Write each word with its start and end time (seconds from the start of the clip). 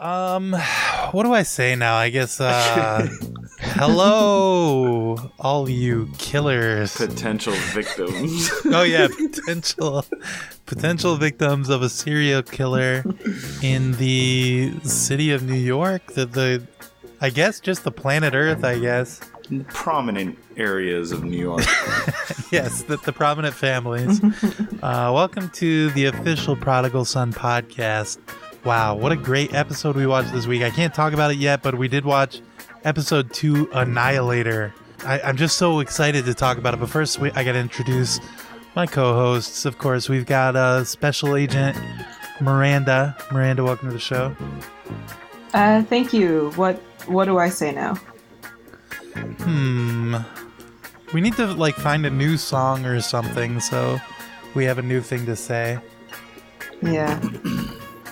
Um, 0.00 0.52
what 1.10 1.24
do 1.24 1.32
I 1.32 1.42
say 1.42 1.74
now? 1.74 1.96
I 1.96 2.10
guess, 2.10 2.40
uh, 2.40 3.08
hello, 3.60 5.16
all 5.40 5.68
you 5.68 6.08
killers. 6.18 6.96
Potential 6.96 7.54
victims. 7.74 8.48
oh 8.66 8.84
yeah, 8.84 9.08
potential, 9.08 10.04
potential 10.66 11.16
victims 11.16 11.68
of 11.68 11.82
a 11.82 11.88
serial 11.88 12.42
killer 12.42 13.04
in 13.60 13.92
the 13.92 14.72
city 14.84 15.32
of 15.32 15.42
New 15.42 15.54
York. 15.54 16.12
The, 16.12 16.26
the, 16.26 16.66
I 17.20 17.30
guess 17.30 17.58
just 17.58 17.82
the 17.82 17.90
planet 17.90 18.34
Earth. 18.34 18.62
I 18.62 18.78
guess. 18.78 19.20
Prominent 19.68 20.38
areas 20.56 21.10
of 21.10 21.24
New 21.24 21.38
York. 21.38 21.60
yes, 22.52 22.82
the, 22.82 22.98
the 23.04 23.12
prominent 23.12 23.54
families. 23.54 24.20
uh, 24.82 25.10
welcome 25.14 25.48
to 25.50 25.88
the 25.90 26.04
official 26.04 26.54
Prodigal 26.54 27.06
Son 27.06 27.32
podcast. 27.32 28.18
Wow, 28.64 28.96
what 28.96 29.10
a 29.10 29.16
great 29.16 29.54
episode 29.54 29.96
we 29.96 30.06
watched 30.06 30.32
this 30.32 30.46
week. 30.46 30.62
I 30.62 30.68
can't 30.70 30.92
talk 30.92 31.14
about 31.14 31.30
it 31.30 31.38
yet, 31.38 31.62
but 31.62 31.76
we 31.78 31.88
did 31.88 32.04
watch 32.04 32.42
episode 32.84 33.32
two, 33.32 33.70
Annihilator. 33.72 34.74
I, 35.04 35.20
I'm 35.20 35.36
just 35.38 35.56
so 35.56 35.80
excited 35.80 36.26
to 36.26 36.34
talk 36.34 36.58
about 36.58 36.74
it. 36.74 36.80
But 36.80 36.90
first, 36.90 37.18
we, 37.18 37.30
I 37.32 37.42
got 37.42 37.52
to 37.52 37.58
introduce 37.58 38.20
my 38.76 38.84
co 38.84 39.14
hosts. 39.14 39.64
Of 39.64 39.78
course, 39.78 40.10
we've 40.10 40.26
got 40.26 40.56
uh, 40.56 40.84
Special 40.84 41.36
Agent 41.36 41.74
Miranda. 42.42 43.16
Miranda, 43.32 43.64
welcome 43.64 43.88
to 43.88 43.94
the 43.94 44.00
show. 44.00 44.36
Uh, 45.54 45.82
thank 45.84 46.12
you. 46.12 46.52
What 46.56 46.76
What 47.06 47.24
do 47.24 47.38
I 47.38 47.48
say 47.48 47.72
now? 47.72 47.96
Hmm. 49.18 50.16
We 51.12 51.20
need 51.20 51.34
to 51.36 51.46
like 51.46 51.74
find 51.74 52.04
a 52.04 52.10
new 52.10 52.36
song 52.36 52.84
or 52.84 53.00
something 53.00 53.60
so 53.60 53.98
we 54.54 54.64
have 54.64 54.78
a 54.78 54.82
new 54.82 55.00
thing 55.00 55.26
to 55.26 55.36
say. 55.36 55.78
Yeah. 56.82 57.20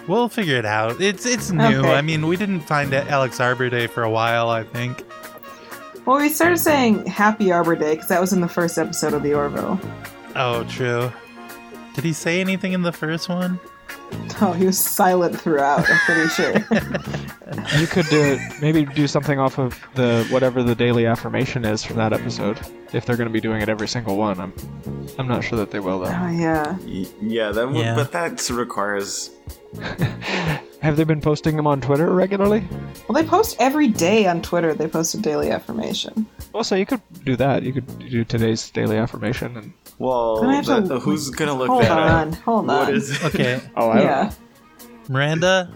We'll 0.08 0.28
figure 0.28 0.56
it 0.56 0.64
out. 0.64 1.00
It's 1.00 1.26
it's 1.26 1.50
new. 1.50 1.80
Okay. 1.80 1.94
I 1.94 2.00
mean, 2.00 2.26
we 2.26 2.36
didn't 2.36 2.60
find 2.60 2.94
Alex 2.94 3.40
Arbor 3.40 3.68
Day 3.68 3.86
for 3.86 4.02
a 4.02 4.10
while. 4.10 4.48
I 4.48 4.62
think. 4.62 5.04
Well, 6.06 6.18
we 6.18 6.28
started 6.28 6.58
saying 6.58 7.06
Happy 7.06 7.50
Arbor 7.50 7.74
Day 7.74 7.94
because 7.94 8.08
that 8.08 8.20
was 8.20 8.32
in 8.32 8.40
the 8.40 8.48
first 8.48 8.78
episode 8.78 9.12
of 9.12 9.24
the 9.24 9.34
Orville. 9.34 9.80
Oh, 10.36 10.64
true. 10.64 11.12
Did 11.94 12.04
he 12.04 12.12
say 12.12 12.40
anything 12.40 12.72
in 12.72 12.82
the 12.82 12.92
first 12.92 13.28
one? 13.28 13.58
Oh, 14.40 14.52
he 14.52 14.66
was 14.66 14.78
silent 14.78 15.40
throughout. 15.40 15.88
I'm 15.88 15.98
pretty 16.00 16.28
sure. 16.28 16.54
You 17.78 17.86
could 17.86 18.12
uh, 18.12 18.38
maybe 18.60 18.84
do 18.84 19.06
something 19.06 19.38
off 19.38 19.58
of 19.58 19.78
the 19.94 20.26
whatever 20.30 20.64
the 20.64 20.74
daily 20.74 21.06
affirmation 21.06 21.64
is 21.64 21.84
from 21.84 21.96
that 21.96 22.12
episode. 22.12 22.58
If 22.92 23.06
they're 23.06 23.16
going 23.16 23.28
to 23.28 23.32
be 23.32 23.40
doing 23.40 23.62
it 23.62 23.68
every 23.68 23.86
single 23.86 24.16
one, 24.16 24.40
I'm 24.40 24.52
I'm 25.16 25.28
not 25.28 25.44
sure 25.44 25.56
that 25.58 25.70
they 25.70 25.78
will 25.78 26.00
though. 26.00 26.06
oh 26.06 26.28
yeah. 26.30 26.76
Y- 26.84 27.06
yeah, 27.22 27.52
that 27.52 27.68
would, 27.68 27.76
Yeah. 27.76 27.94
but 27.94 28.10
that 28.12 28.50
requires. 28.50 29.30
Have 30.82 30.96
they 30.96 31.04
been 31.04 31.20
posting 31.20 31.56
them 31.56 31.66
on 31.68 31.80
Twitter 31.80 32.10
regularly? 32.10 32.66
Well, 33.08 33.20
they 33.22 33.28
post 33.28 33.56
every 33.60 33.88
day 33.88 34.26
on 34.26 34.42
Twitter. 34.42 34.74
They 34.74 34.88
post 34.88 35.14
a 35.14 35.18
daily 35.20 35.50
affirmation. 35.50 36.26
Well, 36.52 36.64
so 36.64 36.74
you 36.74 36.84
could 36.86 37.00
do 37.24 37.36
that. 37.36 37.62
You 37.62 37.72
could 37.72 37.98
do 38.10 38.24
today's 38.24 38.68
daily 38.70 38.96
affirmation 38.98 39.56
and. 39.56 39.72
Well, 39.98 40.44
I 40.48 40.54
have 40.56 40.64
to- 40.66 40.80
that- 40.82 40.98
who's 41.00 41.30
gonna 41.30 41.54
look 41.54 41.68
Hold 41.68 41.82
that 41.82 41.90
on. 41.92 42.28
up? 42.28 42.34
Hold 42.40 42.66
What 42.66 42.88
on. 42.88 42.94
is? 42.94 43.22
Okay, 43.24 43.60
Oh, 43.76 43.88
I 43.90 44.02
yeah. 44.02 44.32
Miranda, 45.08 45.70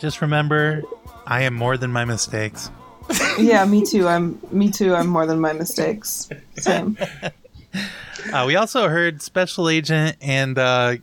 just 0.00 0.20
remember, 0.20 0.82
I 1.26 1.42
am 1.42 1.54
more 1.54 1.76
than 1.76 1.92
my 1.92 2.04
mistakes. 2.04 2.70
Yeah. 3.38 3.64
Me 3.64 3.82
too. 3.84 4.06
I'm. 4.06 4.38
Me 4.50 4.70
too. 4.70 4.94
I'm 4.94 5.06
more 5.06 5.24
than 5.26 5.40
my 5.40 5.52
mistakes. 5.52 6.28
Same. 6.58 6.96
Uh, 8.32 8.44
we 8.46 8.54
also 8.54 8.88
heard 8.88 9.20
Special 9.20 9.68
Agent 9.68 10.16
and 10.20 10.56
uh, 10.56 10.94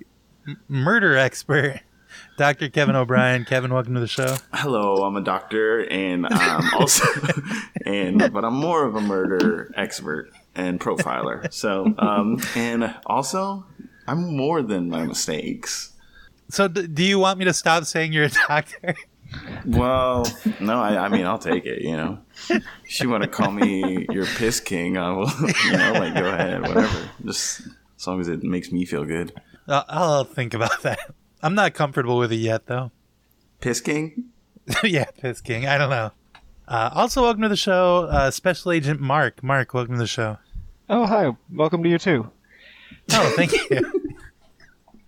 m- 0.48 0.58
murder 0.70 1.18
expert, 1.18 1.82
Dr. 2.38 2.70
Kevin 2.70 2.96
O'Brien. 2.96 3.44
Kevin, 3.44 3.74
welcome 3.74 3.94
to 3.96 4.00
the 4.00 4.08
show. 4.08 4.38
Hello, 4.54 5.04
I'm 5.04 5.18
a 5.18 5.22
doctor, 5.22 5.86
and 5.92 6.26
I'm 6.28 6.74
also, 6.76 7.06
and 7.86 8.32
but 8.32 8.46
I'm 8.46 8.54
more 8.54 8.86
of 8.86 8.96
a 8.96 9.02
murder 9.02 9.70
expert 9.76 10.32
and 10.60 10.80
profiler. 10.80 11.52
So, 11.60 11.94
um, 11.98 12.40
and 12.56 12.96
also, 13.06 13.66
I'm 14.08 14.36
more 14.36 14.62
than 14.62 14.90
my 14.90 15.04
mistakes. 15.06 15.94
So, 16.50 16.68
d- 16.68 16.88
do 16.88 17.04
you 17.04 17.20
want 17.20 17.40
me 17.40 17.46
to 17.46 17.54
stop 17.54 17.86
saying 17.86 18.14
you're 18.14 18.26
a 18.26 18.32
doctor? 18.48 18.96
Well, 19.66 20.26
no, 20.60 20.80
I, 20.80 21.06
I 21.06 21.10
mean, 21.10 21.26
I'll 21.26 21.40
take 21.40 21.66
it. 21.66 21.82
You 21.82 21.96
know, 21.98 22.20
if 22.50 23.00
you 23.02 23.10
want 23.10 23.24
to 23.24 23.30
call 23.30 23.52
me 23.52 24.06
your 24.12 24.26
piss 24.26 24.60
king, 24.60 24.98
I 24.98 25.12
will. 25.12 25.30
You 25.66 25.72
know, 25.78 25.94
like 25.94 26.14
go 26.16 26.28
ahead, 26.30 26.62
whatever. 26.62 27.10
Just 27.26 27.62
as 27.98 28.08
long 28.08 28.20
as 28.22 28.28
it 28.28 28.44
makes 28.44 28.72
me 28.72 28.86
feel 28.86 29.06
good. 29.06 29.34
I'll, 29.68 29.86
I'll 29.88 30.24
think 30.24 30.54
about 30.54 30.82
that. 30.84 31.00
I'm 31.42 31.56
not 31.56 31.74
comfortable 31.74 32.18
with 32.18 32.32
it 32.32 32.38
yet, 32.38 32.66
though. 32.68 32.92
Piss 33.62 33.82
king. 33.82 34.26
yeah, 34.84 35.06
Piss 35.20 35.42
King. 35.42 35.66
I 35.68 35.78
don't 35.78 35.90
know. 35.90 36.12
Uh, 36.68 36.90
also, 36.94 37.24
welcome 37.24 37.42
to 37.42 37.50
the 37.50 37.56
show, 37.58 38.08
uh, 38.12 38.30
Special 38.30 38.72
Agent 38.72 39.00
Mark. 39.00 39.42
Mark, 39.44 39.74
welcome 39.74 39.96
to 39.96 40.00
the 40.00 40.08
show. 40.08 40.38
Oh, 40.90 41.06
hi. 41.06 41.32
Welcome 41.54 41.84
to 41.84 41.90
you 41.90 41.98
too. 42.00 42.30
Oh, 43.12 43.34
thank 43.36 43.54
you. 43.70 44.12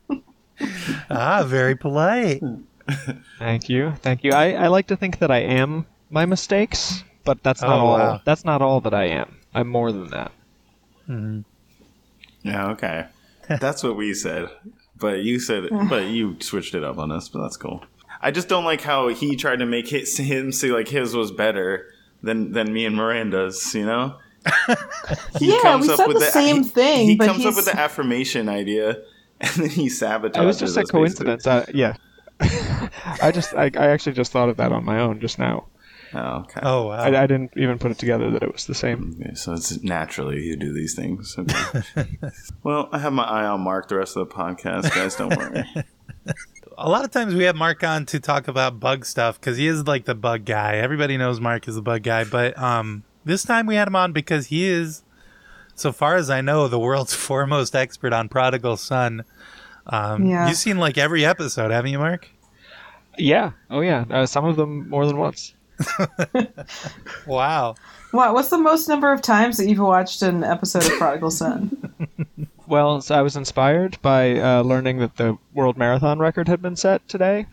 ah, 1.09 1.43
very 1.45 1.75
polite. 1.75 2.41
Thank 3.39 3.69
you. 3.69 3.93
Thank 4.01 4.23
you. 4.23 4.31
I, 4.33 4.53
I 4.53 4.67
like 4.67 4.87
to 4.87 4.95
think 4.95 5.19
that 5.19 5.31
I 5.31 5.39
am 5.39 5.85
my 6.09 6.25
mistakes, 6.25 7.03
but 7.23 7.41
that's 7.43 7.61
not 7.61 7.79
Oh, 7.79 7.85
all. 7.87 7.97
wow. 7.97 8.21
That's 8.25 8.45
not 8.45 8.61
all 8.61 8.81
that 8.81 8.93
I 8.93 9.05
am. 9.05 9.37
I'm 9.53 9.67
more 9.67 9.91
than 9.91 10.09
that. 10.11 10.31
Yeah, 12.43 12.69
okay. 12.71 13.07
That's 13.47 13.83
what 13.83 13.95
we 13.95 14.13
said. 14.13 14.49
But 14.97 15.23
you 15.23 15.39
said, 15.39 15.63
but 15.89 16.07
you 16.07 16.37
switched 16.41 16.75
it 16.75 16.83
up 16.83 16.97
on 16.99 17.11
us. 17.11 17.27
But 17.27 17.41
that's 17.41 17.57
cool. 17.57 17.83
I 18.21 18.29
just 18.31 18.47
don't 18.47 18.65
like 18.65 18.81
how 18.81 19.07
he 19.07 19.35
tried 19.35 19.57
to 19.59 19.65
make 19.65 19.87
his, 19.87 20.15
him 20.17 20.51
see 20.51 20.71
like 20.71 20.87
his 20.87 21.15
was 21.15 21.31
better 21.31 21.87
than 22.21 22.51
than 22.51 22.71
me 22.71 22.85
and 22.85 22.95
Miranda's. 22.95 23.73
You 23.73 23.85
know. 23.85 24.17
He 25.39 25.51
Yeah, 25.51 25.79
we 25.79 25.87
said 25.87 26.07
the 26.07 26.29
same 26.31 26.63
he, 26.63 26.69
thing, 26.69 27.07
He 27.07 27.15
but 27.15 27.27
comes 27.27 27.45
up 27.45 27.55
with 27.55 27.65
the 27.65 27.79
affirmation 27.79 28.49
idea, 28.49 29.01
and 29.41 29.51
then 29.55 29.69
he 29.69 29.87
sabotages. 29.87 30.37
It 30.37 30.43
It 30.43 30.45
was 30.45 30.59
just 30.59 30.77
a 30.77 30.83
coincidence. 30.83 31.45
Uh, 31.47 31.65
yeah. 31.73 31.95
I 33.21 33.31
just 33.31 33.53
I, 33.53 33.71
I 33.77 33.87
actually 33.87 34.13
just 34.13 34.31
thought 34.31 34.49
of 34.49 34.57
that 34.57 34.71
on 34.71 34.83
my 34.83 34.99
own 34.99 35.19
just 35.19 35.37
now. 35.37 35.67
Oh, 36.13 36.39
okay. 36.39 36.59
Oh, 36.61 36.87
wow. 36.87 36.95
I, 36.95 37.23
I 37.23 37.27
didn't 37.27 37.51
even 37.55 37.79
put 37.79 37.91
it 37.91 37.97
together 37.97 38.31
that 38.31 38.43
it 38.43 38.51
was 38.51 38.65
the 38.65 38.75
same. 38.75 39.15
Okay, 39.21 39.33
so 39.33 39.53
it's 39.53 39.81
naturally 39.81 40.41
you 40.41 40.57
do 40.57 40.73
these 40.73 40.93
things. 40.93 41.35
Okay. 41.37 42.17
well, 42.63 42.89
I 42.91 42.99
have 42.99 43.13
my 43.13 43.23
eye 43.23 43.45
on 43.45 43.61
Mark 43.61 43.87
the 43.87 43.95
rest 43.95 44.17
of 44.17 44.27
the 44.27 44.35
podcast, 44.35 44.93
guys. 44.93 45.15
Don't 45.15 45.35
worry. 45.37 45.63
a 46.77 46.89
lot 46.89 47.05
of 47.05 47.11
times 47.11 47.33
we 47.33 47.45
have 47.45 47.55
Mark 47.55 47.83
on 47.83 48.05
to 48.07 48.19
talk 48.19 48.47
about 48.47 48.79
bug 48.79 49.05
stuff 49.05 49.39
because 49.39 49.57
he 49.57 49.67
is 49.67 49.87
like 49.87 50.05
the 50.05 50.15
bug 50.15 50.43
guy. 50.43 50.77
Everybody 50.77 51.15
knows 51.15 51.39
Mark 51.39 51.67
is 51.67 51.75
the 51.75 51.81
bug 51.81 52.03
guy, 52.03 52.25
but 52.25 52.57
um, 52.57 53.03
this 53.25 53.43
time 53.43 53.65
we 53.65 53.75
had 53.75 53.87
him 53.87 53.95
on 53.95 54.11
because 54.13 54.47
he 54.47 54.65
is, 54.65 55.03
so 55.75 55.91
far 55.91 56.15
as 56.15 56.29
I 56.29 56.41
know, 56.41 56.67
the 56.67 56.79
world's 56.79 57.13
foremost 57.27 57.75
expert 57.75 58.13
on 58.13 58.29
Prodigal 58.29 58.77
Son. 58.77 59.23
Um, 59.87 60.25
Yeah. 60.25 60.47
You've 60.47 60.57
seen 60.57 60.77
like 60.77 60.97
every 60.97 61.25
episode, 61.25 61.71
haven't 61.71 61.91
you, 61.91 61.99
Mark? 61.99 62.29
Yeah. 63.17 63.51
Oh 63.69 63.81
yeah. 63.81 64.05
Uh, 64.09 64.25
some 64.25 64.45
of 64.45 64.55
them 64.55 64.89
more 64.89 65.05
than 65.05 65.17
once. 65.17 65.53
Wow. 67.25 67.75
What? 68.11 68.33
What's 68.33 68.49
the 68.49 68.57
most 68.57 68.87
number 68.87 69.11
of 69.11 69.21
times 69.21 69.57
that 69.57 69.67
you've 69.67 69.79
watched 69.79 70.21
an 70.21 70.43
episode 70.43 70.83
of 70.85 70.91
Prodigal 70.97 71.31
Son? 71.31 71.93
Well, 72.67 73.01
so 73.01 73.15
I 73.15 73.21
was 73.21 73.35
inspired 73.35 73.97
by 74.01 74.39
uh, 74.39 74.61
learning 74.63 74.99
that 74.99 75.17
the 75.17 75.37
world 75.53 75.77
marathon 75.77 76.19
record 76.19 76.47
had 76.47 76.61
been 76.61 76.75
set 76.75 77.07
today, 77.07 77.45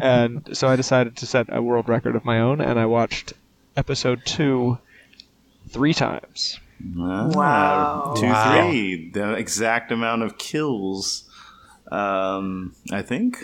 and 0.00 0.48
so 0.56 0.68
I 0.68 0.76
decided 0.76 1.16
to 1.16 1.26
set 1.26 1.46
a 1.50 1.62
world 1.62 1.88
record 1.88 2.14
of 2.16 2.24
my 2.24 2.40
own, 2.40 2.60
and 2.60 2.78
I 2.78 2.86
watched 2.86 3.32
episode 3.76 4.22
two 4.24 4.78
three 5.76 5.92
times. 5.94 6.58
Ah, 6.98 7.28
Wow. 7.28 8.14
Two, 8.16 8.26
Wow. 8.26 8.68
three. 8.70 9.10
The 9.10 9.34
exact 9.34 9.92
amount 9.92 10.22
of 10.22 10.38
kills, 10.38 11.28
um, 11.92 12.74
I 12.92 13.02
think. 13.02 13.38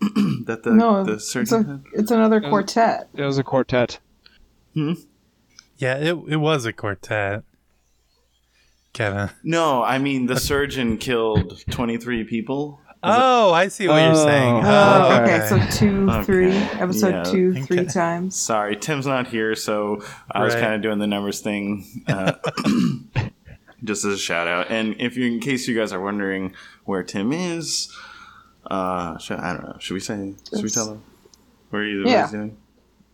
that 0.46 0.60
the, 0.64 0.70
no, 0.72 1.04
the 1.04 1.14
it's, 1.14 1.30
surgeon 1.30 1.64
a, 1.64 1.68
had. 1.68 1.84
it's 1.92 2.10
another 2.10 2.40
quartet. 2.40 3.08
It 3.14 3.22
was 3.22 3.36
a 3.38 3.42
quartet. 3.44 3.98
Yeah, 4.74 5.96
it, 5.96 6.16
it 6.28 6.36
was 6.36 6.64
a 6.64 6.72
quartet. 6.72 7.42
Kevin. 8.92 9.30
No, 9.44 9.82
I 9.82 9.98
mean 9.98 10.26
the 10.26 10.38
surgeon 10.40 10.96
killed 10.98 11.62
twenty 11.70 11.96
three 11.96 12.24
people. 12.24 12.80
Oh, 13.02 13.52
I 13.52 13.68
see 13.68 13.88
what 13.88 14.02
you're 14.02 14.14
saying. 14.14 14.56
Oh, 14.56 14.60
Oh, 14.62 15.08
Oh, 15.10 15.22
okay. 15.22 15.36
okay. 15.36 15.46
So 15.46 15.78
two, 15.78 16.10
Okay. 16.10 16.24
three, 16.24 16.52
episode 16.52 17.14
Yeah. 17.14 17.22
two, 17.24 17.50
Okay. 17.52 17.62
three 17.62 17.84
times. 17.86 18.36
Sorry, 18.36 18.76
Tim's 18.76 19.06
not 19.06 19.26
here, 19.28 19.54
so 19.54 20.02
I 20.30 20.42
was 20.44 20.54
kind 20.54 20.74
of 20.74 20.82
doing 20.82 20.98
the 20.98 21.06
numbers 21.06 21.40
thing. 21.40 21.86
Uh, 22.06 22.32
just 23.84 24.04
as 24.04 24.14
a 24.14 24.18
shout 24.18 24.46
out, 24.46 24.70
and 24.70 24.94
if 25.00 25.16
you, 25.16 25.24
in 25.26 25.40
case 25.40 25.66
you 25.66 25.74
guys 25.78 25.92
are 25.92 26.00
wondering 26.00 26.52
where 26.84 27.02
Tim 27.02 27.32
is, 27.32 27.90
uh, 28.70 29.16
should, 29.18 29.38
I 29.38 29.54
don't 29.54 29.64
know. 29.64 29.76
Should 29.78 29.94
we 29.94 30.00
say? 30.00 30.34
Should 30.52 30.62
we 30.62 30.68
tell 30.68 30.86
them 30.86 31.02
where 31.70 31.84
he's 31.84 32.04
Yeah. 32.04 32.16
what 32.16 32.20
he's 32.24 32.30
doing? 32.32 32.56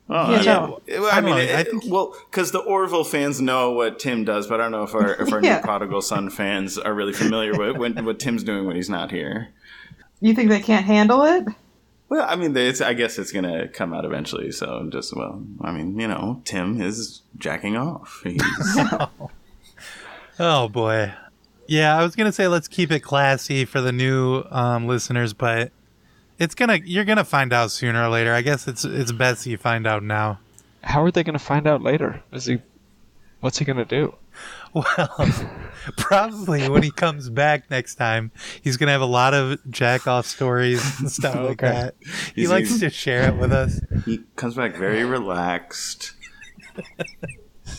Oh, 0.08 0.31
Yeah, 0.31 0.38
I, 0.38 0.44
no. 0.44 0.81
mean, 0.87 0.99
I 1.05 1.08
I 1.11 1.20
mean, 1.20 1.31
don't 1.31 1.38
I 1.38 1.61
it- 1.61 1.70
think- 1.70 1.85
well, 1.88 2.14
because 2.31 2.53
the 2.53 2.61
Orville 2.61 3.03
fans 3.05 3.41
know 3.41 3.73
what 3.73 3.99
Tim 3.99 4.25
does, 4.25 4.47
but 4.47 4.61
I 4.61 4.64
don't 4.64 4.73
know 4.73 4.85
if 4.85 4.94
our 4.94 5.14
if 5.14 5.32
our 5.32 5.43
Yeah. 5.43 5.56
new 5.56 5.62
prodigal 5.62 6.00
son 6.00 6.31
fans 6.31 6.79
are 6.79 6.94
really 6.94 7.12
familiar 7.12 7.56
with 7.58 7.76
when, 7.76 8.05
what 8.05 8.20
Tim's 8.20 8.44
doing 8.44 8.67
when 8.67 8.76
he's 8.76 8.88
not 8.91 9.11
here. 9.11 9.49
You 10.20 10.32
think 10.35 10.49
they 10.49 10.61
can't 10.61 10.85
handle 10.87 11.25
it? 11.25 11.44
Well, 12.08 12.25
I 12.29 12.37
mean, 12.37 12.56
it's, 12.56 12.81
I 12.81 12.94
guess 12.94 13.19
it's 13.19 13.32
gonna 13.32 13.67
come 13.67 13.93
out 13.93 14.05
eventually. 14.05 14.53
So 14.53 14.88
just 14.93 15.14
well, 15.17 15.43
I 15.61 15.73
mean, 15.73 15.99
you 15.99 16.06
know, 16.06 16.41
Tim 16.44 16.81
is 16.81 17.23
jacking 17.37 17.76
off. 17.76 18.20
He's, 18.23 18.41
Oh 20.38 20.69
boy. 20.69 21.12
Yeah, 21.67 21.99
I 21.99 22.02
was 22.05 22.14
gonna 22.14 22.31
say 22.32 22.47
let's 22.47 22.69
keep 22.69 22.93
it 22.93 23.00
classy 23.00 23.64
for 23.64 23.81
the 23.81 23.91
new 23.93 24.44
um, 24.50 24.87
listeners, 24.87 25.32
but 25.32 25.73
it's 26.38 26.55
gonna 26.55 26.79
you're 26.85 27.05
gonna 27.05 27.25
find 27.25 27.53
out 27.53 27.71
sooner 27.71 28.05
or 28.05 28.09
later. 28.09 28.33
I 28.35 28.43
guess 28.43 28.67
it's 28.69 28.85
it's 28.85 29.12
best 29.12 29.47
you 29.47 29.56
find 29.59 29.87
out 29.87 30.03
now. 30.03 30.38
How 30.83 31.03
are 31.03 31.11
they 31.11 31.25
going 31.25 31.37
to 31.37 31.44
find 31.44 31.67
out 31.67 31.83
later? 31.83 32.23
Is 32.33 32.44
he? 32.47 32.59
What's 33.41 33.59
he 33.59 33.65
going 33.65 33.79
to 33.79 33.85
do? 33.85 34.15
Well, 34.73 34.85
probably 35.97 36.69
when 36.69 36.83
he 36.85 36.91
comes 36.91 37.29
back 37.31 37.71
next 37.71 37.94
time, 37.97 38.31
he's 38.62 38.77
gonna 38.77 38.93
have 38.93 39.00
a 39.00 39.05
lot 39.06 39.35
of 39.35 39.59
jack 39.71 40.06
off 40.06 40.27
stories 40.27 41.00
and 41.00 41.11
stuff 41.11 41.35
like 41.35 41.62
Okay. 41.62 41.69
that. 41.73 41.94
He 42.35 42.43
He's- 42.43 42.50
likes 42.50 42.79
to 42.81 42.91
share 42.91 43.29
it 43.29 43.37
with 43.37 43.53
us. 43.53 43.81
he 44.05 44.19
comes 44.37 44.55
back 44.55 44.77
very 44.77 45.05
relaxed. 45.05 46.12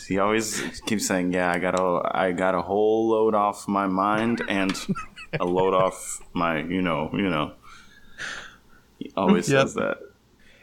He 0.06 0.18
always 0.18 0.80
keeps 0.86 1.06
saying, 1.06 1.32
"Yeah, 1.32 1.50
I 1.50 1.58
got 1.58 1.78
a, 1.78 2.00
I 2.14 2.32
got 2.32 2.54
a 2.54 2.62
whole 2.62 3.08
load 3.08 3.34
off 3.34 3.66
my 3.68 3.86
mind 3.86 4.42
and 4.48 4.72
a 5.38 5.44
load 5.44 5.72
off 5.74 6.20
my, 6.34 6.58
you 6.62 6.82
know, 6.82 7.10
you 7.12 7.30
know." 7.30 7.52
He 8.98 9.12
always 9.16 9.48
Yep. 9.50 9.60
says 9.62 9.74
that. 9.74 9.98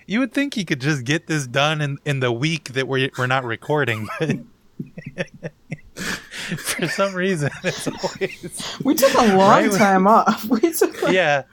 You 0.08 0.20
would 0.20 0.34
think 0.34 0.54
he 0.54 0.66
could 0.66 0.82
just 0.82 1.04
get 1.04 1.28
this 1.28 1.48
done 1.48 1.82
in, 1.82 1.98
in 2.06 2.20
the 2.20 2.32
week 2.32 2.74
that 2.74 2.88
we're, 2.88 3.10
we're 3.18 3.26
not 3.28 3.44
recording, 3.44 4.08
but 4.20 4.38
for 6.58 6.88
some 6.88 7.14
reason, 7.16 7.50
it's 7.64 7.88
always. 7.88 8.78
We 8.84 8.94
took 8.96 9.14
a 9.16 9.36
long 9.36 9.70
Right. 9.70 9.72
time 9.72 10.06
off. 10.08 10.46
We 10.46 10.60
took 10.74 11.02
like, 11.02 11.14
Yeah. 11.14 11.44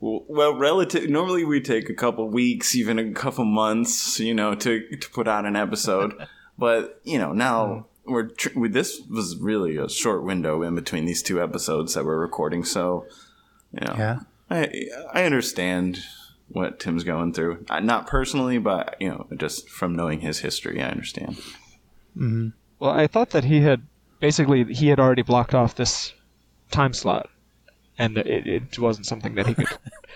Well, 0.00 0.24
well, 0.28 0.54
relative. 0.54 1.08
Normally, 1.10 1.44
we 1.44 1.60
take 1.60 1.88
a 1.90 1.94
couple 1.94 2.28
weeks, 2.28 2.74
even 2.74 2.98
a 2.98 3.12
couple 3.12 3.44
months, 3.44 4.18
you 4.18 4.34
know, 4.34 4.54
to 4.54 4.96
to 4.96 5.10
put 5.10 5.28
out 5.28 5.44
an 5.46 5.56
episode. 5.56 6.14
but 6.58 7.00
you 7.04 7.18
know, 7.18 7.32
now 7.32 7.86
hmm. 8.06 8.12
we're 8.12 8.28
tr- 8.28 8.58
we, 8.58 8.68
this 8.68 9.00
was 9.10 9.36
really 9.38 9.76
a 9.76 9.88
short 9.88 10.24
window 10.24 10.62
in 10.62 10.74
between 10.74 11.04
these 11.06 11.22
two 11.22 11.42
episodes 11.42 11.94
that 11.94 12.04
we're 12.04 12.18
recording. 12.18 12.64
So, 12.64 13.06
you 13.72 13.86
know, 13.86 13.94
Yeah. 13.96 14.20
I 14.50 14.88
I 15.12 15.24
understand 15.24 16.00
what 16.48 16.80
Tim's 16.80 17.04
going 17.04 17.32
through. 17.32 17.64
Uh, 17.70 17.80
Not 17.80 18.06
personally, 18.06 18.58
but 18.58 18.96
you 19.00 19.08
know, 19.08 19.26
just 19.36 19.68
from 19.68 19.94
knowing 19.94 20.20
his 20.20 20.40
history, 20.40 20.82
I 20.82 20.88
understand. 20.90 21.38
Well, 22.16 22.90
I 22.92 23.06
thought 23.06 23.30
that 23.30 23.44
he 23.44 23.60
had 23.60 23.82
basically 24.18 24.64
he 24.74 24.88
had 24.88 24.98
already 24.98 25.22
blocked 25.22 25.54
off 25.54 25.76
this 25.76 26.12
time 26.70 26.92
slot, 26.92 27.30
and 27.98 28.18
it, 28.18 28.46
it 28.46 28.78
wasn't 28.78 29.06
something 29.06 29.34
that 29.36 29.46
he 29.46 29.54
could 29.54 29.68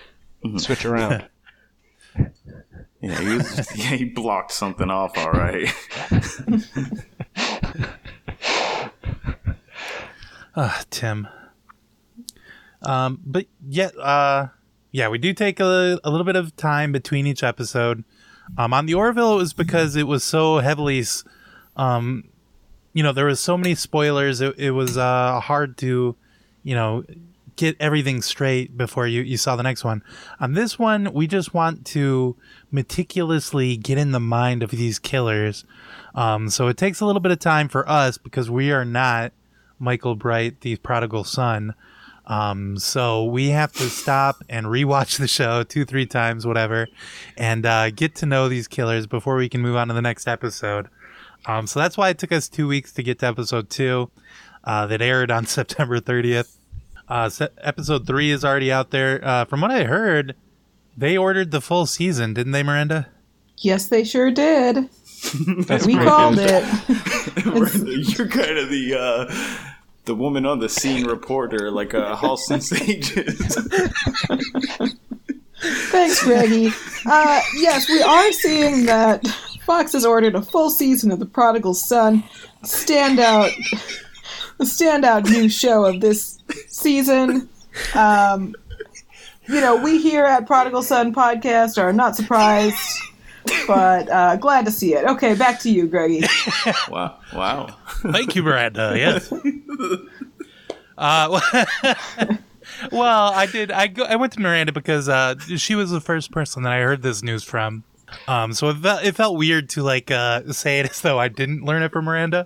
switch 0.61 0.85
around. 0.85 1.25
Yeah, 3.01 3.19
he 3.21 3.35
was, 3.35 3.67
yeah, 3.77 3.95
he 3.95 4.05
blocked 4.05 4.51
something 4.51 4.89
off. 4.89 5.17
All 5.17 5.31
right. 5.31 5.73
Ah, 10.57 10.83
Tim. 10.89 11.27
Um, 12.85 13.19
but 13.25 13.47
yet, 13.67 13.97
uh, 13.97 14.47
yeah, 14.91 15.09
we 15.09 15.17
do 15.17 15.33
take 15.33 15.59
a, 15.59 15.99
a 16.03 16.09
little 16.09 16.25
bit 16.25 16.35
of 16.35 16.55
time 16.55 16.91
between 16.91 17.27
each 17.27 17.43
episode. 17.43 18.03
Um, 18.57 18.73
on 18.73 18.85
the 18.85 18.93
Orville, 18.93 19.33
it 19.33 19.37
was 19.37 19.53
because 19.53 19.95
it 19.95 20.07
was 20.07 20.23
so 20.23 20.59
heavily, 20.59 21.03
um, 21.75 22.29
you 22.93 23.03
know, 23.03 23.11
there 23.11 23.25
was 23.25 23.39
so 23.39 23.57
many 23.57 23.75
spoilers. 23.75 24.39
It, 24.41 24.57
it 24.57 24.71
was 24.71 24.97
uh, 24.97 25.39
hard 25.39 25.77
to, 25.79 26.15
you 26.63 26.75
know, 26.75 27.03
get 27.55 27.75
everything 27.79 28.21
straight 28.21 28.77
before 28.77 29.07
you, 29.07 29.21
you 29.21 29.37
saw 29.37 29.55
the 29.55 29.63
next 29.63 29.83
one. 29.83 30.03
On 30.39 30.53
this 30.53 30.77
one, 30.77 31.11
we 31.13 31.27
just 31.27 31.53
want 31.53 31.85
to 31.87 32.35
meticulously 32.71 33.77
get 33.77 33.97
in 33.97 34.11
the 34.11 34.19
mind 34.19 34.61
of 34.61 34.71
these 34.71 34.99
killers. 34.99 35.63
Um, 36.13 36.49
so 36.49 36.67
it 36.67 36.77
takes 36.77 37.01
a 37.01 37.05
little 37.05 37.21
bit 37.21 37.31
of 37.31 37.39
time 37.39 37.67
for 37.67 37.87
us 37.89 38.17
because 38.17 38.49
we 38.49 38.71
are 38.71 38.85
not 38.85 39.33
Michael 39.79 40.15
Bright, 40.15 40.61
the 40.61 40.77
prodigal 40.77 41.23
son. 41.23 41.73
Um, 42.27 42.77
so 42.79 43.23
we 43.25 43.49
have 43.49 43.71
to 43.73 43.89
stop 43.89 44.37
and 44.49 44.65
rewatch 44.65 45.17
the 45.19 45.27
show 45.27 45.63
two, 45.63 45.85
three 45.85 46.05
times, 46.07 46.45
whatever, 46.47 46.87
and 47.37 47.65
uh, 47.65 47.91
get 47.91 48.15
to 48.15 48.25
know 48.25 48.49
these 48.49 48.67
killers 48.67 49.05
before 49.07 49.35
we 49.35 49.47
can 49.49 49.61
move 49.61 49.75
on 49.75 49.89
to 49.89 49.93
the 49.93 50.01
next 50.01 50.27
episode. 50.27 50.87
Um, 51.45 51.67
so 51.67 51.79
that's 51.79 51.97
why 51.97 52.09
it 52.09 52.17
took 52.17 52.31
us 52.31 52.49
two 52.49 52.67
weeks 52.67 52.91
to 52.93 53.03
get 53.03 53.19
to 53.19 53.27
episode 53.27 53.69
two, 53.69 54.09
uh, 54.63 54.87
that 54.87 55.01
aired 55.01 55.29
on 55.29 55.45
September 55.45 55.99
30th. 55.99 56.57
Uh, 57.07 57.29
se- 57.29 57.49
episode 57.61 58.07
three 58.07 58.31
is 58.31 58.43
already 58.43 58.71
out 58.71 58.89
there. 58.89 59.19
Uh, 59.23 59.45
from 59.45 59.61
what 59.61 59.69
I 59.69 59.83
heard, 59.83 60.35
they 60.97 61.15
ordered 61.17 61.51
the 61.51 61.61
full 61.61 61.85
season, 61.85 62.33
didn't 62.33 62.51
they, 62.53 62.63
Miranda? 62.63 63.07
yes, 63.59 63.87
they 63.87 64.03
sure 64.03 64.31
did. 64.31 64.75
That's 65.67 65.85
We 65.85 65.95
called 65.95 66.35
good. 66.35 66.63
it. 66.65 67.45
You're 68.17 68.27
kind 68.27 68.57
of 68.57 68.69
the 68.69 68.95
uh, 68.99 69.74
the 70.05 70.15
woman 70.15 70.45
on 70.45 70.59
the 70.59 70.69
scene 70.69 71.05
reporter, 71.05 71.71
like 71.71 71.93
uh, 71.93 72.15
Halston 72.15 72.61
Sages. 72.61 73.57
Thanks, 75.91 76.25
Reggie. 76.25 76.71
Uh, 77.05 77.41
yes, 77.57 77.89
we 77.89 78.01
are 78.01 78.31
seeing 78.31 78.85
that 78.85 79.25
Fox 79.65 79.93
has 79.93 80.05
ordered 80.05 80.35
a 80.35 80.41
full 80.41 80.69
season 80.69 81.11
of 81.11 81.19
The 81.19 81.25
Prodigal 81.25 81.73
Son. 81.73 82.23
Standout, 82.63 83.51
the 84.57 84.65
standout 84.65 85.29
new 85.29 85.49
show 85.49 85.85
of 85.85 86.01
this 86.01 86.39
season. 86.67 87.49
Um, 87.93 88.55
you 89.47 89.61
know, 89.61 89.75
we 89.75 90.01
here 90.01 90.25
at 90.25 90.47
Prodigal 90.47 90.81
Son 90.81 91.13
Podcast 91.13 91.81
are 91.81 91.93
not 91.93 92.15
surprised, 92.15 92.77
but 93.67 94.09
uh, 94.09 94.35
glad 94.37 94.65
to 94.65 94.71
see 94.71 94.93
it. 94.93 95.05
Okay, 95.05 95.35
back 95.35 95.59
to 95.61 95.71
you, 95.71 95.87
Greggy. 95.87 96.23
wow, 96.89 97.19
wow. 97.33 97.75
Thank 98.11 98.35
you, 98.35 98.43
Miranda. 98.43 98.93
Yes. 98.95 99.31
Uh, 100.97 101.39
well, 102.91 103.31
I 103.33 103.45
did. 103.45 103.71
I 103.71 103.87
go, 103.87 104.03
I 104.03 104.15
went 104.15 104.33
to 104.33 104.39
Miranda 104.39 104.71
because 104.71 105.09
uh, 105.09 105.35
she 105.39 105.75
was 105.75 105.91
the 105.91 106.01
first 106.01 106.31
person 106.31 106.63
that 106.63 106.71
I 106.71 106.81
heard 106.81 107.01
this 107.01 107.23
news 107.23 107.43
from. 107.43 107.83
Um, 108.27 108.53
so 108.53 108.69
it 108.69 108.77
felt, 108.77 109.03
it 109.03 109.15
felt 109.15 109.37
weird 109.37 109.69
to 109.69 109.83
like 109.83 110.11
uh, 110.11 110.51
say 110.53 110.79
it 110.79 110.89
as 110.89 111.01
though 111.01 111.19
I 111.19 111.27
didn't 111.27 111.65
learn 111.65 111.83
it 111.83 111.91
from 111.91 112.05
Miranda. 112.05 112.45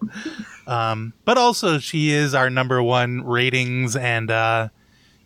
Um, 0.68 1.14
but 1.26 1.38
also, 1.38 1.80
she 1.80 2.12
is 2.12 2.34
our 2.34 2.50
number 2.50 2.82
one 2.82 3.24
ratings 3.26 3.96
and 3.96 4.32
uh, 4.32 4.70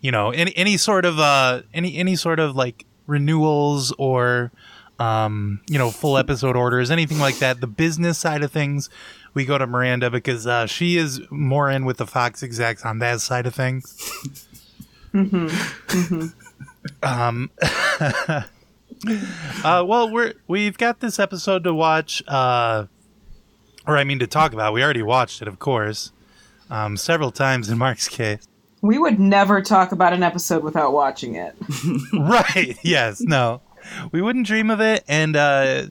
you 0.00 0.10
know 0.10 0.30
any 0.30 0.56
any 0.56 0.76
sort 0.76 1.04
of 1.04 1.18
uh, 1.18 1.62
any 1.72 1.96
any 1.96 2.16
sort 2.16 2.40
of 2.40 2.56
like 2.56 2.84
renewals 3.06 3.92
or 3.98 4.50
um, 4.98 5.60
you 5.68 5.78
know 5.78 5.90
full 5.90 6.16
episode 6.18 6.56
orders, 6.56 6.90
anything 6.90 7.18
like 7.18 7.38
that. 7.38 7.60
The 7.60 7.66
business 7.66 8.18
side 8.18 8.42
of 8.42 8.52
things, 8.52 8.90
we 9.34 9.44
go 9.44 9.58
to 9.58 9.66
Miranda 9.66 10.10
because 10.10 10.46
uh, 10.46 10.66
she 10.66 10.96
is 10.96 11.20
more 11.30 11.70
in 11.70 11.84
with 11.84 11.98
the 11.98 12.06
Fox 12.06 12.42
execs 12.42 12.84
on 12.84 12.98
that 13.00 13.20
side 13.20 13.46
of 13.46 13.54
things. 13.54 14.00
Um, 17.02 17.50
uh, 17.60 18.42
well, 19.64 20.10
we're 20.10 20.34
we've 20.46 20.76
got 20.78 21.00
this 21.00 21.18
episode 21.18 21.64
to 21.64 21.74
watch, 21.74 22.22
uh, 22.26 22.86
or 23.86 23.96
I 23.96 24.04
mean 24.04 24.18
to 24.18 24.26
talk 24.26 24.52
about. 24.52 24.72
We 24.72 24.82
already 24.82 25.02
watched 25.02 25.42
it, 25.42 25.48
of 25.48 25.58
course, 25.58 26.12
um, 26.70 26.96
several 26.96 27.30
times 27.30 27.68
in 27.68 27.78
Mark's 27.78 28.08
case. 28.08 28.46
We 28.82 28.98
would 28.98 29.18
never 29.18 29.62
talk 29.62 29.92
about 29.92 30.12
an 30.12 30.22
episode 30.22 30.62
without 30.62 30.92
watching 30.92 31.36
it. 31.36 31.56
right? 32.12 32.76
Yes. 32.82 33.22
No, 33.22 33.62
we 34.12 34.20
wouldn't 34.22 34.46
dream 34.46 34.70
of 34.70 34.80
it, 34.80 35.04
and 35.08 35.36
uh, 35.36 35.86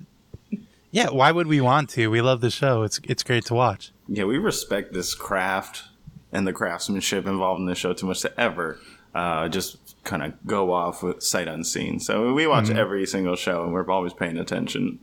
yeah, 0.92 1.10
why 1.10 1.32
would 1.32 1.48
we 1.48 1.62
want 1.62 1.90
to? 1.92 2.08
We 2.10 2.22
love 2.22 2.42
the 2.42 2.50
show. 2.52 2.84
It's 2.84 3.00
it's 3.04 3.24
great 3.24 3.46
to 3.46 3.54
watch. 3.54 3.92
Yeah, 4.08 4.26
we 4.26 4.38
respect 4.38 4.94
this 4.94 5.16
craft 5.16 5.84
and 6.32 6.46
the 6.48 6.54
craftsmanship 6.54 7.26
involved 7.28 7.60
in 7.60 7.66
the 7.68 7.76
show 7.76 7.94
too 7.94 8.08
much 8.08 8.22
to 8.22 8.40
ever 8.40 8.80
uh, 9.16 9.48
just 9.48 9.78
kind 10.04 10.24
of 10.24 10.34
go 10.46 10.74
off 10.74 11.04
with 11.04 11.24
sight 11.24 11.48
unseen. 11.48 12.00
So 12.00 12.34
we 12.34 12.48
watch 12.48 12.70
every 12.70 13.06
single 13.06 13.36
show 13.36 13.64
and 13.64 13.72
we're 13.72 13.90
always 13.90 14.14
paying 14.14 14.38
attention. 14.38 15.00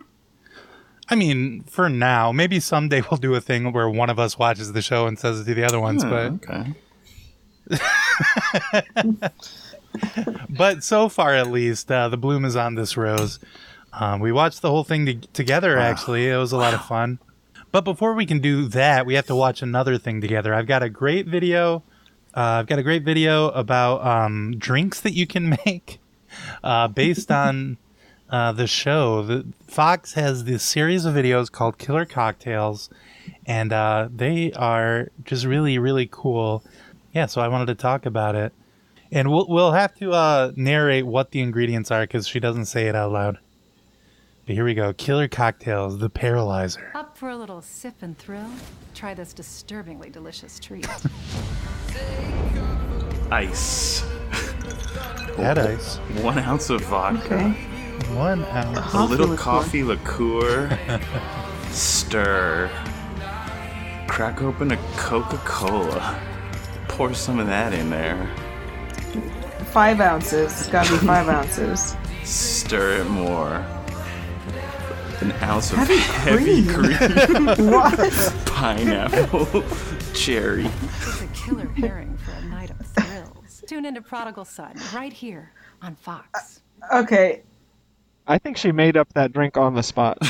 I 1.09 1.15
mean, 1.15 1.63
for 1.65 1.89
now, 1.89 2.31
maybe 2.31 2.61
someday 2.61 3.03
we'll 3.11 3.19
do 3.19 3.35
a 3.35 3.41
thing 3.41 3.73
where 3.73 3.89
one 3.89 4.11
of 4.11 4.19
us 4.19 4.39
watches 4.39 4.73
the 4.73 4.83
show 4.83 5.07
and 5.07 5.19
says 5.19 5.41
it 5.41 5.45
to 5.47 5.55
the 5.55 5.65
other 5.65 5.81
ones, 5.81 6.03
Hmm, 6.03 6.11
but 6.11 6.33
okay. 6.49 6.75
but 10.49 10.83
so 10.83 11.09
far 11.09 11.35
at 11.35 11.49
least 11.49 11.91
uh, 11.91 12.09
the 12.09 12.17
bloom 12.17 12.45
is 12.45 12.57
on 12.57 12.75
this 12.75 12.97
rose 12.97 13.39
um, 13.93 14.21
we 14.21 14.31
watched 14.33 14.63
the 14.63 14.71
whole 14.71 14.85
thing 14.85 15.07
to- 15.07 15.15
together 15.33 15.79
actually 15.79 16.29
it 16.29 16.37
was 16.37 16.53
a 16.53 16.57
lot 16.57 16.75
of 16.75 16.85
fun 16.85 17.19
but 17.73 17.83
before 17.83 18.15
we 18.15 18.27
can 18.27 18.41
do 18.41 18.69
that 18.69 19.07
we 19.07 19.15
have 19.15 19.27
to 19.27 19.35
watch 19.35 19.63
another 19.63 19.99
thing 19.99 20.21
together 20.21 20.55
i've 20.55 20.67
got 20.67 20.83
a 20.83 20.89
great 20.89 21.27
video 21.27 21.83
uh, 22.37 22.61
i've 22.61 22.67
got 22.67 22.79
a 22.79 22.83
great 22.83 23.03
video 23.03 23.49
about 23.51 24.05
um, 24.07 24.55
drinks 24.59 25.01
that 25.01 25.13
you 25.13 25.27
can 25.27 25.51
make 25.67 26.01
uh, 26.63 26.89
based 26.89 27.31
on 27.31 27.79
uh, 28.31 28.53
the 28.53 28.67
show. 28.67 29.23
The, 29.23 29.47
Fox 29.67 30.15
has 30.15 30.45
this 30.45 30.63
series 30.63 31.05
of 31.05 31.15
videos 31.15 31.51
called 31.51 31.79
Killer 31.79 32.05
Cocktails, 32.05 32.91
and 33.47 33.73
uh, 33.73 34.09
they 34.15 34.53
are 34.53 35.11
just 35.25 35.45
really, 35.45 35.79
really 35.79 36.09
cool. 36.11 36.63
Yeah, 37.13 37.27
so 37.27 37.41
I 37.41 37.49
wanted 37.49 37.67
to 37.67 37.75
talk 37.75 38.07
about 38.07 38.37
it. 38.37 38.53
And 39.13 39.31
we'll, 39.31 39.47
we'll 39.49 39.73
have 39.73 39.95
to 39.97 40.13
uh, 40.13 40.53
narrate 40.55 41.07
what 41.07 41.33
the 41.33 41.41
ingredients 41.41 41.91
are 41.91 42.03
because 42.03 42.29
she 42.29 42.39
doesn't 42.39 42.67
say 42.67 42.87
it 42.87 42.95
out 42.95 43.11
loud. 43.13 43.39
But 44.47 44.55
here 44.55 44.65
we 44.65 44.75
go 44.75 44.93
Killer 44.93 45.29
Cocktails, 45.29 45.99
the 45.99 46.11
Paralyzer. 46.11 46.93
Up 46.95 47.17
for 47.17 47.29
a 47.31 47.37
little 47.37 47.61
sip 47.61 47.95
and 48.03 48.17
thrill? 48.17 48.51
Try 48.95 49.15
this 49.15 49.33
disturbingly 49.33 50.11
delicious 50.11 50.59
treat. 50.59 50.89
Ice. 53.31 54.05
Add 55.39 55.59
ice. 55.59 55.97
One 56.23 56.39
ounce 56.39 56.71
of 56.71 56.81
vodka. 56.83 57.35
Okay. 57.35 57.51
One 58.15 58.45
ounce. 58.45 58.79
A 58.79 58.83
Coffee 58.83 59.09
little 59.11 59.29
liqueur. 59.29 59.43
coffee 59.43 59.83
liqueur. 59.85 60.79
Stir. 61.71 62.71
Crack 64.09 64.43
open 64.43 64.73
a 64.73 64.77
Coca 64.97 65.37
Cola. 65.45 66.21
Pour 66.89 67.15
some 67.15 67.39
of 67.39 67.47
that 67.47 67.73
in 67.73 67.89
there. 67.91 68.29
Five 69.73 70.01
ounces. 70.01 70.53
It's 70.61 70.69
gotta 70.69 70.91
be 70.93 70.99
five 70.99 71.29
ounces. 71.39 71.95
Stir 72.25 73.01
it 73.03 73.05
more. 73.09 73.65
An 75.21 75.33
ounce 75.43 75.71
of 75.71 75.79
Heavy 75.79 75.99
heavy 75.99 76.67
cream. 76.67 76.97
cream, 76.97 77.47
what? 77.71 78.35
pineapple, 78.47 79.63
cherry. 80.15 80.65
It's 80.65 81.21
a 81.21 81.27
killer 81.35 81.67
pairing 81.77 82.17
for 82.19 82.33
a 82.33 82.45
night 82.47 82.71
of 82.71 82.79
thrills. 82.87 83.63
Tune 83.67 83.85
into 83.85 84.01
Prodigal 84.01 84.47
Son 84.47 84.75
right 84.95 85.13
here 85.13 85.53
on 85.83 85.95
Fox. 85.95 86.63
Uh, 86.91 87.03
okay. 87.03 87.43
I 88.27 88.39
think 88.39 88.57
she 88.57 88.73
made 88.73 88.97
up 88.97 89.13
that 89.13 89.33
drink 89.33 89.57
on 89.59 89.75
the 89.75 89.83
spot. 89.83 90.19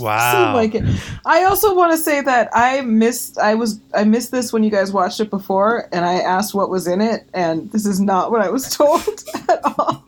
Wow. 0.00 0.54
Seemed 0.54 0.54
like 0.54 0.74
it. 0.90 1.02
I 1.24 1.44
also 1.44 1.74
want 1.74 1.92
to 1.92 1.98
say 1.98 2.20
that 2.20 2.48
I 2.52 2.80
missed. 2.82 3.38
I 3.38 3.54
was. 3.54 3.80
I 3.94 4.04
missed 4.04 4.30
this 4.30 4.52
when 4.52 4.62
you 4.64 4.70
guys 4.70 4.92
watched 4.92 5.20
it 5.20 5.30
before, 5.30 5.88
and 5.92 6.04
I 6.04 6.14
asked 6.14 6.54
what 6.54 6.70
was 6.70 6.86
in 6.86 7.00
it, 7.00 7.28
and 7.34 7.70
this 7.72 7.86
is 7.86 8.00
not 8.00 8.30
what 8.30 8.40
I 8.40 8.48
was 8.50 8.68
told 8.76 9.02
at 9.48 9.60
all. 9.64 10.04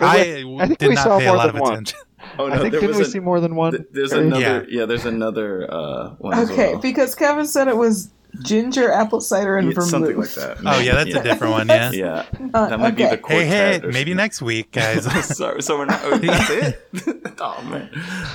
I, 0.00 0.44
I 0.60 0.66
think 0.66 0.78
did 0.78 0.88
we 0.90 0.94
not 0.94 1.04
saw 1.04 1.18
pay 1.18 1.26
a 1.26 1.28
more 1.28 1.36
lot 1.36 1.48
of 1.48 1.54
than 1.54 1.62
one. 1.62 1.72
attention. 1.72 1.98
Oh 2.38 2.46
I 2.46 2.58
think 2.58 2.72
there 2.72 2.80
didn't 2.80 2.88
was 2.88 2.98
we 2.98 3.04
an- 3.04 3.10
see 3.10 3.18
more 3.20 3.40
than 3.40 3.54
one? 3.54 3.72
th- 3.72 3.84
There's 3.92 4.12
Or- 4.12 4.20
another. 4.22 4.66
Yeah. 4.68 4.84
there's 4.86 5.06
another 5.06 5.72
uh, 5.72 6.10
one. 6.18 6.34
as 6.38 6.50
Okay, 6.50 6.72
well. 6.72 6.80
because 6.82 7.14
Kevin 7.14 7.46
said 7.46 7.68
it 7.68 7.76
was 7.76 8.10
ginger, 8.42 8.90
apple 8.92 9.20
cider, 9.20 9.56
and 9.56 9.68
Yeah, 9.68 9.74
vermouth. 9.74 9.90
something 9.90 10.16
like 10.18 10.34
that. 10.34 10.58
Oh, 10.64 10.78
yeah, 10.80 10.94
that's 10.94 11.14
a 11.14 11.22
different 11.22 11.52
one, 11.52 11.68
yeah. 11.68 11.90
Yeah, 11.92 12.24
Uh, 12.54 12.68
that 12.68 12.78
might 12.80 12.96
be 12.96 13.06
the 13.06 13.18
quartet. 13.18 13.46
Hey, 13.46 13.46
hey, 13.46 13.78
maybe 13.80 13.92
something. 13.92 14.16
next 14.16 14.42
week, 14.42 14.72
guys. 14.72 15.04
Sorry, 15.36 15.62
so 15.62 15.78
we're 15.78 15.84
not. 15.86 16.00
Oh, 16.04 16.18
that's 16.18 16.50
it. 16.50 17.32
oh 17.40 17.62
man. 17.62 17.90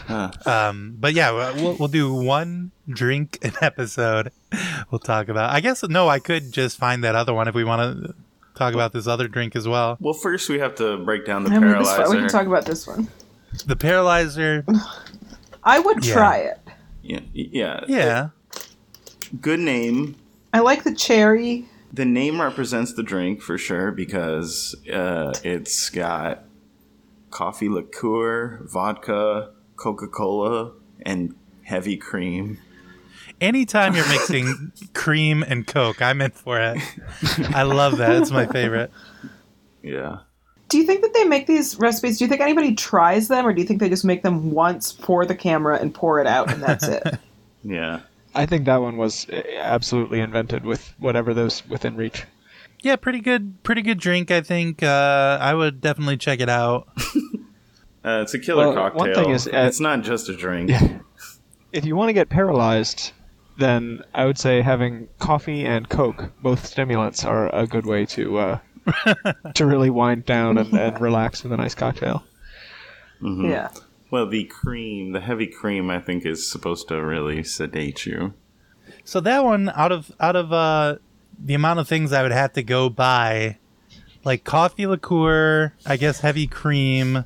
Uh, 0.09 0.31
Um, 0.45 0.95
but 0.99 1.13
yeah, 1.13 1.31
we'll, 1.55 1.75
we'll 1.77 1.87
do 1.87 2.13
one 2.13 2.71
drink 2.89 3.37
an 3.43 3.53
episode. 3.61 4.31
We'll 4.91 4.99
talk 4.99 5.29
about. 5.29 5.51
I 5.51 5.59
guess 5.61 5.83
no, 5.83 6.07
I 6.09 6.19
could 6.19 6.51
just 6.51 6.77
find 6.77 7.03
that 7.03 7.15
other 7.15 7.33
one 7.33 7.47
if 7.47 7.55
we 7.55 7.63
want 7.63 8.03
to 8.03 8.13
talk 8.55 8.73
about 8.73 8.91
this 8.93 9.07
other 9.07 9.27
drink 9.27 9.55
as 9.55 9.67
well. 9.67 9.97
well, 9.99 10.13
first 10.13 10.49
we 10.49 10.59
have 10.59 10.75
to 10.75 10.97
break 10.97 11.25
down 11.25 11.43
the 11.43 11.49
I 11.51 11.53
mean, 11.53 11.61
paralyzer. 11.71 12.09
we 12.11 12.17
can 12.17 12.27
talk 12.29 12.47
about 12.47 12.65
this 12.65 12.85
one. 12.85 13.07
The 13.65 13.75
paralyzer. 13.75 14.65
I 15.63 15.79
would 15.79 16.03
Yeah. 16.05 16.13
try 16.13 16.37
it. 16.37 16.59
yeah, 17.03 17.19
yeah, 17.33 17.79
Yeah, 17.87 18.29
Good 19.39 19.59
name. 19.59 20.15
I 20.53 20.59
like 20.59 20.83
the 20.83 20.93
cherry. 20.93 21.65
The 21.93 22.05
name 22.05 22.41
represents 22.41 22.93
the 22.93 23.03
drink 23.03 23.41
for 23.41 23.57
sure 23.57 23.91
because 23.91 24.75
uh, 24.91 25.33
it's 25.43 25.89
got 25.89 26.43
coffee 27.29 27.69
liqueur, 27.69 28.59
vodka, 28.63 29.51
Coca 29.75 30.07
Cola, 30.07 30.73
and 31.03 31.35
heavy 31.63 31.97
cream. 31.97 32.59
anytime 33.39 33.95
you're 33.95 34.07
mixing 34.09 34.71
cream 34.93 35.43
and 35.43 35.65
Coke, 35.67 36.01
I'm 36.01 36.21
in 36.21 36.31
for 36.31 36.59
it. 36.59 36.77
I 37.53 37.63
love 37.63 37.97
that. 37.97 38.15
It's 38.17 38.31
my 38.31 38.45
favorite. 38.47 38.91
Yeah. 39.81 40.19
Do 40.69 40.77
you 40.77 40.85
think 40.85 41.01
that 41.01 41.13
they 41.13 41.25
make 41.25 41.47
these 41.47 41.77
recipes? 41.77 42.17
Do 42.17 42.23
you 42.25 42.29
think 42.29 42.39
anybody 42.41 42.75
tries 42.75 43.27
them, 43.27 43.45
or 43.45 43.51
do 43.53 43.61
you 43.61 43.67
think 43.67 43.79
they 43.81 43.89
just 43.89 44.05
make 44.05 44.23
them 44.23 44.51
once 44.51 44.91
for 44.91 45.25
the 45.25 45.35
camera 45.35 45.77
and 45.79 45.93
pour 45.93 46.21
it 46.21 46.27
out 46.27 46.51
and 46.51 46.61
that's 46.63 46.87
it? 46.87 47.03
Yeah. 47.63 47.99
I 48.33 48.45
think 48.45 48.65
that 48.65 48.81
one 48.81 48.97
was 48.97 49.27
uh, 49.29 49.41
absolutely 49.59 50.19
invented 50.21 50.65
with 50.65 50.93
whatever 50.99 51.33
those 51.33 51.67
within 51.67 51.95
reach. 51.95 52.25
Yeah, 52.81 52.95
pretty 52.95 53.19
good. 53.19 53.61
Pretty 53.63 53.81
good 53.81 53.99
drink. 53.99 54.31
I 54.31 54.41
think. 54.41 54.81
Uh, 54.83 55.37
I 55.41 55.53
would 55.53 55.81
definitely 55.81 56.17
check 56.17 56.39
it 56.39 56.49
out. 56.49 56.87
Uh, 58.03 58.21
it's 58.23 58.33
a 58.33 58.39
killer 58.39 58.65
Well, 58.65 58.73
cocktail. 58.73 58.97
one 58.99 59.13
thing 59.13 59.29
is, 59.29 59.45
uh, 59.45 59.51
it's 59.53 59.79
not 59.79 60.01
just 60.01 60.27
a 60.27 60.35
drink. 60.35 60.71
Yeah. 60.71 60.97
If 61.71 61.85
you 61.85 61.95
want 61.95 62.09
to 62.09 62.13
get 62.13 62.29
paralyzed, 62.29 63.11
then 63.59 64.01
I 64.11 64.25
would 64.25 64.39
say 64.39 64.61
having 64.63 65.07
coffee 65.19 65.67
and 65.67 65.87
Coke, 65.87 66.31
both 66.41 66.65
stimulants, 66.65 67.23
are 67.23 67.53
a 67.55 67.67
good 67.67 67.85
way 67.85 68.07
to 68.07 68.37
uh, 68.39 68.59
to 69.53 69.65
really 69.67 69.91
wind 69.91 70.25
down 70.25 70.57
and, 70.57 70.73
and 70.73 70.99
relax 70.99 71.43
with 71.43 71.51
a 71.51 71.57
nice 71.57 71.75
cocktail. 71.75 72.23
Mhm. 73.21 73.51
yeah. 73.51 73.69
Well, 74.11 74.27
the 74.27 74.43
cream, 74.43 75.13
the 75.13 75.21
heavy 75.21 75.47
cream, 75.47 75.89
I 75.89 75.99
think 75.99 76.25
is 76.25 76.49
supposed 76.49 76.87
to 76.89 77.01
really 77.01 77.43
sedate 77.43 78.05
you. 78.05 78.33
So 79.05 79.21
that 79.21 79.43
one, 79.43 79.69
out 79.69 79.91
of 79.91 80.11
out 80.19 80.35
of 80.35 80.51
uh, 80.51 80.97
the 81.39 81.53
amount 81.53 81.79
of 81.79 81.87
things 81.87 82.11
I 82.11 82.21
would 82.21 82.33
have 82.33 82.53
to 82.53 82.63
go 82.63 82.89
buy, 82.89 83.57
like 84.23 84.43
coffee 84.43 84.85
liqueur, 84.85 85.73
I 85.85 85.97
guess 85.97 86.19
heavy 86.19 86.45
cream. 86.45 87.23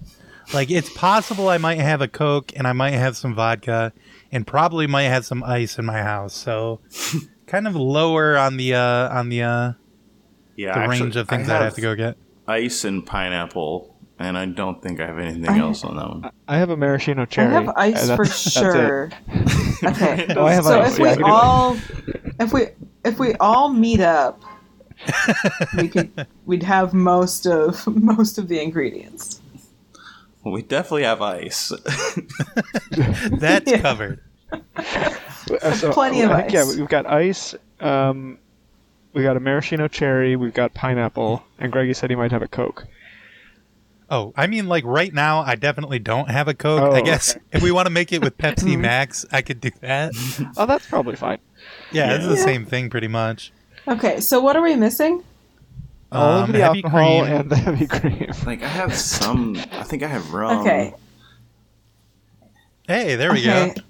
Like 0.54 0.70
it's 0.70 0.92
possible 0.92 1.50
I 1.50 1.58
might 1.58 1.80
have 1.80 2.02
a 2.02 2.08
Coke 2.08 2.54
and 2.56 2.68
I 2.68 2.74
might 2.74 2.92
have 2.94 3.18
some 3.18 3.34
vodka, 3.34 3.92
and 4.32 4.46
probably 4.46 4.86
might 4.86 5.04
have 5.04 5.26
some 5.26 5.44
ice 5.44 5.80
in 5.80 5.86
my 5.86 6.04
house. 6.04 6.36
So 6.36 6.82
kind 7.48 7.68
of 7.68 7.76
lower 7.76 8.38
on 8.38 8.58
the 8.58 8.76
uh, 8.76 9.10
on 9.10 9.30
the 9.30 9.42
uh, 9.42 9.74
Yeah, 10.56 10.76
the 10.76 10.82
actually, 10.82 11.02
range 11.02 11.16
of 11.16 11.32
I 11.32 11.38
things 11.38 11.50
I'd 11.50 11.64
have 11.64 11.74
to 11.76 11.82
go 11.82 11.96
get. 11.96 12.18
Ice 12.48 12.86
and 12.86 13.04
pineapple, 13.04 13.95
and 14.20 14.38
I 14.38 14.46
don't 14.46 14.82
think 14.82 15.00
I 15.00 15.08
have 15.08 15.20
anything 15.20 15.48
I- 15.50 15.60
else 15.60 15.84
on 15.84 15.96
that 15.98 16.08
one. 16.10 16.32
I 16.48 16.58
have 16.58 16.70
a 16.70 16.78
maraschino 16.78 17.26
cherry. 17.26 17.56
I 17.56 17.62
have 17.62 17.74
ice 17.76 18.08
and 18.10 18.16
for 18.18 18.26
that's- 18.26 18.54
that's 18.54 18.54
sure. 18.56 19.12
Okay. 19.84 20.34
Oh, 20.36 20.46
I 20.46 20.54
have 20.54 20.64
so 20.64 20.82
ice. 20.82 20.94
if 20.94 21.00
Yeah, 21.00 21.16
we 21.18 21.24
I 21.24 21.30
all 21.30 21.78
if 22.40 22.54
we 22.54 22.68
if 23.04 23.20
we 23.20 23.34
all 23.36 23.70
meet 23.70 24.00
up 24.00 24.42
we 25.78 25.90
could 25.90 26.26
we'd 26.46 26.64
have 26.64 26.94
most 26.94 27.46
of 27.46 27.86
most 27.96 28.38
of 28.38 28.48
the 28.48 28.62
ingredients. 28.62 29.42
Well, 30.44 30.54
we 30.54 30.62
definitely 30.62 31.04
have 31.04 31.22
ice. 31.22 31.72
That's 33.32 33.70
Yeah. 33.72 33.82
covered. 33.82 34.20
Uh, 34.52 35.74
so, 35.74 35.92
Plenty 35.92 36.22
of 36.22 36.32
I 36.32 36.42
think, 36.42 36.54
Yeah, 36.54 36.62
ice. 36.62 36.76
we've 36.78 36.88
got 36.88 37.06
ice. 37.08 37.56
Um, 37.80 38.38
we 39.14 39.24
got 39.24 39.38
a 39.38 39.40
maraschino 39.40 39.88
cherry. 39.88 40.36
We've 40.36 40.54
got 40.54 40.74
pineapple, 40.74 41.44
and 41.60 41.72
Greggy 41.72 41.94
said 41.94 42.10
he 42.10 42.16
might 42.16 42.32
have 42.32 42.42
a 42.44 42.48
Coke. 42.48 42.86
Oh, 44.16 44.34
I 44.38 44.48
mean, 44.48 44.68
like 44.70 44.86
right 44.86 45.14
now, 45.14 45.42
I 45.42 45.56
definitely 45.56 46.00
don't 46.00 46.30
have 46.30 46.48
a 46.48 46.54
Coke. 46.54 46.82
Oh, 46.84 46.96
I 46.96 47.02
guess 47.02 47.36
okay. 47.36 47.42
if 47.52 47.62
we 47.62 47.72
want 47.72 47.88
to 47.88 47.90
make 47.90 48.14
it 48.14 48.22
with 48.22 48.38
Pepsi 48.44 48.80
Max, 48.80 49.26
I 49.32 49.42
could 49.42 49.60
do 49.60 49.72
that. 49.82 50.14
Oh, 50.58 50.66
that's 50.66 50.88
probably 50.88 51.18
fine. 51.18 51.40
Yeah, 51.92 52.14
it's 52.16 52.26
the 52.26 52.38
Yeah. 52.38 52.46
same 52.46 52.66
thing 52.66 52.90
pretty 52.90 53.10
much. 53.10 53.52
Okay, 53.90 54.22
so 54.22 54.40
what 54.40 54.56
are 54.56 54.62
we 54.62 54.76
missing? 54.78 55.22
All 56.14 56.38
Um, 56.40 56.44
of 56.44 56.54
the 56.54 56.60
heavy 56.60 56.82
alcohol 56.84 57.24
cream. 57.24 57.34
and 57.34 57.50
the 57.50 57.56
heavy 57.58 57.88
cream. 57.88 58.32
like 58.46 58.64
I 58.64 58.68
have 58.70 58.96
some. 58.96 59.58
I 59.74 59.84
think 59.84 60.02
I 60.02 60.08
have 60.08 60.34
rum. 60.34 60.62
Okay. 60.62 60.94
Hey, 62.88 63.16
there 63.16 63.34
we 63.34 63.40
Okay. 63.40 63.74
go. 63.76 63.82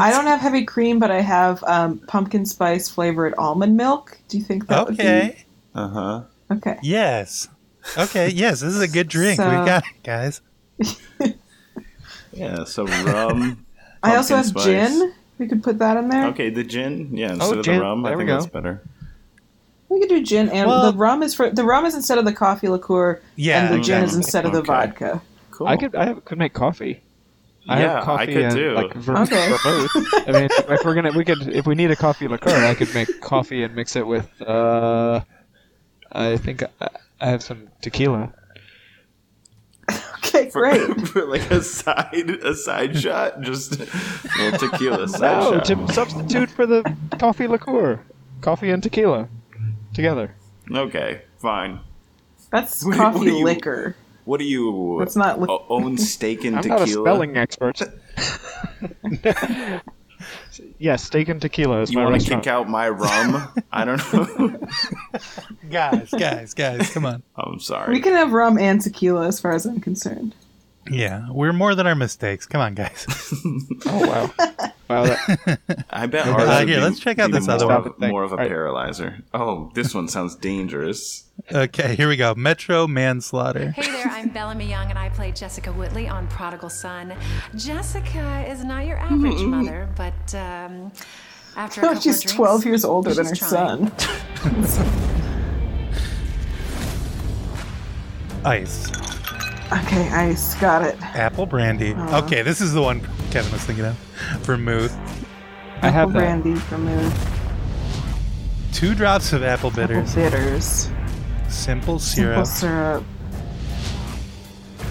I 0.00 0.10
don't 0.10 0.26
have 0.26 0.40
heavy 0.40 0.64
cream, 0.64 0.98
but 0.98 1.10
I 1.10 1.20
have 1.20 1.62
um, 1.64 1.98
pumpkin 2.08 2.44
spice 2.44 2.88
flavored 2.90 3.32
almond 3.38 3.76
milk. 3.76 4.18
Do 4.28 4.36
you 4.36 4.44
think 4.44 4.66
that 4.68 4.88
Okay. 4.88 5.44
Uh 5.74 5.88
huh. 5.88 6.22
okay? 6.50 6.78
Yes. 6.82 7.48
Okay. 7.98 8.28
Yes, 8.30 8.60
this 8.60 8.74
is 8.74 8.80
a 8.80 8.88
good 8.88 9.08
drink. 9.08 9.38
we 9.38 9.44
So- 9.44 9.64
got 9.64 9.84
it, 9.84 10.02
guys. 10.04 10.40
Yeah. 12.32 12.64
So 12.64 12.86
rum. 12.86 13.64
I 14.02 14.16
also 14.16 14.36
have 14.36 14.46
spice. 14.46 14.64
gin. 14.64 15.12
We 15.38 15.48
could 15.48 15.62
put 15.62 15.78
that 15.78 15.96
in 15.96 16.08
there. 16.08 16.26
Okay, 16.28 16.50
the 16.50 16.64
gin. 16.64 17.14
Yeah, 17.16 17.32
instead 17.32 17.58
of 17.58 17.64
gin. 17.64 17.76
the 17.76 17.80
rum, 17.82 18.04
I 18.06 18.10
There 18.10 18.18
we 18.18 18.24
think 18.24 18.38
that's 18.40 18.50
better. 18.52 18.82
We 19.88 20.00
could 20.00 20.08
do 20.08 20.22
gin, 20.22 20.48
and 20.48 20.68
Well- 20.68 20.90
the 20.92 20.96
rum 20.96 21.22
is 21.22 21.34
for 21.34 21.50
the 21.50 21.64
rum 21.64 21.84
is 21.84 21.94
instead 21.94 22.16
of 22.18 22.24
the 22.24 22.32
coffee 22.32 22.68
liqueur, 22.68 23.20
Yeah. 23.36 23.66
and 23.66 23.74
the 23.74 23.80
gin 23.84 24.02
is 24.04 24.14
instead 24.14 24.46
of 24.46 24.52
the 24.52 24.58
Okay. 24.60 24.66
vodka. 24.66 25.20
Cool. 25.50 25.66
I 25.66 25.76
could 25.76 25.94
I 25.94 26.06
have, 26.06 26.24
could 26.24 26.38
make 26.38 26.54
coffee. 26.54 27.02
I 27.68 27.80
Yeah, 27.80 27.94
have 27.96 28.04
coffee 28.04 28.22
I 28.22 28.26
could 28.26 28.36
and, 28.44 28.54
too. 28.54 28.72
Like 28.72 28.94
ver- 28.94 29.16
Okay. 29.18 29.48
vermouth. 29.62 29.90
I 30.28 30.32
mean, 30.32 30.48
if 30.70 30.84
we're 30.84 30.94
gonna, 30.94 31.12
we 31.12 31.24
could, 31.24 31.48
if 31.48 31.66
we 31.66 31.74
need 31.74 31.90
a 31.90 31.96
coffee 31.96 32.26
liqueur, 32.26 32.64
I 32.64 32.74
could 32.74 32.92
make 32.94 33.20
coffee 33.20 33.62
and 33.62 33.74
mix 33.74 33.94
it 33.94 34.06
with. 34.06 34.28
Uh, 34.40 35.20
I 36.10 36.36
think 36.38 36.62
I, 36.80 36.88
I 37.22 37.26
have 37.30 37.42
some 37.42 37.68
tequila. 37.80 38.32
Okay, 40.24 40.48
great. 40.50 40.80
for 41.08 41.26
like 41.26 41.50
a 41.50 41.62
side 41.62 42.30
a 42.30 42.54
side 42.54 42.98
shot, 42.98 43.42
just 43.42 43.78
a 43.80 43.86
little 44.38 44.58
tequila 44.70 45.06
side 45.18 45.20
No, 45.42 45.52
shot. 45.58 45.64
to 45.66 45.92
substitute 45.92 46.48
for 46.48 46.64
the 46.64 46.82
coffee 47.18 47.46
liqueur, 47.48 48.00
coffee 48.40 48.70
and 48.70 48.82
tequila 48.82 49.28
together. 49.92 50.34
Okay, 50.70 51.22
fine. 51.38 51.80
That's 52.50 52.82
What- 52.84 52.96
coffee 52.96 53.18
what 53.18 53.24
do 53.26 53.30
you- 53.32 53.44
liquor. 53.44 53.96
What 54.24 54.38
do 54.38 54.44
you 54.46 54.96
That's 55.00 55.16
not 55.16 55.40
li- 55.40 55.48
own 55.68 55.98
steak 55.98 56.44
and 56.44 56.56
I'm 56.56 56.62
tequila? 56.62 56.78
not 56.80 56.88
a 56.88 56.92
spelling 56.92 57.36
expert. 57.36 57.82
Yes, 60.78 61.04
steak 61.04 61.28
and 61.28 61.40
tequila 61.40 61.80
is 61.82 61.90
You 61.92 61.98
my 61.98 62.04
want 62.04 62.20
to 62.20 62.28
kick 62.36 62.46
out 62.46 62.68
my 62.68 62.88
rum? 62.88 63.48
I 63.72 63.84
don't 63.84 64.12
know. 64.12 64.58
guys, 65.70 66.10
guys, 66.10 66.54
guys, 66.54 66.90
come 66.92 67.06
on. 67.06 67.22
I'm 67.36 67.58
sorry. 67.60 67.92
we 67.92 68.00
can 68.00 68.12
have 68.14 68.32
rum 68.32 68.58
and 68.58 68.80
tequila, 68.80 69.26
as 69.26 69.40
far 69.40 69.52
as 69.52 69.66
I'm 69.66 69.80
concerned. 69.80 70.34
Yeah, 70.90 71.26
we're 71.30 71.52
more 71.52 71.74
than 71.74 71.86
our 71.86 71.94
mistakes. 71.94 72.44
Come 72.46 72.60
on, 72.60 72.74
guys. 72.74 73.06
Oh 73.86 74.06
wow, 74.06 74.30
wow! 74.88 75.04
That, 75.04 75.58
I 75.90 76.06
bet 76.06 76.26
Uh, 76.26 76.32
ours 76.32 76.48
would 76.60 76.68
here, 76.68 76.78
be- 76.78 76.82
let's 76.84 77.00
check 77.00 77.18
out 77.18 77.30
this 77.32 77.48
other 77.48 77.66
one. 77.66 77.82
Stop 77.82 77.98
More 78.00 78.22
of 78.24 78.30
a 78.32 78.34
Alright. 78.34 78.48
paralyzer. 78.48 79.18
Oh, 79.34 79.70
this 79.74 79.94
one 79.94 80.06
sounds 80.08 80.36
dangerous. 80.36 81.24
Okay, 81.52 81.94
here 81.96 82.08
we 82.08 82.16
go. 82.16 82.34
Metro 82.34 82.86
manslaughter. 82.86 83.70
Hey 83.72 83.90
there, 83.90 84.06
I'm 84.06 84.28
Bellamy 84.28 84.66
Young, 84.68 84.88
and 84.90 84.98
I 84.98 85.08
play 85.08 85.32
Jessica 85.32 85.72
Whitly 85.72 86.08
on 86.08 86.26
Prodigal 86.28 86.70
Son. 86.70 87.14
Jessica 87.56 88.44
is 88.48 88.64
not 88.64 88.86
your 88.86 88.98
average 88.98 89.40
mother, 89.42 89.88
but 89.96 90.34
um, 90.34 90.92
after 91.56 91.80
a 91.80 91.84
couple 91.84 92.00
She's 92.00 92.16
of 92.18 92.22
drinks, 92.22 92.34
12 92.34 92.64
years 92.66 92.84
older 92.84 93.12
than 93.14 93.26
her 93.26 93.34
trying. 93.34 93.90
son. 93.90 94.92
Ice. 98.44 98.90
Okay, 99.72 100.08
ice. 100.10 100.54
Got 100.56 100.82
it. 100.82 101.00
Apple 101.16 101.46
brandy. 101.46 101.94
Uh-huh. 101.94 102.22
Okay, 102.24 102.42
this 102.42 102.60
is 102.60 102.72
the 102.74 102.82
one 102.82 103.00
Kevin 103.30 103.50
was 103.52 103.62
thinking 103.64 103.86
of. 103.86 103.94
Vermouth. 104.42 104.92
I 105.80 105.88
have 105.88 106.10
Apple 106.10 106.12
that. 106.12 106.18
brandy 106.18 106.54
from 106.56 106.84
Moon. 106.84 107.12
Two 108.72 108.94
drops 108.94 109.32
of 109.32 109.42
apple 109.42 109.70
Apple 109.70 109.82
bitters. 109.82 110.14
bitters. 110.14 110.90
Simple 111.48 111.98
Simple 111.98 112.44
syrup. 112.44 112.46
syrup. 112.46 113.04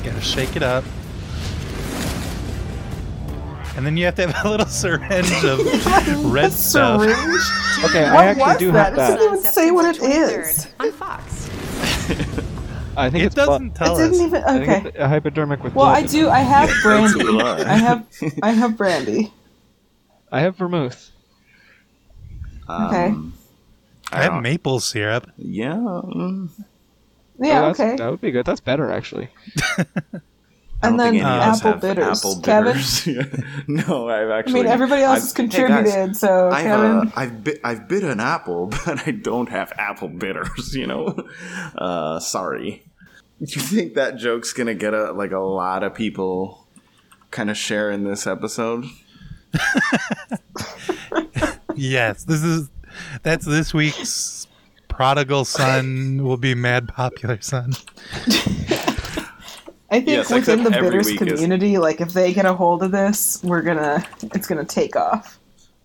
Gotta 0.04 0.22
shake 0.22 0.56
it 0.56 0.64
up. 0.64 0.84
And 3.78 3.86
then 3.86 3.96
you 3.98 4.06
have 4.06 4.16
to 4.16 4.28
have 4.28 4.46
a 4.46 4.50
little 4.50 4.66
syringe 4.68 5.44
of 5.46 5.60
red 6.34 6.52
stuff. 6.52 7.02
Syringe? 7.02 7.86
Okay, 7.86 8.04
What 8.12 8.20
I 8.20 8.26
actually 8.28 8.44
was 8.44 8.58
do 8.58 8.72
that? 8.74 8.86
have 8.86 8.94
It 8.94 8.98
that. 8.98 9.18
doesn't 9.18 9.40
even 9.40 9.52
say 9.52 9.72
what 9.72 9.96
it 9.96 10.02
is. 10.04 10.56
September 10.64 10.66
is. 10.66 10.68
23rd 10.68 10.86
On 10.86 10.92
Fox. 10.92 12.38
I 12.98 13.10
think 13.10 13.26
It 13.26 13.34
doesn't 13.36 13.76
tell 13.76 13.98
it 13.98 14.04
didn't 14.10 14.22
us. 14.22 14.28
even. 14.28 14.44
I 14.44 14.58
think 14.58 14.70
Okay. 14.70 14.88
it's 14.90 14.98
a 14.98 15.08
hypodermic 15.08 15.64
with 15.64 15.74
Well, 15.76 15.88
blood. 15.88 16.04
I 16.04 16.08
do. 16.08 16.30
I 16.30 16.40
have 16.40 16.70
brandy. 16.84 17.42
I 17.42 17.74
have. 17.78 18.06
I 18.44 18.52
have 18.52 18.78
brandy. 18.78 19.34
I 20.32 20.42
have 20.42 20.56
vermouth. 20.58 21.12
Okay. 22.70 23.06
Um, 23.08 23.34
I 24.12 24.24
have 24.24 24.32
don't- 24.34 24.44
maple 24.44 24.80
syrup. 24.80 25.30
Yeah. 25.38 25.76
Yeah. 27.40 27.66
Oh, 27.66 27.70
okay. 27.72 27.96
That 27.96 28.10
would 28.12 28.22
be 28.22 28.32
good. 28.32 28.46
That's 28.46 28.60
better 28.62 28.92
actually. 28.92 29.30
I 30.84 30.88
And 30.88 31.00
then 31.00 31.08
any 31.10 31.20
of 31.22 31.26
us 31.28 31.64
apple 31.66 31.80
bitters. 32.40 33.04
Kevin. 33.04 33.46
no, 33.68 34.10
I've 34.10 34.30
actually. 34.30 34.62
I 34.62 34.64
mean, 34.64 34.72
everybody 34.72 35.04
else 35.04 35.36
I've- 35.36 35.44
has 35.44 35.54
hey, 35.54 35.68
guys, 35.68 35.84
contributed, 35.84 36.16
so 36.18 36.50
I've, 36.50 36.64
Kevin. 36.64 36.92
uh, 37.08 37.12
I've 37.16 37.44
bit 37.44 37.62
I've 37.64 37.88
bit 37.88 38.04
an 38.04 38.20
apple, 38.20 38.68
but 38.86 39.08
I 39.08 39.12
don't 39.12 39.50
have 39.50 39.72
apple 39.78 40.08
bitters. 40.10 40.76
You 40.82 40.88
know, 40.88 41.16
uh, 41.78 42.20
sorry. 42.20 42.84
You 43.40 43.48
think 43.62 43.94
that 43.96 44.18
joke's 44.18 44.54
gonna 44.54 44.74
get 44.76 44.94
a 44.94 45.12
like 45.12 45.32
a 45.32 45.40
lot 45.40 45.84
of 45.84 45.94
people 45.94 46.66
kind 47.32 47.50
of 47.50 47.58
share 47.58 47.92
in 47.92 48.04
this 48.04 48.26
episode? 48.28 48.86
Yes, 51.76 52.24
this 52.26 52.44
is 52.44 52.70
that's 53.24 53.46
this 53.46 53.74
week's 53.74 54.48
prodigal 54.88 55.46
son 55.46 56.24
will 56.24 56.38
be 56.38 56.54
mad 56.54 56.88
popular 56.90 57.40
son. 57.42 57.74
I 59.92 59.96
think 59.96 60.08
Yes, 60.08 60.32
within 60.32 60.64
the 60.64 60.72
bitters 60.72 61.06
week 61.06 61.22
is- 61.22 61.34
community, 61.34 61.78
like 61.78 62.00
if 62.02 62.14
they 62.14 62.34
get 62.34 62.46
a 62.46 62.54
hold 62.54 62.82
of 62.82 62.92
this, 62.92 63.42
we're 63.44 63.62
gonna. 63.62 64.04
It's 64.34 64.48
gonna 64.48 64.64
take 64.66 64.96
off. 64.96 65.38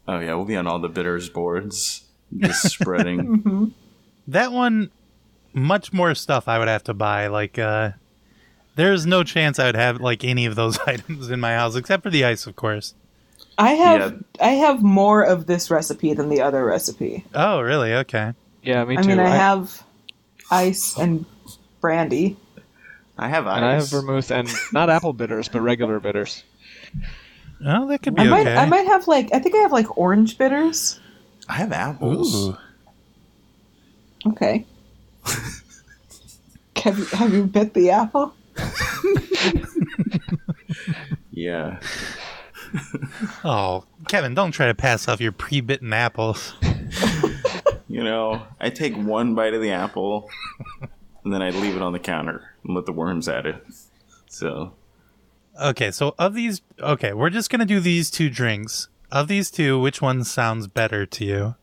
Oh 0.08 0.20
yeah, 0.20 0.34
we'll 0.34 0.44
be 0.44 0.56
on 0.56 0.66
all 0.68 0.78
the 0.78 0.88
bitters 0.88 1.28
boards, 1.28 2.04
just 2.38 2.62
spreading. 2.70 3.74
That 4.28 4.52
one 4.52 4.90
much 5.52 5.92
more 5.92 6.14
stuff 6.14 6.46
I 6.48 6.58
would 6.58 6.68
have 6.68 6.84
to 6.84 6.94
buy. 6.94 7.26
Like 7.26 7.58
uh 7.58 7.92
there's 8.76 9.06
no 9.06 9.24
chance 9.24 9.58
I 9.58 9.66
would 9.66 9.74
have 9.74 10.00
like 10.00 10.22
any 10.22 10.46
of 10.46 10.54
those 10.54 10.78
items 10.86 11.28
in 11.30 11.40
my 11.40 11.54
house 11.54 11.74
except 11.74 12.02
for 12.04 12.10
the 12.10 12.24
ice, 12.24 12.46
of 12.46 12.54
course. 12.56 12.94
I 13.58 13.70
have. 13.72 14.12
Yeah. 14.38 14.46
I 14.46 14.50
have 14.50 14.82
more 14.82 15.22
of 15.24 15.46
this 15.46 15.70
recipe 15.70 16.12
than 16.14 16.28
the 16.28 16.42
other 16.42 16.64
recipe. 16.64 17.24
Oh, 17.34 17.60
really? 17.60 17.92
Okay. 17.94 18.34
Yeah, 18.62 18.84
me 18.84 18.96
too. 18.96 19.02
I 19.02 19.06
mean, 19.06 19.18
I 19.18 19.28
have 19.30 19.82
ice 20.50 20.96
and 20.96 21.24
brandy. 21.80 22.36
I 23.18 23.28
have 23.28 23.46
ice. 23.46 23.56
and 23.56 23.64
I 23.64 23.74
have 23.74 23.88
vermouth 23.88 24.30
and 24.30 24.48
not 24.72 24.90
apple 24.90 25.12
bitters, 25.12 25.48
but 25.48 25.60
regular 25.60 26.00
bitters. 26.00 26.44
Oh, 27.64 27.86
that 27.88 28.02
could 28.02 28.14
be 28.14 28.22
I 28.22 28.24
might. 28.24 28.40
okay. 28.46 28.56
I 28.56 28.66
might 28.66 28.86
have 28.86 29.08
like. 29.08 29.30
I 29.32 29.38
think 29.38 29.54
I 29.54 29.58
have 29.58 29.72
like 29.72 29.96
orange 29.96 30.36
bitters. 30.36 31.00
I 31.48 31.54
have 31.54 31.72
apples. 31.72 32.48
Ooh. 32.48 32.56
Okay. 34.26 34.66
have 36.82 36.98
you 36.98 37.04
Have 37.06 37.32
you 37.32 37.44
bit 37.44 37.74
the 37.74 37.90
apple? 37.90 38.34
Yeah. 41.30 41.80
Oh, 43.44 43.84
Kevin, 44.08 44.34
don't 44.34 44.52
try 44.52 44.68
to 44.68 44.74
pass 44.74 45.06
off 45.06 45.20
your 45.20 45.32
pre-bitten 45.32 45.92
apples. 45.92 46.54
You 47.88 48.02
know, 48.02 48.42
I 48.58 48.70
take 48.70 48.96
one 48.96 49.34
bite 49.34 49.52
of 49.52 49.60
the 49.60 49.70
apple, 49.72 50.30
and 51.24 51.32
then 51.32 51.42
I 51.42 51.50
leave 51.50 51.76
it 51.76 51.82
on 51.82 51.92
the 51.92 51.98
counter 51.98 52.38
and 52.38 52.55
let 52.68 52.86
the 52.86 52.92
worms 52.92 53.28
at 53.28 53.46
it. 53.46 53.64
So 54.28 54.72
Okay, 55.60 55.90
so 55.90 56.14
of 56.18 56.34
these, 56.34 56.60
okay, 56.80 57.12
we're 57.14 57.30
just 57.30 57.48
gonna 57.50 57.64
do 57.64 57.80
these 57.80 58.10
two 58.10 58.28
drinks. 58.28 58.88
Of 59.10 59.28
these 59.28 59.50
two, 59.50 59.80
which 59.80 60.02
one 60.02 60.24
sounds 60.24 60.66
better 60.66 61.06
to 61.06 61.24
you? 61.24 61.54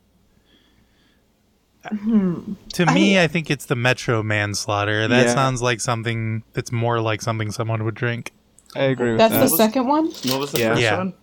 Hmm. 1.85 2.53
To 2.73 2.85
me, 2.87 3.19
I, 3.21 3.27
think 3.27 3.51
it's 3.51 3.65
the 3.65 3.75
Metro 3.75 4.23
Manslaughter. 4.23 5.07
That 5.09 5.27
Yeah. 5.27 5.33
sounds 5.33 5.61
like 5.61 5.81
something 5.81 6.43
that's 6.53 6.71
more 6.71 7.01
like 7.01 7.21
something 7.21 7.51
someone 7.51 7.83
would 7.83 7.95
drink. 7.95 8.31
I 8.75 8.83
agree 8.83 9.09
with 9.11 9.17
That's 9.17 9.33
that. 9.33 9.49
the 9.49 9.57
second 9.57 9.87
one. 9.87 10.05
what 10.05 10.39
was 10.39 10.51
the 10.53 10.59
Yeah. 10.59 10.69
first 10.69 10.81
Yeah. 10.81 10.97
one? 10.97 11.13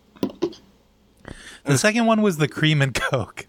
The 1.65 1.79
second 1.79 2.07
one 2.07 2.21
was 2.23 2.37
the 2.37 2.47
cream 2.49 2.83
and 2.83 2.95
coke 3.11 3.47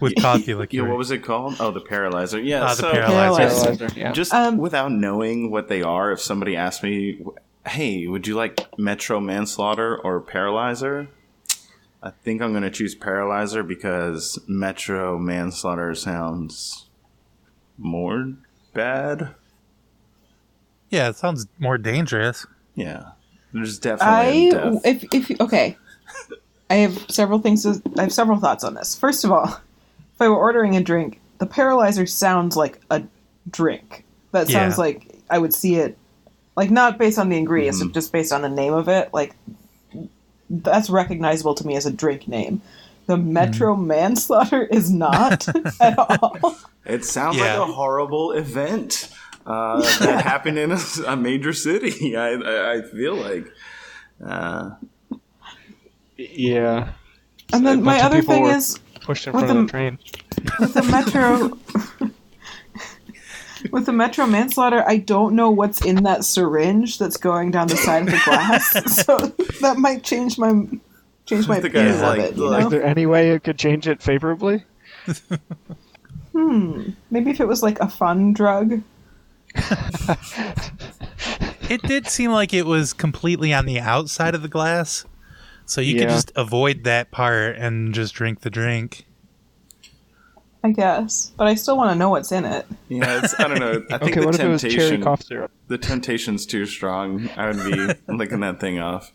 with 0.00 0.14
coffee 0.20 0.54
liqueur. 0.54 0.76
Yeah, 0.82 0.88
what 0.88 0.98
was 0.98 1.10
it 1.10 1.22
called? 1.24 1.56
Oh, 1.60 1.70
the 1.70 1.80
paralyzer. 1.80 2.40
Yeah, 2.40 2.64
Ah, 2.64 2.74
the 2.74 2.82
paralyzer. 2.90 3.64
Paralyzer, 3.76 3.88
yeah. 3.98 4.12
just 4.12 4.32
Um, 4.34 4.56
without 4.58 4.92
knowing 4.92 5.50
what 5.50 5.68
they 5.68 5.82
are, 5.82 6.12
if 6.12 6.20
somebody 6.20 6.56
asked 6.56 6.82
me, 6.82 7.20
"Hey, 7.66 8.06
would 8.06 8.26
you 8.26 8.34
like 8.34 8.66
Metro 8.78 9.20
Manslaughter 9.20 9.96
or 9.98 10.20
Paralyzer?" 10.20 11.08
I 12.00 12.10
think 12.10 12.40
I'm 12.40 12.52
going 12.52 12.62
to 12.62 12.70
choose 12.70 12.94
Paralyzer 12.94 13.64
because 13.64 14.38
Metro 14.46 15.18
Manslaughter 15.18 15.94
sounds 15.96 16.86
more 17.76 18.34
bad. 18.72 19.34
Yeah, 20.90 21.08
it 21.08 21.16
sounds 21.16 21.48
more 21.58 21.76
dangerous. 21.76 22.46
Yeah, 22.76 23.02
there's 23.52 23.78
definitely 23.78 24.48
I 24.48 24.50
death. 24.50 24.80
if 24.84 25.04
if 25.12 25.40
okay, 25.40 25.76
I 26.70 26.76
have 26.76 27.10
several 27.10 27.40
things. 27.40 27.64
To, 27.64 27.82
I 27.98 28.02
have 28.02 28.12
several 28.12 28.38
thoughts 28.38 28.62
on 28.64 28.74
this. 28.74 28.94
First 28.94 29.24
of 29.24 29.32
all, 29.32 29.60
if 30.18 30.22
I 30.22 30.28
were 30.28 30.36
ordering 30.36 30.74
a 30.76 30.82
drink, 30.82 31.20
the 31.38 31.46
paralyzer 31.46 32.04
sounds 32.06 32.56
like 32.56 32.80
a 32.90 33.04
drink. 33.48 34.04
That 34.32 34.48
sounds 34.48 34.74
Yeah. 34.76 34.82
like 34.84 35.14
I 35.30 35.38
would 35.38 35.54
see 35.54 35.76
it, 35.76 35.96
like 36.56 36.70
not 36.72 36.98
based 36.98 37.18
on 37.20 37.28
the 37.28 37.36
ingredients, 37.36 37.78
Mm-hmm. 37.78 37.88
but 37.88 37.94
just 37.94 38.10
based 38.10 38.32
on 38.32 38.42
the 38.42 38.48
name 38.48 38.72
of 38.74 38.88
it. 38.88 39.10
Like 39.14 39.36
that's 40.50 40.90
recognizable 40.90 41.54
to 41.54 41.66
me 41.66 41.76
as 41.76 41.86
a 41.86 41.92
drink 41.92 42.26
name. 42.26 42.60
The 43.06 43.16
Metro 43.16 43.76
Manslaughter 43.76 44.64
is 44.64 44.90
not 44.90 45.46
at 45.80 45.96
all. 45.98 46.56
It 46.84 47.04
sounds 47.04 47.36
Yeah. 47.36 47.60
like 47.60 47.68
a 47.68 47.72
horrible 47.72 48.32
event 48.32 49.08
uh, 49.46 49.80
that 50.00 50.24
happened 50.24 50.58
in 50.58 50.72
a, 50.72 50.78
a 51.06 51.16
major 51.16 51.52
city. 51.52 52.16
I, 52.16 52.30
I, 52.32 52.72
I 52.78 52.82
feel 52.82 53.14
like. 53.14 53.46
Uh, 54.24 54.70
yeah. 56.16 56.92
And 57.52 57.66
then 57.66 57.82
my 57.82 57.92
bunch 57.94 58.00
of 58.00 58.06
other 58.06 58.20
people 58.20 58.34
thing 58.34 58.42
were 58.44 58.50
is 58.56 58.78
pushed 59.08 59.26
in 59.26 59.32
with 59.32 59.44
front 59.46 59.50
of 59.50 59.56
the- 59.56 59.62
the 59.64 59.70
train. 59.70 59.98
with 60.60 60.74
the 60.74 60.82
metro 60.82 61.58
with 63.72 63.86
the 63.86 63.92
metro 63.92 64.26
manslaughter 64.26 64.84
i 64.86 64.96
don't 64.98 65.34
know 65.34 65.50
what's 65.50 65.84
in 65.84 66.04
that 66.04 66.24
syringe 66.24 66.98
that's 66.98 67.16
going 67.16 67.50
down 67.50 67.66
the 67.68 67.76
side 67.76 68.02
of 68.02 68.10
the 68.10 68.20
glass 68.24 68.96
so 69.06 69.16
that 69.62 69.78
might 69.78 70.04
change 70.04 70.38
my 70.38 70.52
change 71.26 71.48
my 71.48 71.58
The 71.60 71.68
opinion 71.68 71.92
guy's 71.92 71.96
of 71.96 72.02
like- 72.02 72.20
it 72.20 72.36
you 72.36 72.48
like- 72.48 72.64
Is 72.66 72.70
there 72.70 72.84
any 72.84 73.06
way 73.06 73.30
it 73.30 73.42
could 73.44 73.58
change 73.58 73.88
it 73.88 74.02
favorably? 74.02 74.64
Hmm. 76.32 76.90
Maybe 77.10 77.30
if 77.30 77.40
it 77.40 77.48
was 77.48 77.62
like 77.62 77.80
a 77.80 77.88
fun 77.88 78.32
drug 78.34 78.82
It 81.70 81.82
did 81.82 82.06
seem 82.08 82.30
like 82.30 82.54
it 82.54 82.64
was 82.66 82.92
completely 82.92 83.52
on 83.52 83.66
the 83.66 83.80
outside 83.80 84.34
of 84.34 84.42
the 84.42 84.48
glass, 84.48 85.04
so 85.68 85.82
you 85.82 85.98
could 85.98 86.08
just 86.08 86.32
avoid 86.34 86.84
that 86.84 87.10
part 87.10 87.56
and 87.56 87.92
just 87.92 88.14
drink 88.14 88.40
the 88.40 88.48
drink. 88.48 89.04
i 90.64 90.68
I 90.68 90.72
guess, 90.72 91.30
but 91.36 91.46
I 91.46 91.54
still 91.54 91.76
want 91.76 91.90
to 91.92 91.94
know 91.94 92.08
what's 92.08 92.32
in 92.32 92.46
it. 92.46 92.66
Yeah, 92.88 93.20
it's, 93.22 93.38
I 93.38 93.46
don't 93.48 93.60
know. 93.60 93.84
I 93.90 93.98
think 93.98 94.12
Okay, 94.12 94.20
the 94.20 94.26
what 94.26 94.34
if 94.34 94.40
it 94.40 94.48
was 94.48 94.62
cherry 94.62 94.74
temptation, 94.74 95.02
cough 95.02 95.22
syrup? 95.22 95.50
the 95.68 95.76
temptation's 95.76 96.46
too 96.46 96.64
strong. 96.64 97.28
I 97.36 97.48
would 97.50 97.56
be 97.56 97.94
licking 98.12 98.40
that 98.40 98.60
thing 98.60 98.78
off. 98.78 99.12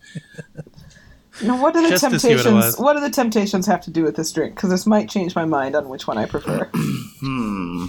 Now, 1.42 1.60
what 1.60 1.74
do 1.74 1.82
the 1.82 1.88
Just 1.88 2.04
to 2.08 2.20
see 2.20 2.36
what 2.36 2.44
temptations? 2.44 2.78
What, 2.78 2.94
do 2.94 3.00
the 3.00 3.10
temptations 3.10 3.66
have 3.66 3.80
to 3.82 3.90
do 3.90 4.04
with 4.04 4.14
this 4.14 4.30
drink? 4.30 4.54
Because 4.54 4.70
this 4.70 4.86
might 4.86 5.10
change 5.10 5.34
my 5.34 5.44
mind 5.44 5.74
on 5.74 5.88
which 5.88 6.06
one 6.06 6.18
I 6.18 6.26
prefer. 6.26 6.70
Hmm. 6.72 7.86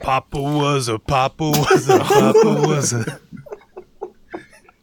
Papa 0.00 0.40
was 0.40 0.86
a 0.88 0.98
Papa 0.98 1.50
was 1.50 1.88
a 1.88 1.98
Papa 1.98 2.40
was 2.68 2.92
a. 2.92 3.20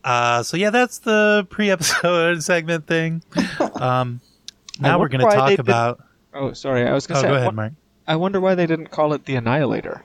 Uh, 0.04 0.42
so 0.44 0.58
yeah, 0.58 0.70
that's 0.72 1.00
the 1.00 1.46
pre-episode 1.50 2.42
segment 2.44 2.88
thing. 2.88 3.22
Um, 3.76 4.20
now 4.80 5.00
we're 5.00 5.10
gonna 5.10 5.26
why 5.26 5.32
they 5.32 5.38
talk 5.38 5.50
did- 5.52 5.60
about. 5.60 6.04
Oh, 6.34 6.54
sorry. 6.54 6.88
I 6.88 6.94
was 6.94 7.06
gonna 7.08 7.20
Oh, 7.20 7.24
say. 7.24 7.28
go 7.28 7.34
I 7.36 7.38
ahead, 7.40 7.54
Mark. 7.56 7.74
I 8.08 8.16
wonder 8.16 8.40
why 8.40 8.56
they 8.56 8.66
didn't 8.66 8.88
call 8.90 9.14
it 9.14 9.26
the 9.26 9.36
Annihilator, 9.36 10.04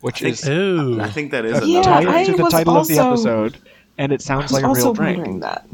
which 0.00 0.20
think- 0.20 0.34
is 0.34 0.48
Ooh, 0.48 1.00
I 1.00 1.08
think 1.08 1.30
that 1.30 1.44
is 1.44 1.66
Yeah, 1.66 1.80
another 1.80 2.08
I 2.08 2.12
tied 2.24 2.26
to 2.26 2.32
the 2.36 2.42
was 2.44 2.52
title 2.52 2.76
of 2.76 2.88
the 2.88 2.98
episode, 2.98 3.56
and 3.96 4.12
it 4.12 4.20
I 4.20 4.24
sounds 4.24 4.42
was 4.44 4.52
like 4.52 4.64
a 4.64 4.66
also 4.68 4.92
real 4.92 5.14
drink. 5.22 5.42
that. 5.42 5.66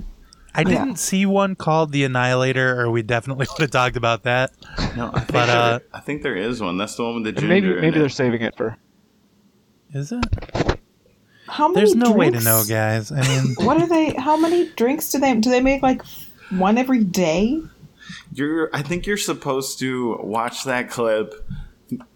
I 0.55 0.64
didn't 0.64 0.96
see 0.96 1.24
one 1.24 1.55
called 1.55 1.92
the 1.92 2.05
Annihilator, 2.05 2.78
or 2.78 2.90
we 2.90 3.00
definitely 3.02 3.46
would 3.52 3.61
have 3.62 3.70
talked 3.70 3.96
about 3.96 4.24
that. 4.24 4.52
No, 4.94 5.11
I 5.12 5.20
think, 5.20 5.33
But, 5.33 5.46
there, 5.46 5.57
uh, 5.57 5.78
I 5.94 6.00
think 6.00 6.22
there 6.22 6.37
is 6.37 6.61
one. 6.61 6.76
That's 6.76 6.94
the 6.94 7.05
one 7.05 7.14
with 7.16 7.24
the 7.24 7.33
ginger. 7.33 7.48
maybe 7.48 7.74
maybe 7.81 7.96
it. 7.96 8.00
they're 8.00 8.09
saving 8.11 8.42
it 8.42 8.55
for. 8.57 8.76
Is 9.94 10.12
it? 10.12 10.71
How 11.48 11.68
many? 11.68 11.81
There's 11.81 11.94
no 11.94 12.12
way 12.12 12.31
to 12.31 12.40
know, 12.40 12.62
guys. 12.68 13.11
I 13.11 13.20
mean, 13.22 13.55
What 13.66 13.81
are 13.81 13.87
they? 13.87 14.14
How 14.14 14.37
many 14.37 14.68
drinks 14.70 15.11
do 15.11 15.18
they? 15.18 15.35
Do 15.35 15.50
they 15.50 15.61
make 15.61 15.83
like 15.83 16.02
one 16.50 16.78
every 16.78 17.05
day? 17.05 17.61
You're. 18.33 18.70
I 18.72 18.83
think 18.83 19.07
you're 19.07 19.16
supposed 19.16 19.78
to 19.81 20.16
watch 20.22 20.64
that 20.64 20.90
clip 20.90 21.35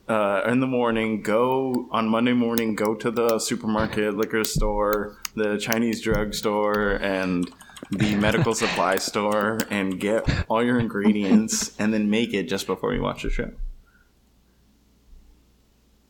uh, 0.08 0.42
in 0.46 0.60
the 0.60 0.66
morning. 0.66 1.22
Go 1.22 1.88
on 1.90 2.08
Monday 2.08 2.32
morning. 2.32 2.74
Go 2.74 2.94
to 2.94 3.10
the 3.10 3.38
supermarket, 3.38 4.16
liquor 4.16 4.44
store, 4.44 5.16
the 5.34 5.58
Chinese 5.58 6.00
drug 6.00 6.34
store, 6.34 6.92
and 7.02 7.50
the 7.90 8.14
medical 8.16 8.54
supply 8.64 8.96
store, 8.96 9.58
and 9.70 9.98
get 10.00 10.28
all 10.48 10.62
your 10.62 10.78
ingredients, 10.78 11.76
and 11.78 11.92
then 11.92 12.08
make 12.08 12.32
it 12.32 12.44
just 12.44 12.66
before 12.66 12.94
you 12.94 13.02
watch 13.02 13.22
the 13.24 13.30
show. 13.30 13.50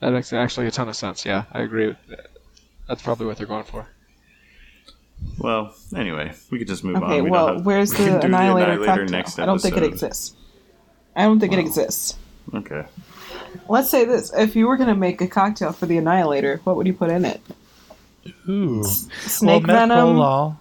That 0.00 0.12
makes 0.12 0.32
actually 0.32 0.66
a 0.66 0.70
ton 0.70 0.88
of 0.88 0.96
sense. 0.96 1.24
Yeah, 1.24 1.44
I 1.52 1.62
agree. 1.62 1.88
With 1.88 1.96
that. 2.08 2.35
That's 2.88 3.02
probably 3.02 3.26
what 3.26 3.36
they're 3.36 3.46
going 3.46 3.64
for. 3.64 3.88
Well, 5.38 5.74
anyway, 5.94 6.32
we 6.50 6.58
could 6.58 6.68
just 6.68 6.84
move 6.84 6.96
Okay, 6.96 7.18
on. 7.18 7.24
We 7.24 7.30
well, 7.30 7.54
have- 7.56 7.66
where's 7.66 7.90
we 7.92 7.98
the 7.98 8.04
can 8.10 8.20
do 8.20 8.26
Annihilator, 8.26 8.84
cocktail? 8.84 9.42
I 9.42 9.46
don't 9.46 9.60
think 9.60 9.76
it 9.76 9.82
exists. 9.82 10.34
I 11.14 11.22
don't 11.24 11.40
think 11.40 11.52
it 11.52 11.58
exists. 11.58 12.16
Okay. 12.54 12.84
Let's 13.68 13.90
say 13.90 14.04
this: 14.04 14.32
if 14.36 14.54
you 14.54 14.66
were 14.68 14.76
going 14.76 14.88
to 14.90 14.94
make 14.94 15.20
a 15.20 15.26
cocktail 15.26 15.72
for 15.72 15.86
the 15.86 15.96
Annihilator, 15.98 16.60
what 16.64 16.76
would 16.76 16.86
you 16.86 16.92
put 16.94 17.10
in 17.10 17.24
it? 17.24 17.40
ooh. 18.48 18.84
Snake 18.84 19.66
well, 19.66 19.88
venom, 19.88 20.16
Metoprolol. 20.16 20.58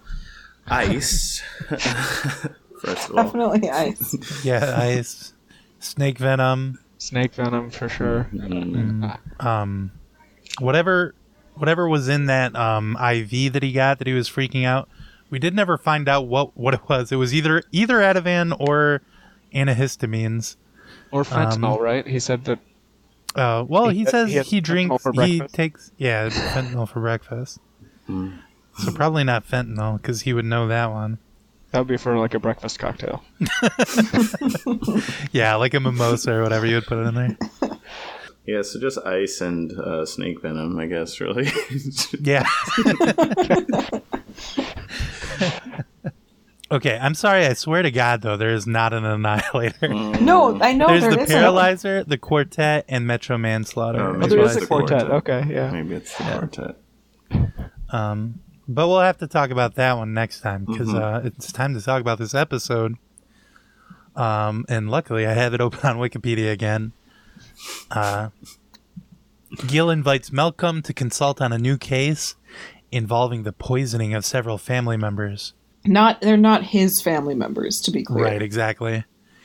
Ice. 0.68 1.42
First 1.68 3.10
of 3.10 3.16
all. 3.16 3.24
definitely 3.24 3.70
ice. 3.70 4.16
Yeah, 4.44 4.76
ice, 4.78 5.32
snake 5.80 6.18
venom, 6.18 6.78
Snake 6.98 7.34
venom 7.34 7.70
for 7.70 7.88
sure. 7.88 8.28
Mm. 8.32 9.18
um, 9.44 9.90
whatever, 10.60 11.14
whatever 11.56 11.88
was 11.88 12.08
in 12.08 12.26
that 12.26 12.54
um 12.56 12.96
IV 12.96 13.52
that 13.52 13.62
he 13.62 13.72
got 13.72 13.98
that 13.98 14.06
he 14.06 14.12
was 14.14 14.28
freaking 14.30 14.64
out. 14.64 14.88
We 15.30 15.38
did 15.38 15.54
never 15.54 15.76
find 15.76 16.08
out 16.08 16.26
what 16.28 16.56
what 16.56 16.74
it 16.74 16.88
was. 16.88 17.10
It 17.10 17.16
was 17.16 17.34
either 17.34 17.62
either 17.72 17.98
Ativan 17.98 18.54
or 18.60 19.02
antihistamines. 19.54 20.56
Or 21.10 21.22
fentanyl, 21.24 21.76
Um, 21.76 21.82
right? 21.82 22.06
He 22.06 22.18
said 22.20 22.44
that. 22.44 22.58
Uh, 23.34 23.64
well, 23.68 23.88
He 23.88 23.98
he 23.98 24.04
says 24.06 24.30
he 24.32 24.40
he, 24.40 24.60
drinks, 24.60 25.04
he 25.14 25.40
takes, 25.40 25.90
yeah, 25.98 26.28
fentanyl 26.30 26.88
for 26.88 27.00
breakfast. 27.00 27.58
So 28.08 28.92
probably 28.94 29.24
not 29.24 29.46
fentanyl 29.46 29.96
because 30.00 30.22
he 30.22 30.32
would 30.32 30.44
know 30.44 30.68
that 30.68 30.90
one. 30.90 31.18
That 31.72 31.80
would 31.80 31.88
be 31.88 31.96
for 31.96 32.16
like 32.16 32.34
a 32.34 32.38
breakfast 32.38 32.78
cocktail. 32.78 33.22
Yeah, 35.32 35.56
like 35.56 35.74
a 35.74 35.80
mimosa 35.80 36.32
or 36.32 36.42
whatever 36.42 36.66
you 36.66 36.76
would 36.76 36.86
put 36.86 36.98
it 36.98 37.08
in 37.08 37.14
there. 37.14 37.36
Yeah, 38.46 38.62
so 38.62 38.78
just 38.80 38.98
ice 39.04 39.40
and 39.40 39.72
uh, 39.72 40.06
snake 40.06 40.40
venom, 40.40 40.78
I 40.78 40.86
guess, 40.86 41.20
really. 41.20 41.48
Yeah. 42.20 42.46
okay, 46.70 46.98
I'm 47.00 47.14
sorry. 47.14 47.46
I 47.46 47.52
swear 47.54 47.82
to 47.82 47.90
God, 47.90 48.22
though, 48.22 48.36
there 48.36 48.50
is 48.54 48.66
not 48.66 48.92
an 48.92 49.04
annihilator. 49.04 49.88
No, 49.88 50.60
I 50.60 50.72
know 50.72 50.86
There's 50.88 51.02
there 51.02 51.10
the 51.12 51.20
isn't. 51.22 51.34
paralyzer, 51.36 52.04
the 52.04 52.18
quartet, 52.18 52.84
and 52.88 53.06
Metro 53.06 53.38
Manslaughter. 53.38 54.00
Oh, 54.00 54.10
is 54.12 54.18
maybe 54.18 54.30
there 54.30 54.38
what 54.40 54.50
is 54.50 54.56
I 54.56 54.60
a 54.60 54.66
quartet. 54.66 55.06
quartet. 55.08 55.10
Okay, 55.44 55.54
yeah. 55.54 55.70
Maybe 55.70 55.94
it's 55.94 56.16
the 56.16 56.24
quartet. 56.24 56.76
Um, 57.90 58.40
but 58.68 58.88
we'll 58.88 59.00
have 59.00 59.18
to 59.18 59.26
talk 59.28 59.50
about 59.50 59.76
that 59.76 59.96
one 59.96 60.12
next 60.14 60.40
time 60.40 60.64
because 60.64 60.88
Mhm. 60.88 61.00
uh, 61.00 61.20
it's 61.24 61.52
time 61.52 61.74
to 61.74 61.80
talk 61.80 62.00
about 62.00 62.18
this 62.18 62.34
episode. 62.34 62.94
Um, 64.16 64.64
and 64.68 64.90
luckily, 64.90 65.26
I 65.26 65.34
have 65.34 65.54
it 65.54 65.60
open 65.60 65.80
on 65.88 65.96
Wikipedia 65.98 66.50
again. 66.50 66.92
Uh, 67.90 68.30
Gil 69.66 69.90
invites 69.90 70.32
Malcolm 70.32 70.82
to 70.82 70.92
consult 70.92 71.40
on 71.40 71.52
a 71.52 71.58
new 71.58 71.78
case 71.78 72.34
involving 72.90 73.42
the 73.42 73.52
poisoning 73.52 74.14
of 74.14 74.24
several 74.24 74.58
family 74.58 74.96
members. 74.96 75.54
Not 75.84 76.20
they're 76.20 76.36
not 76.36 76.64
his 76.64 77.00
family 77.00 77.34
members, 77.34 77.80
to 77.82 77.90
be 77.90 78.02
clear. 78.02 78.24
Right, 78.24 78.42
exactly. 78.42 79.04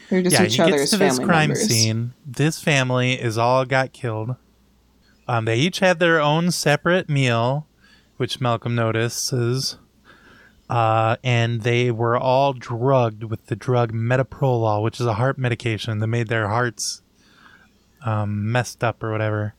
They're 0.10 0.22
just 0.22 0.38
yeah, 0.38 0.46
each 0.46 0.56
he 0.56 0.62
other's 0.62 0.82
gets 0.82 0.92
to 0.92 0.98
this 0.98 1.20
crime 1.20 1.50
members. 1.50 1.68
scene. 1.68 2.14
This 2.26 2.62
family 2.62 3.14
is 3.14 3.38
all 3.38 3.64
got 3.66 3.94
killed. 3.94 4.36
Um, 5.28 5.46
they 5.46 5.58
each 5.58 5.80
had 5.80 6.00
their 6.00 6.20
own 6.20 6.52
separate 6.52 7.08
meal, 7.08 7.68
which 8.18 8.42
Malcolm 8.42 8.76
notices. 8.76 9.78
Uh, 10.70 11.18
and 11.24 11.62
they 11.62 11.92
were 11.92 12.18
all 12.18 12.54
drugged 12.54 13.26
with 13.26 13.46
the 13.48 13.56
drug 13.56 13.92
metoprolol, 13.92 14.82
which 14.82 15.00
is 15.00 15.06
a 15.06 15.16
heart 15.16 15.38
medication 15.38 16.00
that 16.00 16.08
made 16.08 16.28
their 16.28 16.48
hearts 16.48 17.01
um, 18.06 18.52
messed 18.52 18.84
up 18.84 19.04
or 19.04 19.12
whatever. 19.12 19.54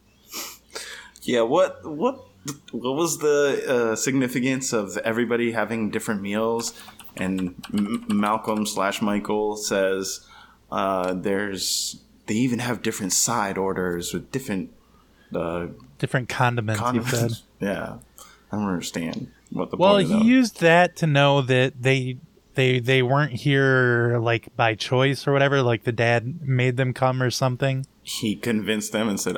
Yeah, 1.22 1.42
what 1.42 1.84
what 1.84 2.24
what 2.72 2.96
was 2.96 3.18
the 3.18 3.64
uh, 3.92 3.96
significance 3.96 4.72
of 4.72 4.96
everybody 4.98 5.52
having 5.52 5.90
different 5.90 6.20
meals? 6.22 6.72
And 7.16 7.54
M- 7.72 8.04
Malcolm 8.08 8.66
slash 8.66 9.00
Michael 9.02 9.56
says 9.56 10.26
uh, 10.70 11.12
there's 11.14 12.02
they 12.26 12.34
even 12.34 12.58
have 12.60 12.82
different 12.82 13.12
side 13.12 13.58
orders 13.58 14.12
with 14.12 14.30
different 14.32 14.70
uh, 15.34 15.66
Different 15.98 16.28
condiments, 16.28 16.80
condiments. 16.80 17.42
Yeah, 17.60 17.98
I 18.50 18.56
don't 18.56 18.66
understand 18.66 19.30
what 19.50 19.70
the 19.70 19.76
Well, 19.76 19.94
point 19.94 20.08
he 20.08 20.24
used 20.24 20.60
that 20.60 20.96
to 20.96 21.06
know 21.06 21.42
that 21.42 21.80
they 21.80 22.18
they 22.54 22.80
they 22.80 23.02
weren't 23.02 23.32
here 23.32 24.18
like 24.20 24.48
by 24.56 24.74
choice 24.74 25.28
or 25.28 25.32
whatever. 25.32 25.62
Like 25.62 25.84
the 25.84 25.92
dad 25.92 26.40
made 26.42 26.76
them 26.76 26.92
come 26.92 27.22
or 27.22 27.30
something. 27.30 27.86
He 28.02 28.34
convinced 28.36 28.92
them 28.92 29.08
and 29.08 29.18
said, 29.20 29.36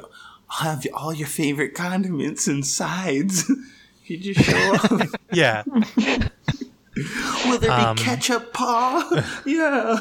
"I'll 0.51 0.75
have 0.75 0.87
all 0.95 1.13
your 1.13 1.29
favorite 1.29 1.75
condiments 1.75 2.47
and 2.47 2.65
sides." 2.67 3.51
you 4.07 4.19
just 4.19 4.41
show 4.41 4.75
up. 4.75 5.09
Yeah, 5.33 5.63
Will 5.67 7.59
there 7.59 7.61
be 7.61 7.67
Um, 7.69 7.97
ketchup, 7.97 8.53
Pa? 8.53 9.43
yeah. 9.45 9.99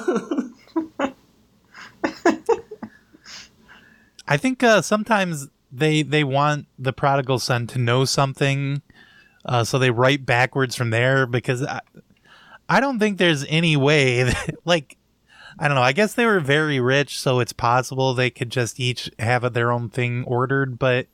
I 4.27 4.37
think 4.37 4.63
uh, 4.63 4.81
sometimes 4.81 5.47
they 5.71 6.01
they 6.03 6.23
want 6.23 6.67
the 6.79 6.93
prodigal 6.93 7.39
son 7.39 7.67
to 7.67 7.79
know 7.79 8.05
something, 8.05 8.81
uh, 9.45 9.63
so 9.63 9.77
they 9.79 9.91
write 9.91 10.25
backwards 10.25 10.75
from 10.75 10.91
there 10.91 11.25
because 11.25 11.63
I, 11.63 11.81
I 12.69 12.79
don't 12.79 12.99
think 12.99 13.17
there's 13.17 13.43
any 13.49 13.75
way 13.75 14.23
that 14.23 14.55
like 14.65 14.97
I 15.63 15.69
don't 15.69 15.75
know. 15.75 15.81
I 15.81 15.93
guess 15.93 16.13
they 16.13 16.25
were 16.25 16.41
very 16.41 16.81
rich, 16.81 17.17
so 17.17 17.39
it's 17.39 17.53
possible 17.53 18.13
they 18.13 18.29
could 18.29 18.49
just 18.49 18.81
each 18.81 19.09
have 19.17 19.53
their 19.53 19.71
own 19.71 19.89
thing 19.89 20.25
ordered, 20.25 20.77
but. 20.77 21.07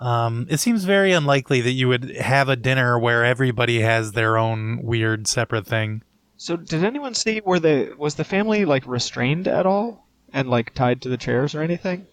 Um, 0.00 0.46
it 0.48 0.56
seems 0.58 0.84
very 0.84 1.12
unlikely 1.12 1.60
that 1.60 1.72
you 1.72 1.86
would 1.86 2.16
have 2.16 2.48
a 2.48 2.56
dinner 2.56 2.98
where 2.98 3.22
everybody 3.24 3.80
has 3.82 4.12
their 4.12 4.38
own 4.38 4.82
weird 4.82 5.26
separate 5.28 5.66
thing. 5.66 6.02
So, 6.38 6.56
did 6.56 6.82
anyone 6.84 7.12
see 7.14 7.38
where 7.40 7.60
the 7.60 7.94
was 7.98 8.14
the 8.14 8.24
family 8.24 8.64
like 8.64 8.86
restrained 8.86 9.46
at 9.46 9.66
all 9.66 10.06
and 10.32 10.48
like 10.48 10.72
tied 10.74 11.02
to 11.02 11.10
the 11.10 11.18
chairs 11.18 11.54
or 11.54 11.60
anything? 11.62 12.06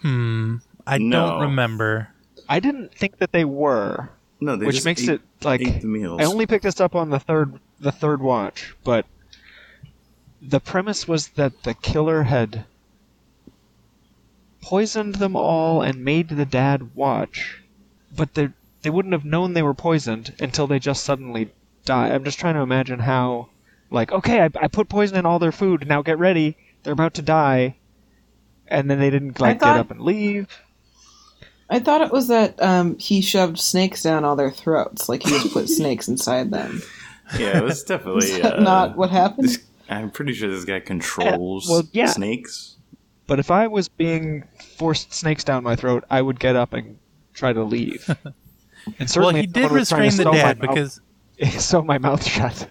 Hmm. 0.00 0.56
I 0.86 0.98
No. 0.98 1.30
don't 1.30 1.40
remember. 1.42 2.08
I 2.48 2.60
didn't 2.60 2.94
think 2.94 3.18
that 3.18 3.32
they 3.32 3.44
were, 3.44 4.08
No, 4.40 4.54
they 4.56 4.66
which 4.66 4.76
just 4.76 4.84
makes 4.86 5.02
ate- 5.02 5.08
it 5.10 5.20
like 5.42 5.60
ate 5.60 5.80
the 5.82 5.88
meals. 5.88 6.20
I 6.20 6.24
only 6.24 6.46
picked 6.46 6.62
this 6.64 6.80
up 6.80 6.94
on 6.94 7.10
the 7.10 7.18
third 7.18 7.58
the 7.80 7.90
third 7.92 8.20
watch, 8.22 8.76
but 8.84 9.06
the 10.44 10.60
premise 10.60 11.06
was 11.06 11.28
that 11.28 11.62
the 11.62 11.74
killer 11.74 12.24
had 12.24 12.64
poisoned 14.60 15.16
them 15.16 15.36
all 15.36 15.82
and 15.82 16.04
made 16.04 16.28
the 16.28 16.44
dad 16.44 16.94
watch, 16.94 17.62
but 18.14 18.34
they 18.34 18.48
they 18.82 18.90
wouldn't 18.90 19.12
have 19.12 19.24
known 19.24 19.52
they 19.52 19.62
were 19.62 19.74
poisoned 19.74 20.34
until 20.40 20.66
they 20.66 20.78
just 20.80 21.04
suddenly 21.04 21.50
die. 21.84 22.08
I'm 22.08 22.24
just 22.24 22.40
trying 22.40 22.54
to 22.54 22.60
imagine 22.60 22.98
how, 22.98 23.48
like, 23.90 24.10
okay, 24.10 24.40
I, 24.42 24.50
I 24.60 24.66
put 24.68 24.88
poison 24.88 25.16
in 25.16 25.26
all 25.26 25.38
their 25.38 25.52
food. 25.52 25.86
Now 25.86 26.02
get 26.02 26.18
ready. 26.18 26.56
They're 26.82 26.92
about 26.92 27.14
to 27.14 27.22
die, 27.22 27.76
and 28.66 28.90
then 28.90 28.98
they 28.98 29.10
didn't 29.10 29.38
like 29.38 29.60
thought- 29.60 29.74
get 29.74 29.80
up 29.80 29.90
and 29.90 30.00
leave. 30.00 30.48
I 31.70 31.78
thought 31.78 32.02
it 32.02 32.12
was 32.12 32.28
that 32.28 32.60
um, 32.62 32.98
he 32.98 33.22
shoved 33.22 33.58
snakes 33.58 34.02
down 34.02 34.24
all 34.24 34.36
their 34.36 34.50
throats, 34.50 35.08
like 35.08 35.22
he 35.22 35.30
just 35.30 35.54
put 35.54 35.68
snakes 35.70 36.06
inside 36.06 36.50
them. 36.50 36.82
Yeah, 37.38 37.56
it 37.56 37.64
was 37.64 37.82
definitely 37.84 38.26
Is 38.26 38.42
that 38.42 38.58
uh, 38.58 38.62
not 38.62 38.96
what 38.96 39.08
happened? 39.08 39.56
This- 39.94 40.02
I'm 40.04 40.10
pretty 40.10 40.32
sure 40.34 40.50
this 40.50 40.64
guy 40.64 40.80
controls 40.80 41.68
well, 41.68 41.82
yeah. 41.92 42.06
snakes. 42.06 42.76
But 43.26 43.38
if 43.38 43.50
I 43.50 43.66
was 43.68 43.88
being 43.88 44.44
forced 44.76 45.12
snakes 45.14 45.44
down 45.44 45.62
my 45.64 45.76
throat, 45.76 46.04
I 46.10 46.20
would 46.22 46.38
get 46.40 46.56
up 46.56 46.72
and 46.72 46.98
try 47.34 47.52
to 47.52 47.62
leave. 47.62 48.08
And 48.84 48.94
Well, 48.98 49.06
certainly, 49.08 49.40
he 49.42 49.46
if 49.46 49.52
did 49.52 49.70
was 49.70 49.88
trying 49.88 50.02
restrain 50.06 50.10
to 50.10 50.16
the 50.16 50.22
sew 50.24 50.30
my 50.32 50.36
dad 50.38 50.58
mouth- 50.58 50.68
because 50.74 51.00
sew 51.64 51.82
my 51.82 51.98
mouth 51.98 52.26
shut. 52.26 52.66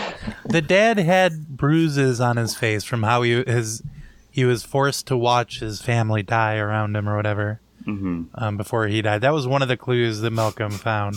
the 0.44 0.62
dad 0.62 0.96
had 0.98 1.48
bruises 1.56 2.20
on 2.20 2.36
his 2.36 2.54
face 2.54 2.84
from 2.84 3.02
how 3.02 3.22
he 3.22 3.42
his 3.42 3.82
he 4.30 4.44
was 4.44 4.62
forced 4.62 5.08
to 5.08 5.16
watch 5.16 5.58
his 5.58 5.82
family 5.82 6.22
die 6.22 6.56
around 6.58 6.94
him 6.94 7.08
or 7.08 7.16
whatever 7.16 7.60
hmm 7.84 8.24
um, 8.36 8.56
before 8.56 8.86
he 8.86 9.02
died. 9.02 9.22
That 9.22 9.32
was 9.32 9.48
one 9.48 9.60
of 9.60 9.66
the 9.66 9.76
clues 9.76 10.20
that 10.20 10.30
Malcolm 10.30 10.70
found. 10.70 11.16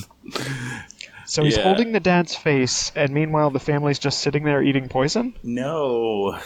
So 1.30 1.44
he's 1.44 1.58
Yeah. 1.58 1.63
holding 1.63 1.92
the 1.92 2.00
dad's 2.00 2.36
face, 2.36 2.92
and 2.96 3.12
meanwhile 3.13 3.52
the 3.52 3.60
family's 3.60 4.00
just 4.00 4.20
sitting 4.22 4.44
there 4.46 4.63
eating 4.63 4.89
poison. 4.89 5.36
No, 5.44 6.38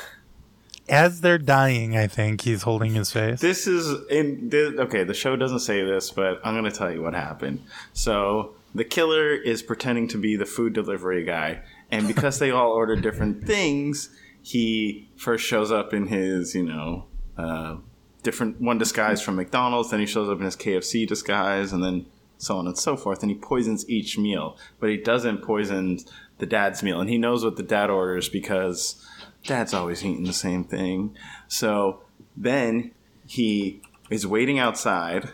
As 0.89 1.21
they're 1.21 1.37
dying, 1.37 1.95
I 1.95 2.07
think 2.07 2.41
he's 2.41 2.63
holding 2.63 2.93
his 2.93 3.09
face. 3.09 3.39
this 3.39 3.67
is 3.67 3.95
in 4.09 4.49
this, 4.49 4.77
okay. 4.77 5.05
The 5.05 5.13
show 5.13 5.37
doesn't 5.37 5.59
say 5.59 5.81
this, 5.85 6.11
but 6.11 6.41
I'm 6.43 6.53
gonna 6.55 6.71
tell 6.71 6.91
you 6.91 7.01
what 7.01 7.13
happened. 7.13 7.61
So 7.93 8.55
the 8.75 8.83
killer 8.83 9.31
is 9.33 9.63
pretending 9.63 10.09
to 10.09 10.17
be 10.17 10.35
the 10.35 10.45
food 10.45 10.73
delivery 10.73 11.23
guy, 11.23 11.59
and 11.89 12.05
because 12.05 12.37
they 12.39 12.51
all 12.51 12.71
order 12.71 12.97
different 12.97 13.45
things, 13.47 14.09
he 14.41 15.07
first 15.15 15.45
shows 15.45 15.71
up 15.71 15.93
in 15.93 16.07
his, 16.07 16.53
you 16.53 16.63
know, 16.63 17.05
uh, 17.37 17.77
different 18.23 18.59
one 18.59 18.77
disguise 18.77 19.21
from 19.21 19.37
McDonald's. 19.37 19.89
Then 19.91 20.01
he 20.01 20.05
shows 20.05 20.27
up 20.27 20.39
in 20.39 20.43
his 20.43 20.57
KFC 20.57 21.05
disguise, 21.07 21.71
and 21.71 21.81
then 21.81 22.07
so 22.43 22.57
on 22.57 22.67
and 22.67 22.77
so 22.77 22.95
forth. 22.97 23.21
And 23.21 23.31
he 23.31 23.37
poisons 23.37 23.87
each 23.89 24.17
meal, 24.17 24.57
but 24.79 24.89
he 24.89 24.97
doesn't 24.97 25.43
poison 25.43 25.99
the 26.39 26.45
dad's 26.45 26.83
meal, 26.83 26.99
and 26.99 27.09
he 27.09 27.17
knows 27.17 27.43
what 27.43 27.55
the 27.55 27.63
dad 27.63 27.89
orders 27.89 28.29
because 28.29 29.05
dad's 29.43 29.73
always 29.73 30.03
eating 30.03 30.23
the 30.23 30.33
same 30.33 30.63
thing. 30.63 31.15
So 31.47 32.01
then 32.35 32.91
he 33.27 33.81
is 34.09 34.27
waiting 34.27 34.59
outside 34.59 35.29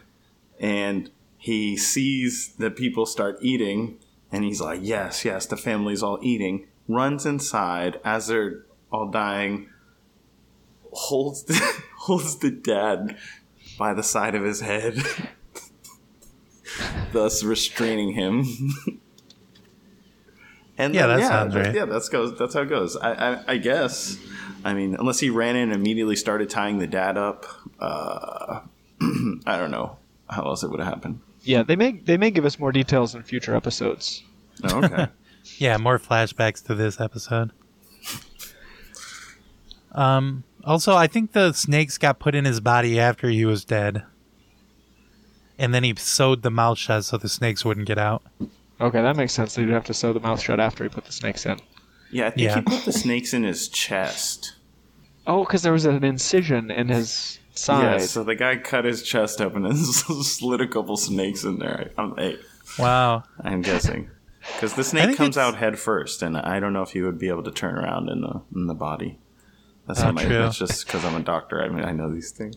and 0.59 1.09
he 1.37 1.77
sees 1.77 2.53
that 2.57 2.75
people 2.75 3.05
start 3.05 3.37
eating 3.41 3.97
and 4.31 4.43
he's 4.43 4.61
like, 4.61 4.79
Yes, 4.83 5.25
yes, 5.25 5.45
the 5.45 5.57
family's 5.57 6.03
all 6.03 6.19
eating. 6.21 6.67
Runs 6.87 7.25
inside 7.25 7.99
as 8.03 8.27
they're 8.27 8.65
all 8.91 9.09
dying, 9.09 9.69
holds 10.91 11.43
the, 11.43 11.81
holds 11.99 12.37
the 12.37 12.51
dad 12.51 13.17
by 13.77 13.93
the 13.93 14.03
side 14.03 14.35
of 14.35 14.43
his 14.43 14.61
head, 14.61 15.01
thus 17.11 17.43
restraining 17.43 18.13
him. 18.13 18.45
And 20.79 20.95
Yeah, 20.95 21.07
then, 21.07 21.19
that 21.19 21.27
sounds 21.27 21.55
right. 21.57 21.75
Yeah, 21.75 21.83
that's 21.83 22.07
goes. 22.07 22.37
That's 22.39 22.53
how 22.53 22.61
it 22.61 22.69
goes. 22.69 22.95
I, 22.95 23.11
I, 23.11 23.43
I 23.49 23.57
guess. 23.57 24.17
I 24.63 24.73
mean, 24.73 24.95
unless 24.95 25.19
he 25.19 25.29
ran 25.29 25.57
in 25.57 25.63
and 25.63 25.73
immediately 25.73 26.15
started 26.15 26.49
tying 26.49 26.79
the 26.79 26.87
dad 26.87 27.17
up, 27.17 27.45
uh, 27.81 28.61
I 29.45 29.57
don't 29.57 29.71
know 29.71 29.97
how 30.29 30.43
else 30.45 30.63
it 30.63 30.69
would 30.69 30.79
have 30.79 30.87
happened. 30.87 31.19
Yeah, 31.41 31.63
they 31.63 31.75
may 31.75 31.91
they 31.91 32.15
may 32.15 32.31
give 32.31 32.45
us 32.45 32.57
more 32.59 32.71
details 32.71 33.13
in 33.13 33.23
future 33.23 33.55
episodes. 33.55 34.23
Oh, 34.63 34.83
okay. 34.83 35.07
Yeah, 35.57 35.77
more 35.77 35.97
flashbacks 35.99 36.63
to 36.67 36.75
this 36.75 36.99
episode. 37.01 37.51
Um. 39.93 40.43
Also, 40.63 40.95
I 40.95 41.07
think 41.07 41.31
the 41.31 41.53
snakes 41.53 41.97
got 41.97 42.19
put 42.19 42.35
in 42.35 42.45
his 42.45 42.59
body 42.59 42.99
after 42.99 43.29
he 43.29 43.45
was 43.45 43.65
dead, 43.65 44.03
and 45.59 45.73
then 45.73 45.83
he 45.83 45.93
sewed 45.97 46.41
the 46.41 46.49
mouth 46.49 46.77
shut 46.79 47.05
so 47.05 47.17
the 47.17 47.29
snakes 47.29 47.63
wouldn't 47.63 47.85
get 47.85 47.97
out. 47.99 48.23
Okay, 48.81 49.01
that 49.01 49.15
makes 49.15 49.33
sense. 49.33 49.53
So 49.53 49.61
you'd 49.61 49.69
have 49.69 49.83
to 49.85 49.93
sew 49.93 50.13
the 50.13 50.19
mouth 50.19 50.41
shut 50.41 50.59
after 50.59 50.83
he 50.83 50.89
put 50.89 51.05
the 51.05 51.11
snakes 51.11 51.45
in. 51.45 51.59
yeah, 52.11 52.27
I 52.27 52.29
think 52.31 52.45
Yeah. 52.45 52.55
he 52.55 52.61
put 52.61 52.85
the 52.85 52.93
snakes 52.93 53.33
in 53.33 53.43
his 53.43 53.67
chest. 53.67 54.55
Oh, 55.27 55.43
because 55.43 55.61
there 55.61 55.73
was 55.73 55.85
an 55.85 56.03
incision 56.03 56.71
in 56.71 56.87
his 56.89 57.37
side. 57.53 57.99
Yeah, 57.99 58.05
so 58.07 58.23
the 58.23 58.35
guy 58.35 58.55
cut 58.57 58.85
his 58.85 59.03
chest 59.03 59.41
open 59.41 59.65
and 59.65 59.77
slid 59.85 60.61
a 60.61 60.67
couple 60.67 60.97
snakes 60.97 61.43
in 61.43 61.59
there. 61.59 61.91
I'm, 61.97 62.15
hey, 62.15 62.37
Wow. 62.79 63.23
I'm 63.41 63.61
guessing 63.61 64.09
because 64.55 64.73
the 64.75 64.83
snake 64.83 65.17
comes 65.17 65.35
it's- 65.35 65.37
out 65.37 65.55
head 65.57 65.77
first, 65.77 66.21
and 66.23 66.37
I 66.37 66.59
don't 66.59 66.71
know 66.73 66.81
if 66.83 66.91
he 66.91 67.01
would 67.01 67.19
be 67.19 67.27
able 67.27 67.43
to 67.43 67.51
turn 67.51 67.75
around 67.75 68.09
in 68.09 68.21
the 68.21 68.41
in 68.55 68.67
the 68.67 68.73
body. 68.73 69.19
That's 69.87 69.99
Ah, 70.01 70.05
not 70.05 70.13
my. 70.15 70.23
true. 70.23 70.37
That's 70.39 70.57
just 70.57 70.85
because 70.85 71.03
I'm 71.03 71.15
a 71.15 71.19
doctor. 71.19 71.61
I 71.61 71.67
mean, 71.69 71.83
I 71.83 71.91
know 71.91 72.11
these 72.13 72.31
things. 72.31 72.55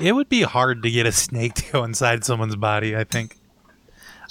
It 0.00 0.12
would 0.12 0.28
be 0.28 0.42
hard 0.42 0.82
to 0.82 0.90
get 0.90 1.06
a 1.06 1.12
snake 1.12 1.54
to 1.54 1.72
go 1.72 1.84
inside 1.84 2.24
someone's 2.24 2.56
body. 2.56 2.96
I 2.96 3.04
think. 3.04 3.36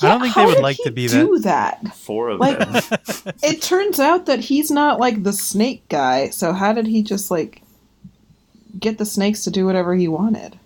I 0.02 0.10
don't 0.10 0.22
think 0.22 0.36
they 0.36 0.46
would 0.46 0.60
like 0.60 0.76
he 0.78 0.84
to 0.84 0.92
be 0.92 1.08
do 1.08 1.40
that. 1.40 1.80
that. 1.82 1.96
Four 1.96 2.30
of 2.30 2.40
Like- 2.40 2.60
them. 2.60 3.34
It 3.44 3.62
turns 3.62 4.00
out 4.00 4.26
that 4.26 4.40
he's 4.40 4.70
not 4.70 5.00
like 5.00 5.24
the 5.24 5.32
snake 5.34 5.88
guy. 5.90 6.30
So 6.32 6.52
how 6.52 6.74
did 6.74 6.86
he 6.88 7.02
just 7.02 7.32
like 7.32 7.62
get 8.78 8.98
the 8.98 9.06
snakes 9.06 9.44
to 9.46 9.52
do 9.52 9.66
whatever 9.66 9.96
he 9.96 10.08
wanted? 10.10 10.60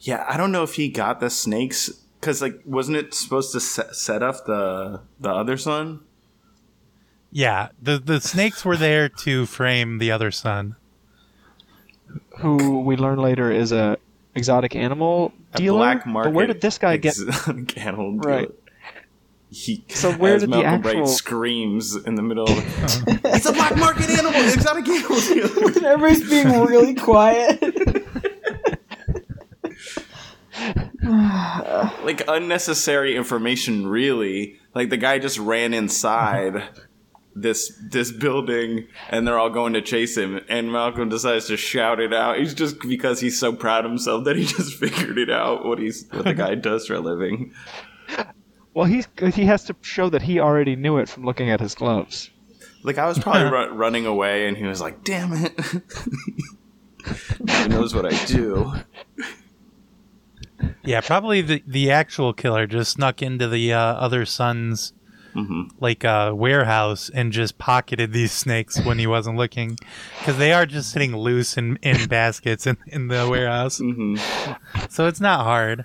Yeah, 0.00 0.24
I 0.28 0.36
don't 0.36 0.52
know 0.52 0.62
if 0.62 0.74
he 0.74 0.88
got 0.90 1.20
the 1.20 1.30
snakes 1.30 1.88
because 2.20 2.42
like 2.42 2.60
wasn't 2.66 2.98
it 2.98 3.14
supposed 3.14 3.52
to 3.52 3.60
set, 3.60 3.94
set 3.96 4.22
up 4.22 4.44
the 4.44 5.00
the 5.18 5.30
other 5.30 5.56
son? 5.56 6.00
Yeah, 7.32 7.68
the 7.82 7.98
the 7.98 8.20
snakes 8.20 8.62
were 8.64 8.76
there 8.76 9.08
to 9.08 9.46
frame 9.46 9.98
the 9.98 10.10
other 10.10 10.30
son. 10.30 10.76
Who 12.38 12.80
we 12.80 12.96
learn 12.96 13.18
later 13.18 13.50
is 13.50 13.72
a 13.72 13.98
exotic 14.34 14.76
animal 14.76 15.32
A 15.54 15.58
dealer. 15.58 15.78
black 15.78 16.06
market. 16.06 16.28
but 16.30 16.34
where 16.34 16.46
did 16.46 16.60
this 16.60 16.78
guy 16.78 16.96
get? 16.96 17.12
exotic 17.18 17.76
animal 17.84 18.16
Right. 18.16 18.50
He, 19.48 19.84
So 19.88 20.12
where 20.12 20.34
as 20.34 20.40
did 20.42 20.50
the 20.50 20.60
Malcolm 20.60 20.82
Bright 20.82 20.96
actual- 20.96 21.06
screams 21.06 21.94
in 21.96 22.16
the 22.16 22.22
middle? 22.22 22.48
Of 22.50 22.58
it's 23.24 23.46
a 23.46 23.52
black 23.52 23.76
market 23.78 24.10
animal, 24.10 24.32
exotic 24.34 24.86
animal 24.88 25.20
dealer. 25.20 25.86
Everybody's 25.92 26.28
being 26.28 26.48
really 26.66 26.94
quiet. 26.94 27.62
like 32.04 32.22
unnecessary 32.28 33.16
information 33.16 33.86
really 33.86 34.58
like 34.74 34.90
the 34.90 34.96
guy 34.96 35.18
just 35.18 35.38
ran 35.38 35.74
inside 35.74 36.62
this 37.38 37.72
this 37.90 38.10
building 38.10 38.86
and 39.10 39.26
they're 39.28 39.38
all 39.38 39.50
going 39.50 39.74
to 39.74 39.82
chase 39.82 40.16
him. 40.16 40.40
And 40.48 40.72
malcolm 40.72 41.08
decides 41.08 41.46
to 41.46 41.56
shout 41.56 42.00
it 42.00 42.12
out. 42.14 42.38
He's 42.38 42.54
just 42.54 42.80
because 42.80 43.20
he's 43.20 43.38
so 43.38 43.52
proud 43.52 43.84
of 43.84 43.90
himself 43.90 44.24
that 44.24 44.36
he 44.36 44.44
just 44.56 44.74
figured 44.74 45.18
it 45.18 45.30
out 45.30 45.64
what 45.64 45.78
he's 45.78 46.06
what 46.10 46.24
the 46.24 46.34
guy 46.34 46.54
does 46.54 46.86
for 46.86 46.94
a 46.94 47.00
living. 47.00 47.52
Well, 48.74 48.86
he's 48.86 49.06
he 49.34 49.44
has 49.46 49.64
to 49.64 49.76
show 49.82 50.08
that 50.10 50.22
he 50.22 50.40
already 50.40 50.76
knew 50.76 50.98
it 50.98 51.08
from 51.08 51.24
looking 51.24 51.50
at 51.50 51.60
his 51.60 51.74
gloves. 51.74 52.30
like 52.82 52.98
i 52.98 53.06
was 53.06 53.18
probably 53.18 53.44
ru- 53.50 53.72
running 53.72 54.06
away 54.06 54.48
and 54.48 54.56
he 54.56 54.64
was 54.64 54.80
like 54.80 55.04
damn 55.04 55.32
it. 55.32 55.52
He 57.48 57.68
knows 57.68 57.94
what 57.94 58.04
i 58.12 58.24
do. 58.26 58.72
Yeah, 60.84 61.00
probably 61.02 61.40
the 61.42 61.62
the 61.66 61.90
actual 61.90 62.32
killer 62.32 62.66
just 62.66 62.92
snuck 62.92 63.22
into 63.22 63.46
the 63.48 63.72
uh, 63.72 63.78
other 63.78 64.24
son's 64.24 64.92
Mhm. 65.36 65.70
like 65.80 66.02
a 66.04 66.34
warehouse 66.34 67.10
and 67.14 67.30
just 67.32 67.58
pocketed 67.58 68.12
these 68.12 68.32
snakes 68.32 68.80
when 68.84 68.98
he 68.98 69.06
wasn't 69.06 69.36
looking, 69.36 69.78
because 70.18 70.38
they 70.38 70.52
are 70.52 70.64
just 70.66 70.90
sitting 70.90 71.14
loose 71.16 71.56
in, 71.58 71.78
in 71.82 72.06
baskets 72.08 72.66
in, 72.66 72.76
in 72.86 73.08
the 73.08 73.28
warehouse. 73.28 73.78
hmm 73.78 74.16
So 74.88 75.06
it's 75.06 75.20
not 75.20 75.44
hard. 75.44 75.84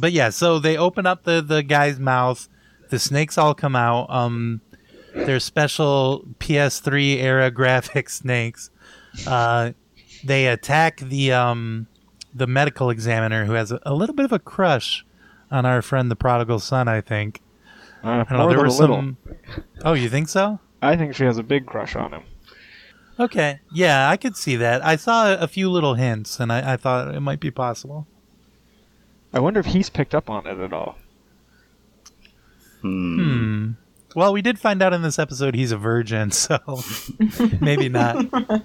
But 0.00 0.12
yeah, 0.12 0.30
so 0.30 0.58
they 0.58 0.76
open 0.76 1.06
up 1.06 1.24
the 1.24 1.42
the 1.42 1.62
guy's 1.62 1.98
mouth. 1.98 2.48
The 2.90 2.98
snakes 2.98 3.36
all 3.36 3.52
come 3.54 3.76
out. 3.76 4.06
Um, 4.08 4.60
they're 5.14 5.40
special 5.40 6.24
PS3 6.38 7.16
era 7.20 7.50
graphic 7.60 8.08
snakes. 8.08 8.70
Uh, 9.26 9.72
they 10.24 10.46
attack 10.46 11.00
the 11.00 11.32
um 11.32 11.88
the 12.34 12.46
medical 12.46 12.90
examiner 12.90 13.44
who 13.46 13.52
has 13.54 13.72
a, 13.72 13.80
a 13.84 13.92
little 13.94 14.14
bit 14.14 14.24
of 14.24 14.32
a 14.32 14.38
crush 14.38 15.04
on 15.50 15.66
our 15.66 15.82
friend 15.82 16.10
the 16.10 16.16
prodigal 16.16 16.60
son. 16.60 16.86
I 16.88 17.00
think. 17.00 17.40
Uh, 18.08 18.12
I 18.12 18.16
don't 18.16 18.30
know. 18.30 18.38
more 18.38 18.48
There 18.48 18.56
than 18.58 18.66
was 18.66 18.80
little. 18.80 18.96
some. 18.96 19.16
Oh, 19.84 19.92
you 19.92 20.08
think 20.08 20.28
so? 20.28 20.60
I 20.80 20.96
think 20.96 21.14
she 21.14 21.24
has 21.24 21.38
a 21.38 21.42
big 21.42 21.66
crush 21.66 21.94
on 21.96 22.12
him. 22.12 22.22
Okay. 23.20 23.60
Yeah, 23.72 24.08
I 24.08 24.16
could 24.16 24.36
see 24.36 24.56
that. 24.56 24.84
I 24.84 24.96
saw 24.96 25.34
a 25.34 25.48
few 25.48 25.68
little 25.70 25.94
hints, 25.94 26.38
and 26.38 26.52
I, 26.52 26.74
I 26.74 26.76
thought 26.76 27.14
it 27.14 27.20
might 27.20 27.40
be 27.40 27.50
possible. 27.50 28.06
I 29.32 29.40
wonder 29.40 29.58
if 29.60 29.66
he's 29.66 29.90
picked 29.90 30.14
up 30.14 30.30
on 30.30 30.46
it 30.46 30.58
at 30.58 30.72
all. 30.72 30.96
Hmm. 32.80 33.16
Hmm. 33.18 33.70
Well, 34.14 34.32
we 34.32 34.40
did 34.40 34.58
find 34.58 34.80
out 34.82 34.94
in 34.94 35.02
this 35.02 35.18
episode 35.18 35.54
he's 35.54 35.72
a 35.72 35.76
virgin, 35.76 36.30
so 36.32 36.58
maybe 37.60 37.88
not. 37.88 38.24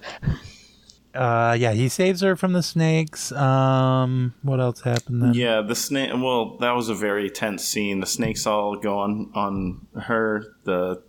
Uh, 1.13 1.56
yeah, 1.60 1.73
he 1.73 1.89
saves 1.89 2.21
her 2.21 2.36
from 2.36 2.54
the 2.54 2.63
snakes. 2.63 3.32
Um, 3.32 4.34
what 4.41 4.60
else 4.60 4.82
happened 4.82 5.21
then? 5.21 5.34
Yeah, 5.36 5.62
the 5.62 5.76
snake. 5.76 6.12
Well, 6.13 6.58
that 6.58 6.71
was 6.71 6.89
a 6.89 6.95
very 6.95 7.30
tense 7.30 7.63
scene. 7.63 7.99
The 7.99 8.08
snakes 8.08 8.47
all 8.47 8.76
go 8.76 8.97
on 8.97 9.32
on 9.36 9.88
her, 10.02 10.43
the 10.63 11.04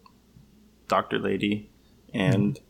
doctor 0.89 1.19
lady, 1.19 1.71
and 2.13 2.61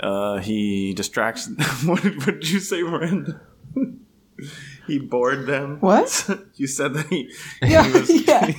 uh, 0.00 0.38
he 0.38 0.94
distracts. 0.94 1.48
what, 1.84 2.02
did, 2.02 2.16
what 2.18 2.40
did 2.40 2.50
you 2.50 2.58
say, 2.58 2.82
Miranda? 2.82 3.40
he 4.86 4.98
bored 4.98 5.46
them. 5.46 5.78
What? 5.80 6.28
you 6.56 6.66
said 6.66 6.94
that 6.94 7.06
he. 7.06 7.32
Yeah, 7.62 7.84
he 7.84 7.92
was, 7.92 8.26
yeah. 8.26 8.52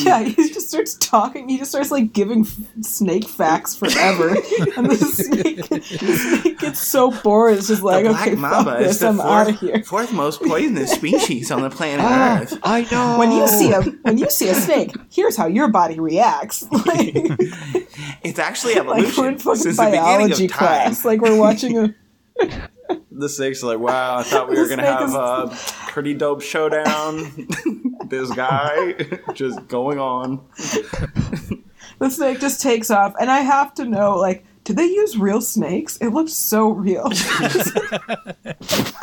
Yeah, 0.04 0.22
he 0.22 0.34
just 0.52 0.68
starts 0.68 0.94
talking. 0.94 1.48
He 1.48 1.58
just 1.58 1.70
starts 1.70 1.90
like 1.90 2.12
giving 2.12 2.44
snake 2.82 3.28
facts 3.28 3.74
forever, 3.76 4.28
and 4.76 4.90
the 4.90 4.96
snake, 4.96 5.68
the 5.68 5.80
snake 5.82 6.58
gets 6.58 6.80
so 6.80 7.10
bored. 7.10 7.58
It's 7.58 7.68
just 7.68 7.82
like, 7.82 8.04
the 8.04 8.10
black 8.10 8.26
okay, 8.28 8.36
mamba 8.36 8.70
fuck 8.72 8.80
is 8.80 8.86
this. 8.88 8.98
the 9.00 9.08
I'm 9.08 9.20
out 9.20 9.48
of 9.50 9.58
fourth, 9.58 9.60
here. 9.74 9.82
fourth 9.84 10.12
most 10.12 10.42
poisonous 10.42 10.92
species 10.92 11.50
on 11.50 11.62
the 11.62 11.70
planet 11.70 12.04
Ah, 12.08 12.40
Earth. 12.42 12.58
I 12.62 12.82
know. 12.90 13.18
When 13.18 13.32
you 13.32 13.46
see 13.48 13.72
a 13.72 13.80
when 13.82 14.18
you 14.18 14.30
see 14.30 14.48
a 14.48 14.54
snake, 14.54 14.94
here's 15.10 15.36
how 15.36 15.46
your 15.46 15.68
body 15.68 15.98
reacts. 16.00 16.66
Like, 16.86 17.14
It's 18.22 18.38
actually 18.38 18.74
like 18.74 18.86
we're 18.86 18.92
evolution 18.98 19.24
in 19.26 19.38
fucking 19.38 19.60
since 19.62 19.76
the 19.76 19.82
beginning 19.84 20.00
biology 20.04 20.44
of 20.46 20.50
time. 20.50 20.58
class. 20.58 21.04
Like 21.04 21.20
we're 21.20 21.36
watching 21.38 21.78
a 21.78 21.94
The 23.12 23.28
snake's 23.28 23.62
are 23.62 23.66
like, 23.68 23.78
wow, 23.78 24.18
I 24.18 24.22
thought 24.22 24.48
we 24.48 24.58
were 24.58 24.66
gonna 24.68 24.82
have 24.84 25.08
is- 25.08 25.14
a 25.14 25.90
pretty 25.90 26.14
dope 26.14 26.42
showdown. 26.42 27.48
This 28.10 28.30
guy 28.32 28.94
just 29.34 29.66
going 29.68 29.98
on. 29.98 30.44
the 31.98 32.10
snake 32.10 32.40
just 32.40 32.60
takes 32.60 32.90
off, 32.90 33.14
and 33.20 33.30
I 33.30 33.40
have 33.40 33.74
to 33.74 33.84
know 33.84 34.16
like. 34.16 34.44
Did 34.62 34.76
they 34.76 34.86
use 34.86 35.16
real 35.16 35.40
snakes? 35.40 35.96
It 35.96 36.08
looked 36.08 36.30
so 36.30 36.68
real. 36.68 37.06
it 37.10 38.94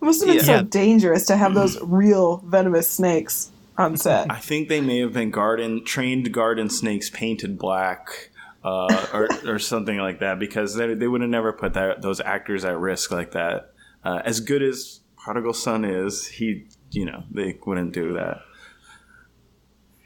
must 0.00 0.24
have 0.24 0.34
been 0.34 0.44
so 0.44 0.62
dangerous 0.62 1.26
to 1.26 1.36
have 1.36 1.54
those 1.54 1.80
real 1.80 2.38
venomous 2.38 2.90
snakes 2.90 3.52
on 3.78 3.96
set. 3.96 4.30
I 4.30 4.40
think 4.40 4.68
they 4.68 4.80
may 4.80 4.98
have 5.00 5.12
been 5.12 5.30
garden 5.30 5.84
trained 5.84 6.32
garden 6.32 6.70
snakes 6.70 7.10
painted 7.10 7.58
black. 7.58 8.30
Uh, 8.64 9.06
or, 9.12 9.28
or 9.46 9.58
something 9.60 9.98
like 9.98 10.18
that 10.18 10.40
because 10.40 10.74
they, 10.74 10.92
they 10.92 11.06
would 11.06 11.20
have 11.20 11.30
never 11.30 11.52
put 11.52 11.74
that 11.74 12.02
those 12.02 12.20
actors 12.20 12.64
at 12.64 12.76
risk 12.76 13.12
like 13.12 13.30
that. 13.30 13.72
Uh, 14.04 14.20
as 14.24 14.40
good 14.40 14.60
as 14.60 14.98
Prodigal 15.16 15.52
Son 15.52 15.84
is, 15.84 16.26
he 16.26 16.66
you 16.96 17.04
know 17.04 17.24
they 17.30 17.58
wouldn't 17.64 17.92
do 17.92 18.14
that. 18.14 18.40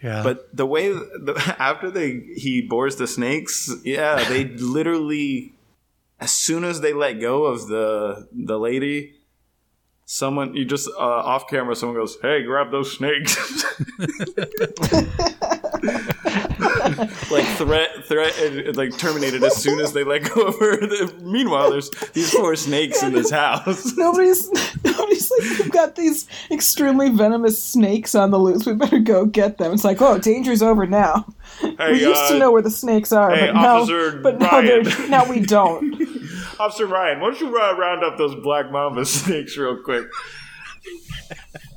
Yeah. 0.02 0.22
But 0.22 0.54
the 0.56 0.66
way 0.66 0.92
the, 0.92 1.54
after 1.58 1.90
they 1.90 2.20
he 2.36 2.62
bores 2.62 2.96
the 2.96 3.06
snakes, 3.06 3.70
yeah, 3.84 4.24
they 4.28 4.44
literally 4.44 5.54
as 6.18 6.32
soon 6.32 6.64
as 6.64 6.80
they 6.80 6.92
let 6.92 7.20
go 7.20 7.44
of 7.44 7.68
the 7.68 8.28
the 8.32 8.58
lady, 8.58 9.14
someone 10.04 10.54
you 10.54 10.64
just 10.64 10.88
uh, 10.88 10.98
off 10.98 11.48
camera, 11.48 11.76
someone 11.76 11.96
goes, 11.96 12.18
"Hey, 12.20 12.42
grab 12.42 12.70
those 12.70 12.96
snakes." 12.96 13.36
like 17.30 17.46
threat, 17.56 18.04
threat, 18.04 18.76
like 18.76 18.96
terminated 18.98 19.42
as 19.42 19.56
soon 19.56 19.80
as 19.80 19.92
they 19.92 20.04
let 20.04 20.32
go 20.32 20.48
of 20.48 20.58
her. 20.58 20.78
Meanwhile, 21.20 21.70
there's 21.70 21.90
these 22.12 22.32
four 22.32 22.56
snakes 22.56 23.02
in 23.02 23.12
this 23.12 23.30
house. 23.30 23.92
Nobody's 23.96 24.48
nobody's 24.84 25.30
like 25.30 25.58
we've 25.58 25.70
got 25.70 25.96
these 25.96 26.26
extremely 26.50 27.08
venomous 27.10 27.62
snakes 27.62 28.14
on 28.14 28.30
the 28.30 28.38
loose. 28.38 28.66
We 28.66 28.74
better 28.74 28.98
go 28.98 29.26
get 29.26 29.58
them. 29.58 29.72
It's 29.72 29.84
like, 29.84 30.00
oh, 30.00 30.18
danger's 30.18 30.62
over 30.62 30.86
now. 30.86 31.26
Hey, 31.60 31.92
we 31.92 32.00
used 32.00 32.22
uh, 32.22 32.28
to 32.30 32.38
know 32.38 32.50
where 32.50 32.62
the 32.62 32.70
snakes 32.70 33.12
are, 33.12 33.34
hey, 33.34 33.46
but 33.46 33.54
now, 33.54 33.76
Officer 33.78 34.20
but 34.20 34.38
now, 34.38 34.60
they're, 34.60 34.82
Ryan. 34.82 35.10
now 35.10 35.28
we 35.28 35.40
don't. 35.40 35.94
Officer 36.58 36.86
Ryan, 36.86 37.20
why 37.20 37.30
don't 37.30 37.40
you 37.40 37.48
uh, 37.58 37.76
round 37.76 38.04
up 38.04 38.16
those 38.18 38.34
black 38.36 38.70
mamba 38.70 39.04
snakes 39.04 39.56
real 39.56 39.82
quick? 39.82 40.06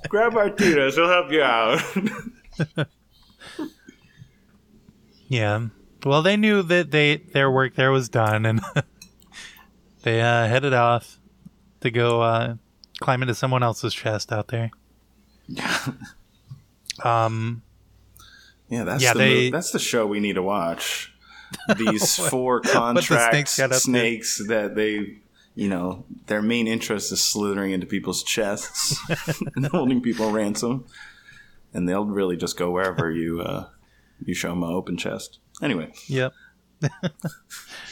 Grab 0.09 0.33
Martinez, 0.33 0.95
he'll 0.95 1.09
help 1.09 1.31
you 1.31 1.41
out. 1.41 2.87
Yeah. 5.33 5.67
Well, 6.05 6.21
they 6.21 6.37
knew 6.37 6.61
that 6.63 6.91
they 6.91 7.17
their 7.17 7.49
work 7.49 7.75
there 7.75 7.91
was 7.91 8.09
done, 8.09 8.45
and 8.45 8.61
they 10.03 10.21
uh, 10.21 10.47
headed 10.47 10.73
off 10.73 11.17
to 11.81 11.89
go 11.91 12.21
uh, 12.21 12.55
climb 12.99 13.21
into 13.23 13.33
someone 13.33 13.63
else's 13.63 13.93
chest 13.93 14.31
out 14.31 14.47
there. 14.49 14.71
Um. 17.03 17.63
yeah, 18.69 18.83
that's 18.83 19.03
Yeah, 19.03 19.13
the 19.13 19.19
they- 19.19 19.49
that's 19.49 19.71
the 19.71 19.79
show 19.79 20.05
we 20.05 20.19
need 20.19 20.33
to 20.33 20.43
watch. 20.43 21.11
These 21.77 22.15
four 22.29 22.61
contract 22.61 23.31
snakes 23.31 23.57
got 23.57 23.65
up 23.71 23.77
to. 23.77 23.79
snakes 23.79 24.41
that 24.47 24.75
they, 24.75 25.17
you 25.55 25.69
know, 25.69 26.05
their 26.27 26.41
main 26.41 26.67
interest 26.67 27.11
is 27.11 27.19
slithering 27.21 27.71
into 27.71 27.85
people's 27.87 28.23
chests 28.23 28.97
and 29.55 29.65
holding 29.67 30.01
people 30.01 30.31
ransom, 30.31 30.85
and 31.73 31.89
they'll 31.89 32.05
really 32.05 32.37
just 32.37 32.57
go 32.57 32.71
wherever 32.71 33.09
you 33.11 33.41
uh, 33.41 33.67
you 34.27 34.33
show 34.33 34.49
them 34.49 34.63
an 34.63 34.69
open 34.71 34.97
chest. 34.97 35.39
Anyway, 35.61 35.91
Yep. 36.07 36.33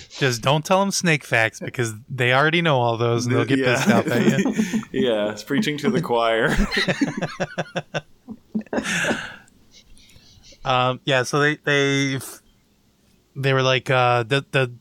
Just 0.10 0.42
don't 0.42 0.66
tell 0.66 0.82
them 0.82 0.92
snake 0.92 1.24
facts 1.24 1.60
because 1.62 1.94
they 2.10 2.34
already 2.34 2.62
know 2.62 2.80
all 2.82 2.98
those 2.98 3.26
and 3.26 3.34
they'll 3.36 3.46
get 3.46 3.60
Yeah. 3.60 3.76
pissed 3.76 3.90
off 3.90 4.08
at 4.08 4.26
you. 4.26 4.82
yeah, 5.10 5.32
it's 5.32 5.44
preaching 5.44 5.78
to 5.80 5.90
the 5.90 6.02
choir. 6.02 6.50
Um, 10.64 11.00
yeah, 11.06 11.24
so 11.24 11.40
they 11.40 11.56
they 11.58 12.20
they 13.36 13.54
were 13.54 13.64
like, 13.64 13.90
uh, 13.90 14.24
the 14.24 14.46
the 14.52 14.72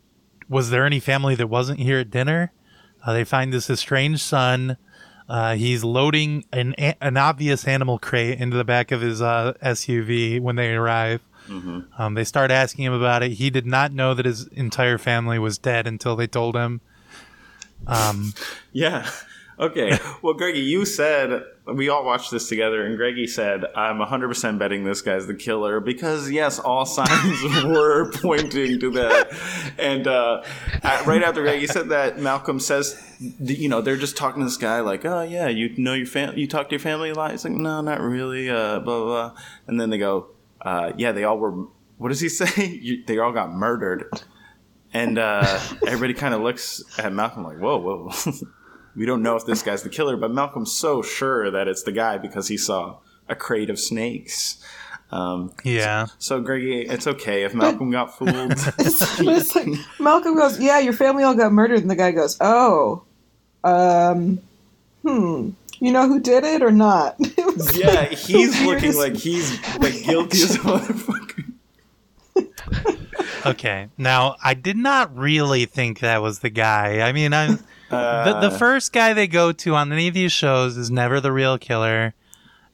was 0.49 0.71
there 0.71 0.85
any 0.85 1.01
family 1.01 1.35
that 1.37 1.47
wasn't 1.47 1.81
here 1.81 1.99
at 1.99 2.11
dinner? 2.11 2.53
Uh, 3.05 3.15
they 3.15 3.25
find 3.25 3.53
this 3.53 3.71
estranged 3.71 4.21
son. 4.21 4.77
Uh, 5.29 5.55
he's 5.55 5.83
loading 5.83 6.45
an 6.53 6.75
an 6.75 7.17
obvious 7.17 7.67
animal 7.67 7.99
crate 7.99 8.39
into 8.39 8.57
the 8.59 8.65
back 8.65 8.91
of 8.93 9.01
his 9.01 9.23
uh, 9.23 9.55
SUV 9.63 10.39
when 10.41 10.57
they 10.57 10.75
arrive. 10.75 11.23
Um, 11.99 12.15
they 12.15 12.25
start 12.25 12.51
asking 12.51 12.85
him 12.85 12.93
about 12.93 13.23
it. 13.23 13.33
He 13.33 13.51
did 13.51 13.67
not 13.67 13.93
know 13.93 14.15
that 14.15 14.25
his 14.27 14.47
entire 14.49 14.99
family 14.99 15.39
was 15.39 15.59
dead 15.59 15.87
until 15.87 16.17
they 16.17 16.27
told 16.27 16.55
him. 16.57 16.81
Um, 17.87 18.35
Yeah. 18.73 19.11
Okay. 19.59 19.99
Well, 20.23 20.33
Greggy, 20.33 20.61
you 20.61 20.87
said 20.87 21.43
we 21.67 21.91
all 21.91 22.03
watched 22.03 22.31
this 22.31 22.49
together, 22.49 22.83
and 22.87 22.97
Greggy 22.97 23.27
said, 23.27 23.63
"I'm 23.77 23.99
100% 23.99 24.59
betting 24.59 24.85
this 24.85 25.03
guy's 25.03 25.27
the 25.27 25.35
killer 25.35 25.81
because 25.81 26.31
yes, 26.31 26.59
all 26.59 26.87
signs 26.99 27.43
were 27.65 28.11
pointing 28.11 28.81
to 28.81 28.91
that." 28.93 29.31
And 29.79 30.07
uh, 30.07 30.43
right 31.05 31.23
after 31.23 31.43
Greggy 31.43 31.67
said 31.67 31.91
that, 31.91 32.19
Malcolm 32.19 32.59
says, 32.59 32.97
"You 33.39 33.69
know, 33.69 33.83
they're 33.83 33.99
just 33.99 34.17
talking 34.17 34.41
to 34.41 34.47
this 34.47 34.57
guy 34.57 34.81
like, 34.81 35.05
oh 35.05 35.21
yeah, 35.23 35.49
you 35.49 35.75
know 35.77 35.93
your 35.93 36.07
family, 36.07 36.41
you 36.41 36.47
talk 36.49 36.71
to 36.71 36.73
your 36.77 36.81
family 36.81 37.11
a 37.11 37.15
lot." 37.15 37.33
He's 37.33 37.45
like, 37.45 37.53
"No, 37.53 37.83
not 37.83 38.01
really." 38.01 38.49
Uh, 38.49 38.79
blah 38.81 39.05
blah. 39.05 39.05
blah. 39.05 39.41
And 39.67 39.79
then 39.79 39.91
they 39.91 39.99
go, 39.99 40.29
uh, 40.63 40.93
"Yeah, 40.97 41.13
they 41.13 41.25
all 41.25 41.39
were." 41.39 41.67
What 41.99 42.09
does 42.09 42.21
he 42.21 42.29
say? 42.41 42.67
You, 42.67 43.05
they 43.05 43.19
all 43.19 43.33
got 43.33 43.53
murdered. 43.53 44.09
And 44.93 45.19
uh, 45.19 45.61
everybody 45.87 46.15
kind 46.15 46.35
of 46.35 46.41
looks 46.41 46.83
at 46.99 47.13
Malcolm 47.13 47.45
like, 47.45 47.59
whoa, 47.59 47.79
whoa. 47.79 48.11
we 48.97 49.07
don't 49.07 49.23
know 49.23 49.37
if 49.37 49.47
this 49.47 49.63
guy's 49.63 49.83
the 49.83 49.89
killer, 49.89 50.17
but 50.17 50.33
Malcolm's 50.33 50.73
so 50.73 51.03
sure 51.03 51.51
that 51.51 51.69
it's 51.69 51.83
the 51.83 51.93
guy 51.93 52.19
because 52.19 52.49
he 52.49 52.57
saw 52.57 52.99
a 53.29 53.35
crate 53.35 53.71
of 53.71 53.79
snakes. 53.79 54.63
Um, 55.13 55.53
yeah, 55.65 56.07
so, 56.19 56.41
Greggy, 56.41 56.83
it's 56.83 57.09
okay 57.09 57.43
if 57.43 57.53
Malcolm 57.53 57.91
got 57.91 58.17
fooled. 58.17 58.51
but 58.51 58.75
it's 58.79 59.57
like 59.57 59.67
Malcolm 59.99 60.37
goes, 60.37 60.61
"Yeah, 60.61 60.79
your 60.79 60.93
family 60.93 61.25
all 61.25 61.35
got 61.35 61.51
murdered," 61.53 61.81
and 61.81 61.91
the 61.91 61.97
guy 61.97 62.13
goes, 62.13 62.37
"Oh, 62.41 63.03
um, 63.65 64.41
hmm, 65.03 65.51
you 65.79 65.93
know 65.93 66.07
who 66.09 66.21
did 66.21 66.45
it 66.45 66.63
or 66.63 66.71
not?" 66.71 67.17
It 67.21 67.77
yeah, 67.77 67.87
like 67.89 68.13
he's 68.13 68.61
looking 68.63 68.95
like 68.97 69.17
he's 69.17 69.61
the 69.79 69.91
guiltiest 70.05 70.59
motherfucker. 70.61 71.45
Okay. 73.47 73.89
Now, 73.97 74.37
I 74.43 74.55
did 74.55 74.77
not 74.77 75.17
really 75.17 75.65
think 75.65 76.01
that 76.01 76.23
was 76.23 76.41
the 76.41 76.51
guy. 76.51 77.01
I 77.01 77.13
mean, 77.13 77.33
I'm 77.33 77.57
the 77.91 77.97
Uh, 77.97 78.41
the 78.41 78.51
first 78.51 78.93
guy 78.93 79.13
they 79.15 79.27
go 79.27 79.53
to 79.53 79.75
on 79.75 79.93
any 79.93 80.09
of 80.09 80.15
these 80.15 80.33
shows 80.33 80.77
is 80.77 80.91
never 80.91 81.21
the 81.21 81.33
real 81.33 81.59
killer. 81.59 82.15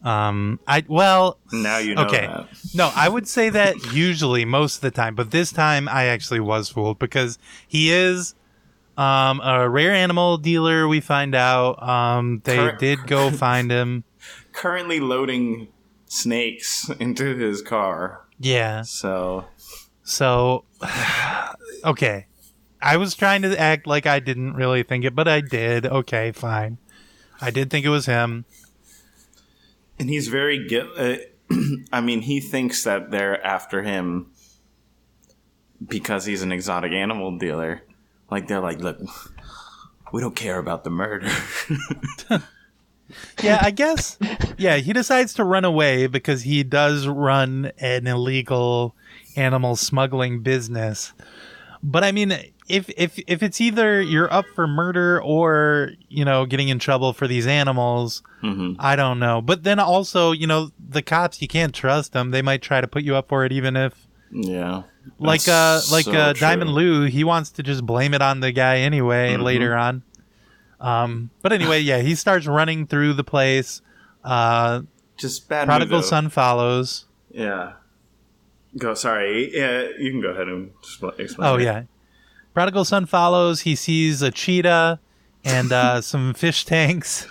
Um, 0.03 0.61
I 0.67 0.85
well, 0.87 1.39
Now 1.53 1.79
you 1.79 1.95
know 1.95 2.05
okay. 2.05 2.27
that. 2.27 2.49
No, 2.75 2.93
I 2.95 3.09
would 3.09 3.27
say 3.27 3.49
that 3.49 3.93
usually 3.93 4.45
most 4.45 4.77
of 4.77 4.81
the 4.83 4.91
time, 4.91 5.15
but 5.15 5.31
this 5.31 5.53
time 5.53 5.89
I 5.89 6.05
actually 6.05 6.41
was 6.41 6.69
fooled 6.69 6.99
because 6.99 7.39
he 7.67 7.91
is 7.91 8.35
um 8.96 9.40
a 9.40 9.68
rare 9.68 9.92
animal 9.92 10.38
dealer. 10.38 10.88
We 10.88 11.00
find 11.00 11.35
out 11.35 11.82
um 11.82 12.40
they 12.44 12.56
Current- 12.56 12.78
did 12.78 13.06
go 13.06 13.30
find 13.46 13.70
him. 13.70 14.04
Currently 14.52 15.00
loading 15.00 15.68
snakes 16.06 16.88
into 17.01 17.36
his 17.36 17.61
car. 17.62 18.22
Yeah. 18.38 18.82
So, 18.82 19.44
So, 20.03 20.64
okay. 21.84 22.26
I 22.80 22.97
was 22.99 23.14
trying 23.14 23.42
to 23.42 23.59
act 23.59 23.86
like 23.86 24.07
I 24.07 24.20
didn't 24.20 24.55
really 24.55 24.82
think 24.82 25.05
it, 25.05 25.14
but 25.14 25.26
I 25.26 25.40
did. 25.40 25.86
Okay, 25.86 26.30
fine. 26.32 26.78
I 27.40 27.51
did 27.51 27.70
think 27.70 27.84
it 27.84 27.88
was 27.90 28.07
him. 28.07 28.44
and 29.99 30.09
he's 30.09 30.28
very 30.28 30.68
uh, 30.97 31.16
I 31.92 32.01
mean, 32.01 32.22
he 32.22 32.40
thinks 32.40 32.84
that 32.84 33.11
they're 33.11 33.44
after 33.44 33.82
him 33.82 34.30
because 35.86 36.24
he's 36.26 36.42
an 36.42 36.53
exotic 36.53 36.92
animal 36.92 37.36
dealer. 37.38 37.82
Like 38.31 38.49
they're 38.49 38.61
like, 38.61 38.81
look, 38.81 38.99
we 40.12 40.20
don't 40.20 40.37
care 40.37 40.59
about 40.59 40.85
the 40.85 40.91
murder. 40.91 41.31
Yeah, 43.41 43.61
I 43.62 43.70
guess. 43.70 44.18
Yeah, 44.59 44.79
he 44.79 44.93
decides 44.93 45.33
to 45.35 45.45
run 45.45 45.64
away 45.64 46.09
because 46.09 46.43
he 46.43 46.64
does 46.64 47.07
run 47.07 47.70
an 47.79 48.09
illegal 48.09 48.97
animal 49.37 49.77
smuggling 49.77 50.41
business. 50.41 51.12
But 51.85 52.03
I 52.03 52.11
mean, 52.11 52.33
if 52.68 52.91
if 52.97 53.16
if 53.29 53.45
it's 53.45 53.61
either 53.61 54.03
you're 54.03 54.33
up 54.33 54.45
for 54.57 54.66
murder 54.66 55.22
or 55.22 55.93
you 56.09 56.24
know 56.24 56.47
getting 56.47 56.68
in 56.68 56.81
trouble 56.81 57.12
for 57.12 57.29
these 57.29 57.47
animals, 57.47 58.22
Mm-hmm. 58.43 58.74
I 58.81 58.97
don't 58.97 59.18
know. 59.20 59.41
But 59.41 59.62
then 59.62 59.79
also, 59.79 60.33
you 60.33 60.47
know, 60.49 60.70
the 60.79 61.03
cops 61.03 61.41
you 61.41 61.47
can't 61.49 61.74
trust 61.74 62.12
them. 62.12 62.33
They 62.33 62.43
might 62.43 62.61
try 62.62 62.81
to 62.81 62.89
put 62.89 63.03
you 63.05 63.14
up 63.14 63.29
for 63.29 63.45
it, 63.45 63.53
even 63.53 63.77
if 63.77 64.09
Yeah. 64.33 64.83
Like 65.18 65.46
uh 65.48 65.80
like 65.90 66.04
so 66.07 66.12
uh. 66.12 66.32
Diamond 66.32 66.70
Lou, 66.70 67.04
he 67.04 67.24
wants 67.24 67.50
to 67.52 67.62
just 67.62 67.84
blame 67.86 68.14
it 68.14 68.22
on 68.22 68.40
the 68.40 68.52
guy 68.52 68.78
anyway 68.78 69.34
Mhm. 69.34 69.42
later 69.42 69.76
on. 69.76 70.02
Um, 70.80 71.30
but 71.42 71.52
anyway, 71.52 71.80
yeah, 71.80 71.98
he 72.00 72.14
starts 72.14 72.46
running 72.46 72.86
through 72.86 73.14
the 73.14 73.24
place. 73.24 73.80
Uh, 74.22 74.82
Just 75.16 75.48
bad. 75.48 75.66
prodigal 75.66 76.02
son 76.02 76.28
follows. 76.28 77.07
Yeah. 77.30 77.72
Go. 78.76 78.92
Sorry. 78.94 79.57
Yeah, 79.57 79.88
you 79.98 80.11
can 80.11 80.20
go 80.20 80.28
ahead 80.30 80.48
and 80.48 80.70
explain. 81.18 81.48
Oh 81.48 81.54
it. 81.57 81.62
yeah, 81.62 81.84
prodigal 82.52 82.84
son 82.84 83.07
follows. 83.07 83.62
He 83.62 83.74
sees 83.74 84.20
a 84.20 84.30
cheetah 84.30 85.00
and 85.44 85.72
uh, 85.72 86.00
some 86.02 86.34
fish 86.34 86.66
tanks, 86.66 87.26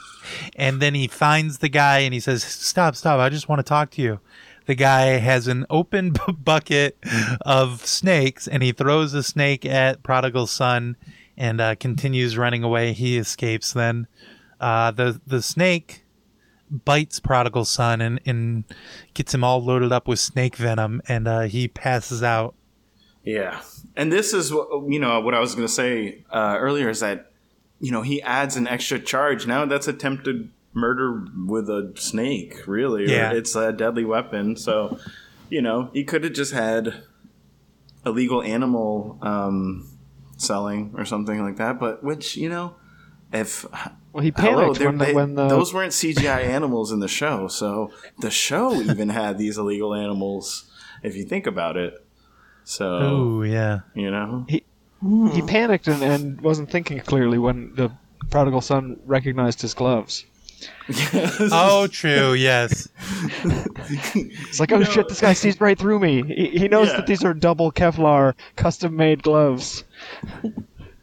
and 0.55 0.82
then 0.82 0.95
he 0.95 1.07
finds 1.07 1.59
the 1.59 1.69
guy 1.69 1.99
and 1.99 2.13
he 2.15 2.19
says, 2.19 2.43
"Stop, 2.43 2.95
stop! 2.95 3.19
I 3.19 3.30
just 3.30 3.47
want 3.47 3.59
to 3.59 3.63
talk 3.63 3.91
to 3.91 4.01
you." 4.01 4.19
The 4.66 4.76
guy 4.76 5.18
has 5.18 5.47
an 5.47 5.66
open 5.70 6.11
b- 6.11 6.20
bucket 6.43 6.97
of 7.41 7.86
snakes, 7.86 8.47
and 8.47 8.63
he 8.63 8.72
throws 8.72 9.13
a 9.13 9.24
snake 9.24 9.66
at 9.66 10.03
prodigal 10.03 10.47
son 10.47 10.97
and 11.38 11.59
uh, 11.59 11.76
continues 11.76 12.38
running 12.38 12.63
away. 12.63 12.93
He 12.93 13.18
escapes. 13.18 13.74
Then 13.74 14.07
uh, 14.59 14.91
the 14.91 15.22
the 15.26 15.41
snake 15.41 16.03
bites 16.70 17.20
prodigal 17.20 17.66
son 17.66 18.01
and, 18.01 18.20
and 18.26 18.63
gets 19.13 19.34
him 19.34 19.43
all 19.43 19.63
loaded 19.63 19.91
up 19.91 20.07
with 20.07 20.20
snake 20.20 20.55
venom, 20.55 21.01
and 21.07 21.28
uh, 21.28 21.41
he 21.41 21.68
passes 21.68 22.24
out. 22.24 22.55
Yeah, 23.24 23.61
and 23.95 24.11
this 24.11 24.34
is 24.34 24.53
what 24.53 24.70
you 24.88 24.99
know. 24.99 25.20
What 25.20 25.34
I 25.34 25.39
was 25.39 25.55
going 25.55 25.68
to 25.68 25.74
say 25.74 26.24
uh, 26.32 26.57
earlier 26.59 26.89
is 26.89 26.99
that 26.99 27.32
you 27.80 27.91
know 27.91 28.01
he 28.01 28.22
adds 28.22 28.55
an 28.55 28.68
extra 28.68 28.99
charge. 28.99 29.47
Now 29.47 29.66
that's 29.66 29.88
attempted 29.88 30.49
murder 30.76 31.26
with 31.47 31.69
a 31.69 31.91
snake. 31.95 32.67
Really, 32.67 33.09
Yeah. 33.11 33.32
it's 33.32 33.55
a 33.55 33.71
deadly 33.73 34.05
weapon. 34.05 34.55
So 34.57 34.99
you 35.49 35.61
know 35.61 35.89
he 35.93 36.03
could 36.03 36.23
have 36.23 36.34
just 36.34 36.53
had 36.53 37.03
illegal 38.05 38.41
animal 38.43 39.17
um, 39.21 39.88
selling 40.38 40.93
or 40.97 41.05
something 41.05 41.41
like 41.41 41.57
that. 41.57 41.80
But 41.80 42.03
which 42.03 42.38
you 42.38 42.49
know, 42.49 42.76
if 43.34 43.65
Well, 44.13 44.23
he 44.23 44.32
Hello, 44.36 44.73
panicked 44.73 44.80
they're- 44.80 44.88
when 44.89 44.97
the, 44.99 45.05
they- 45.05 45.13
when 45.13 45.36
the 45.36 45.47
those 45.47 45.73
weren't 45.73 45.93
CGI 45.93 46.43
animals 46.43 46.91
in 46.91 46.99
the 46.99 47.07
show, 47.07 47.47
so 47.47 47.91
the 48.19 48.30
show 48.30 48.73
even 48.82 49.09
had 49.09 49.38
these 49.38 49.57
illegal 49.57 49.93
animals. 49.95 50.71
If 51.03 51.15
you 51.15 51.23
think 51.23 51.45
about 51.45 51.78
it, 51.78 51.93
so 52.63 52.86
Oh 52.88 53.41
yeah. 53.43 53.80
you 53.93 54.09
know, 54.09 54.45
he 54.49 55.41
panicked 55.45 55.88
and, 55.88 56.01
and 56.01 56.41
wasn't 56.41 56.71
thinking 56.71 56.99
clearly 56.99 57.38
when 57.38 57.76
the 57.76 57.91
prodigal 58.32 58.61
son 58.61 58.99
recognized 59.05 59.61
his 59.61 59.73
gloves. 59.76 60.26
Oh, 61.51 61.88
true. 61.88 62.34
Yes. 62.34 62.88
It's 64.16 64.59
like, 64.59 64.72
oh 64.72 64.84
shit, 64.84 65.07
this 65.09 65.22
guy 65.22 65.34
sees 65.34 65.59
right 65.61 65.78
through 65.78 65.99
me. 65.99 66.24
He, 66.24 66.59
he 66.59 66.68
knows 66.68 66.88
Yeah. 66.89 66.97
that 66.97 67.07
these 67.07 67.24
are 67.24 67.34
double 67.34 67.72
Kevlar, 67.72 68.34
custom 68.55 68.95
made 68.95 69.22
gloves. 69.24 69.84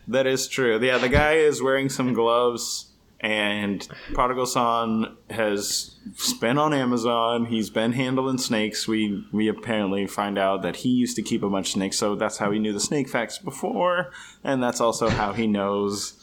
that 0.08 0.26
is 0.26 0.48
true. 0.48 0.78
Yeah, 0.82 0.98
the 0.98 1.08
guy 1.08 1.34
is 1.34 1.62
wearing 1.62 1.88
some 1.88 2.12
gloves, 2.14 2.90
and 3.20 3.86
Prodigal 4.14 4.46
Son 4.46 5.16
has 5.30 5.96
been 6.40 6.58
on 6.58 6.74
Amazon. 6.74 7.46
He's 7.46 7.70
been 7.70 7.92
handling 7.92 8.38
snakes. 8.38 8.88
We 8.88 9.24
we 9.32 9.48
apparently 9.48 10.06
find 10.06 10.38
out 10.38 10.62
that 10.62 10.76
he 10.76 10.88
used 10.88 11.16
to 11.16 11.22
keep 11.22 11.42
a 11.42 11.50
bunch 11.50 11.68
of 11.68 11.72
snakes, 11.74 11.96
so 11.98 12.16
that's 12.16 12.38
how 12.38 12.50
he 12.50 12.58
knew 12.58 12.72
the 12.72 12.80
snake 12.80 13.08
facts 13.08 13.38
before, 13.38 14.10
and 14.42 14.62
that's 14.62 14.80
also 14.80 15.08
how 15.08 15.32
he 15.32 15.46
knows 15.46 16.14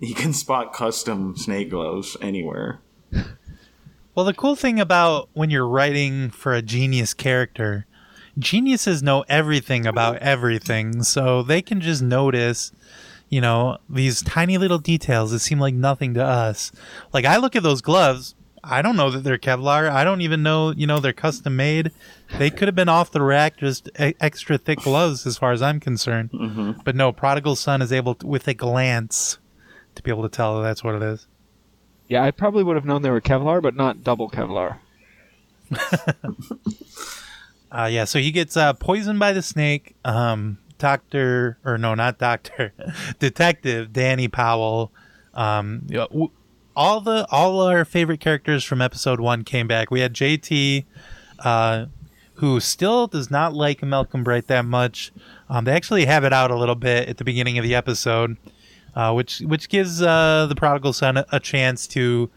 he 0.00 0.14
can 0.14 0.32
spot 0.32 0.72
custom 0.72 1.36
snake 1.36 1.70
gloves 1.70 2.16
anywhere. 2.20 2.80
Well, 4.14 4.24
the 4.26 4.34
cool 4.34 4.56
thing 4.56 4.80
about 4.80 5.28
when 5.32 5.50
you're 5.50 5.66
writing 5.66 6.30
for 6.30 6.52
a 6.52 6.62
genius 6.62 7.14
character, 7.14 7.86
geniuses 8.38 9.02
know 9.02 9.24
everything 9.28 9.86
about 9.86 10.18
everything, 10.18 11.02
so 11.02 11.42
they 11.42 11.62
can 11.62 11.80
just 11.80 12.02
notice, 12.02 12.72
you 13.28 13.40
know, 13.40 13.78
these 13.88 14.22
tiny 14.22 14.58
little 14.58 14.78
details 14.78 15.30
that 15.30 15.38
seem 15.38 15.60
like 15.60 15.74
nothing 15.74 16.14
to 16.14 16.24
us. 16.24 16.72
Like 17.12 17.24
I 17.24 17.36
look 17.36 17.54
at 17.54 17.62
those 17.62 17.80
gloves, 17.80 18.34
I 18.62 18.82
don't 18.82 18.96
know 18.96 19.10
that 19.10 19.24
they're 19.24 19.38
Kevlar. 19.38 19.88
I 19.88 20.04
don't 20.04 20.20
even 20.20 20.42
know, 20.42 20.72
you 20.72 20.86
know, 20.86 20.98
they're 20.98 21.12
custom 21.12 21.56
made. 21.56 21.92
They 22.38 22.50
could 22.50 22.68
have 22.68 22.74
been 22.74 22.88
off 22.88 23.12
the 23.12 23.22
rack, 23.22 23.56
just 23.58 23.88
e- 24.00 24.14
extra 24.20 24.58
thick 24.58 24.80
gloves, 24.80 25.26
as 25.26 25.38
far 25.38 25.52
as 25.52 25.62
I'm 25.62 25.80
concerned. 25.80 26.30
Mm-hmm. 26.32 26.80
But 26.84 26.96
no, 26.96 27.12
Prodigal 27.12 27.56
Son 27.56 27.80
is 27.80 27.92
able, 27.92 28.16
to, 28.16 28.26
with 28.26 28.48
a 28.48 28.54
glance, 28.54 29.38
to 29.98 30.02
be 30.02 30.10
able 30.10 30.22
to 30.22 30.28
tell 30.28 30.56
that 30.56 30.62
that's 30.62 30.82
what 30.82 30.94
it 30.94 31.02
is. 31.02 31.26
Yeah, 32.08 32.24
I 32.24 32.30
probably 32.30 32.64
would 32.64 32.76
have 32.76 32.86
known 32.86 33.02
they 33.02 33.10
were 33.10 33.20
Kevlar, 33.20 33.60
but 33.60 33.76
not 33.76 34.02
double 34.02 34.30
Kevlar. 34.30 34.78
Uh, 37.70 37.88
yeah, 37.90 38.04
so 38.04 38.18
he 38.18 38.30
gets 38.30 38.56
uh, 38.56 38.72
poisoned 38.72 39.18
by 39.18 39.32
the 39.32 39.42
snake. 39.42 39.94
Um, 40.04 40.58
doctor, 40.78 41.58
or 41.64 41.76
no, 41.76 41.94
not 41.94 42.18
doctor, 42.18 42.72
detective 43.18 43.88
Dani 43.88 44.30
Powell. 44.30 44.92
Um, 45.34 45.82
you 45.88 45.98
know, 45.98 46.06
w- 46.06 46.30
all 46.74 47.00
the 47.00 47.26
all 47.30 47.60
our 47.60 47.84
favorite 47.84 48.20
characters 48.20 48.64
from 48.64 48.80
episode 48.80 49.20
one 49.20 49.44
came 49.44 49.66
back. 49.66 49.90
We 49.90 50.00
had 50.00 50.14
JT, 50.14 50.84
uh, 51.40 51.86
who 52.34 52.60
still 52.60 53.06
does 53.06 53.30
not 53.30 53.52
like 53.52 53.82
Malcolm 53.82 54.24
Bright 54.24 54.46
that 54.46 54.64
much. 54.64 55.12
Um, 55.50 55.64
they 55.64 55.72
actually 55.72 56.06
have 56.06 56.24
it 56.24 56.32
out 56.32 56.50
a 56.50 56.56
little 56.56 56.74
bit 56.74 57.08
at 57.08 57.18
the 57.18 57.24
beginning 57.24 57.58
of 57.58 57.64
the 57.64 57.74
episode, 57.74 58.36
uh, 58.98 59.12
which 59.12 59.38
which 59.40 59.68
gives 59.68 60.02
uh, 60.02 60.46
the 60.48 60.56
prodigal 60.56 60.92
son 60.92 61.16
a, 61.16 61.24
a 61.30 61.38
chance 61.38 61.86
to 61.86 62.28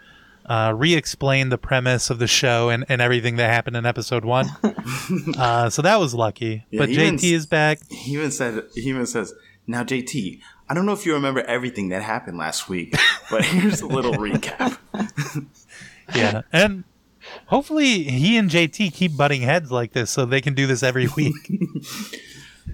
uh, 0.46 0.72
re-explain 0.76 1.50
the 1.50 1.58
premise 1.58 2.12
of 2.12 2.20
the 2.20 2.28
show 2.28 2.70
and, 2.70 2.86
and 2.88 3.02
everything 3.02 3.38
that 3.38 3.52
happened 3.52 3.76
in 3.76 3.84
episode 3.84 4.24
one. 4.24 4.48
uh, 5.40 5.72
so 5.72 5.82
that 5.82 6.00
was 6.00 6.14
lucky. 6.14 6.66
Yeah, 6.70 6.78
but 6.78 6.90
he 6.90 6.96
even 6.96 7.16
JT 7.16 7.34
is 7.34 7.46
back. 7.48 7.80
He 7.90 8.14
even 8.14 8.30
said 8.30 8.64
he 8.76 8.82
even 8.82 9.08
says, 9.08 9.34
"Now, 9.66 9.84
JT, 9.84 10.40
I 10.70 10.74
don't 10.76 10.86
know 10.86 10.94
if 10.94 11.04
you 11.04 11.16
remember 11.16 11.42
everything 11.42 11.90
that 11.90 12.04
happened 12.04 12.38
last 12.38 12.70
week, 12.70 12.96
but 13.32 13.44
here's 13.44 13.82
a 13.82 13.88
little 13.88 14.14
recap." 14.14 14.78
Yeah, 16.14 16.42
and 16.52 16.84
hopefully 17.46 18.04
he 18.04 18.36
and 18.36 18.50
JT 18.50 18.92
keep 18.94 19.16
butting 19.16 19.44
heads 19.44 19.72
like 19.72 19.94
this 19.94 20.12
so 20.12 20.26
they 20.26 20.42
can 20.42 20.54
do 20.56 20.68
this 20.68 20.84
every 20.84 21.08
week. 21.16 21.34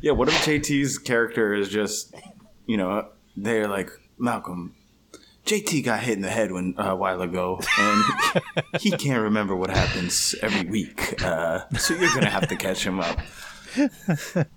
Yeah, 0.01 0.13
what 0.13 0.27
if 0.27 0.33
JT's 0.43 0.97
character 0.97 1.53
is 1.53 1.69
just, 1.69 2.15
you 2.65 2.77
know, 2.77 3.09
they're 3.37 3.67
like 3.67 3.89
Malcolm. 4.17 4.75
JT 5.45 5.85
got 5.85 6.01
hit 6.01 6.17
in 6.17 6.21
the 6.21 6.29
head 6.29 6.51
when 6.51 6.75
uh, 6.77 6.91
a 6.91 6.95
while 6.95 7.21
ago, 7.21 7.61
and 7.79 8.03
he 8.81 8.91
can't 8.91 9.21
remember 9.21 9.55
what 9.55 9.69
happens 9.69 10.35
every 10.41 10.69
week. 10.69 11.23
Uh, 11.23 11.61
so 11.77 11.93
you're 11.93 12.13
gonna 12.13 12.29
have 12.29 12.49
to 12.49 12.57
catch 12.57 12.85
him 12.85 12.99
up. 12.99 13.19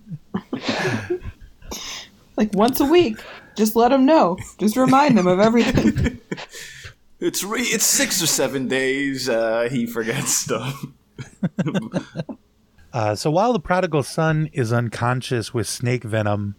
Like 2.41 2.55
once 2.55 2.81
a 2.81 2.87
week. 2.87 3.23
Just 3.55 3.77
let 3.77 3.93
him 3.93 4.07
know. 4.07 4.39
Just 4.59 4.75
remind 4.75 5.19
him 5.19 5.27
of 5.27 5.39
everything. 5.39 6.19
It's 7.23 7.45
re- 7.45 7.61
it's 7.61 7.85
six 7.85 8.23
or 8.23 8.27
seven 8.27 8.67
days. 8.67 9.29
Uh, 9.29 9.69
he 9.71 9.85
forgets 9.85 10.35
stuff. 10.39 10.87
Uh, 12.95 13.15
so 13.15 13.31
while 13.31 13.53
the 13.53 13.61
prodigal 13.61 14.03
son 14.03 14.49
is 14.55 14.73
unconscious 14.73 15.53
with 15.53 15.69
snake 15.69 16.03
venom, 16.03 16.55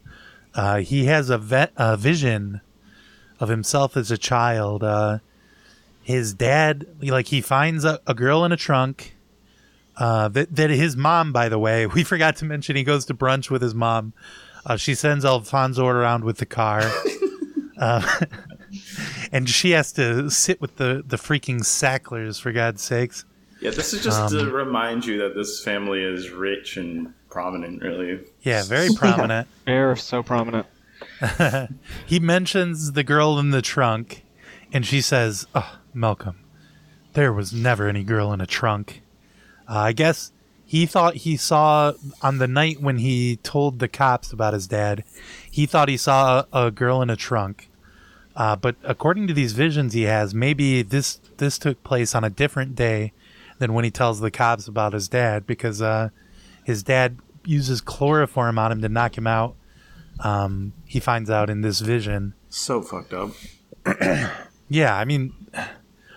uh, 0.56 0.78
he 0.78 1.06
has 1.06 1.30
a, 1.30 1.38
vet, 1.38 1.72
a 1.78 1.98
vision 1.98 2.62
of 3.40 3.50
himself 3.50 3.96
as 3.96 4.12
a 4.12 4.18
child. 4.18 4.84
Uh, 4.84 5.20
his 6.04 6.34
dad, 6.34 6.88
like, 7.02 7.28
he 7.28 7.42
finds 7.42 7.86
a, 7.86 8.00
a 8.08 8.14
girl 8.14 8.44
in 8.46 8.52
a 8.52 8.58
trunk. 8.58 9.16
Uh, 9.98 10.28
that, 10.30 10.56
that 10.56 10.70
his 10.70 10.96
mom, 10.96 11.32
by 11.32 11.50
the 11.50 11.60
way, 11.60 11.86
we 11.88 12.04
forgot 12.04 12.36
to 12.38 12.46
mention 12.46 12.76
he 12.76 12.84
goes 12.84 13.06
to 13.06 13.14
brunch 13.14 13.50
with 13.50 13.62
his 13.62 13.76
mom. 13.76 14.14
Uh, 14.66 14.78
she 14.78 14.94
sends 14.94 15.26
Alfonso 15.26 15.88
around 15.88 16.24
with 16.24 16.38
the 16.38 16.46
car. 16.46 16.82
uh, 17.80 18.20
and 19.32 19.50
she 19.50 19.72
has 19.72 19.92
to 19.94 20.30
sit 20.30 20.62
with 20.62 20.78
the, 20.78 21.04
the 21.06 21.18
freaking 21.18 21.64
Sacklers, 21.64 22.40
for 22.40 22.52
God's 22.52 22.82
sakes. 22.82 23.26
Yeah, 23.62 23.70
this 23.70 23.94
is 23.94 24.04
just 24.04 24.30
to 24.30 24.50
remind 24.50 25.06
you 25.06 25.20
that 25.20 25.36
this 25.36 25.64
family 25.64 26.04
is 26.04 26.32
rich 26.32 26.78
and 26.78 27.14
prominent. 27.30 27.84
Really, 27.84 28.20
Yeah, 28.42 28.64
very 28.64 28.90
prominent. 28.96 29.48
They're 29.66 29.96
so 29.96 30.24
prominent. 30.24 30.68
he 32.06 32.20
mentions 32.20 32.94
the 32.94 33.04
girl 33.04 33.40
in 33.40 33.52
the 33.52 33.62
trunk, 33.62 34.24
and 34.72 34.86
she 34.86 35.02
says, 35.02 35.48
oh, 35.54 35.80
Malcolm, 35.94 36.44
there 37.14 37.34
was 37.34 37.54
never 37.54 37.88
any 37.88 38.04
girl 38.04 38.34
in 38.34 38.42
a 38.42 38.48
trunk. 38.48 39.02
Uh, 39.70 39.78
I 39.78 39.92
guess 39.94 40.32
he 40.66 40.86
thought 40.86 41.18
he 41.18 41.36
saw 41.36 41.94
on 42.22 42.38
the 42.38 42.48
night 42.48 42.82
when 42.82 42.98
he 42.98 43.38
told 43.38 43.80
the 43.80 43.88
cops 43.88 44.32
about 44.32 44.54
his 44.54 44.68
dad, 44.68 45.04
he 45.50 45.66
thought 45.66 45.90
he 45.90 45.98
saw 45.98 46.46
a, 46.54 46.68
a 46.68 46.72
girl 46.72 47.02
in 47.02 47.10
a 47.10 47.16
trunk. 47.16 47.70
Uh, 48.36 48.56
but 48.56 48.78
according 48.84 49.28
to 49.28 49.34
these 49.34 49.52
visions 49.52 49.94
he 49.94 50.04
has, 50.04 50.34
maybe 50.34 50.82
this 50.82 51.20
this 51.38 51.60
took 51.60 51.84
place 51.84 52.16
on 52.16 52.24
a 52.24 52.30
different 52.30 52.76
day 52.76 53.12
than 53.60 53.74
when 53.74 53.84
he 53.84 53.92
tells 53.92 54.22
the 54.22 54.32
cops 54.32 54.68
about 54.68 54.94
his 54.94 55.10
dad, 55.10 55.46
because 55.46 55.82
uh, 55.82 56.10
his 56.64 56.84
dad 56.84 57.18
uses 57.46 57.82
chloroform 57.82 58.58
on 58.60 58.72
him 58.72 58.82
to 58.82 58.90
knock 58.90 59.18
him 59.18 59.28
out. 59.28 59.56
um, 60.20 60.74
he 60.86 61.00
finds 61.00 61.30
out 61.30 61.50
in 61.50 61.62
this 61.62 61.80
vision. 61.80 62.34
So 62.50 62.82
fucked 62.82 63.14
up. 63.14 63.32
Yeah, 64.70 64.96
I 64.96 65.04
mean, 65.04 65.34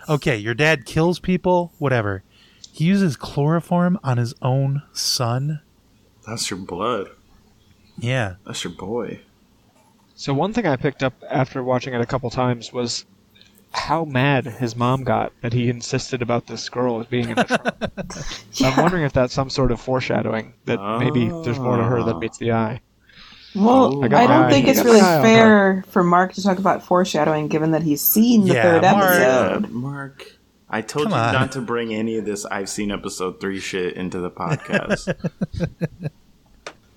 okay, 0.09 0.37
your 0.37 0.55
dad 0.55 0.87
kills 0.87 1.19
people, 1.19 1.73
whatever. 1.79 2.23
He 2.71 2.85
uses 2.85 3.17
chloroform 3.17 3.99
on 4.05 4.17
his 4.17 4.33
own 4.43 4.83
son. 4.93 5.61
That's 6.25 6.51
your 6.51 6.61
blood. 6.61 7.09
Yeah. 7.99 8.37
That's 8.47 8.63
your 8.63 8.73
boy. 8.75 9.23
So 10.15 10.33
one 10.33 10.53
thing 10.53 10.67
I 10.69 10.77
picked 10.77 11.03
up 11.03 11.15
after 11.29 11.65
watching 11.65 11.95
it 11.95 12.01
a 12.01 12.07
couple 12.07 12.31
times 12.31 12.73
was 12.73 13.05
how 13.75 14.05
mad 14.05 14.47
his 14.47 14.77
mom 14.77 15.05
got 15.05 15.33
that 15.43 15.53
he 15.53 15.69
insisted 15.69 16.23
about 16.23 16.47
this 16.47 16.69
girl 16.69 17.03
being 17.05 17.31
in 17.31 17.35
the 17.35 17.45
trunk. 17.45 18.61
I'm 18.63 18.83
wondering 18.83 19.03
if 19.05 19.13
that's 19.13 19.35
some 19.35 19.51
sort 19.51 19.73
of 19.73 19.81
foreshadowing 19.81 20.55
that 20.67 20.79
maybe 21.01 21.29
there's 21.45 21.59
more 21.59 21.77
to 21.77 21.83
her 21.85 22.03
than 22.03 22.19
meets 22.21 22.39
the 22.39 22.53
eye. 22.53 22.81
Well, 23.55 24.03
I 24.03 24.07
I, 24.07 24.27
don't 24.27 24.41
my- 24.43 24.51
think 24.51 24.69
it's 24.69 24.83
really 24.85 25.01
my 25.01 25.19
eye 25.19 25.23
fair 25.23 25.85
for 25.89 26.03
Mark 26.03 26.33
to 26.35 26.43
talk 26.43 26.59
about 26.59 26.85
foreshadowing, 26.85 27.49
given 27.49 27.73
that 27.73 27.83
he's 27.83 28.01
seen 28.01 28.47
the 28.47 28.55
Yeah, 28.55 28.63
third 28.63 28.83
Mark- 28.83 29.05
episode. 29.05 29.65
Uh, 29.65 29.69
Mark, 29.69 30.33
I 30.71 30.81
told 30.81 31.05
Come 31.07 31.13
you 31.13 31.19
on. 31.19 31.33
not 31.35 31.53
to 31.53 31.61
bring 31.61 31.95
any 31.95 32.17
of 32.19 32.25
this 32.25 32.45
I've 32.47 32.69
seen 32.69 32.91
episode 32.91 33.41
three 33.41 33.61
shit 33.61 33.95
into 33.97 34.19
the 34.21 34.31
podcast. 34.31 35.15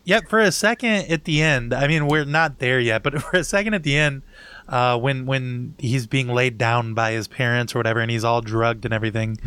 Yep, 0.03 0.29
for 0.29 0.39
a 0.39 0.53
second 0.53 1.11
at 1.11 1.25
the 1.25 1.41
end, 1.41 1.73
I 1.73 1.85
mean, 1.87 2.07
we're 2.07 2.23
not 2.23 2.59
there 2.59 2.79
yet, 2.79 3.03
but 3.03 3.21
for 3.21 3.35
a 3.39 3.43
second 3.43 3.73
at 3.73 3.83
the 3.83 3.97
end, 3.97 4.21
uh, 4.67 4.97
when 4.97 5.25
when 5.25 5.75
he's 5.77 6.07
being 6.07 6.27
laid 6.27 6.57
down 6.57 6.93
by 6.93 7.11
his 7.11 7.27
parents 7.27 7.73
or 7.75 7.79
whatever, 7.79 7.99
and 7.99 8.11
he's 8.11 8.23
all 8.23 8.41
drugged 8.41 8.85
and 8.85 8.93
everything, 8.93 9.37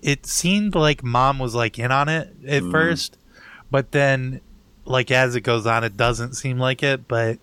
it 0.00 0.26
seemed 0.26 0.74
like 0.74 1.02
mom 1.04 1.38
was 1.38 1.54
like 1.54 1.78
in 1.78 1.92
on 1.92 2.08
it 2.08 2.34
at 2.46 2.62
first, 2.70 3.18
but 3.70 3.92
then, 3.92 4.40
like 4.84 5.10
as 5.10 5.34
it 5.36 5.42
goes 5.42 5.66
on, 5.66 5.84
it 5.84 5.96
doesn't 5.96 6.34
seem 6.34 6.58
like 6.58 6.82
it. 6.82 7.06
But 7.06 7.38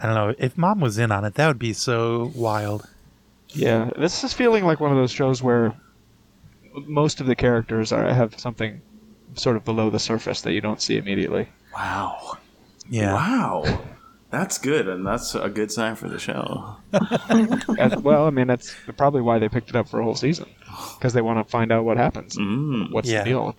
I 0.00 0.06
don't 0.06 0.14
know 0.14 0.34
if 0.38 0.58
mom 0.58 0.80
was 0.80 0.98
in 0.98 1.10
on 1.12 1.24
it, 1.24 1.34
that 1.34 1.46
would 1.48 1.58
be 1.58 1.72
so 1.72 2.32
wild. 2.34 2.86
Yeah, 3.48 3.90
this 3.98 4.24
is 4.24 4.32
feeling 4.32 4.64
like 4.64 4.80
one 4.80 4.90
of 4.90 4.96
those 4.96 5.10
shows 5.10 5.42
where 5.42 5.74
most 6.86 7.20
of 7.20 7.26
the 7.26 7.36
characters 7.36 7.92
are 7.92 8.08
have 8.12 8.38
something 8.38 8.80
sort 9.34 9.56
of 9.56 9.64
below 9.64 9.90
the 9.90 9.98
surface 9.98 10.42
that 10.42 10.52
you 10.52 10.60
don't 10.60 10.80
see 10.80 10.96
immediately. 10.96 11.48
wow. 11.74 12.36
Yeah, 12.90 13.14
Wow. 13.14 13.80
That's 14.32 14.56
good, 14.56 14.88
and 14.88 15.06
that's 15.06 15.34
a 15.34 15.48
good 15.50 15.70
sign 15.70 15.94
for 15.94 16.08
the 16.08 16.18
show. 16.18 16.76
And- 17.78 18.02
well, 18.02 18.26
I 18.26 18.30
mean, 18.30 18.46
that's 18.46 18.74
probably 18.96 19.20
why 19.20 19.38
they 19.38 19.48
picked 19.48 19.68
it 19.68 19.76
up 19.76 19.88
for 19.88 20.00
a 20.00 20.04
whole 20.04 20.14
season 20.14 20.48
because 20.98 21.12
they 21.12 21.20
want 21.20 21.44
to 21.46 21.50
find 21.50 21.70
out 21.70 21.84
what 21.84 21.98
happens. 21.98 22.36
Mm. 22.38 22.90
What's 22.92 23.10
Yeah. 23.10 23.20
the 23.24 23.30
deal? 23.30 23.56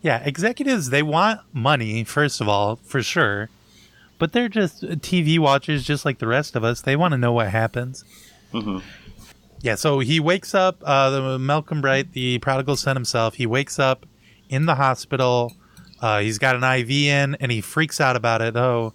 Yeah, 0.00 0.22
executives 0.24 0.90
they 0.90 1.02
want 1.02 1.40
money 1.52 2.02
first 2.04 2.40
of 2.40 2.48
all, 2.48 2.76
for 2.76 3.02
sure. 3.02 3.50
But 4.18 4.32
they're 4.32 4.48
just 4.48 4.82
TV 5.02 5.38
watchers 5.38 5.84
just 5.84 6.04
like 6.04 6.18
the 6.18 6.26
rest 6.26 6.56
of 6.56 6.64
us. 6.64 6.80
They 6.80 6.96
want 6.96 7.12
to 7.12 7.18
know 7.18 7.32
what 7.32 7.50
happens. 7.50 8.04
Mhm. 8.52 8.82
Yeah, 9.60 9.74
so 9.76 9.98
he 10.00 10.18
wakes 10.18 10.54
up 10.54 10.82
uh 10.84 11.10
the 11.10 11.38
Malcolm 11.38 11.80
Bright, 11.82 12.12
the 12.14 12.38
prodigal 12.38 12.76
son 12.76 12.96
himself, 12.96 13.34
he 13.34 13.46
wakes 13.46 13.78
up 13.78 14.06
in 14.48 14.66
the 14.66 14.76
hospital. 14.76 15.52
Uh 16.02 16.20
he's 16.20 16.38
got 16.38 16.56
an 16.56 16.64
IV 16.64 16.90
in 16.90 17.34
and 17.36 17.50
he 17.50 17.60
freaks 17.62 18.00
out 18.00 18.16
about 18.16 18.42
it. 18.42 18.56
Oh, 18.56 18.92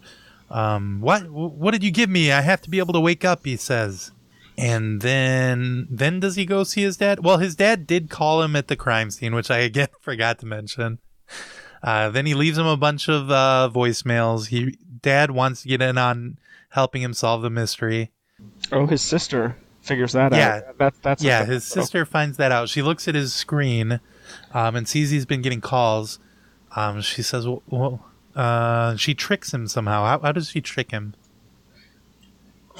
um 0.51 1.01
what 1.01 1.23
what 1.31 1.71
did 1.71 1.83
you 1.83 1.89
give 1.91 2.09
me? 2.09 2.31
I 2.31 2.41
have 2.41 2.61
to 2.61 2.69
be 2.69 2.77
able 2.79 2.93
to 2.93 2.99
wake 2.99 3.25
up, 3.25 3.45
he 3.45 3.55
says. 3.57 4.11
And 4.57 5.01
then 5.01 5.87
then 5.89 6.19
does 6.19 6.35
he 6.35 6.45
go 6.45 6.63
see 6.63 6.81
his 6.81 6.97
dad? 6.97 7.23
Well, 7.23 7.37
his 7.37 7.55
dad 7.55 7.87
did 7.87 8.09
call 8.09 8.41
him 8.41 8.55
at 8.55 8.67
the 8.67 8.75
crime 8.75 9.09
scene, 9.11 9.33
which 9.33 9.49
I 9.49 9.59
again 9.59 9.87
forgot 10.01 10.39
to 10.39 10.45
mention. 10.45 10.99
Uh, 11.83 12.09
then 12.09 12.25
he 12.25 12.33
leaves 12.33 12.57
him 12.57 12.65
a 12.65 12.75
bunch 12.75 13.07
of 13.07 13.29
uh, 13.29 13.69
voicemails. 13.73 14.47
He 14.47 14.77
dad 15.01 15.31
wants 15.31 15.61
to 15.61 15.67
get 15.67 15.81
in 15.81 15.97
on 15.97 16.39
helping 16.69 17.01
him 17.03 17.13
solve 17.13 17.43
the 17.43 17.49
mystery. 17.51 18.11
Oh, 18.71 18.87
his 18.87 19.01
sister 19.01 19.55
figures 19.81 20.13
that 20.13 20.33
Yeah. 20.33 20.61
out. 20.67 20.77
That, 20.79 20.93
that's 21.03 21.23
yeah, 21.23 21.45
his 21.45 21.63
sister 21.63 22.03
finds 22.05 22.37
that 22.37 22.51
out. 22.51 22.67
She 22.67 22.81
looks 22.81 23.07
at 23.07 23.13
his 23.15 23.33
screen 23.33 23.99
um, 24.53 24.75
and 24.75 24.87
sees 24.87 25.11
he's 25.11 25.25
been 25.27 25.41
getting 25.43 25.61
calls. 25.61 26.17
Um, 26.77 27.01
she 27.01 27.21
says, 27.23 27.47
"Well, 27.47 27.63
well 27.69 28.05
uh, 28.35 28.95
she 28.97 29.13
tricks 29.15 29.53
him 29.53 29.67
somehow. 29.67 30.05
How, 30.05 30.19
how 30.19 30.31
does 30.31 30.49
she 30.49 30.61
trick 30.61 30.91
him?" 30.91 31.15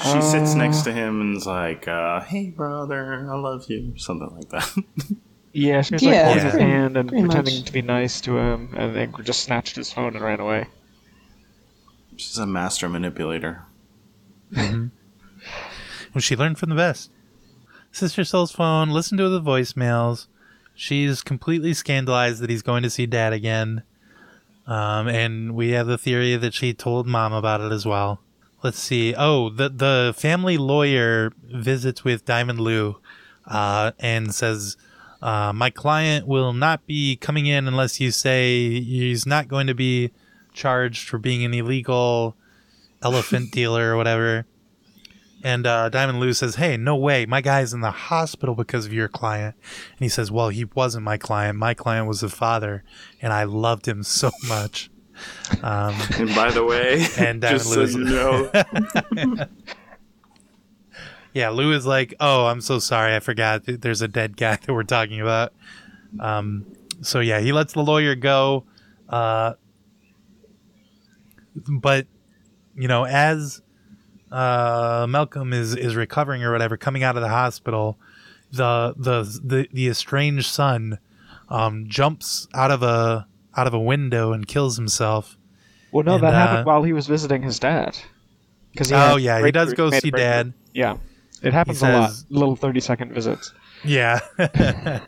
She 0.03 0.21
sits 0.21 0.53
next 0.53 0.81
to 0.83 0.93
him 0.93 1.19
and 1.21 1.35
is 1.37 1.47
like, 1.47 1.87
uh, 1.87 2.21
"Hey, 2.21 2.49
brother, 2.51 3.27
I 3.31 3.35
love 3.35 3.65
you," 3.69 3.93
something 3.97 4.29
like 4.35 4.49
that. 4.49 4.71
Yeah, 5.53 5.81
she 5.81 5.95
was 5.95 6.03
Yeah, 6.03 6.11
like 6.11 6.25
holding 6.25 6.45
his 6.45 6.53
hand 6.53 6.97
and 6.97 7.09
pretty 7.09 7.23
pretending 7.23 7.55
much. 7.55 7.65
to 7.65 7.71
be 7.73 7.81
nice 7.81 8.21
to 8.21 8.37
him, 8.37 8.75
and 8.77 8.95
then 8.95 9.11
just 9.23 9.39
snatched 9.43 9.75
his 9.75 9.91
phone 9.91 10.15
and 10.15 10.23
ran 10.23 10.39
away. 10.39 10.67
She's 12.15 12.37
a 12.37 12.45
master 12.45 12.87
manipulator. 12.87 13.63
Well, 14.55 14.91
she 16.19 16.35
learned 16.35 16.59
from 16.59 16.69
the 16.69 16.75
best. 16.75 17.09
Sister 17.91 18.23
sells 18.23 18.51
phone, 18.51 18.89
listen 18.89 19.17
to 19.17 19.29
the 19.29 19.41
voicemails. 19.41 20.27
She's 20.75 21.23
completely 21.23 21.73
scandalized 21.73 22.39
that 22.41 22.51
he's 22.51 22.61
going 22.61 22.83
to 22.83 22.89
see 22.91 23.07
dad 23.07 23.33
again. 23.33 23.81
Um, 24.67 25.07
and 25.07 25.55
we 25.55 25.71
have 25.71 25.87
the 25.87 25.97
theory 25.97 26.35
that 26.35 26.53
she 26.53 26.73
told 26.73 27.07
mom 27.07 27.31
about 27.31 27.61
it 27.61 27.71
as 27.71 27.85
well. 27.85 28.19
Let's 28.63 28.79
see. 28.79 29.15
Oh, 29.15 29.49
the 29.49 29.69
the 29.69 30.13
family 30.17 30.57
lawyer 30.57 31.31
visits 31.43 32.03
with 32.03 32.25
Diamond 32.25 32.59
Lou 32.59 32.97
uh, 33.45 33.91
and 33.99 34.33
says, 34.35 34.75
uh, 35.21 35.53
My 35.53 35.69
client 35.69 36.27
will 36.27 36.53
not 36.53 36.85
be 36.85 37.15
coming 37.15 37.45
in 37.45 37.67
unless 37.67 37.99
you 37.99 38.11
say 38.11 38.81
he's 38.81 39.25
not 39.25 39.47
going 39.47 39.67
to 39.67 39.75
be 39.75 40.11
charged 40.53 41.07
for 41.07 41.17
being 41.17 41.45
an 41.45 41.53
illegal 41.53 42.35
elephant 43.01 43.51
dealer 43.53 43.93
or 43.93 43.97
whatever. 43.97 44.45
And 45.47 45.65
uh, 45.65 45.87
Diamond 45.87 46.19
Lou 46.19 46.33
says, 46.33 46.55
"Hey, 46.55 46.75
no 46.75 46.97
way! 46.97 47.25
My 47.25 47.39
guy's 47.39 47.71
in 47.73 47.79
the 47.79 47.89
hospital 47.91 48.53
because 48.53 48.85
of 48.85 48.91
your 48.91 49.07
client." 49.07 49.55
And 49.91 49.99
he 49.99 50.09
says, 50.09 50.29
"Well, 50.29 50.49
he 50.49 50.65
wasn't 50.65 51.05
my 51.05 51.15
client. 51.15 51.57
My 51.57 51.73
client 51.73 52.05
was 52.05 52.19
the 52.19 52.27
father, 52.27 52.83
and 53.21 53.31
I 53.31 53.45
loved 53.45 53.87
him 53.87 54.03
so 54.03 54.29
much." 54.49 54.89
Um, 55.63 55.95
And 56.19 56.35
by 56.35 56.51
the 56.51 56.65
way, 56.65 57.05
And 57.17 57.39
Diamond 57.39 57.59
just 57.61 57.71
so 57.71 57.79
Lewis. 57.79 57.95
you 57.95 58.03
know, 58.03 59.47
yeah, 61.33 61.47
Lou 61.47 61.71
is 61.71 61.85
like, 61.85 62.13
"Oh, 62.19 62.47
I'm 62.47 62.59
so 62.59 62.77
sorry. 62.79 63.15
I 63.15 63.21
forgot. 63.21 63.61
There's 63.65 64.01
a 64.01 64.09
dead 64.09 64.35
guy 64.35 64.57
that 64.57 64.73
we're 64.73 64.83
talking 64.83 65.21
about." 65.21 65.53
Um, 66.19 66.65
so 67.01 67.21
yeah, 67.21 67.39
he 67.39 67.53
lets 67.53 67.71
the 67.71 67.83
lawyer 67.83 68.15
go. 68.15 68.65
Uh, 69.07 69.53
but 71.55 72.05
you 72.75 72.89
know, 72.89 73.05
as 73.05 73.61
uh, 74.31 75.05
Malcolm 75.09 75.53
is 75.53 75.75
is 75.75 75.95
recovering 75.95 76.43
or 76.43 76.51
whatever, 76.51 76.77
coming 76.77 77.03
out 77.03 77.15
of 77.15 77.21
the 77.21 77.29
hospital, 77.29 77.97
the 78.51 78.93
the 78.97 79.23
the, 79.43 79.67
the 79.71 79.87
estranged 79.87 80.47
son 80.47 80.99
um, 81.49 81.85
jumps 81.87 82.47
out 82.53 82.71
of 82.71 82.83
a 82.83 83.27
out 83.55 83.67
of 83.67 83.73
a 83.73 83.79
window 83.79 84.33
and 84.33 84.47
kills 84.47 84.77
himself. 84.77 85.37
Well, 85.91 86.03
no, 86.03 86.15
And, 86.15 86.23
that 86.23 86.33
uh, 86.33 86.37
happened 86.37 86.65
while 86.65 86.83
he 86.83 86.93
was 86.93 87.07
visiting 87.07 87.41
his 87.41 87.59
dad. 87.59 87.97
Cause 88.75 88.91
Oh, 88.91 89.15
yeah, 89.15 89.43
he 89.43 89.51
does 89.51 89.73
go 89.73 89.89
see 89.89 90.11
dad. 90.11 90.53
Yeah, 90.73 90.97
it 91.41 91.53
happens 91.53 91.81
a 91.81 91.91
lot. 91.91 92.11
Little 92.29 92.55
thirty-second 92.55 93.13
visits. 93.13 93.53
Yeah. 93.83 94.19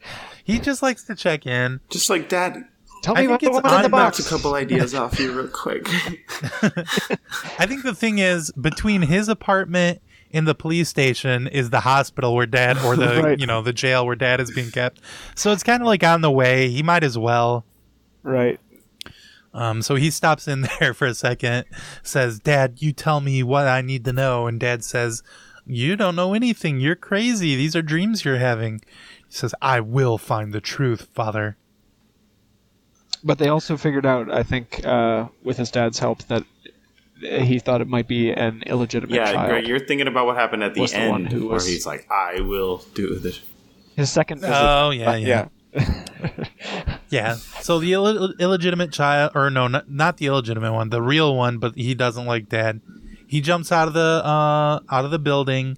he 0.44 0.58
just 0.58 0.82
likes 0.82 1.04
to 1.04 1.14
check 1.14 1.46
in. 1.46 1.80
just 1.90 2.08
like 2.08 2.28
Dad, 2.28 2.64
Tell 3.02 3.16
I 3.16 3.20
me 3.20 3.26
about 3.26 3.40
think 3.40 3.52
the 3.52 3.58
it's 3.58 3.64
woman 3.64 3.72
in 3.72 3.78
I 3.78 3.82
the 3.82 3.88
knocked 3.88 4.16
box. 4.18 4.26
a 4.26 4.28
couple 4.28 4.54
ideas 4.54 4.94
off 4.94 5.18
you 5.18 5.32
real 5.32 5.48
quick. 5.48 5.86
I 7.58 7.66
think 7.66 7.82
the 7.82 7.94
thing 7.94 8.18
is 8.18 8.52
between 8.52 9.02
his 9.02 9.28
apartment 9.28 10.02
and 10.32 10.46
the 10.46 10.54
police 10.54 10.88
station 10.88 11.46
is 11.46 11.70
the 11.70 11.80
hospital 11.80 12.34
where 12.34 12.46
dad 12.46 12.78
or 12.84 12.96
the 12.96 13.20
Right. 13.22 13.38
you 13.40 13.46
know 13.46 13.62
the 13.62 13.72
jail 13.72 14.04
where 14.06 14.16
dad 14.16 14.40
is 14.40 14.50
being 14.50 14.70
kept. 14.70 15.00
So 15.34 15.50
it's 15.52 15.62
kind 15.62 15.82
of 15.82 15.86
like 15.86 16.04
on 16.04 16.20
the 16.20 16.30
way. 16.30 16.68
He 16.68 16.82
might 16.82 17.02
as 17.02 17.16
well. 17.18 17.64
Right. 18.22 18.60
Um, 19.52 19.82
so 19.82 19.94
he 19.96 20.10
stops 20.10 20.46
in 20.46 20.68
there 20.80 20.94
for 20.94 21.06
a 21.06 21.14
second, 21.14 21.64
says, 22.02 22.38
"Dad, 22.38 22.82
you 22.82 22.92
tell 22.92 23.20
me 23.20 23.42
what 23.42 23.66
I 23.66 23.80
need 23.80 24.04
to 24.04 24.12
know." 24.12 24.46
And 24.46 24.60
Dad 24.60 24.84
says, 24.84 25.22
"You 25.66 25.96
don't 25.96 26.16
know 26.16 26.34
anything. 26.34 26.80
You're 26.80 26.94
crazy. 26.96 27.56
These 27.56 27.74
are 27.74 27.82
dreams 27.82 28.24
you're 28.24 28.36
having." 28.38 28.80
He 29.26 29.34
says, 29.34 29.54
"I 29.62 29.80
will 29.80 30.18
find 30.18 30.52
the 30.52 30.60
truth, 30.60 31.08
Father." 31.14 31.56
But 33.22 33.38
they 33.38 33.48
also 33.48 33.76
figured 33.76 34.06
out, 34.06 34.30
I 34.32 34.42
think, 34.42 34.84
uh, 34.86 35.26
with 35.42 35.58
his 35.58 35.70
dad's 35.70 35.98
help, 35.98 36.22
that 36.28 36.42
he 37.20 37.58
thought 37.58 37.80
it 37.82 37.88
might 37.88 38.08
be 38.08 38.30
an 38.32 38.62
illegitimate 38.66 39.14
child. 39.14 39.28
yeah, 39.28 39.32
child. 39.34 39.48
Greg, 39.50 39.66
you're 39.68 39.78
thinking 39.78 40.06
about 40.06 40.24
what 40.26 40.36
happened 40.36 40.62
at 40.64 40.72
the 40.74 40.80
Was 40.80 40.92
the 40.92 41.08
one 41.08 41.24
end, 41.24 41.32
who 41.32 41.46
where 41.46 41.54
was- 41.54 41.66
he's 41.66 41.84
like, 41.86 42.06
"I 42.10 42.40
will 42.40 42.82
do 42.94 43.18
this." 43.18 43.40
His 43.96 44.10
second 44.10 44.40
visit. 44.40 44.54
Oh, 44.56 44.90
yeah, 44.90 45.10
uh, 45.10 45.16
yeah. 45.16 45.48
Yeah. 47.10 47.34
So 47.60 47.78
the 47.80 47.92
Ill- 47.92 48.32
illegitimate 48.38 48.92
child, 48.92 49.32
or 49.34 49.50
no, 49.50 49.66
not, 49.66 49.90
not 49.90 50.16
the 50.18 50.26
illegitimate 50.26 50.72
one, 50.72 50.90
the 50.90 51.02
real 51.02 51.36
one, 51.36 51.58
but 51.58 51.74
he 51.74 51.94
doesn't 51.94 52.24
like 52.24 52.48
dad. 52.48 52.80
He 53.26 53.40
jumps 53.40 53.70
out 53.72 53.88
of 53.88 53.94
the 53.94 54.22
uh, 54.24 54.80
out 54.90 55.04
of 55.04 55.10
the 55.10 55.18
building, 55.18 55.76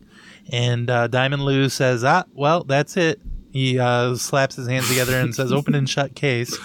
and 0.51 0.89
uh, 0.91 1.07
Diamond 1.09 1.45
Lou 1.45 1.69
says, 1.69 2.05
"Ah, 2.05 2.25
well, 2.35 2.65
that's 2.65 2.97
it." 2.97 3.21
He 3.53 3.79
uh, 3.79 4.15
slaps 4.15 4.57
his 4.57 4.69
hands 4.69 4.89
together 4.89 5.19
and 5.19 5.35
says, 5.35 5.53
"Open 5.53 5.75
and 5.75 5.89
shut 5.89 6.15
case." 6.15 6.57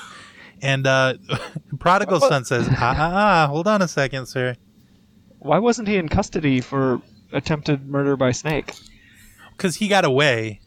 And 0.61 0.87
uh, 0.87 1.15
prodigal 1.79 2.19
son 2.19 2.45
says, 2.45 2.67
ah, 2.71 2.75
ah, 2.97 3.11
ah, 3.43 3.47
hold 3.47 3.67
on 3.67 3.81
a 3.81 3.87
second, 3.87 4.25
sir. 4.27 4.55
Why 5.39 5.59
wasn't 5.59 5.87
he 5.87 5.97
in 5.97 6.09
custody 6.09 6.61
for 6.61 7.01
attempted 7.31 7.87
murder 7.87 8.15
by 8.17 8.31
snake? 8.31 8.73
Because 9.51 9.75
he 9.75 9.87
got 9.87 10.03
away. 10.05 10.61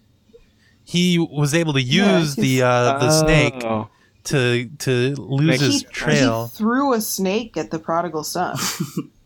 He 0.85 1.19
was 1.19 1.55
able 1.55 1.73
to 1.75 1.83
Yeah, 1.83 2.19
use 2.19 2.35
the 2.37 2.43
he's- 2.43 2.63
uh, 2.63 2.99
the 2.99 3.11
snake 3.11 3.63
Oh. 3.65 3.89
to 4.25 4.69
to 4.79 5.15
lose 5.17 5.47
Make- 5.47 5.61
his 5.61 5.81
he, 5.83 5.87
trail. 5.87 6.47
he 6.53 6.57
threw 6.59 6.93
a 6.95 7.01
snake 7.01 7.57
at 7.57 7.71
the 7.71 7.79
prodigal 7.79 8.25
son. 8.25 8.57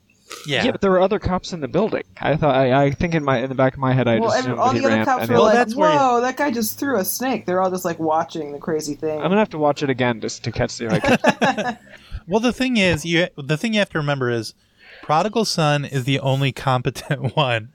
Yeah. 0.46 0.64
Yeah. 0.64 0.70
but 0.72 0.80
there 0.80 0.90
were 0.90 1.00
other 1.00 1.18
cops 1.18 1.52
in 1.52 1.60
the 1.60 1.68
building. 1.68 2.02
I 2.20 2.36
thought 2.36 2.54
I, 2.54 2.84
I 2.86 2.90
think 2.90 3.14
in 3.14 3.22
my 3.24 3.38
in 3.38 3.48
the 3.48 3.54
back 3.54 3.74
of 3.74 3.78
my 3.78 3.92
head 3.92 4.08
I 4.08 4.18
well, 4.18 4.30
just 4.30 4.38
every, 4.38 4.52
assumed 4.52 4.58
all 4.60 4.72
the 4.72 4.84
other 4.86 5.04
cops 5.04 5.28
were 5.28 5.34
Well, 5.34 5.42
like, 5.44 5.54
that's 5.54 5.74
where 5.74 5.92
you- 5.92 5.98
"Whoa, 5.98 6.20
that 6.22 6.36
guy 6.36 6.50
just 6.50 6.78
threw 6.78 6.98
a 6.98 7.04
snake." 7.04 7.46
They're 7.46 7.60
all 7.60 7.70
just 7.70 7.84
like 7.84 7.98
watching 7.98 8.52
the 8.52 8.58
crazy 8.58 8.94
thing. 8.94 9.18
I'm 9.18 9.24
gonna 9.28 9.36
have 9.38 9.50
to 9.50 9.58
watch 9.58 9.82
it 9.82 9.90
again 9.90 10.20
just 10.20 10.42
to 10.44 10.52
catch 10.52 10.78
the 10.78 10.88
like. 10.88 11.78
Well, 12.26 12.40
the 12.40 12.54
thing 12.54 12.78
is, 12.78 13.04
you 13.04 13.26
the 13.36 13.58
thing 13.58 13.74
you 13.74 13.80
have 13.80 13.90
to 13.90 13.98
remember 13.98 14.30
is, 14.30 14.54
prodigal 15.02 15.44
son 15.44 15.84
is 15.84 16.04
the 16.04 16.20
only 16.20 16.52
competent 16.52 17.36
one. 17.36 17.74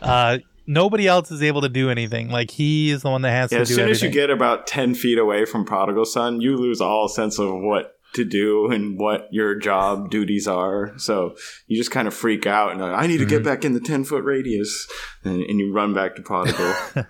Uh, 0.00 0.38
nobody 0.66 1.06
else 1.06 1.30
is 1.30 1.42
able 1.42 1.60
to 1.60 1.68
do 1.68 1.90
anything. 1.90 2.30
Like 2.30 2.50
he 2.52 2.90
is 2.90 3.02
the 3.02 3.10
one 3.10 3.20
that 3.22 3.30
has 3.32 3.52
Yeah, 3.52 3.58
to 3.58 3.62
as 3.62 3.68
do 3.68 3.74
soon 3.74 3.82
everything. 3.82 4.08
as 4.08 4.14
you 4.14 4.20
get 4.20 4.30
about 4.30 4.66
10 4.66 4.94
feet 4.94 5.18
away 5.18 5.44
from 5.44 5.64
Prodigal 5.66 6.06
Son, 6.06 6.40
you 6.40 6.56
lose 6.56 6.80
all 6.80 7.06
sense 7.08 7.38
of 7.38 7.52
what 7.52 7.95
to 8.16 8.24
do 8.24 8.70
and 8.70 8.98
what 8.98 9.28
your 9.32 9.54
job 9.54 10.10
duties 10.10 10.46
are. 10.46 10.92
So 10.98 11.36
you 11.68 11.76
just 11.76 11.90
kind 11.90 12.06
of 12.08 12.14
freak 12.14 12.46
out 12.46 12.72
and 12.72 12.80
like, 12.80 12.92
I 12.92 13.06
need 13.06 13.18
to 13.18 13.24
Mm-hmm. 13.24 13.30
get 13.30 13.44
back 13.44 13.64
in 13.64 13.72
the 13.72 13.80
10 13.80 14.04
foot 14.04 14.24
radius. 14.24 14.86
And, 15.24 15.42
and 15.42 15.58
you 15.58 15.72
run 15.72 15.94
back 15.94 16.16
to 16.16 16.22
Prodigal. 16.22 16.74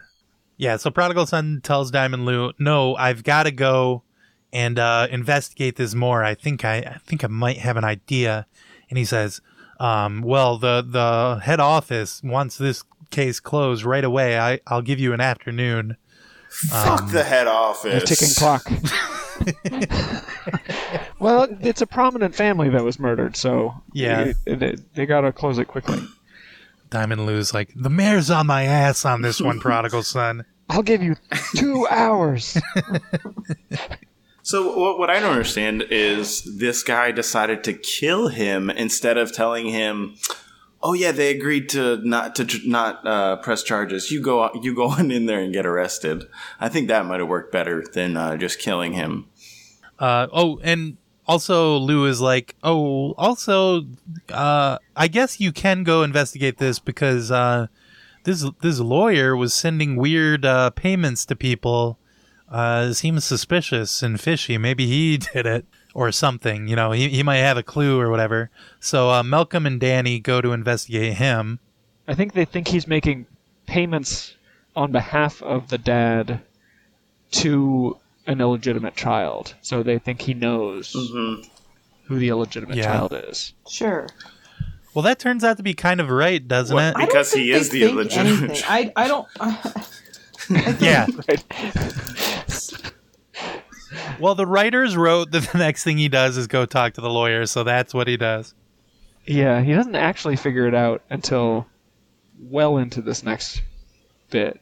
yeah, 0.57 0.76
so 0.76 0.90
prodigal 0.90 1.26
son 1.26 1.61
tells 1.62 1.90
Diamond 1.90 2.24
Lou, 2.26 2.52
"No, 2.59 2.94
I've 2.96 3.24
got 3.24 3.42
to 3.44 3.50
go 3.50 4.02
and 4.52 4.78
uh, 4.78 5.09
investigate 5.11 5.76
this 5.76 5.94
more. 5.94 6.22
I 6.24 6.34
think 6.34 6.64
I, 6.64 6.76
I 6.78 6.98
think 7.07 7.24
I 7.24 7.28
might 7.28 7.59
have 7.59 7.76
an 7.76 7.84
idea." 7.84 8.46
And 8.88 8.96
he 8.98 9.04
says, 9.04 9.40
um, 9.80 10.22
"Well, 10.22 10.57
the 10.59 10.82
the 10.88 11.40
head 11.42 11.61
office 11.61 12.22
wants 12.22 12.57
this 12.57 12.82
case 13.11 13.38
closed 13.40 13.84
right 13.84 14.04
away. 14.04 14.38
I 14.38 14.61
I'll 14.66 14.82
give 14.82 14.98
you 15.00 15.12
an 15.12 15.20
afternoon." 15.20 15.96
Fuck 16.70 17.02
um, 17.02 17.12
the 17.12 17.24
head 17.24 17.46
A 17.46 17.50
office. 17.50 18.04
ticking 18.04 18.34
clock. 18.36 18.66
well, 21.20 21.46
it's 21.61 21.82
a 21.82 21.86
prominent 21.86 22.34
family 22.34 22.68
that 22.70 22.84
was 22.84 22.98
murdered, 22.98 23.36
so 23.36 23.74
Yeah. 23.92 24.32
they, 24.44 24.54
they, 24.54 24.76
they 24.94 25.07
gotta 25.07 25.32
close 25.32 25.59
it 25.59 25.66
quickly. 25.66 26.02
Diamond 26.90 27.26
Lou's 27.26 27.52
like, 27.52 27.70
"The 27.74 27.90
mayor's 27.90 28.30
on 28.30 28.46
my 28.46 28.64
ass 28.64 29.04
on 29.04 29.22
this 29.22 29.40
one, 29.40 29.59
prodigal 29.61 30.02
son." 30.02 30.44
I'll 30.70 30.82
give 30.82 31.02
you 31.02 31.16
two 31.57 31.86
hours. 31.88 32.57
So 34.42 34.76
what, 34.78 34.98
what 34.98 35.11
I 35.11 35.18
don't 35.20 35.32
understand 35.32 35.84
is 35.90 36.59
this 36.59 36.82
guy 36.84 37.11
decided 37.11 37.64
to 37.64 37.72
kill 37.72 38.28
him 38.28 38.70
instead 38.70 39.18
of 39.18 39.32
telling 39.32 39.66
him, 39.66 40.14
"Oh 40.82 40.92
yeah, 40.92 41.12
they 41.12 41.30
agreed 41.30 41.68
to 41.70 41.98
not 42.06 42.34
to 42.36 42.44
tr- 42.44 42.66
not 42.66 43.06
uh, 43.06 43.36
press 43.36 43.62
charges. 43.62 44.10
You 44.10 44.20
go 44.20 44.50
you 44.62 44.74
go 44.74 44.88
on 44.98 45.10
in 45.10 45.26
there 45.26 45.40
and 45.40 45.52
get 45.52 45.66
arrested." 45.66 46.24
I 46.60 46.68
think 46.68 46.88
that 46.88 47.06
might 47.06 47.20
have 47.20 47.28
worked 47.28 47.52
better 47.52 47.84
than 47.92 48.16
uh, 48.16 48.36
just 48.36 48.58
killing 48.58 48.92
him. 48.92 49.26
Uh, 49.98 50.26
oh, 50.32 50.60
and 50.62 50.98
also 51.26 51.76
Lou 51.76 52.06
is 52.06 52.20
like, 52.20 52.54
oh, 52.62 53.12
also, 53.12 53.86
uh, 54.28 54.78
I 54.94 55.08
guess 55.08 55.40
you 55.40 55.52
can 55.52 55.84
go 55.84 56.02
investigate 56.02 56.58
this 56.58 56.78
because 56.78 57.30
uh, 57.30 57.66
this 58.24 58.44
this 58.60 58.78
lawyer 58.80 59.36
was 59.36 59.54
sending 59.54 59.96
weird 59.96 60.44
uh, 60.44 60.70
payments 60.70 61.24
to 61.26 61.36
people. 61.36 61.98
Seems 62.92 63.24
suspicious 63.24 64.02
and 64.02 64.20
fishy. 64.20 64.56
Maybe 64.58 64.86
he 64.86 65.18
did 65.32 65.46
it 65.46 65.66
or 65.97 66.12
something. 66.12 66.68
You 66.68 66.76
know, 66.76 66.92
he 66.92 67.09
he 67.09 67.22
might 67.22 67.38
have 67.38 67.57
a 67.57 67.62
clue 67.62 67.99
or 67.99 68.11
whatever. 68.11 68.51
So 68.80 69.11
uh, 69.11 69.22
Malcolm 69.22 69.64
and 69.64 69.80
Dani 69.80 70.22
go 70.22 70.42
to 70.42 70.53
investigate 70.53 71.14
him. 71.14 71.59
I 72.07 72.14
think 72.14 72.34
they 72.34 72.44
think 72.44 72.68
he's 72.68 72.86
making 72.86 73.26
payments 73.66 74.34
on 74.76 74.92
behalf 74.92 75.42
of 75.42 75.68
the 75.70 75.78
dad 75.78 76.40
to 77.32 77.97
an 78.26 78.40
illegitimate 78.42 78.94
child. 78.94 79.55
So 79.62 79.82
they 79.82 79.99
think 79.99 80.20
he 80.20 80.34
knows 80.34 80.92
who 80.92 82.18
the 82.18 82.28
illegitimate 82.28 82.76
Yeah. 82.76 82.84
child 82.84 83.14
is. 83.14 83.55
Sure. 83.68 84.07
Well, 84.92 85.03
that 85.03 85.18
turns 85.18 85.44
out 85.44 85.57
to 85.57 85.62
be 85.62 85.74
kind 85.74 86.01
of 86.01 86.11
right, 86.11 86.47
doesn't 86.47 86.74
Well, 86.76 86.90
it? 86.90 87.07
Because 87.07 87.32
he 87.32 87.53
is 87.53 87.70
the 87.70 87.84
illegitimate 87.84 88.51
anything. 88.51 88.64
I 88.68 88.92
I 88.97 89.09
don't. 89.09 89.26
yeah. 90.80 91.07
Right. 91.26 91.44
Well, 94.20 94.34
the 94.34 94.47
writers 94.47 94.97
wrote 94.97 95.30
that 95.32 95.42
the 95.53 95.59
next 95.59 95.84
thing 95.84 95.99
he 95.99 96.09
does 96.09 96.36
is 96.36 96.47
go 96.47 96.66
talk 96.66 96.94
to 96.94 97.01
the 97.01 97.11
lawyer, 97.11 97.47
so 97.47 97.64
that's 97.64 97.94
what 97.94 98.09
he 98.09 98.16
does. 98.16 98.55
Yeah, 99.26 99.61
he 99.61 99.72
doesn't 99.72 99.97
actually 99.97 100.36
figure 100.36 100.66
it 100.68 100.74
out 100.74 101.03
until 101.11 101.66
well 102.38 102.76
into 102.78 103.03
this 103.03 103.22
next 103.22 103.62
bit. 104.30 104.61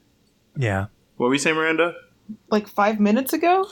Yeah. 0.56 0.86
What 1.16 1.28
we 1.30 1.38
say, 1.38 1.52
Miranda? 1.52 1.94
like 2.50 2.68
five 2.68 3.00
minutes 3.00 3.32
ago. 3.32 3.68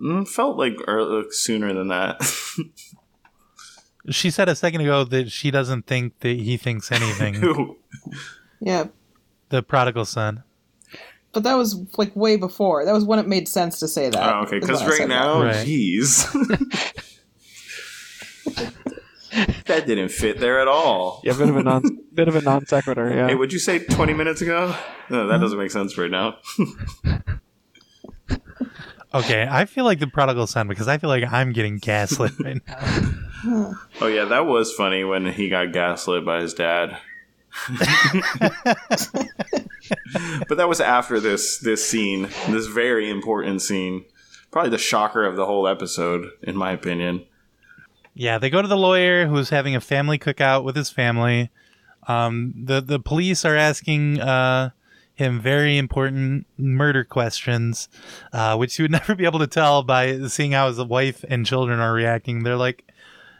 Mm, 0.00 0.26
felt 0.26 0.56
like 0.56 0.76
early, 0.86 1.24
sooner 1.30 1.72
than 1.72 1.88
that. 1.88 2.20
She 4.08 4.30
said 4.30 4.48
a 4.48 4.54
second 4.54 4.80
ago 4.80 5.04
that 5.04 5.30
she 5.30 5.50
doesn't 5.50 5.86
think 5.86 6.20
that 6.20 6.38
he 6.38 6.56
thinks 6.56 6.90
anything. 6.90 7.76
Yeah, 8.62 8.88
the 9.48 9.62
prodigal 9.62 10.04
son. 10.04 10.42
But 11.32 11.42
that 11.44 11.54
was 11.54 11.76
like 11.96 12.14
way 12.16 12.36
before. 12.36 12.84
That 12.84 12.92
was 12.92 13.04
when 13.04 13.18
it 13.18 13.26
made 13.28 13.48
sense 13.48 13.78
to 13.80 13.88
say 13.88 14.10
that. 14.10 14.34
oh, 14.34 14.40
okay, 14.42 14.58
because 14.58 14.84
right 14.84 15.08
now, 15.08 15.42
Right. 15.42 15.66
jeez. 15.66 16.26
that 19.66 19.86
didn't 19.86 20.08
fit 20.10 20.40
there 20.40 20.60
at 20.60 20.66
all. 20.68 21.20
Yeah, 21.24 21.34
bit 21.34 21.48
of 21.48 21.56
a 21.56 21.62
non 21.62 21.82
bit 22.12 22.28
of 22.28 22.34
a 22.36 22.40
non 22.40 22.66
sequitur. 22.66 23.14
Yeah. 23.14 23.28
Hey, 23.28 23.34
would 23.36 23.52
you 23.52 23.58
say 23.60 23.78
20 23.78 24.12
minutes 24.14 24.40
ago? 24.42 24.74
No, 25.08 25.26
that 25.28 25.38
doesn't 25.40 25.58
make 25.58 25.70
sense 25.70 25.96
right 25.98 26.10
now. 26.10 26.36
Okay, 29.12 29.44
I 29.50 29.64
feel 29.64 29.84
like 29.84 29.98
the 29.98 30.06
prodigal 30.06 30.46
son 30.46 30.68
because 30.68 30.86
I 30.86 30.98
feel 30.98 31.10
like 31.10 31.24
I'm 31.32 31.50
getting 31.52 31.78
gaslit 31.78 32.30
right 32.38 32.60
now. 32.64 33.72
Oh, 34.00 34.06
yeah, 34.06 34.26
that 34.26 34.46
was 34.46 34.72
funny 34.72 35.02
when 35.02 35.26
he 35.26 35.48
got 35.48 35.72
gaslit 35.72 36.24
by 36.24 36.40
his 36.42 36.54
dad. 36.54 36.96
but 40.48 40.56
that 40.56 40.68
was 40.68 40.80
after 40.80 41.20
this 41.20 41.58
this 41.58 41.86
scene, 41.86 42.28
this 42.48 42.66
very 42.66 43.08
important 43.10 43.62
scene. 43.62 44.04
Probably 44.50 44.70
the 44.70 44.78
shocker 44.78 45.24
of 45.24 45.36
the 45.36 45.46
whole 45.46 45.68
episode, 45.68 46.30
in 46.42 46.56
my 46.56 46.72
opinion. 46.72 47.24
Yeah, 48.14 48.38
they 48.38 48.50
go 48.50 48.60
to 48.60 48.68
the 48.68 48.76
lawyer 48.76 49.26
who's 49.26 49.50
having 49.50 49.76
a 49.76 49.80
family 49.80 50.18
cookout 50.18 50.64
with 50.64 50.76
his 50.76 50.90
family. 50.90 51.50
Um, 52.08 52.54
the 52.56 52.80
the 52.80 52.98
police 52.98 53.44
are 53.44 53.56
asking 53.56 54.20
uh, 54.20 54.70
him 55.14 55.40
very 55.40 55.78
important 55.78 56.46
murder 56.56 57.04
questions, 57.04 57.88
uh, 58.32 58.56
which 58.56 58.78
you 58.78 58.84
would 58.84 58.90
never 59.00 59.14
be 59.14 59.24
able 59.24 59.38
to 59.38 59.46
tell 59.46 59.82
by 59.82 60.26
seeing 60.26 60.52
how 60.52 60.66
his 60.68 60.80
wife 60.80 61.24
and 61.28 61.46
children 61.46 61.78
are 61.78 61.92
reacting. 61.92 62.42
They're 62.42 62.56
like 62.56 62.90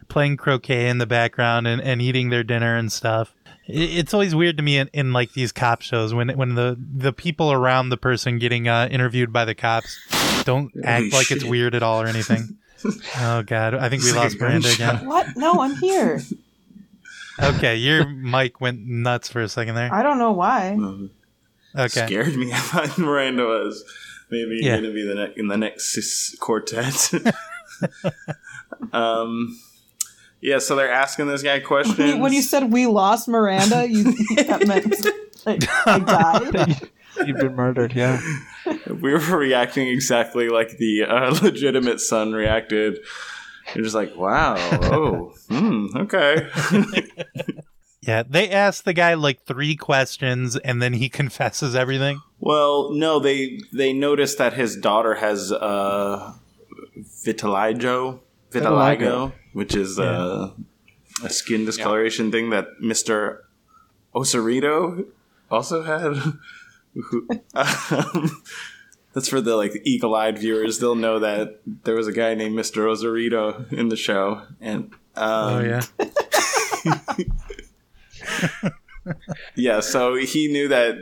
playing 0.09 0.36
croquet 0.36 0.88
in 0.88 0.98
the 0.98 1.07
background 1.07 1.66
and, 1.66 1.80
and 1.80 2.03
eating 2.03 2.30
their 2.30 2.44
dinner 2.44 2.76
and 2.76 2.92
stuff. 2.92 3.34
It, 3.72 3.98
it's 3.98 4.14
always 4.14 4.34
weird 4.34 4.56
to 4.58 4.62
me 4.62 4.78
in, 4.78 4.88
in 4.92 5.12
like 5.12 5.32
these 5.32 5.52
cop 5.52 5.82
shows 5.82 6.12
when 6.14 6.28
when 6.30 6.54
the 6.54 6.76
the 6.96 7.12
people 7.12 7.52
around 7.52 7.88
the 7.90 7.96
person 7.96 8.38
getting 8.38 8.68
uh, 8.68 8.88
interviewed 8.90 9.32
by 9.32 9.44
the 9.44 9.54
cops 9.54 9.98
don't 10.44 10.72
act 10.84 11.12
like 11.12 11.30
it's 11.30 11.44
weird 11.44 11.74
at 11.74 11.82
all 11.82 12.00
or 12.02 12.06
anything. 12.06 12.56
Oh 13.18 13.42
god, 13.42 13.74
I 13.74 13.90
think 13.90 14.02
we 14.04 14.10
like 14.12 14.22
lost 14.22 14.40
Miranda 14.40 14.68
gunshot. 14.68 14.94
again. 14.96 15.06
What? 15.06 15.26
No, 15.36 15.60
I'm 15.60 15.76
here. 15.76 16.22
Okay, 17.42 17.76
your 17.76 18.06
mic 18.06 18.60
went 18.60 18.80
nuts 18.86 19.28
for 19.30 19.40
a 19.42 19.48
second 19.48 19.74
there. 19.74 19.92
I 19.92 20.02
don't 20.02 20.18
know 20.18 20.32
why. 20.32 20.76
Okay. 21.74 22.06
Scared 22.06 22.36
me. 22.36 22.52
I 22.52 22.58
thought 22.58 22.98
Miranda 22.98 23.44
was 23.44 23.82
maybe 24.30 24.58
Yeah. 24.62 24.72
going 24.78 24.84
to 24.84 24.92
be 24.94 25.06
the 25.06 25.14
ne- 25.14 25.32
in 25.36 25.48
the 25.48 25.56
next 25.56 25.92
sis- 25.94 26.36
quartet. 26.38 27.10
um, 28.92 29.58
yeah, 30.41 30.59
so 30.59 30.76
they're 30.76 30.91
asking 30.91 31.26
this 31.28 31.43
guy 31.43 31.61
questions. 31.61 31.99
When 31.99 32.09
you, 32.09 32.18
when 32.18 32.32
you 32.32 32.43
said 32.43 32.72
we 32.72 32.86
lost 32.86 33.28
Miranda, 33.28 33.88
you 33.88 34.05
that 34.36 34.66
meant 34.66 35.07
like, 35.47 35.62
I 35.86 35.99
died. 35.99 36.88
You've 37.26 37.36
been 37.36 37.55
murdered. 37.55 37.95
Yeah. 37.95 38.20
we 38.86 39.12
were 39.12 39.36
reacting 39.36 39.88
exactly 39.88 40.49
like 40.49 40.78
the 40.78 41.05
uh, 41.05 41.38
legitimate 41.43 42.01
son 42.01 42.32
reacted. 42.32 42.99
You're 43.74 43.84
just 43.84 43.95
like, 43.95 44.16
wow, 44.16 44.57
oh, 44.59 45.32
hmm, 45.49 45.86
okay. 45.95 46.49
Yeah, 48.03 48.22
they 48.28 48.51
asked 48.51 48.84
the 48.84 48.95
guy 48.95 49.14
like 49.14 49.45
three 49.45 49.76
questions 49.76 50.57
and 50.57 50.80
then 50.80 50.95
he 50.95 51.09
confesses 51.09 51.74
everything. 51.74 52.20
well, 52.38 52.93
no, 52.93 53.20
they 53.20 53.61
they 53.72 53.93
noticed 53.93 54.38
that 54.38 54.55
his 54.55 54.76
daughter 54.76 55.16
has 55.16 55.53
uh, 55.53 56.32
vitiligo, 57.24 58.20
vitiligo, 58.51 58.99
Vitiligo. 58.99 59.32
Which 59.53 59.74
is 59.74 59.98
uh, 59.98 60.53
a 61.24 61.30
skin 61.30 61.64
discoloration 61.64 62.30
thing 62.30 62.51
that 62.51 62.66
Mister 62.80 63.44
Rosarito 64.14 65.05
also 65.51 65.82
had. 65.82 66.36
Um, 67.55 68.42
That's 69.12 69.28
for 69.28 69.40
the 69.40 69.57
like 69.57 69.72
eagle-eyed 69.84 70.38
viewers. 70.38 70.78
They'll 70.78 70.94
know 70.94 71.18
that 71.18 71.61
there 71.84 71.96
was 71.96 72.07
a 72.07 72.12
guy 72.12 72.34
named 72.34 72.57
Mr. 72.57 72.84
Rosarito 72.84 73.64
in 73.70 73.88
the 73.88 73.96
show, 73.96 74.42
and 74.61 74.92
um, 75.16 75.55
oh 75.55 75.61
yeah. 75.61 75.82
yeah. 79.57 79.80
So 79.80 80.14
he 80.14 80.48
knew 80.53 80.68
that. 80.68 80.96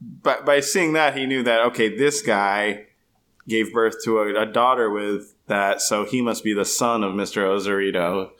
By 0.00 0.40
by 0.40 0.60
seeing 0.60 0.92
that, 0.92 1.16
he 1.16 1.24
knew 1.24 1.42
that 1.44 1.60
okay, 1.68 1.96
this 1.96 2.20
guy 2.20 2.88
gave 3.48 3.72
birth 3.72 3.96
to 4.04 4.18
a, 4.18 4.42
a 4.42 4.46
daughter 4.46 4.90
with 4.90 5.34
that, 5.46 5.80
so 5.80 6.04
he 6.04 6.20
must 6.22 6.44
be 6.44 6.52
the 6.52 6.64
son 6.64 7.04
of 7.04 7.14
Mr. 7.14 7.42
Rosarito. 7.42 8.32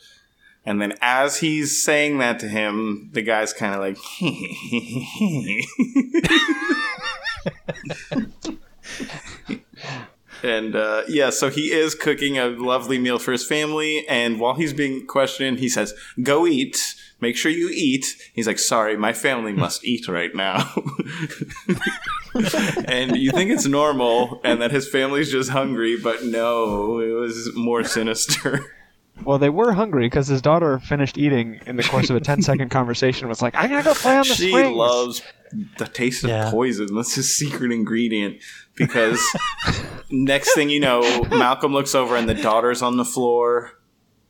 And 0.64 0.80
then 0.82 0.94
as 1.00 1.38
he's 1.38 1.80
saying 1.82 2.18
that 2.18 2.38
to 2.40 2.48
him, 2.48 3.10
the 3.12 3.22
guy's 3.22 3.52
kind 3.52 3.74
of 3.74 3.80
like, 3.80 3.96
and 10.42 10.74
uh, 10.74 11.04
yeah, 11.08 11.30
so 11.30 11.50
he 11.50 11.72
is 11.72 11.94
cooking 11.94 12.36
a 12.38 12.48
lovely 12.48 12.98
meal 12.98 13.20
for 13.20 13.30
his 13.30 13.46
family. 13.46 14.04
And 14.08 14.40
while 14.40 14.54
he's 14.54 14.72
being 14.72 15.06
questioned, 15.06 15.60
he 15.60 15.68
says, 15.68 15.94
"Go 16.22 16.48
eat. 16.48 16.96
Make 17.20 17.36
sure 17.36 17.50
you 17.50 17.70
eat." 17.72 18.06
He's 18.34 18.46
like, 18.46 18.58
"Sorry, 18.58 18.96
my 18.96 19.12
family 19.12 19.52
hmm. 19.52 19.60
must 19.60 19.84
eat 19.84 20.08
right 20.08 20.34
now." 20.34 20.70
and 22.86 23.16
you 23.16 23.30
think 23.30 23.50
it's 23.50 23.66
normal, 23.66 24.40
and 24.44 24.60
that 24.60 24.70
his 24.70 24.88
family's 24.88 25.30
just 25.30 25.50
hungry, 25.50 25.96
but 25.96 26.24
no, 26.24 27.00
it 27.00 27.12
was 27.12 27.52
more 27.54 27.84
sinister. 27.84 28.64
Well, 29.24 29.38
they 29.38 29.48
were 29.48 29.72
hungry 29.72 30.06
because 30.06 30.28
his 30.28 30.42
daughter 30.42 30.78
finished 30.78 31.16
eating 31.16 31.58
in 31.66 31.76
the 31.76 31.82
course 31.82 32.10
of 32.10 32.16
a 32.16 32.20
10 32.20 32.42
second 32.42 32.68
conversation. 32.70 33.28
Was 33.28 33.42
like, 33.42 33.54
"I'm 33.56 33.70
gonna 33.70 33.82
go 33.82 33.94
play 33.94 34.16
on 34.16 34.28
the 34.28 34.34
she 34.34 34.50
swings." 34.50 34.76
loves 34.76 35.22
the 35.78 35.86
taste 35.86 36.24
of 36.24 36.30
Yeah. 36.30 36.50
poison. 36.50 36.94
That's 36.94 37.14
his 37.14 37.34
secret 37.34 37.72
ingredient. 37.72 38.38
Because 38.74 39.20
next 40.10 40.54
thing 40.54 40.68
you 40.68 40.80
know, 40.80 41.24
Malcolm 41.30 41.72
looks 41.72 41.94
over 41.94 42.16
and 42.16 42.28
the 42.28 42.34
daughter's 42.34 42.82
on 42.82 42.98
the 42.98 43.04
floor. 43.04 43.72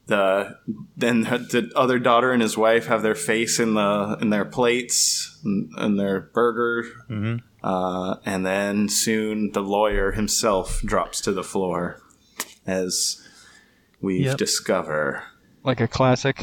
The 0.07 0.57
then 0.97 1.23
the 1.23 1.71
other 1.75 1.99
daughter 1.99 2.31
and 2.31 2.41
his 2.41 2.57
wife 2.57 2.87
have 2.87 3.03
their 3.03 3.15
face 3.17 3.59
in 3.59 3.75
the 3.75 4.17
in 4.21 4.31
their 4.31 4.45
plates 4.45 5.39
and, 5.45 5.71
and 5.77 5.99
their 5.99 6.21
burger. 6.21 6.85
Uh, 7.63 8.17
and 8.25 8.47
then 8.47 8.89
soon 8.89 9.51
the 9.53 9.63
lawyer 9.63 10.13
himself 10.13 10.81
drops 10.85 11.21
to 11.23 11.33
the 11.33 11.43
floor 11.43 12.01
as 12.67 13.21
we 14.01 14.25
Yep. 14.25 14.37
discover 14.37 15.25
like 15.65 15.81
a 15.81 15.89
classic 15.89 16.39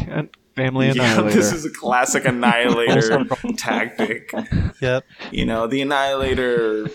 family 0.55 0.87
yeah, 0.91 0.91
annihilator. 1.13 1.35
this 1.37 1.53
is 1.53 1.65
a 1.65 1.69
classic 1.69 2.25
annihilator 2.25 3.23
tactic. 3.57 4.31
Yep. 4.81 5.05
You 5.31 5.45
know, 5.45 5.65
the 5.67 5.81
Annihilator. 5.81 6.89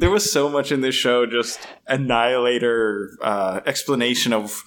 There 0.00 0.10
was 0.10 0.32
so 0.32 0.48
much 0.48 0.72
in 0.72 0.80
this 0.80 0.94
show, 0.94 1.26
just 1.26 1.60
Annihilator 1.86 3.10
uh, 3.22 3.60
explanation 3.66 4.32
of 4.32 4.62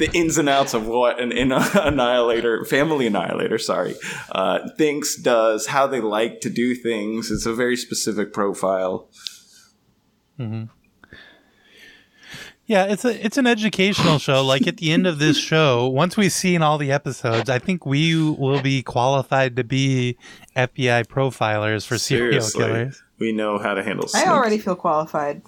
the 0.00 0.10
ins 0.12 0.38
and 0.38 0.48
outs 0.48 0.74
of 0.74 0.86
what 0.86 1.20
an 1.20 1.30
in- 1.30 1.52
Annihilator, 1.74 2.64
family 2.64 3.06
Annihilator, 3.06 3.58
sorry, 3.58 3.94
uh, 4.32 4.68
thinks, 4.76 5.14
does, 5.14 5.66
how 5.68 5.86
they 5.86 6.00
like 6.00 6.40
to 6.40 6.50
do 6.50 6.74
things. 6.74 7.30
It's 7.30 7.46
a 7.46 7.54
very 7.54 7.76
specific 7.76 8.32
profile. 8.32 9.08
Yeah, 12.66 12.84
it's 12.86 13.04
a 13.04 13.24
it's 13.24 13.36
an 13.36 13.46
educational 13.46 14.18
show. 14.18 14.42
Like 14.42 14.66
at 14.66 14.78
the 14.78 14.90
end 14.90 15.06
of 15.06 15.18
this 15.18 15.36
show, 15.36 15.86
once 15.88 16.16
we've 16.16 16.32
seen 16.32 16.62
all 16.62 16.78
the 16.78 16.92
episodes, 16.92 17.50
I 17.50 17.58
think 17.58 17.84
we 17.84 18.14
will 18.14 18.62
be 18.62 18.82
qualified 18.82 19.56
to 19.56 19.64
be 19.64 20.16
FBI 20.56 21.06
profilers 21.06 21.84
for 21.86 21.98
serial 21.98 22.40
Seriously, 22.40 22.64
killers. 22.64 23.02
we 23.18 23.32
know 23.32 23.58
how 23.58 23.74
to 23.74 23.82
handle. 23.82 24.08
I 24.14 24.26
already 24.26 24.56
feel 24.56 24.76
qualified. 24.76 25.42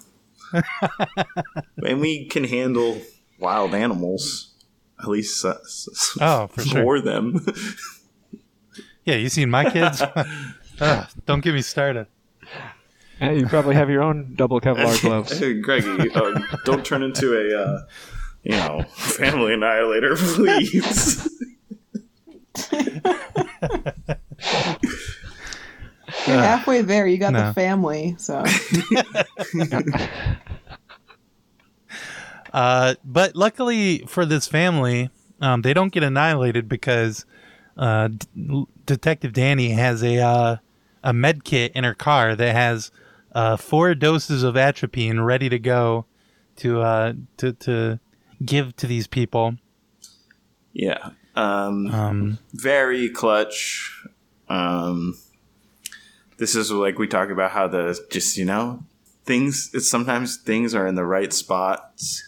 and 1.83 1.99
we 1.99 2.25
can 2.25 2.43
handle 2.43 3.01
wild 3.43 3.75
animals. 3.75 4.53
At 4.99 5.09
least 5.09 5.43
uh, 5.43 5.55
s- 5.65 5.89
s- 5.91 6.17
Oh, 6.21 6.47
for 6.47 6.61
sure. 6.61 7.01
them. 7.01 7.45
Yeah, 9.05 9.15
you 9.15 9.27
seen 9.27 9.49
my 9.49 9.69
kids? 9.69 10.01
Ugh, 10.79 11.07
don't 11.25 11.41
get 11.43 11.53
me 11.53 11.61
started. 11.61 12.07
Yeah, 13.19 13.31
you 13.31 13.47
probably 13.47 13.75
have 13.75 13.89
your 13.89 14.01
own 14.01 14.33
double 14.35 14.61
Kevlar 14.61 14.95
gloves. 15.01 15.37
Hey, 15.39 15.59
Greggy, 15.59 16.09
uh, 16.15 16.39
don't 16.63 16.85
turn 16.85 17.03
into 17.03 17.33
a, 17.35 17.61
uh, 17.61 17.79
you 18.43 18.51
know, 18.51 18.83
family 18.95 19.55
annihilator, 19.55 20.15
please. 20.15 21.27
You're 26.27 26.37
halfway 26.37 26.81
there. 26.81 27.05
You 27.07 27.17
got 27.17 27.33
no. 27.33 27.47
the 27.47 27.53
family, 27.53 28.15
so 28.17 28.43
Uh, 32.53 32.95
but 33.03 33.35
luckily 33.35 33.99
for 34.07 34.25
this 34.25 34.47
family, 34.47 35.09
um, 35.41 35.63
they 35.63 35.73
don't 35.73 35.91
get 35.91 36.03
annihilated 36.03 36.69
because 36.69 37.25
uh, 37.77 38.09
D- 38.09 38.65
Detective 38.85 39.33
Dani 39.33 39.73
has 39.73 40.03
a 40.03 40.19
uh, 40.19 40.57
a 41.03 41.13
med 41.13 41.43
kit 41.43 41.71
in 41.73 41.83
her 41.83 41.95
car 41.95 42.35
that 42.35 42.55
has 42.55 42.91
uh, 43.33 43.57
four 43.57 43.95
doses 43.95 44.43
of 44.43 44.55
atropine 44.55 45.19
ready 45.21 45.49
to 45.49 45.57
go 45.57 46.05
to 46.57 46.81
uh, 46.81 47.13
to 47.37 47.53
to 47.53 47.99
give 48.45 48.75
to 48.75 48.87
these 48.87 49.07
people. 49.07 49.55
yeah. 50.73 51.11
Um, 51.35 51.87
Um, 51.91 52.37
very 52.53 53.09
clutch. 53.09 54.05
Um, 54.49 55.17
this 56.37 56.55
is 56.55 56.71
like 56.71 56.99
we 56.99 57.07
talk 57.07 57.29
about 57.29 57.51
how 57.51 57.67
the 57.67 57.99
just 58.11 58.37
you 58.37 58.45
know 58.45 58.83
things. 59.25 59.71
It's 59.73 59.89
sometimes 59.89 60.37
things 60.37 60.75
are 60.75 60.85
in 60.85 60.93
the 60.93 61.05
right 61.05 61.33
spots, 61.33 62.21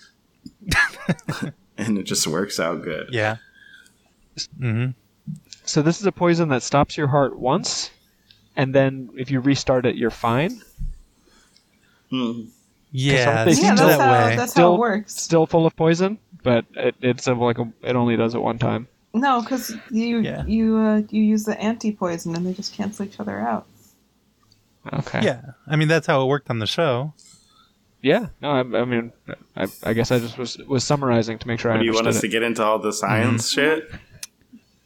and 1.78 1.98
it 1.98 2.04
just 2.04 2.26
works 2.28 2.60
out 2.60 2.82
good. 2.84 3.10
yeah. 3.12 3.38
hmm 4.60 4.88
So 5.66 5.82
this 5.82 6.00
is 6.00 6.06
a 6.06 6.12
poison 6.12 6.50
that 6.50 6.64
stops 6.64 6.98
your 6.98 7.08
heart 7.08 7.38
once, 7.38 7.92
and 8.56 8.74
then 8.74 9.10
if 9.18 9.32
you 9.32 9.40
restart 9.40 9.86
it, 9.86 9.96
you're 9.96 10.12
fine. 10.12 10.62
Hmm. 12.10 12.44
Yeah, 12.92 13.44
They 13.46 13.52
it 13.52 13.58
yeah, 13.58 13.64
seems 13.68 13.80
that's 13.82 13.98
that 13.98 14.00
how 14.00 14.28
way. 14.30 14.36
that's 14.36 14.54
how 14.54 14.60
Still- 14.62 14.76
it 14.76 14.80
works. 14.80 15.16
Still 15.22 15.46
full 15.46 15.66
of 15.66 15.76
poison, 15.76 16.18
but 16.44 16.66
it, 16.76 16.96
it's 17.02 17.28
like 17.28 17.58
a, 17.60 17.70
it 17.82 17.96
only 17.96 18.16
does 18.16 18.36
it 18.36 18.42
one 18.42 18.58
time. 18.58 18.88
No, 19.14 19.42
because 19.42 19.74
you 19.92 20.20
Yeah. 20.20 20.46
you 20.46 20.78
uh, 20.78 21.02
you 21.10 21.22
use 21.24 21.44
the 21.46 21.60
anti 21.60 21.92
poison 21.94 22.36
and 22.36 22.46
they 22.46 22.54
just 22.54 22.74
cancel 22.74 23.06
each 23.06 23.20
other 23.20 23.40
out. 23.40 23.66
Okay. 24.94 25.22
Yeah, 25.24 25.42
I 25.68 25.76
mean 25.78 25.88
that's 25.88 26.06
how 26.08 26.22
it 26.22 26.28
worked 26.28 26.50
on 26.50 26.60
the 26.60 26.68
show. 26.68 27.14
Yeah. 28.06 28.28
No, 28.40 28.52
I, 28.52 28.60
I 28.60 28.86
mean, 28.86 29.12
I, 29.58 29.66
I 29.82 29.94
guess 29.94 30.12
I 30.12 30.20
just 30.20 30.38
was 30.38 30.58
was 30.60 30.84
summarizing 30.84 31.40
to 31.40 31.48
make 31.48 31.60
sure 31.60 31.72
I 31.72 31.80
Do 31.80 31.86
you 31.86 31.92
want 31.94 32.06
us 32.06 32.18
understood 32.18 32.30
to 32.32 32.36
get 32.36 32.44
into 32.44 32.64
all 32.64 32.78
the 32.78 32.94
science 32.94 33.50
shit? 33.50 33.90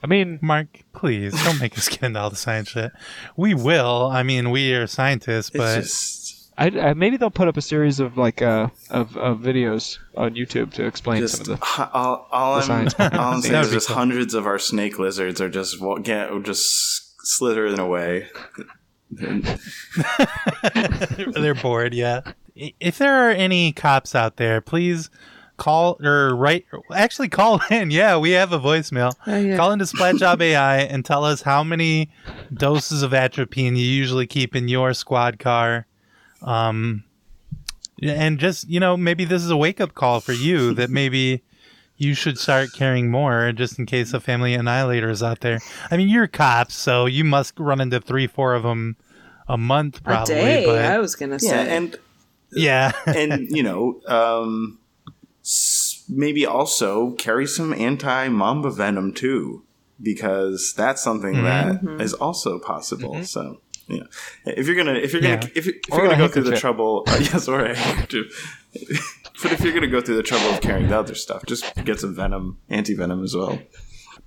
I 0.02 0.08
mean, 0.08 0.40
Mark, 0.42 0.68
please 0.94 1.34
don't 1.44 1.60
make 1.60 1.78
us 1.78 1.90
get 1.90 2.04
into 2.04 2.18
all 2.18 2.30
the 2.30 2.38
science 2.38 2.70
shit. 2.70 2.94
We 3.36 3.54
will. 3.56 4.08
I 4.08 4.24
mean, 4.24 4.52
we 4.52 4.72
are 4.74 4.88
scientists, 4.88 5.50
It's 5.50 5.58
but 5.58 5.76
just. 5.82 6.52
I, 6.58 6.68
I, 6.68 6.94
maybe 6.94 7.18
they'll 7.18 7.30
put 7.30 7.50
up 7.50 7.58
a 7.58 7.62
series 7.62 8.00
of 8.00 8.18
like 8.18 8.42
uh 8.42 8.70
of, 8.90 9.18
of 9.18 9.40
videos 9.40 9.98
on 10.16 10.36
YouTube 10.36 10.72
to 10.76 10.86
explain 10.86 11.20
Just 11.22 11.44
some 11.44 11.54
of 11.56 11.60
the. 11.60 11.66
hu- 11.66 11.90
all, 11.94 12.28
all 12.32 12.56
the 12.56 12.62
I'm, 12.62 12.68
science 12.90 12.96
all 13.00 13.10
I'm 13.12 13.42
That 13.42 13.48
saying 13.50 13.64
is 13.64 13.72
just 13.72 13.88
cool. 13.88 13.98
hundreds 13.98 14.34
of 14.34 14.48
our 14.48 14.60
snake 14.60 14.98
lizards 14.98 15.42
are 15.42 15.50
just 15.50 15.82
wa- 15.82 15.98
get 16.00 16.32
just 16.44 17.18
slithering 17.28 17.80
away. 17.80 18.28
they're 21.34 21.56
bored. 21.56 21.94
Yeah. 21.94 22.22
If 22.56 22.98
there 22.98 23.28
are 23.28 23.32
any 23.32 23.72
cops 23.72 24.16
out 24.16 24.38
there, 24.38 24.62
please 24.62 25.10
call 25.58 26.04
or 26.04 26.36
write. 26.36 26.66
Actually, 26.94 27.30
call 27.30 27.62
in. 27.70 27.92
Yeah, 27.92 28.18
we 28.18 28.32
have 28.32 28.52
a 28.52 28.60
voicemail. 28.60 29.14
Oh, 29.28 29.38
yeah. 29.38 29.58
Call 29.58 29.72
into 29.72 29.86
Splat 29.86 30.16
Job 30.16 30.42
AI 30.42 30.80
and 30.80 31.06
tell 31.06 31.24
us 31.24 31.44
how 31.44 31.64
many 31.64 32.10
doses 32.54 33.04
of 33.04 33.14
atropine 33.14 33.76
you 33.76 33.86
usually 33.86 34.28
keep 34.28 34.56
in 34.56 34.68
your 34.68 34.94
squad 34.94 35.40
car. 35.40 35.86
Um, 36.42 37.04
and 38.02 38.40
just 38.40 38.70
you 38.70 38.80
know, 38.80 38.98
maybe 38.98 39.26
this 39.26 39.44
is 39.44 39.52
a 39.52 39.58
wake 39.58 39.82
up 39.82 39.94
call 39.94 40.22
for 40.22 40.34
you 40.34 40.74
that 40.76 40.90
maybe 40.90 41.44
you 42.00 42.14
should 42.16 42.40
start 42.40 42.74
carrying 42.74 43.12
more 43.12 43.52
just 43.52 43.78
in 43.78 43.86
case 43.86 44.14
a 44.14 44.20
family 44.20 44.54
annihilator 44.56 45.10
is 45.12 45.22
out 45.22 45.42
there. 45.42 45.60
I 45.92 45.98
mean, 45.98 46.10
you're 46.10 46.28
cops, 46.28 46.74
so 46.76 47.06
you 47.06 47.24
must 47.24 47.60
run 47.60 47.80
into 47.82 48.00
three, 48.00 48.26
four 48.26 48.56
of 48.56 48.64
them 48.64 48.96
a 49.48 49.58
month, 49.58 50.04
probably. 50.04 50.34
a 50.36 50.38
day, 50.38 50.66
but 50.66 50.86
I 50.86 50.98
was 51.00 51.16
gonna 51.16 51.38
Yeah, 51.42 51.50
say. 51.50 51.76
and 51.78 51.96
yeah, 52.52 52.92
and 53.06 53.48
you 53.50 53.62
know, 53.64 54.02
um, 54.08 54.80
maybe 56.10 56.46
also 56.46 57.12
carry 57.12 57.46
some 57.46 57.74
anti 57.74 58.30
mamba 58.30 58.72
venom 58.72 59.14
too, 59.14 59.64
because 60.02 60.74
that's 60.76 61.02
something 61.04 61.44
that 61.44 61.84
is 62.00 62.14
also 62.14 62.60
possible. 62.60 63.24
So. 63.24 63.62
Yeah, 63.92 64.04
if 64.46 64.68
you're 64.68 64.76
gonna 64.76 64.94
if 64.94 65.14
you're 65.14 65.22
gonna 65.24 65.40
Yeah. 65.42 65.50
if, 65.56 65.66
you- 65.66 65.74
if 65.88 65.92
Or 65.92 65.98
you're 66.04 66.06
a 66.06 66.10
gonna 66.10 66.28
go 66.28 66.28
through 66.32 66.44
the 66.44 66.50
handkerchief. 66.52 66.62
trouble, 66.62 67.04
uh, 67.08 67.18
yes, 67.22 67.48
or 67.48 67.66
a 67.66 67.76
handkerchief. 67.76 68.28
But 69.42 69.52
if 69.52 69.62
you're 69.62 69.74
gonna 69.74 69.88
go 69.88 70.02
through 70.02 70.18
the 70.18 70.24
trouble 70.24 70.50
of 70.50 70.62
carrying 70.62 70.88
the 70.88 70.98
other 70.98 71.16
stuff, 71.16 71.46
just 71.46 71.66
get 71.86 72.00
some 72.00 72.16
venom, 72.16 72.58
anti 72.70 72.96
venom 72.96 73.24
as 73.24 73.36
well. 73.36 73.60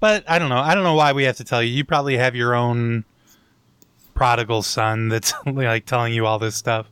but 0.00 0.28
I 0.28 0.38
don't 0.38 0.48
know. 0.48 0.58
I 0.58 0.74
don't 0.74 0.84
know 0.84 0.94
why 0.94 1.12
we 1.12 1.24
have 1.24 1.36
to 1.36 1.44
tell 1.44 1.62
you. 1.62 1.72
You 1.72 1.84
probably 1.84 2.16
have 2.16 2.34
your 2.34 2.54
own 2.54 3.04
prodigal 4.14 4.62
son 4.62 5.08
that's 5.08 5.32
like 5.46 5.86
telling 5.86 6.14
you 6.14 6.26
all 6.26 6.38
this 6.38 6.56
stuff. 6.56 6.86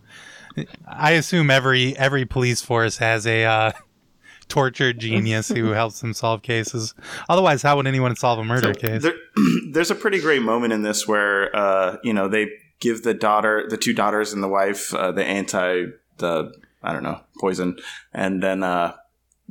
I 0.86 1.12
assume 1.12 1.50
every 1.50 1.96
every 1.96 2.24
police 2.24 2.60
force 2.60 2.98
has 2.98 3.26
a 3.26 3.44
uh, 3.44 3.72
tortured 4.48 4.98
genius 4.98 5.48
who 5.48 5.70
helps 5.70 6.00
them 6.00 6.12
solve 6.12 6.42
cases. 6.42 6.94
Otherwise, 7.28 7.62
how 7.62 7.76
would 7.76 7.86
anyone 7.86 8.16
solve 8.16 8.38
a 8.38 8.44
murder 8.44 8.74
case? 8.74 9.02
There, 9.02 9.14
there's 9.70 9.90
a 9.90 9.94
pretty 9.94 10.20
great 10.20 10.42
moment 10.42 10.72
in 10.72 10.82
this 10.82 11.06
where 11.06 11.54
uh, 11.56 11.96
you 12.02 12.12
know 12.12 12.28
they 12.28 12.48
give 12.80 13.02
the 13.02 13.14
daughter, 13.14 13.66
the 13.68 13.76
two 13.76 13.92
daughters 13.94 14.32
and 14.32 14.42
the 14.42 14.48
wife, 14.48 14.92
uh, 14.94 15.12
the 15.12 15.24
anti, 15.24 15.84
the 16.18 16.52
I 16.82 16.92
don't 16.92 17.02
know 17.02 17.20
poison, 17.38 17.78
and 18.12 18.42
then 18.42 18.62
uh, 18.62 18.94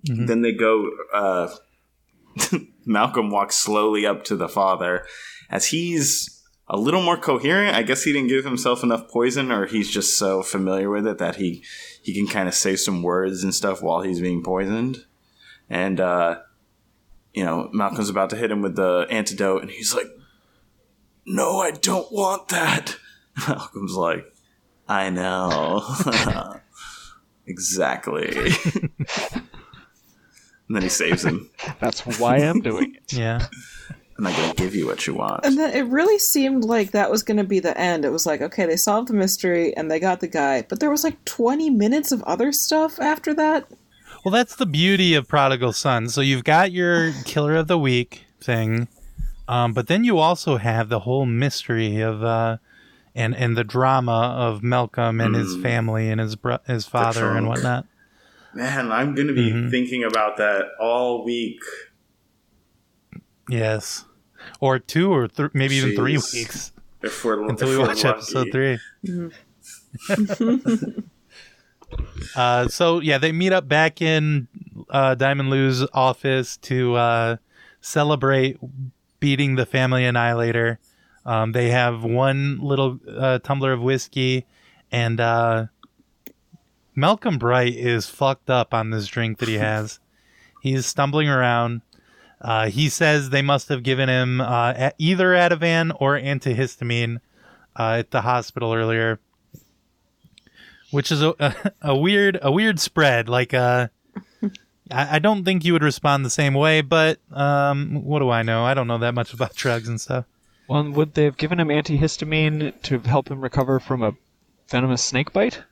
then 0.03 0.41
they 0.41 0.53
go. 0.53 0.89
Uh, 1.13 1.49
Malcolm 2.86 3.30
walks 3.30 3.55
slowly 3.55 4.05
up 4.05 4.23
to 4.25 4.36
the 4.36 4.49
father 4.49 5.05
as 5.49 5.67
he's 5.67 6.43
a 6.67 6.77
little 6.77 7.01
more 7.01 7.17
coherent. 7.17 7.75
I 7.75 7.84
guess 7.84 8.03
he 8.03 8.13
didn't 8.13 8.30
give 8.30 8.45
himself 8.45 8.84
enough 8.84 9.09
poison, 9.09 9.51
or 9.51 9.65
he's 9.65 9.89
just 9.89 10.17
so 10.17 10.43
familiar 10.43 10.89
with 10.89 11.07
it 11.07 11.17
that 11.17 11.38
he 11.38 11.63
he 12.01 12.13
can 12.13 12.27
kind 12.27 12.47
of 12.47 12.53
say 12.53 12.75
some 12.75 13.01
words 13.01 13.43
and 13.43 13.53
stuff 13.53 13.82
while 13.82 14.01
he's 14.01 14.21
being 14.21 14.43
poisoned. 14.43 15.05
And 15.69 15.99
uh, 15.99 16.39
you 17.34 17.43
know, 17.43 17.69
Malcolm's 17.73 18.09
about 18.09 18.30
to 18.32 18.36
hit 18.36 18.51
him 18.51 18.61
with 18.61 18.75
the 18.75 19.07
antidote, 19.09 19.61
and 19.61 19.71
he's 19.71 19.93
like, 19.95 20.07
"No, 21.25 21.59
I 21.59 21.71
don't 21.71 22.11
want 22.11 22.49
that." 22.49 22.97
Malcolm's 23.47 23.95
like, 23.95 24.25
"I 24.88 25.09
know, 25.09 25.84
exactly." 27.49 28.29
and 29.33 29.43
then 30.69 30.81
he 30.81 30.89
saves 30.89 31.25
him. 31.25 31.49
That's 31.79 32.01
why 32.19 32.37
I'm 32.37 32.61
doing 32.61 32.95
it. 32.95 33.13
yeah. 33.13 33.47
I'm 34.19 34.25
not 34.25 34.35
gonna 34.35 34.53
give 34.53 34.75
you 34.75 34.85
what 34.85 35.07
you 35.07 35.13
want. 35.13 35.45
And 35.45 35.57
then 35.57 35.73
it 35.73 35.89
really 35.89 36.19
seemed 36.19 36.65
like 36.65 36.91
that 36.91 37.09
was 37.09 37.23
going 37.23 37.37
to 37.37 37.45
be 37.45 37.61
the 37.61 37.77
end. 37.77 38.03
It 38.03 38.09
was 38.11 38.25
like, 38.25 38.41
okay, 38.41 38.65
they 38.65 38.75
solved 38.75 39.07
the 39.07 39.13
mystery 39.13 39.73
and 39.77 39.89
they 39.89 39.97
got 39.97 40.19
the 40.19 40.27
guy, 40.27 40.65
but 40.67 40.81
there 40.81 40.89
was 40.89 41.05
like 41.05 41.23
20 41.23 41.69
minutes 41.69 42.11
of 42.11 42.21
other 42.23 42.51
stuff 42.51 42.99
after 42.99 43.33
that. 43.35 43.65
Well, 44.25 44.33
that's 44.33 44.57
the 44.57 44.65
beauty 44.65 45.13
of 45.13 45.29
Prodigal 45.29 45.71
Son. 45.71 46.09
So 46.09 46.19
you've 46.19 46.43
got 46.43 46.73
your 46.73 47.13
Killer 47.23 47.55
of 47.55 47.67
the 47.67 47.79
Week 47.79 48.25
thing, 48.41 48.89
um, 49.47 49.71
but 49.71 49.87
then 49.87 50.03
you 50.03 50.17
also 50.17 50.57
have 50.57 50.89
the 50.89 50.99
whole 50.99 51.25
mystery 51.25 52.01
of 52.01 52.21
uh, 52.21 52.57
and 53.16 53.36
and 53.36 53.57
the 53.57 53.64
drama 53.64 54.36
of 54.38 54.62
Malcolm 54.64 55.20
and 55.22 55.36
his 55.36 55.55
family 55.57 56.10
and 56.10 56.20
his 56.22 56.36
bro- 56.36 56.60
his 56.68 56.86
father 56.86 57.36
and 57.36 57.47
whatnot. 57.47 57.86
Man, 58.53 58.91
I'm 58.91 59.16
gonna 59.16 59.34
be 59.34 59.51
Mm-hmm. 59.51 59.70
thinking 59.70 60.03
about 60.03 60.38
that 60.38 60.66
all 60.80 61.24
week. 61.24 61.60
Yes, 63.49 64.05
or 64.60 64.80
two 64.80 65.12
or 65.14 65.28
th- 65.28 65.51
maybe 65.53 65.76
even 65.76 65.95
three 65.95 66.18
weeks 66.18 66.72
If 67.01 67.24
we're 67.26 67.47
until 67.49 67.70
if 67.70 67.78
we 67.78 67.84
watch 67.84 68.03
lucky. 68.03 68.18
episode 68.18 68.47
three. 68.51 68.78
uh, 72.36 72.68
so 72.68 72.99
yeah, 72.99 73.18
they 73.18 73.32
meet 73.32 73.53
up 73.53 73.68
back 73.68 74.01
in 74.01 74.47
uh, 74.89 75.16
Diamond 75.16 75.49
Lou's 75.49 75.86
office 75.93 76.57
to 76.57 76.95
uh, 76.95 77.36
celebrate 77.82 78.57
beating 79.20 79.55
the 79.55 79.66
Family 79.66 80.05
Annihilator. 80.05 80.80
Um, 81.26 81.51
they 81.51 81.70
have 81.70 82.03
one 82.03 82.59
little 82.59 82.99
uh, 83.07 83.39
tumbler 83.39 83.74
of 83.74 83.82
whiskey, 83.82 84.45
and 84.91 85.20
uh, 85.20 85.67
Malcolm 86.95 87.38
Bright 87.38 87.76
is 87.76 88.07
fucked 88.07 88.49
up 88.49 88.74
on 88.74 88.89
this 88.89 89.07
drink 89.07 89.39
that 89.39 89.49
he 89.49 89.55
has. 89.59 89.99
He's 90.61 90.86
stumbling 90.86 91.30
around. 91.30 91.82
Uh, 92.41 92.67
he 92.67 92.89
says 92.89 93.30
they 93.30 93.41
must 93.41 93.70
have 93.70 93.84
given 93.84 94.07
him 94.07 94.39
uh, 94.41 94.91
either 94.97 95.30
Ativan 95.30 95.95
or 95.99 96.17
antihistamine 96.17 97.20
uh, 97.78 97.97
at 97.99 98.11
the 98.11 98.22
hospital 98.22 98.74
earlier, 98.74 99.20
which 100.91 101.11
is 101.11 101.22
a, 101.22 101.34
a, 101.39 101.72
a 101.89 101.97
weird 101.97 102.39
a 102.41 102.51
weird 102.51 102.80
spread. 102.80 103.30
Like, 103.30 103.53
uh, 103.53 103.88
I, 104.91 105.15
I 105.15 105.20
don't 105.20 105.43
think 105.43 105.65
you 105.65 105.74
would 105.74 105.84
respond 105.84 106.26
the 106.26 106.30
same 106.30 106.53
way, 106.53 106.82
but 106.82 107.20
um, 107.32 108.03
what 108.03 108.20
do 108.20 108.30
I 108.30 108.43
know? 108.43 108.65
I 108.65 108.74
don't 108.74 108.88
know 108.88 108.97
that 108.99 109.13
much 109.13 109.34
about 109.34 109.55
drugs 109.55 109.88
and 109.88 109.99
stuff. 109.99 110.26
Well, 110.70 110.89
would 110.91 111.15
they 111.15 111.24
have 111.24 111.38
given 111.38 111.59
him 111.59 111.70
antihistamine 111.70 112.80
to 112.84 112.99
help 112.99 113.30
him 113.30 113.41
recover 113.41 113.80
from 113.80 114.03
a 114.03 114.13
venomous 114.70 115.03
snake 115.03 115.34
bite? 115.34 115.63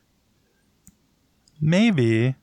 Maybe 1.61 2.35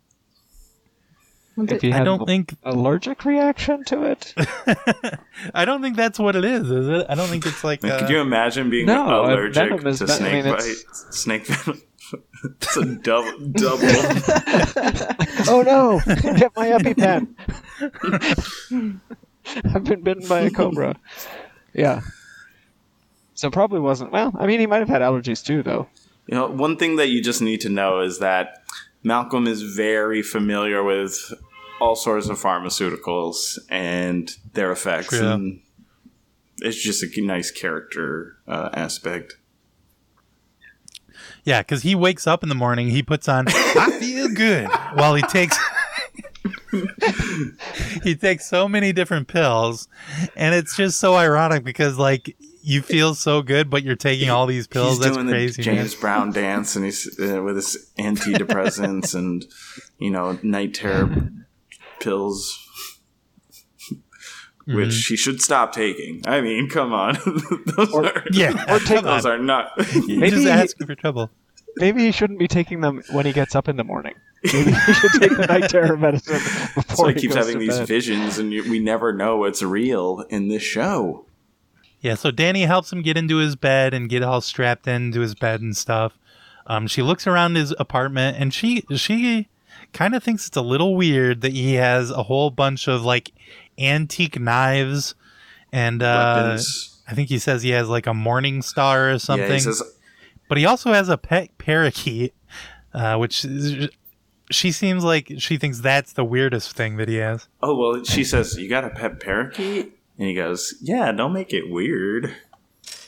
If 1.57 1.83
he 1.83 1.93
I 1.93 2.03
don't 2.05 2.21
an 2.23 2.27
think 2.27 2.55
allergic 2.63 3.25
reaction 3.25 3.85
to 3.87 4.05
it? 4.05 4.35
I 5.55 5.65
don't 5.65 5.83
think 5.83 5.97
that's 5.97 6.19
what 6.19 6.37
it 6.37 6.45
is. 6.45 6.71
Is 6.71 6.89
it? 6.89 7.07
I 7.09 7.15
don't 7.15 7.29
think 7.29 7.45
it's 7.47 7.63
like. 7.65 7.83
Man, 7.83 7.93
Uh, 7.97 7.99
Could 8.01 8.11
you 8.11 8.21
imagine 8.21 8.71
being 8.71 8.87
No, 8.87 9.25
allergic 9.25 9.55
venom 9.71 9.79
to 9.81 10.07
ven- 10.07 10.09
I 10.11 10.19
snake 10.19 10.33
mean, 10.45 10.53
bite? 10.55 10.61
it's- 10.61 11.07
Snake 11.11 11.47
venom. 11.47 11.83
it's 12.61 12.77
a 12.77 12.85
double 12.97 13.39
double. 13.53 13.89
oh 15.49 15.63
no! 15.65 16.01
Get 16.07 16.53
my 16.55 16.69
EpiPen. 16.69 17.35
I've 19.75 19.85
been 19.85 20.03
bitten 20.03 20.29
by 20.29 20.41
a 20.41 20.51
cobra. 20.51 20.97
Yeah. 21.73 22.01
So 23.45 23.51
probably 23.51 23.79
wasn't. 23.79 24.11
Well, 24.11 24.33
I 24.39 24.47
mean, 24.47 24.59
he 24.59 24.67
might 24.67 24.79
have 24.79 24.89
had 24.89 25.03
allergies 25.03 25.45
too, 25.45 25.63
though. 25.63 25.87
You 26.27 26.35
know, 26.35 26.47
one 26.47 26.79
thing 26.79 26.97
that 26.97 27.09
you 27.09 27.23
just 27.23 27.43
need 27.43 27.61
to 27.61 27.69
know 27.69 28.01
is 28.01 28.19
that 28.21 28.63
Malcolm 29.03 29.47
is 29.47 29.61
very 29.61 30.23
familiar 30.23 30.83
with 30.83 31.35
all 31.79 31.95
sorts 31.95 32.31
of 32.31 32.39
pharmaceuticals 32.41 33.59
and 33.69 34.35
their 34.55 34.73
effects, 34.73 35.09
True. 35.09 35.29
and 35.29 35.61
it's 36.63 36.83
just 36.83 37.03
a 37.03 37.21
nice 37.21 37.51
character 37.51 38.39
uh, 38.49 38.71
aspect. 38.73 39.37
Yeah, 41.45 41.61
because 41.61 41.83
he 41.83 41.95
wakes 41.95 42.27
up 42.27 42.43
in 42.43 42.49
the 42.49 42.55
morning, 42.55 42.89
he 42.89 43.03
puts 43.03 43.29
on 43.29 43.45
"I 43.49 43.99
feel 44.01 44.29
good" 44.31 44.71
while 44.95 45.15
he 45.15 45.23
takes 45.25 45.59
he 48.03 48.15
takes 48.15 48.47
so 48.47 48.67
many 48.69 48.95
different 48.95 49.29
pills, 49.29 49.87
and 50.35 50.55
it's 50.55 50.75
just 50.79 50.99
so 50.99 51.15
ironic 51.15 51.63
because 51.63 51.99
like 51.99 52.35
you 52.65 52.83
feel 52.83 53.15
so 53.15 53.43
good, 53.43 53.71
but 53.71 53.83
you're 53.83 53.95
taking 53.97 54.31
all 54.31 54.47
these 54.47 54.67
pills. 54.67 54.93
He's 54.97 54.99
That's 55.01 55.15
doing 55.17 55.29
crazy. 55.29 55.63
the 55.63 55.71
man. 55.71 55.77
James 55.79 55.95
Brown 55.95 56.33
dance, 56.33 56.75
and 56.77 56.85
he's 56.85 57.19
uh, 57.21 57.43
with 57.43 57.57
his 57.57 57.91
antidepressants 57.99 59.15
and 59.19 59.45
you 59.99 60.11
know 60.11 60.39
night 60.43 60.75
terror 60.75 61.31
pills. 62.01 62.61
Which 64.67 65.07
he 65.09 65.17
should 65.17 65.43
stop 65.43 65.75
taking. 65.75 66.23
I 66.27 66.41
mean, 66.41 66.71
come 66.71 66.95
on. 66.95 67.19
those 67.77 67.93
are, 67.93 68.25
Yeah, 68.33 68.53
come 68.87 69.05
those 69.05 69.27
on. 69.27 69.33
are 69.33 69.39
not. 69.39 69.73
Maybe 70.07 70.31
just 70.31 70.43
he- 70.45 70.49
asking 70.51 70.87
for 70.87 70.95
trouble. 70.95 71.31
Maybe 71.77 72.03
he 72.05 72.13
shouldn't 72.13 72.39
be 72.39 72.47
taking 72.49 72.81
them 72.81 73.03
when 73.11 73.27
he 73.27 73.33
gets 73.33 73.55
up 73.55 73.69
in 73.69 73.77
the 73.77 73.85
morning. 73.85 74.15
Maybe 74.45 74.71
he 74.73 74.93
should 74.95 75.11
take 75.21 75.37
the 75.37 75.47
night 75.49 75.69
terror 75.69 75.97
medicine 75.99 76.35
before 76.75 76.97
so 76.97 77.07
he 77.09 77.15
he 77.15 77.21
keeps 77.21 77.35
goes 77.35 77.47
having 77.47 77.61
to 77.61 77.67
these 77.67 77.79
bed. 77.81 77.89
visions, 77.89 78.39
and 78.39 78.53
you, 78.53 78.63
we 78.71 78.79
never 78.79 79.13
know 79.13 79.37
what's 79.39 79.63
real 79.63 80.25
in 80.31 80.49
this 80.49 80.63
show. 80.63 81.24
Yeah, 82.05 82.17
so 82.17 82.31
Dani 82.31 82.67
helps 82.67 82.93
him 82.93 83.01
get 83.01 83.17
into 83.17 83.39
his 83.39 83.57
bed 83.57 83.95
and 83.95 84.11
get 84.11 84.23
all 84.23 84.43
strapped 84.43 84.87
into 84.87 85.21
his 85.21 85.35
bed 85.35 85.63
and 85.63 85.75
stuff. 85.75 86.19
Um, 86.67 86.87
she 86.87 87.01
looks 87.01 87.27
around 87.27 87.57
his 87.57 87.75
apartment 87.79 88.37
and 88.39 88.53
she 88.53 88.85
she 88.95 89.49
kind 89.95 90.15
of 90.15 90.23
thinks 90.23 90.47
it's 90.47 90.57
a 90.59 90.63
little 90.63 90.97
weird 90.97 91.41
that 91.41 91.53
he 91.53 91.75
has 91.75 92.11
a 92.11 92.25
whole 92.25 92.51
bunch 92.51 92.89
of 92.89 93.07
like 93.07 93.33
antique 93.79 94.39
knives 94.39 95.15
and 95.73 96.03
uh. 96.03 96.59
I 97.07 97.15
think 97.15 97.31
he 97.31 97.39
says 97.39 97.63
he 97.63 97.71
has 97.71 97.89
like 97.89 98.07
a 98.07 98.15
morning 98.15 98.61
star 98.61 99.11
or 99.11 99.19
something. 99.19 99.47
Yeah, 99.47 99.55
he 99.55 99.61
says, 99.61 99.83
but 100.49 100.59
he 100.59 100.67
also 100.67 100.93
has 100.93 101.09
a 101.09 101.17
pet 101.19 101.57
parakeet, 101.59 102.35
uh, 102.93 103.17
which 103.17 103.45
is, 103.45 103.89
she 104.51 104.73
seems 104.73 105.05
like 105.05 105.33
she 105.39 105.57
thinks 105.57 105.81
that's 105.81 106.15
the 106.15 106.25
weirdest 106.25 106.75
thing 106.75 106.97
that 106.97 107.09
he 107.09 107.17
has. 107.17 107.49
"Oh 107.63 107.75
well," 107.75 108.05
she 108.05 108.25
says, 108.25 108.57
"You 108.57 108.69
got 108.69 108.85
a 108.85 108.91
pet 108.91 109.21
parakeet," 109.21 109.94
and 110.19 110.29
he 110.29 110.35
goes, 110.35 110.75
"Yeah, 110.81 111.13
don't 111.13 111.33
make 111.33 111.53
it 111.53 111.71
weird." 111.71 112.35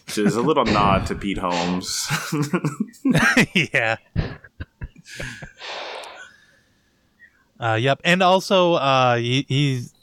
Which 0.06 0.18
is 0.18 0.36
a 0.36 0.42
little 0.42 0.64
nod 0.66 1.06
to 1.06 1.14
Pete 1.14 1.38
Holmes. 1.38 2.08
yeah. 3.54 3.96
Uh, 7.58 7.78
yep, 7.80 8.00
and 8.04 8.22
also 8.22 8.74
uh, 8.74 9.16
he, 9.16 9.46
he's 9.48 9.94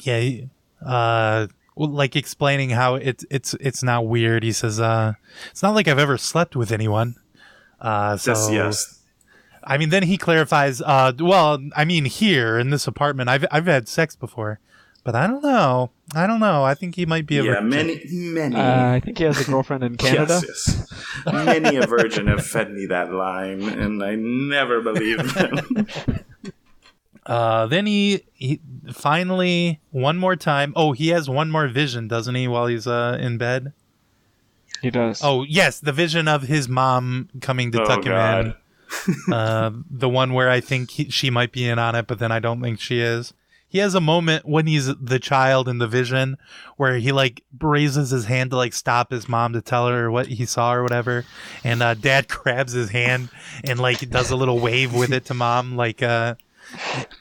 yeah, 0.00 0.20
he, 0.20 0.48
uh, 0.84 1.46
like 1.76 2.16
explaining 2.16 2.70
how 2.70 2.96
it's 2.96 3.24
it's 3.30 3.54
it's 3.54 3.82
not 3.82 4.06
weird. 4.06 4.42
He 4.42 4.52
says, 4.52 4.80
uh, 4.80 5.14
"It's 5.50 5.62
not 5.62 5.74
like 5.74 5.88
I've 5.88 5.98
ever 5.98 6.18
slept 6.18 6.56
with 6.56 6.72
anyone." 6.72 7.14
Uh, 7.80 8.16
so 8.16 8.32
yes, 8.32 8.50
yes. 8.50 9.00
I 9.62 9.78
mean, 9.78 9.90
then 9.90 10.02
he 10.04 10.16
clarifies. 10.16 10.80
Uh, 10.80 11.12
well, 11.18 11.58
I 11.76 11.84
mean, 11.84 12.04
here 12.06 12.58
in 12.58 12.70
this 12.70 12.86
apartment, 12.86 13.28
I've 13.28 13.46
I've 13.50 13.66
had 13.66 13.88
sex 13.88 14.16
before, 14.16 14.58
but 15.04 15.14
I 15.14 15.26
don't 15.26 15.42
know. 15.42 15.90
I 16.14 16.26
don't 16.26 16.40
know. 16.40 16.64
I 16.64 16.74
think 16.74 16.96
he 16.96 17.06
might 17.06 17.26
be 17.26 17.38
a 17.38 17.44
Yeah, 17.44 17.54
virgin. 17.60 17.68
many, 17.70 18.00
many. 18.10 18.56
Uh, 18.56 18.86
I 18.92 19.00
think 19.00 19.18
he 19.18 19.24
has 19.24 19.40
a 19.40 19.44
girlfriend 19.50 19.84
in 19.84 19.96
Canada. 19.98 20.40
Yes, 20.46 20.86
yes. 21.26 21.32
Many 21.32 21.76
a 21.76 21.86
virgin 21.86 22.26
have 22.26 22.44
fed 22.44 22.72
me 22.72 22.86
that 22.86 23.12
line, 23.12 23.62
and 23.62 24.02
I 24.02 24.14
never 24.16 24.80
believed 24.80 25.34
them. 25.34 25.86
Uh, 27.26 27.66
then 27.66 27.86
he, 27.86 28.24
he 28.32 28.60
finally 28.92 29.78
one 29.90 30.16
more 30.16 30.34
time. 30.34 30.72
Oh, 30.74 30.92
he 30.92 31.08
has 31.08 31.28
one 31.28 31.50
more 31.50 31.68
vision, 31.68 32.08
doesn't 32.08 32.34
he? 32.34 32.48
While 32.48 32.66
he's 32.66 32.86
uh 32.86 33.18
in 33.20 33.36
bed. 33.38 33.72
He 34.82 34.90
does. 34.90 35.20
Oh 35.22 35.44
yes, 35.44 35.78
the 35.78 35.92
vision 35.92 36.26
of 36.26 36.42
his 36.44 36.68
mom 36.68 37.28
coming 37.40 37.70
to 37.72 37.82
Oh, 37.82 37.84
tuck 37.84 38.04
him 38.04 38.12
God. 38.12 38.56
in. 39.26 39.32
uh, 39.32 39.70
the 39.90 40.08
one 40.08 40.32
where 40.32 40.48
I 40.50 40.60
think 40.60 40.90
he, 40.90 41.10
she 41.10 41.30
might 41.30 41.52
be 41.52 41.68
in 41.68 41.78
on 41.78 41.94
it, 41.94 42.06
but 42.08 42.18
then 42.18 42.32
I 42.32 42.38
don't 42.40 42.60
think 42.62 42.80
she 42.80 43.00
is. 43.00 43.32
He 43.70 43.78
has 43.78 43.94
a 43.94 44.00
moment 44.00 44.44
when 44.46 44.66
he's 44.66 44.86
the 44.96 45.20
child 45.20 45.68
in 45.68 45.78
the 45.78 45.86
vision 45.86 46.36
where 46.76 46.98
he 46.98 47.12
like 47.12 47.44
raises 47.60 48.10
his 48.10 48.24
hand 48.24 48.50
to 48.50 48.56
like 48.56 48.72
stop 48.74 49.12
his 49.12 49.28
mom 49.28 49.52
to 49.52 49.62
tell 49.62 49.86
her 49.86 50.10
what 50.10 50.26
he 50.26 50.44
saw 50.44 50.74
or 50.74 50.82
whatever, 50.82 51.24
and 51.64 51.80
uh, 51.82 51.94
dad 51.94 52.26
grabs 52.28 52.72
his 52.72 52.90
hand 52.90 53.28
and 53.64 53.78
like 53.78 54.10
does 54.10 54.30
a 54.30 54.36
little 54.36 54.58
wave 54.58 54.92
with 54.92 55.12
it 55.12 55.24
to 55.26 55.34
mom. 55.34 55.76
Like 55.76 56.02
uh, 56.02 56.34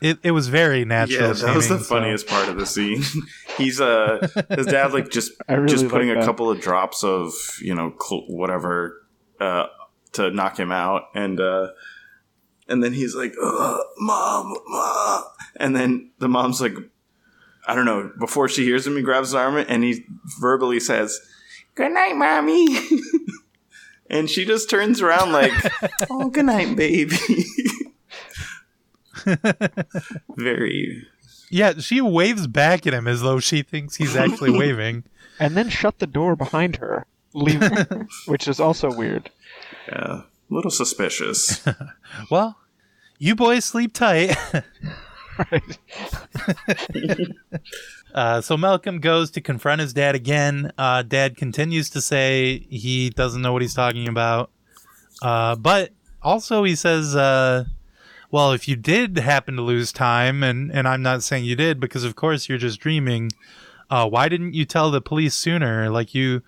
it 0.01 0.17
it 0.23 0.31
was 0.31 0.47
very 0.47 0.85
natural. 0.85 1.27
Yeah, 1.27 1.33
that 1.33 1.55
was 1.55 1.69
the 1.69 1.77
so- 1.77 1.83
funniest 1.83 2.25
part 2.27 2.49
of 2.49 2.57
the 2.57 2.65
scene. 2.65 3.03
He's 3.57 3.79
uh 3.79 4.27
his 4.49 4.65
dad 4.65 4.91
like 4.91 5.09
just 5.11 5.31
really 5.49 5.67
just 5.67 5.83
like 5.83 5.91
putting 5.91 6.09
a 6.09 6.25
couple 6.25 6.49
of 6.49 6.59
drops 6.59 7.03
of 7.03 7.31
you 7.61 7.75
know 7.75 7.93
cl- 8.01 8.25
whatever 8.27 9.01
uh 9.39 9.67
to 10.13 10.31
knock 10.31 10.57
him 10.59 10.71
out, 10.71 11.03
and 11.13 11.39
uh 11.39 11.67
and 12.69 12.83
then 12.83 12.93
he's 12.93 13.15
like, 13.15 13.33
uh, 13.41 13.77
"Mom, 13.97 14.55
mom," 14.67 15.23
and 15.57 15.75
then 15.75 16.11
the 16.19 16.29
mom's 16.29 16.61
like, 16.61 16.75
I 17.67 17.75
don't 17.75 17.85
know. 17.85 18.11
Before 18.19 18.47
she 18.47 18.63
hears 18.63 18.87
him, 18.87 18.95
he 18.95 19.01
grabs 19.01 19.29
his 19.29 19.35
arm 19.35 19.57
and 19.57 19.83
he 19.83 20.05
verbally 20.39 20.79
says, 20.79 21.19
"Good 21.75 21.91
night, 21.91 22.15
mommy." 22.15 22.67
And 24.11 24.27
she 24.27 24.43
just 24.43 24.71
turns 24.71 25.01
around 25.01 25.31
like, 25.33 25.51
"Oh, 26.09 26.31
good 26.31 26.45
night, 26.47 26.75
baby." 26.75 27.15
Very 30.35 31.05
Yeah, 31.49 31.73
she 31.79 32.01
waves 32.01 32.47
back 32.47 32.87
at 32.87 32.93
him 32.93 33.07
as 33.07 33.21
though 33.21 33.39
she 33.39 33.61
thinks 33.61 33.95
he's 33.95 34.15
actually 34.15 34.51
waving. 34.57 35.03
and 35.39 35.55
then 35.55 35.69
shut 35.69 35.99
the 35.99 36.07
door 36.07 36.35
behind 36.35 36.77
her, 36.77 37.05
leave, 37.33 37.61
which 38.27 38.47
is 38.47 38.59
also 38.59 38.91
weird. 38.91 39.29
Yeah, 39.87 40.21
a 40.49 40.53
little 40.53 40.71
suspicious. 40.71 41.65
Well, 42.31 42.57
you 43.17 43.35
boys 43.35 43.65
sleep 43.65 43.93
tight. 43.93 44.35
Right. 45.51 45.77
Uh, 48.13 48.41
so 48.41 48.57
Malcolm 48.57 48.99
goes 48.99 49.31
to 49.31 49.41
confront 49.41 49.81
his 49.81 49.93
dad 49.93 50.15
again. 50.15 50.71
Uh, 50.77 51.03
dad 51.03 51.37
continues 51.37 51.89
to 51.91 52.01
say 52.01 52.65
he 52.69 53.09
doesn't 53.11 53.41
know 53.41 53.53
what 53.53 53.61
he's 53.61 53.73
talking 53.73 54.07
about. 54.07 54.49
Uh, 55.21 55.55
but 55.55 55.91
also 56.21 56.63
he 56.63 56.75
says, 56.75 57.15
uh, 57.15 57.65
well, 58.31 58.51
if 58.51 58.67
you 58.67 58.75
did 58.75 59.17
happen 59.17 59.55
to 59.55 59.61
lose 59.61 59.91
time, 59.91 60.43
and, 60.43 60.71
and 60.71 60.87
I'm 60.87 61.01
not 61.01 61.23
saying 61.23 61.45
you 61.45 61.55
did 61.55 61.79
because 61.79 62.03
of 62.03 62.15
course 62.15 62.49
you're 62.49 62.57
just 62.57 62.79
dreaming, 62.79 63.31
uh, 63.89 64.09
why 64.09 64.27
didn't 64.29 64.53
you 64.53 64.65
tell 64.65 64.91
the 64.91 65.01
police 65.01 65.35
sooner? 65.35 65.89
Like 65.89 66.13
you, 66.13 66.41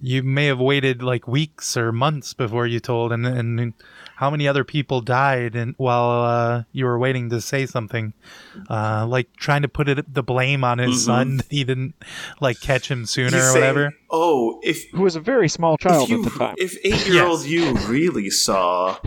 you 0.00 0.22
may 0.22 0.46
have 0.46 0.58
waited 0.58 1.02
like 1.02 1.26
weeks 1.26 1.76
or 1.76 1.92
months 1.92 2.34
before 2.34 2.66
you 2.66 2.80
told, 2.80 3.12
and 3.12 3.26
and 3.26 3.74
how 4.16 4.30
many 4.30 4.48
other 4.48 4.64
people 4.64 5.02
died 5.02 5.54
and 5.54 5.74
while 5.76 6.22
uh, 6.24 6.62
you 6.72 6.86
were 6.86 6.98
waiting 6.98 7.28
to 7.30 7.40
say 7.40 7.66
something, 7.66 8.14
uh, 8.70 9.06
like 9.06 9.34
trying 9.36 9.62
to 9.62 9.68
put 9.68 9.88
it 9.88 10.12
the 10.12 10.22
blame 10.22 10.64
on 10.64 10.78
his 10.78 11.04
son 11.04 11.36
that 11.38 11.46
he 11.50 11.64
didn't 11.64 11.94
like 12.40 12.60
catch 12.60 12.90
him 12.90 13.04
sooner 13.06 13.26
Mm-hmm. 13.26 13.36
He's 13.36 13.48
or 13.48 13.52
saying, 13.52 13.74
whatever. 13.74 13.92
Oh, 14.10 14.60
if 14.62 14.90
Who 14.90 15.02
was 15.02 15.16
a 15.16 15.20
very 15.20 15.48
small 15.48 15.76
child 15.76 16.08
you 16.08 16.24
at 16.24 16.32
the 16.32 16.38
time. 16.38 16.54
if 16.58 16.76
eight 16.84 17.06
year 17.06 17.24
old 17.24 17.44
you 17.44 17.74
really 17.88 18.30
saw 18.30 18.98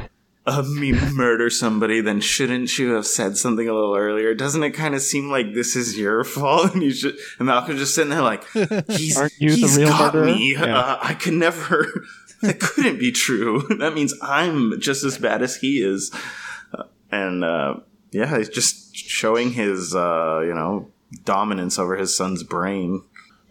uh, 0.57 0.63
me 0.63 0.91
murder 1.13 1.49
somebody, 1.49 2.01
then 2.01 2.21
shouldn't 2.21 2.77
you 2.77 2.93
have 2.93 3.05
said 3.05 3.37
something 3.37 3.67
a 3.67 3.73
little 3.73 3.95
earlier? 3.95 4.33
Doesn't 4.33 4.63
it 4.63 4.71
kind 4.71 4.95
of 4.95 5.01
seem 5.01 5.29
like 5.29 5.53
this 5.53 5.75
is 5.75 5.97
your 5.97 6.23
fault? 6.23 6.73
And 6.73 6.83
you 6.83 6.91
should, 6.91 7.17
and 7.37 7.47
Malcolm's 7.47 7.79
just 7.79 7.95
sitting 7.95 8.09
there 8.09 8.21
like, 8.21 8.43
he's, 8.89 9.17
Aren't 9.17 9.33
you 9.39 9.55
the 9.55 9.73
real 9.77 9.89
got 9.89 10.13
murderer? 10.13 10.25
me. 10.25 10.53
Yeah. 10.53 10.77
Uh, 10.77 10.99
I 11.01 11.13
could 11.13 11.33
never. 11.33 12.05
that 12.41 12.59
couldn't 12.59 12.99
be 12.99 13.11
true. 13.11 13.63
that 13.79 13.93
means 13.93 14.13
I'm 14.21 14.79
just 14.79 15.03
as 15.03 15.17
bad 15.17 15.41
as 15.41 15.57
he 15.57 15.81
is. 15.81 16.11
Uh, 16.73 16.83
and 17.11 17.43
uh, 17.43 17.75
yeah, 18.11 18.37
he's 18.37 18.49
just 18.49 18.95
showing 18.95 19.51
his 19.51 19.95
uh, 19.95 20.41
you 20.45 20.53
know 20.53 20.89
dominance 21.25 21.77
over 21.79 21.95
his 21.97 22.15
son's 22.15 22.43
brain. 22.43 23.03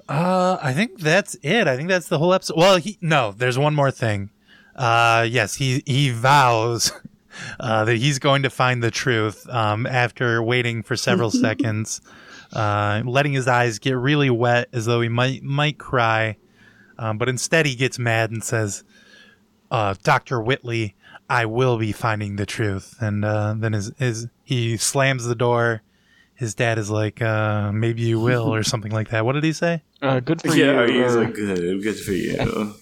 Uh, 0.09 0.57
I 0.62 0.72
think 0.72 1.01
that's 1.01 1.36
it. 1.42 1.66
I 1.68 1.76
think 1.76 1.88
that's 1.90 2.09
the 2.09 2.18
whole 2.18 2.32
episode. 2.32 2.57
Well, 2.57 2.78
he 2.78 2.96
no, 3.03 3.32
there's 3.32 3.59
one 3.59 3.74
more 3.74 3.90
thing. 3.90 4.30
Uh, 4.79 5.26
yes, 5.29 5.57
he 5.57 5.83
he 5.87 6.11
vows 6.11 6.93
uh, 7.61 7.85
that 7.85 7.97
he's 7.97 8.18
going 8.20 8.45
to 8.45 8.51
find 8.51 8.83
the 8.83 8.93
truth. 8.93 9.47
Um, 9.51 9.87
after 9.87 10.43
waiting 10.43 10.83
for 10.85 10.97
several 10.97 11.31
seconds, 11.33 12.01
uh, 12.53 13.03
letting 13.05 13.33
his 13.33 13.49
eyes 13.49 13.81
get 13.81 13.97
really 13.97 14.31
wet 14.31 14.68
as 14.72 14.87
though 14.87 15.01
he 15.01 15.09
might 15.09 15.43
might 15.43 15.79
cry, 15.79 16.37
um, 16.97 17.18
but 17.18 17.29
instead 17.29 17.66
he 17.66 17.74
gets 17.74 17.99
mad 17.99 18.31
and 18.31 18.43
says, 18.43 18.85
uh, 19.72 19.95
"Doctor 20.05 20.41
Whitly, 20.41 20.95
I 21.29 21.45
will 21.45 21.76
be 21.76 21.91
finding 21.91 22.37
the 22.37 22.47
truth." 22.47 22.95
And 23.01 23.24
uh, 23.24 23.55
then 23.59 23.72
his 23.72 23.93
his 23.99 24.29
he 24.45 24.76
slams 24.76 25.24
the 25.24 25.35
door. 25.35 25.83
His 26.35 26.55
dad 26.55 26.79
is 26.79 26.89
like, 26.89 27.20
uh, 27.20 27.72
"Maybe 27.72 28.03
you 28.03 28.20
will," 28.20 28.55
or 28.55 28.62
something 28.72 28.93
like 28.93 29.09
that. 29.11 29.24
What 29.24 29.33
did 29.33 29.43
he 29.43 29.53
say? 29.53 29.83
Uh, 30.01 30.20
good 30.20 30.41
for 30.41 30.55
yeah, 30.55 30.87
you. 30.87 31.03
he's 31.03 31.16
like 31.16 31.35
good, 31.35 31.83
good 31.83 31.99
for 31.99 32.12
you. 32.12 32.74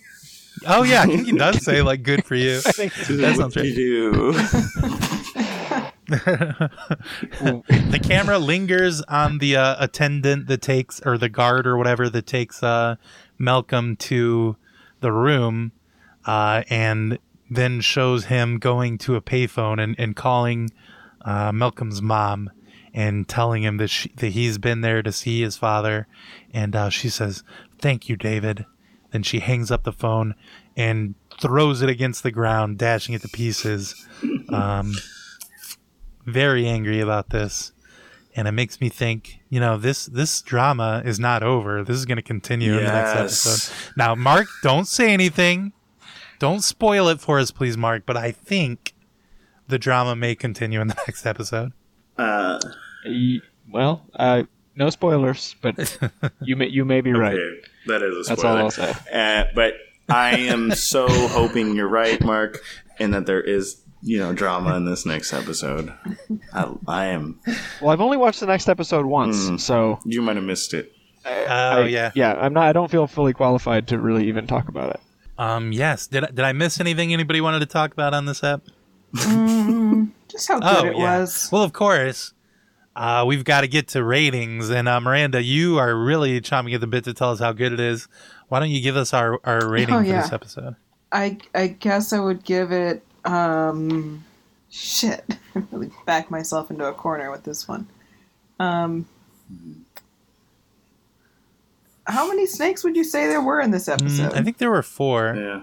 Oh 0.67 0.83
yeah, 0.85 1.03
I 1.03 1.07
think 1.07 1.27
he 1.27 1.33
does 1.33 1.63
say 1.65 1.83
like 1.83 2.03
"good 2.03 2.25
for 2.25 2.35
you." 2.35 2.61
That 2.67 3.35
sounds 3.37 3.39
What 3.39 3.57
right. 3.57 3.65
you 3.67 3.75
do. 3.75 4.33
the 6.09 8.01
camera 8.03 8.39
lingers 8.39 9.03
on 9.03 9.39
the 9.39 9.57
uh, 9.57 9.77
attendant 9.79 10.47
that 10.47 10.63
takes, 10.63 11.01
or 11.05 11.19
the 11.19 11.29
guard 11.29 11.67
or 11.67 11.77
whatever 11.77 12.09
that 12.09 12.27
takes 12.27 12.63
uh, 12.63 12.97
Malcolm 13.39 13.97
to 13.97 14.57
the 15.01 15.13
room, 15.13 15.73
uh, 16.25 16.63
and 16.71 17.19
then 17.51 17.81
shows 17.81 18.27
him 18.27 18.59
going 18.59 18.99
to 18.99 19.15
a 19.17 19.21
payphone 19.21 19.83
and, 19.83 19.95
and 19.99 20.17
calling 20.17 20.71
uh, 21.25 21.53
Malcolm's 21.53 22.03
mom 22.03 22.51
and 22.95 23.29
telling 23.29 23.63
him 23.63 23.77
that 23.77 23.89
she, 23.89 24.09
that 24.17 24.29
he's 24.29 24.59
been 24.59 24.81
there 24.81 25.03
to 25.03 25.13
see 25.13 25.43
his 25.43 25.57
father, 25.57 26.07
and 26.53 26.75
uh, 26.75 26.89
she 26.89 27.09
says, 27.09 27.43
"Thank 27.81 28.09
you, 28.09 28.17
David." 28.17 28.65
Then 29.17 29.23
she 29.23 29.39
hangs 29.41 29.71
up 29.71 29.85
the 29.85 29.93
phone 29.93 30.35
and 30.77 31.15
throws 31.41 31.81
it 31.81 31.89
against 31.89 32.23
the 32.23 32.31
ground, 32.31 32.77
dashing 32.77 33.15
it 33.15 33.23
to 33.23 33.29
pieces. 33.29 34.07
Um, 34.51 34.93
very 36.27 36.67
angry 36.69 37.01
about 37.01 37.31
this. 37.31 37.73
And 38.35 38.47
it 38.47 38.53
makes 38.53 38.79
me 38.83 38.91
think 38.91 39.39
you 39.49 39.59
know 39.59 39.79
this 39.79 40.05
this 40.05 40.43
drama 40.43 41.01
is 41.03 41.19
not 41.19 41.43
over. 41.43 41.83
This 41.83 41.97
is 41.97 42.05
going 42.05 42.17
to 42.17 42.23
continue 42.23 42.77
in 42.77 42.85
the 42.85 42.93
next 42.93 43.15
episode. 43.47 43.75
Now 43.97 44.15
mark 44.15 44.49
don't 44.63 44.87
say 44.87 45.15
anything. 45.15 45.73
Don't 46.39 46.61
spoil 46.63 47.09
it 47.09 47.19
for 47.23 47.39
us 47.39 47.51
please 47.51 47.79
mark 47.79 48.03
but 48.05 48.15
i 48.19 48.31
think 48.31 48.93
the 49.69 49.79
drama 49.79 50.15
may 50.15 50.35
continue 50.35 50.83
in 50.83 50.89
the 50.89 50.95
next 51.07 51.25
episode. 51.25 51.73
Uh, 52.19 52.61
Y- 53.07 53.41
Well, 53.73 54.05
uh, 54.15 54.43
no 54.77 54.91
spoilers, 54.91 55.57
but 55.63 55.99
you 56.43 56.57
may 56.57 56.67
you 56.69 56.85
may 56.85 57.01
be 57.01 57.13
right. 57.13 57.35
okay, 57.35 57.61
that 57.87 58.03
is 58.03 58.29
a 58.31 58.37
spoiler. 58.37 58.37
That's 58.37 58.45
all 58.45 58.71
spoiler. 58.71 58.89
I'll 58.89 58.95
say. 58.95 59.41
Uh, 59.41 59.45
but 59.55 59.75
I 60.09 60.37
am 60.39 60.71
so 60.73 61.07
hoping 61.29 61.75
you're 61.75 61.89
right, 61.89 62.23
Mark, 62.23 62.61
and 62.99 63.13
that 63.15 63.27
there 63.27 63.41
is 63.43 63.81
you 64.03 64.19
know 64.19 64.33
drama 64.33 64.77
in 64.77 64.85
this 64.85 65.05
next 65.07 65.33
episode. 65.33 65.93
I, 66.53 66.71
I 66.87 67.07
am. 67.07 67.41
Well, 67.81 67.91
I've 67.91 68.01
only 68.01 68.17
watched 68.17 68.41
the 68.41 68.47
next 68.47 68.69
episode 68.69 69.07
once, 69.07 69.49
Hmm. 69.49 69.57
so 69.57 69.99
You 70.05 70.23
might 70.23 70.37
have 70.37 70.45
missed 70.45 70.75
it. 70.75 70.93
oh 71.25 71.31
I- 71.83 71.87
yeah 71.87 72.13
yeah. 72.15 72.35
I'm 72.35 72.53
not. 72.53 72.65
I 72.65 72.73
don't 72.73 72.91
feel 72.91 73.07
fully 73.07 73.33
qualified 73.33 73.89
to 73.89 73.99
really 73.99 74.29
even 74.29 74.47
talk 74.47 74.69
about 74.69 74.91
it. 74.91 75.01
um 75.39 75.73
yes 75.73 76.07
did 76.07 76.25
I, 76.25 76.27
did 76.29 76.41
i 76.41 76.53
miss 76.53 76.81
anything 76.81 77.13
anybody 77.13 77.41
wanted 77.43 77.59
to 77.61 77.67
talk 77.67 77.93
about 77.93 78.15
on 78.15 78.25
this 78.27 78.43
app 78.45 78.63
Just 80.29 80.49
how 80.49 80.61
good 80.61 80.63
oh 80.85 80.87
it 80.87 80.97
yeah 80.97 81.19
was. 81.21 81.49
well 81.53 81.63
of 81.63 81.73
course 81.73 82.33
uh, 82.97 83.23
we've 83.27 83.45
got 83.45 83.61
to 83.61 83.69
get 83.69 83.87
to 83.89 84.03
ratings 84.03 84.71
and 84.71 84.89
uh, 84.89 84.99
miranda 85.01 85.43
you 85.43 85.79
are 85.79 85.95
really 85.95 86.41
chomping 86.41 86.75
at 86.75 86.81
the 86.81 86.87
bit 86.87 87.05
to 87.05 87.13
tell 87.15 87.31
us 87.31 87.39
how 87.39 87.53
good 87.53 87.73
it 87.73 87.79
is 87.81 88.09
why 88.49 88.59
don't 88.59 88.71
you 88.71 88.81
give 88.81 88.97
us 88.97 89.13
our, 89.15 89.39
our 89.45 89.69
rating 89.69 89.95
Oh, 89.95 89.99
for 90.01 90.05
yeah. 90.07 90.23
this 90.23 90.33
episode 90.33 90.75
I 91.13 91.39
I 91.55 91.69
guess 91.69 92.13
I 92.13 92.19
would 92.21 92.43
give 92.45 92.73
it 92.73 93.03
um 93.25 94.25
shit. 94.71 95.25
I 95.55 95.63
really 95.71 95.91
back 96.05 96.31
myself 96.31 96.71
into 96.71 96.85
a 96.85 96.93
corner 96.93 97.31
with 97.31 97.45
this 97.45 97.69
one. 97.69 97.87
Um 98.59 99.07
How 102.07 102.29
many 102.29 102.47
snakes 102.47 102.85
would 102.85 102.97
you 102.97 103.05
say 103.05 103.27
there 103.27 103.41
were 103.41 103.61
in 103.61 103.71
this 103.73 103.89
episode? 103.89 104.33
Mm, 104.33 104.37
I 104.39 104.43
think 104.43 104.59
there 104.59 104.71
were 104.71 104.83
four. 104.83 105.35
Yeah, 105.37 105.63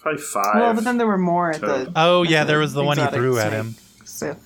probably 0.00 0.20
five. 0.20 0.54
well, 0.56 0.74
but 0.74 0.84
then 0.84 0.98
there 0.98 1.06
were 1.06 1.18
more 1.18 1.50
at 1.50 1.60
So- 1.60 1.84
the 1.84 1.92
Oh 1.94 2.22
yeah, 2.22 2.42
the 2.44 2.48
there 2.48 2.58
was 2.58 2.72
the 2.72 2.82
one 2.84 2.96
he 2.96 3.02
exotic 3.02 3.20
threw 3.20 3.38
at 3.38 3.52
him. 3.52 3.74
So, 4.04 4.36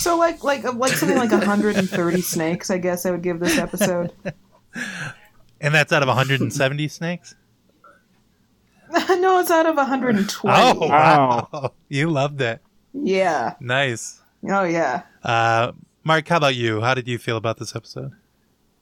so 0.00 0.16
like 0.16 0.42
like 0.42 0.64
like 0.74 0.92
something 0.92 1.18
like 1.18 1.30
130 1.30 2.20
snakes. 2.22 2.70
I 2.70 2.78
guess 2.78 3.06
I 3.06 3.10
would 3.10 3.22
give 3.22 3.38
this 3.40 3.58
episode. 3.58 4.12
And 5.60 5.74
that's 5.74 5.92
out 5.92 6.02
of 6.02 6.08
170 6.08 6.88
snakes? 6.88 7.34
no, 8.90 9.38
it's 9.40 9.50
out 9.50 9.66
of 9.66 9.76
120. 9.76 10.54
Oh, 10.56 10.88
wow. 10.88 11.72
You 11.88 12.08
loved 12.10 12.40
it. 12.40 12.60
Yeah. 12.92 13.54
Nice. 13.60 14.20
Oh 14.48 14.64
yeah. 14.64 15.02
Uh, 15.22 15.72
Mark, 16.02 16.26
how 16.28 16.38
about 16.38 16.54
you? 16.54 16.80
How 16.80 16.94
did 16.94 17.06
you 17.06 17.18
feel 17.18 17.36
about 17.36 17.58
this 17.58 17.76
episode? 17.76 18.12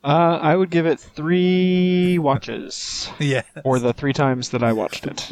Uh, 0.05 0.39
I 0.41 0.55
would 0.55 0.71
give 0.71 0.87
it 0.87 1.01
three 1.01 2.19
watches, 2.19 3.11
Yeah. 3.19 3.43
or 3.64 3.81
the 3.81 3.93
three 3.93 4.12
times 4.12 4.51
that 4.51 4.62
I 4.62 4.73
watched 4.73 5.07
it. 5.07 5.31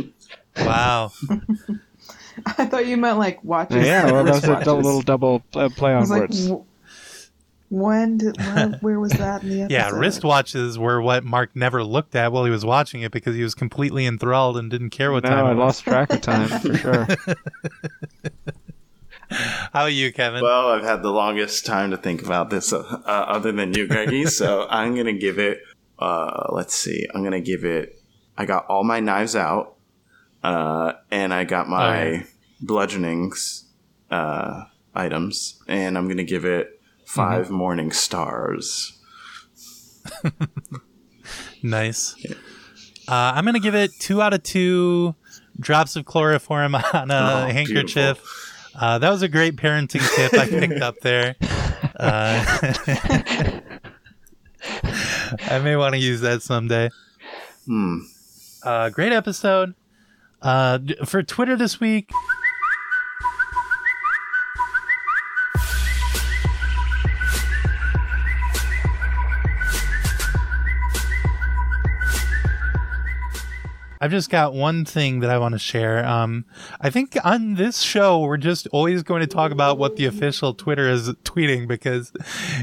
Wow. 0.59 1.12
I 2.59 2.66
thought 2.66 2.87
you 2.87 2.97
meant 2.97 3.18
like 3.18 3.43
watches. 3.45 3.84
yeah, 3.87 4.05
like 4.05 4.12
well, 4.12 4.24
that 4.24 4.34
was 4.34 4.66
a 4.66 4.74
little 4.74 5.03
double 5.03 5.43
uh, 5.55 5.68
play 5.70 5.93
I 5.93 5.95
on 5.95 6.01
was 6.01 6.11
like, 6.11 6.20
words. 6.22 6.47
w- 6.49 6.64
when 7.68 8.18
did, 8.18 8.37
when, 8.39 8.72
where 8.80 9.01
was 9.01 9.12
that 9.12 9.43
in 9.43 9.49
the 9.49 9.62
episode? 9.62 9.72
Yeah, 9.74 9.91
wristwatches 9.91 10.78
were 10.78 11.01
what 11.03 11.24
Mark 11.24 11.51
never 11.57 11.82
looked 11.82 12.14
at 12.14 12.30
while 12.32 12.45
he 12.45 12.51
was 12.51 12.64
watching 12.64 13.03
it 13.03 13.11
because 13.11 13.34
he 13.34 13.43
was 13.43 13.55
completely 13.55 14.07
enthralled 14.07 14.57
and 14.57 14.70
didn't 14.70 14.91
care 14.91 15.11
what 15.12 15.24
no, 15.24 15.30
time 15.30 15.47
I 15.47 15.51
it 15.51 15.55
was. 15.55 15.59
lost 15.59 15.84
track 15.84 16.12
of 16.12 16.20
time 16.20 16.49
for 16.49 16.74
sure. 16.78 17.07
How 19.72 19.82
are 19.82 19.91
you, 19.91 20.12
Kevin? 20.12 20.43
Well, 20.43 20.68
I've 20.68 20.84
had 20.84 21.03
the 21.03 21.11
longest 21.11 21.66
time 21.66 21.91
to 21.91 21.97
think 21.97 22.22
about 22.22 22.51
this, 22.51 22.72
uh, 22.72 22.78
uh, 23.05 23.09
other 23.09 23.51
than 23.51 23.74
you, 23.74 23.89
Greggy. 23.89 24.26
so 24.26 24.66
I'm 24.70 24.95
gonna 24.95 25.12
give 25.18 25.39
it. 25.41 25.61
Uh, 25.99 26.47
let's 26.51 26.74
see. 26.74 27.07
I'm 27.12 27.24
gonna 27.24 27.41
give 27.41 27.64
it. 27.64 28.01
I 28.39 28.45
got 28.47 28.66
all 28.66 28.84
my 28.84 29.01
knives 29.01 29.34
out, 29.34 29.75
uh, 30.47 30.92
and 31.11 31.34
I 31.34 31.42
got 31.44 31.68
my 31.68 32.22
Oh, 32.22 32.22
bludgeonings 32.64 33.64
uh, 34.11 34.64
items, 34.94 35.61
and 35.66 35.99
I'm 35.99 36.07
gonna 36.09 36.22
give 36.24 36.44
it 36.44 36.80
5 37.07 37.47
Mm-hmm. 37.47 37.55
morning 37.55 37.92
stars. 37.92 38.92
Nice. 41.62 42.14
Uh, 43.09 43.32
I'm 43.34 43.44
gonna 43.44 43.59
give 43.59 43.74
it 43.74 43.90
two 43.99 44.22
out 44.22 44.32
of 44.34 44.42
two 44.44 45.14
drops 45.59 45.97
of 45.97 46.05
chloroform 46.05 46.74
on 46.94 47.11
a 47.11 47.47
Oh, 47.49 47.53
handkerchief. 47.53 48.22
Uh, 48.78 48.99
that 48.99 49.11
was 49.11 49.22
a 49.22 49.28
great 49.28 49.57
parenting 49.57 50.07
tip 50.14 50.34
I 50.34 50.47
picked 50.47 50.80
up 50.82 50.94
there. 51.03 51.34
Uh, 51.99 52.44
I 55.49 55.61
may 55.62 55.76
want 55.76 55.94
to 55.94 55.99
use 55.99 56.20
that 56.22 56.42
someday. 56.42 56.90
Hmm. 57.66 58.01
Uh, 58.62 58.90
great 58.90 59.12
episode. 59.12 59.74
Uh, 60.43 60.78
for 61.05 61.22
Twitter 61.22 61.57
this 61.57 61.80
week. 61.80 62.11
I've 73.99 74.11
just 74.11 74.30
got 74.30 74.53
one 74.53 74.84
thing 74.84 75.20
that 75.20 75.30
I 75.30 75.39
want 75.39 75.55
to 75.55 75.59
share. 75.59 76.07
Um, 76.07 76.45
I 76.80 76.91
think 76.91 77.16
on 77.24 77.55
this 77.55 77.80
show, 77.80 78.20
we're 78.20 78.37
just 78.37 78.68
always 78.68 79.03
going 79.03 79.20
to 79.20 79.26
talk 79.26 79.53
about 79.53 79.78
what 79.78 79.97
the 79.97 80.05
official 80.05 80.53
Twitter 80.55 80.89
is 80.89 81.09
tweeting 81.24 81.66
because 81.66 82.12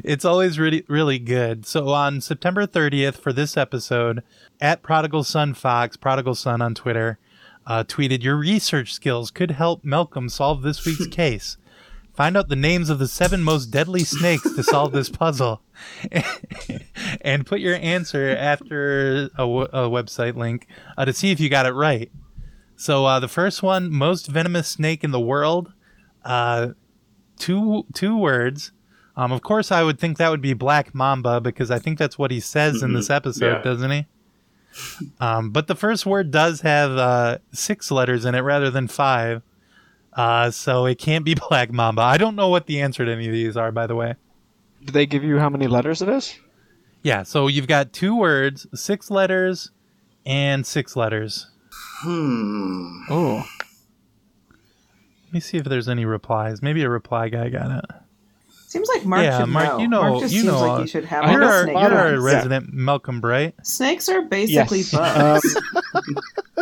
it's 0.04 0.26
always 0.26 0.60
really, 0.60 0.86
really 0.88 1.20
good. 1.20 1.66
So 1.66 1.90
on 1.90 2.22
September 2.22 2.68
30th 2.68 3.16
for 3.16 3.34
this 3.34 3.58
episode, 3.58 4.24
at 4.62 4.84
Prodigal 4.84 5.24
Son 5.24 5.54
Fox, 5.54 5.98
Prodigal 5.98 6.36
Son 6.36 6.62
on 6.62 6.76
Twitter, 6.76 7.18
uh, 7.66 7.84
tweeted, 7.84 8.24
Your 8.24 8.36
research 8.36 8.93
skills 8.93 9.32
could 9.32 9.51
help 9.51 9.84
Malcolm 9.84 10.30
solve 10.30 10.61
this 10.61 10.86
week's 10.86 11.07
case. 11.11 11.57
Find 12.14 12.38
out 12.38 12.47
the 12.47 12.55
names 12.55 12.89
of 12.91 12.99
the 12.99 13.07
seven 13.07 13.41
most 13.41 13.68
deadly 13.68 14.03
snakes 14.03 14.43
to 14.55 14.61
solve 14.61 14.91
this 14.91 15.09
puzzle. 15.09 15.61
and 17.22 17.45
put 17.45 17.59
your 17.59 17.76
answer 17.76 18.30
after 18.38 19.24
a, 19.36 19.38
w- 19.39 19.68
a 19.74 19.89
website 19.89 20.36
link 20.36 20.68
uh, 20.97 21.05
to 21.05 21.14
see 21.14 21.32
if 21.32 21.39
you 21.39 21.49
got 21.49 21.66
it 21.66 21.72
right. 21.74 22.11
So 22.76 23.05
uh, 23.05 23.20
the 23.20 23.28
first 23.28 23.64
one, 23.64 23.91
most 23.91 24.28
venomous 24.28 24.68
snake 24.68 25.03
in 25.03 25.11
the 25.11 25.20
world, 25.20 25.74
uh, 26.24 26.70
two 27.38 27.86
two 27.93 28.18
words. 28.18 28.72
Um, 29.16 29.32
of 29.32 29.41
course, 29.43 29.72
I 29.72 29.84
would 29.84 29.99
think 29.99 30.18
that 30.18 30.30
would 30.30 30.41
be 30.41 30.53
Black 30.53 30.93
Mamba 30.95 31.39
because 31.39 31.70
I 31.70 31.78
think 31.78 31.99
that's 31.99 32.18
what 32.18 32.32
he 32.32 32.39
says 32.39 32.82
in 32.82 32.93
this 32.93 33.09
episode, 33.11 33.45
Yeah. 33.57 33.61
doesn't 33.61 33.91
he? 33.91 34.05
Um, 35.20 35.52
but 35.52 35.68
the 35.68 35.76
first 35.76 36.06
word 36.06 36.32
does 36.32 36.62
have 36.62 36.92
uh, 36.92 37.38
six 37.52 37.92
letters 37.92 38.26
in 38.26 38.36
it 38.36 38.40
rather 38.42 38.72
than 38.72 38.88
five. 38.88 39.42
Uh, 40.14 40.52
so 40.52 40.86
it 40.86 40.98
can't 40.98 41.26
be 41.26 41.36
Black 41.50 41.72
Mamba. 41.72 42.02
I 42.02 42.18
don't 42.18 42.36
know 42.36 42.50
what 42.50 42.68
the 42.68 42.82
answer 42.82 43.06
to 43.06 43.12
any 43.12 43.28
of 43.28 43.34
these 43.34 43.58
are, 43.58 43.72
by 43.72 43.88
the 43.88 43.96
way. 43.96 44.16
Do 44.84 44.92
they 44.92 45.06
give 45.06 45.24
you 45.24 45.40
how 45.40 45.50
many 45.50 45.68
letters 45.68 46.02
it 46.02 46.10
is? 46.10 46.38
Yeah, 47.04 47.24
so 47.24 47.48
you've 47.48 47.68
got 47.68 47.94
two 47.94 48.16
words, 48.18 48.68
six 48.74 49.10
letters, 49.12 49.72
and 50.26 50.66
six 50.66 50.96
letters. 50.96 51.50
Hmm. 52.02 53.04
Oh, 53.10 53.46
Let 55.26 55.34
me 55.34 55.40
see 55.40 55.58
if 55.58 55.66
there's 55.66 55.90
any 55.90 56.06
replies. 56.06 56.62
Maybe 56.62 56.84
a 56.84 56.90
reply 56.90 57.30
guy 57.30 57.50
got 57.50 57.72
it. 57.84 57.86
Seems 58.74 58.88
like 58.90 59.06
Mark 59.06 59.22
Yeah, 59.24 59.40
should 59.42 59.50
Mark, 59.50 59.68
know. 59.68 59.78
you 59.78 59.88
know- 59.88 60.02
Mark 60.02 60.22
just 60.22 60.34
you 60.34 60.42
seems 60.42 60.52
know, 60.52 60.60
like 60.62 60.72
uh, 60.72 60.82
he 60.82 60.88
should 60.88 61.06
have 61.06 61.24
I 61.26 61.32
You're 61.32 61.44
all 61.44 61.48
know- 61.50 61.54
our, 61.54 61.64
snake 61.64 61.74
you're 61.78 61.94
our 61.96 62.10
facts. 62.14 62.22
resident 62.24 62.74
Malcolm 62.74 63.22
Bright. 63.22 63.54
Snakes 63.64 64.10
are 64.10 64.24
basically 64.24 64.80
yes. 64.80 64.92
bugs. 64.92 65.58
Um, 65.94 66.04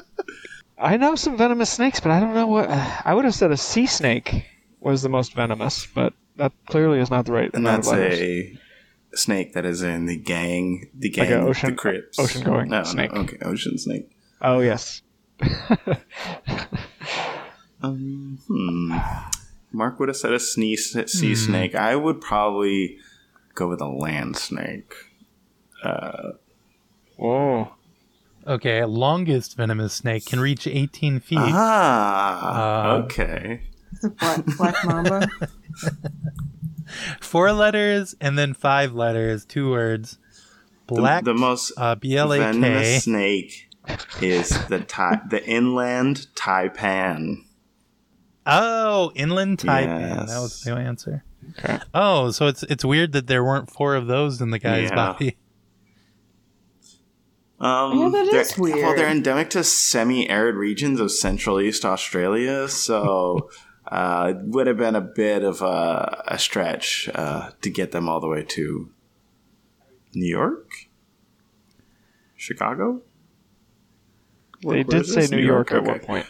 I 0.77 0.97
know 0.97 1.15
some 1.15 1.37
venomous 1.37 1.69
snakes, 1.69 2.01
but 2.01 2.11
I 2.11 2.19
don't 2.19 2.33
know 2.33 2.47
what. 2.47 2.69
I 2.69 3.13
would 3.13 3.23
have 3.23 3.33
said 3.33 3.51
a 3.51 3.55
sea 3.57 3.85
snake 3.85 4.43
was 4.81 5.03
the 5.03 5.09
most 5.09 5.33
venomous, 5.35 5.85
but 5.85 6.11
that 6.35 6.51
clearly 6.67 6.99
is 6.99 7.09
not 7.09 7.25
the 7.27 7.31
right 7.31 7.49
And 7.53 7.65
amount 7.65 7.85
of 7.85 7.85
that's 7.85 8.19
letters. 8.19 8.19
a 8.19 8.59
snake 9.17 9.53
that 9.53 9.63
is 9.65 9.81
in 9.81 10.05
the 10.05 10.17
gang, 10.17 10.89
the 10.93 11.09
gang, 11.09 11.31
a 11.31 11.35
ocean- 11.47 11.69
the 11.71 11.75
Crips. 11.77 12.19
ocean-going 12.19 12.69
no, 12.69 12.83
snake. 12.83 13.13
No, 13.13 13.21
okay, 13.21 13.37
ocean 13.43 13.77
snake. 13.77 14.11
Oh 14.41 14.59
yes. 14.59 15.01
Um, 17.83 18.37
hmm. 18.47 18.95
Mark 19.71 19.99
would 19.99 20.09
have 20.09 20.17
said 20.17 20.33
a 20.33 20.39
sneeze, 20.39 20.93
Hmm. 20.93 21.05
sea 21.07 21.35
snake. 21.35 21.75
I 21.75 21.95
would 21.95 22.19
probably 22.21 22.97
go 23.55 23.67
with 23.67 23.81
a 23.81 23.87
land 23.87 24.35
snake. 24.37 24.93
Uh, 25.83 26.31
Whoa. 27.17 27.73
Okay, 28.47 28.83
longest 28.85 29.55
venomous 29.55 29.93
snake 29.93 30.25
can 30.25 30.39
reach 30.39 30.65
18 30.65 31.19
feet. 31.19 31.37
Ah, 31.41 32.89
Uh, 32.93 32.97
okay. 33.03 33.61
The 34.01 34.09
black, 34.09 34.45
black 34.57 34.75
mamba. 34.85 35.27
Four 37.21 37.51
letters 37.53 38.15
and 38.19 38.37
then 38.37 38.53
five 38.53 38.93
letters, 38.93 39.45
two 39.45 39.69
words. 39.69 40.17
Black, 40.87 41.23
the 41.23 41.33
most 41.33 41.71
uh, 41.77 41.95
B 41.95 42.17
L 42.17 42.33
A 42.33 42.37
K. 42.39 42.43
venomous 42.51 43.03
snake 43.05 43.69
is 44.21 44.49
the 44.67 44.79
tai- 44.81 45.21
the 45.29 45.45
inland 45.47 46.27
taipan. 46.35 47.43
Oh, 48.45 49.11
inland 49.15 49.59
taipan. 49.59 50.27
That 50.27 50.39
was 50.39 50.61
the 50.61 50.73
answer. 50.75 51.23
Okay. 51.59 51.79
Oh, 51.93 52.31
so 52.31 52.47
it's 52.47 52.63
it's 52.63 52.85
weird 52.85 53.11
that 53.13 53.27
there 53.27 53.43
weren't 53.43 53.69
four 53.69 53.95
of 53.95 54.07
those 54.07 54.41
in 54.41 54.51
the 54.51 54.59
guy's 54.59 54.89
Yeah. 54.89 54.95
body. 54.95 55.37
Um, 57.59 57.97
Yeah, 57.99 58.09
that 58.09 58.31
they're- 58.57 58.75
Well, 58.75 58.95
they're 58.95 59.07
endemic 59.09 59.51
to 59.51 59.63
semi-arid 59.63 60.55
regions 60.55 60.99
of 60.99 61.11
Central 61.11 61.59
East 61.61 61.85
Australia, 61.85 62.67
so 62.67 63.49
uh, 63.91 64.33
it 64.35 64.45
would 64.47 64.65
have 64.67 64.77
been 64.77 64.95
a 64.95 65.01
bit 65.01 65.43
of 65.43 65.61
a, 65.61 66.23
a 66.27 66.39
stretch 66.39 67.07
uh, 67.13 67.51
to 67.61 67.69
get 67.69 67.91
them 67.91 68.09
all 68.09 68.19
the 68.19 68.27
way 68.27 68.43
to 68.43 68.89
New 70.15 70.27
York, 70.29 70.71
Chicago. 72.35 73.01
They 74.63 74.67
Where- 74.67 74.83
did 74.83 75.05
say 75.05 75.21
this? 75.21 75.31
New 75.31 75.37
York, 75.37 75.71
at 75.71 75.83
one 75.83 75.99
point. 75.99 76.25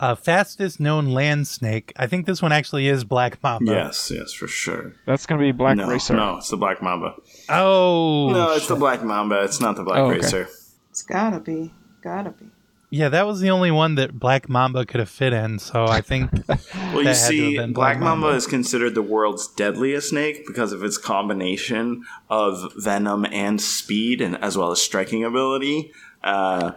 Uh, 0.00 0.14
fastest 0.14 0.80
known 0.80 1.06
land 1.10 1.46
snake. 1.46 1.92
I 1.96 2.06
think 2.06 2.26
this 2.26 2.40
one 2.42 2.52
actually 2.52 2.88
is 2.88 3.04
Black 3.04 3.40
Mamba. 3.42 3.70
Yes, 3.72 4.10
yes, 4.12 4.32
for 4.32 4.48
sure. 4.48 4.94
That's 5.06 5.26
gonna 5.26 5.40
be 5.40 5.52
Black 5.52 5.76
no, 5.76 5.88
Racer. 5.88 6.14
no, 6.14 6.38
it's 6.38 6.48
the 6.48 6.56
Black 6.56 6.82
Mamba. 6.82 7.14
Oh, 7.48 8.30
no, 8.32 8.52
it's 8.54 8.66
the 8.66 8.76
Black 8.76 9.02
Mamba. 9.04 9.42
It's 9.44 9.60
not 9.60 9.76
the 9.76 9.84
Black 9.84 9.98
Oh, 9.98 10.06
okay. 10.06 10.16
Racer. 10.20 10.48
It's 10.90 11.02
gotta 11.02 11.38
be. 11.40 11.72
Gotta 12.02 12.30
be. 12.30 12.46
yeah. 12.90 13.08
That 13.08 13.26
was 13.26 13.40
the 13.40 13.50
only 13.50 13.70
one 13.70 13.94
that 13.96 14.18
Black 14.18 14.48
Mamba 14.48 14.84
could 14.86 15.00
have 15.00 15.08
fit 15.08 15.32
in. 15.32 15.58
So 15.58 15.84
I 15.86 16.00
think 16.00 16.30
Well, 16.74 17.02
you 17.02 17.14
see, 17.14 17.56
Black 17.56 17.72
Black 17.72 17.98
Mamba 18.00 18.26
Mamba. 18.26 18.36
is 18.36 18.46
considered 18.46 18.94
the 18.94 19.02
world's 19.02 19.48
deadliest 19.48 20.10
snake 20.10 20.46
because 20.46 20.72
of 20.72 20.82
its 20.82 20.98
combination 20.98 22.04
of 22.30 22.72
venom 22.76 23.26
and 23.26 23.60
speed, 23.60 24.20
and 24.20 24.36
as 24.42 24.56
well 24.58 24.70
as 24.70 24.80
striking 24.82 25.24
ability, 25.24 25.92
uh, 26.22 26.72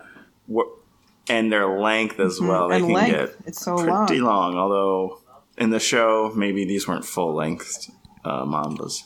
wh- 0.54 0.70
and 1.30 1.52
their 1.52 1.80
length 1.80 2.20
as 2.20 2.40
well. 2.40 2.70
They 2.70 2.78
and 2.78 2.86
can 2.86 2.94
length. 2.94 3.38
get 3.40 3.48
It's 3.48 3.64
so 3.64 3.78
pretty 3.78 4.20
long. 4.20 4.54
long. 4.54 4.58
Although 4.58 5.22
in 5.58 5.72
the 5.72 5.80
show, 5.80 6.32
maybe 6.36 6.66
these 6.66 6.88
weren't 6.88 7.06
full 7.06 7.34
length 7.34 7.90
uh, 8.24 8.46
mambas. 8.46 9.02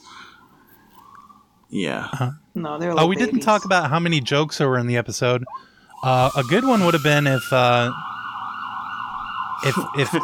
Yeah, 1.69 2.09
No, 2.53 2.77
they're. 2.77 2.91
Oh, 2.91 2.95
little 2.95 3.07
we 3.07 3.15
didn't 3.15 3.39
talk 3.39 3.63
about 3.63 3.89
how 3.89 3.99
many 3.99 4.19
jokes 4.19 4.57
there 4.57 4.67
were 4.67 4.77
in 4.77 4.87
the 4.87 4.97
episode. 4.97 5.45
Uh, 6.03 6.29
a 6.35 6.43
good 6.43 6.65
one 6.65 6.83
would 6.83 6.93
have 6.93 7.03
been 7.03 7.27
if 7.27 7.53
uh, 7.53 7.91
if 9.63 9.77
if 9.97 10.09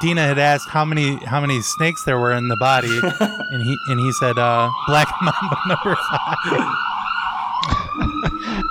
Dina 0.00 0.24
had 0.24 0.38
asked 0.38 0.68
how 0.68 0.84
many 0.84 1.16
how 1.16 1.40
many 1.40 1.60
snakes 1.62 2.04
there 2.04 2.18
were 2.18 2.32
in 2.32 2.46
the 2.46 2.56
body, 2.56 2.88
and 3.20 3.62
he 3.62 3.76
and 3.88 3.98
he 3.98 4.12
said 4.12 4.38
uh, 4.38 4.70
Black 4.86 5.12
Mamba 5.20 5.58
number 5.66 5.96
five. 5.96 6.36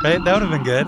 right, 0.03 0.23
that 0.23 0.34
would 0.34 0.41
have 0.41 0.52
been 0.52 0.64
good. 0.64 0.88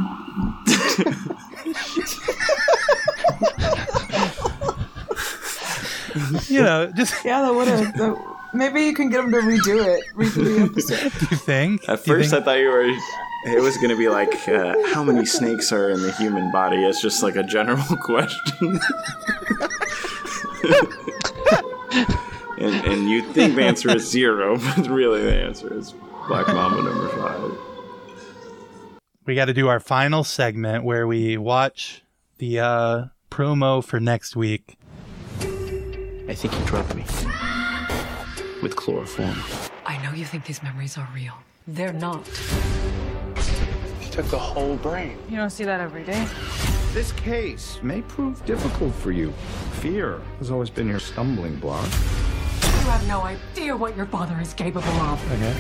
you 6.48 6.62
know, 6.62 6.92
just 6.96 7.24
Yeah, 7.24 7.42
that 7.42 7.54
would 7.54 7.68
have. 7.68 8.18
Maybe 8.54 8.82
you 8.82 8.94
can 8.94 9.10
get 9.10 9.24
him 9.24 9.32
to 9.32 9.38
redo 9.38 9.86
it, 9.86 10.04
redo 10.14 10.44
the 10.44 10.64
episode. 10.72 11.12
Do 11.20 11.28
you 11.32 11.38
think? 11.38 11.88
At 11.88 12.06
you 12.06 12.16
first, 12.16 12.34
I 12.34 12.42
thought 12.42 12.60
you 12.60 12.70
were. 12.70 12.92
It 13.46 13.62
was 13.62 13.78
going 13.78 13.90
to 13.90 13.98
be 13.98 14.08
like, 14.10 14.48
uh, 14.48 14.76
how 14.94 15.04
many 15.04 15.26
snakes 15.26 15.72
are 15.72 15.90
in 15.90 16.02
the 16.02 16.12
human 16.12 16.52
body? 16.52 16.84
It's 16.84 17.02
just 17.02 17.24
like 17.24 17.36
a 17.36 17.44
general 17.44 17.82
question. 18.04 18.80
and, 22.60 22.76
and 22.86 23.10
you 23.10 23.24
think 23.34 23.56
the 23.56 23.64
answer 23.64 23.90
is 23.96 24.08
zero, 24.08 24.58
but 24.58 24.88
really 24.88 25.24
the 25.24 25.44
answer 25.44 25.74
is 25.74 25.96
Black 26.28 26.48
Mamba 26.50 26.84
number 26.84 27.08
five. 27.10 27.58
We 29.26 29.36
got 29.36 29.46
to 29.46 29.54
do 29.54 29.68
our 29.68 29.80
final 29.80 30.24
segment 30.24 30.84
where 30.84 31.06
we 31.08 31.38
watch 31.38 32.04
the 32.38 32.60
uh, 32.60 33.06
promo 33.30 33.84
for 33.84 34.00
next 34.00 34.36
week. 34.36 34.78
I 36.28 36.34
think 36.34 36.54
he 36.54 36.66
drugged 36.66 36.96
me 36.96 37.04
with 38.62 38.76
chloroform. 38.76 39.36
I 39.86 40.02
know 40.04 40.14
you 40.14 40.26
think 40.26 40.46
these 40.46 40.64
memories 40.64 40.98
are 40.98 41.08
real. 41.14 41.34
They're 41.68 41.94
not. 41.94 42.26
He 44.00 44.10
took 44.10 44.26
the 44.28 44.40
whole 44.40 44.76
brain. 44.78 45.18
You 45.30 45.38
don't 45.38 45.50
see 45.50 45.66
that 45.66 45.82
every 45.82 46.04
day. 46.04 46.28
This 46.94 47.12
case 47.14 47.80
may 47.84 48.02
prove 48.02 48.44
difficult 48.46 48.94
for 48.96 49.12
you. 49.12 49.32
Fear 49.82 50.22
has 50.40 50.52
always 50.52 50.70
been 50.70 50.88
your 50.88 51.00
stumbling 51.00 51.58
block. 51.58 51.88
You 52.82 52.88
have 52.88 53.08
no 53.08 53.22
idea 53.22 53.78
what 53.78 53.96
your 53.96 54.08
father 54.08 54.40
is 54.42 54.54
capable 54.56 54.88
of. 54.90 55.32
Okay. 55.34 55.54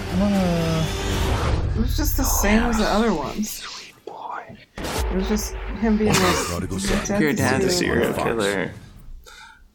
It 1.76 1.80
was 1.80 1.95
just 1.95 2.18
the 2.18 2.23
same 2.23 2.64
as 2.64 2.80
the 2.80 2.85
other 2.85 3.14
ones. 3.14 3.60
Sweet 3.60 3.93
boy. 4.06 4.57
It 4.77 5.14
was 5.15 5.27
just 5.27 5.53
him 5.53 5.98
being 5.98 6.14
like, 6.14 7.19
Your 7.19 7.34
dad's 7.34 7.65
a 7.65 7.69
serial 7.69 8.14
Fox. 8.14 8.23
killer. 8.23 8.72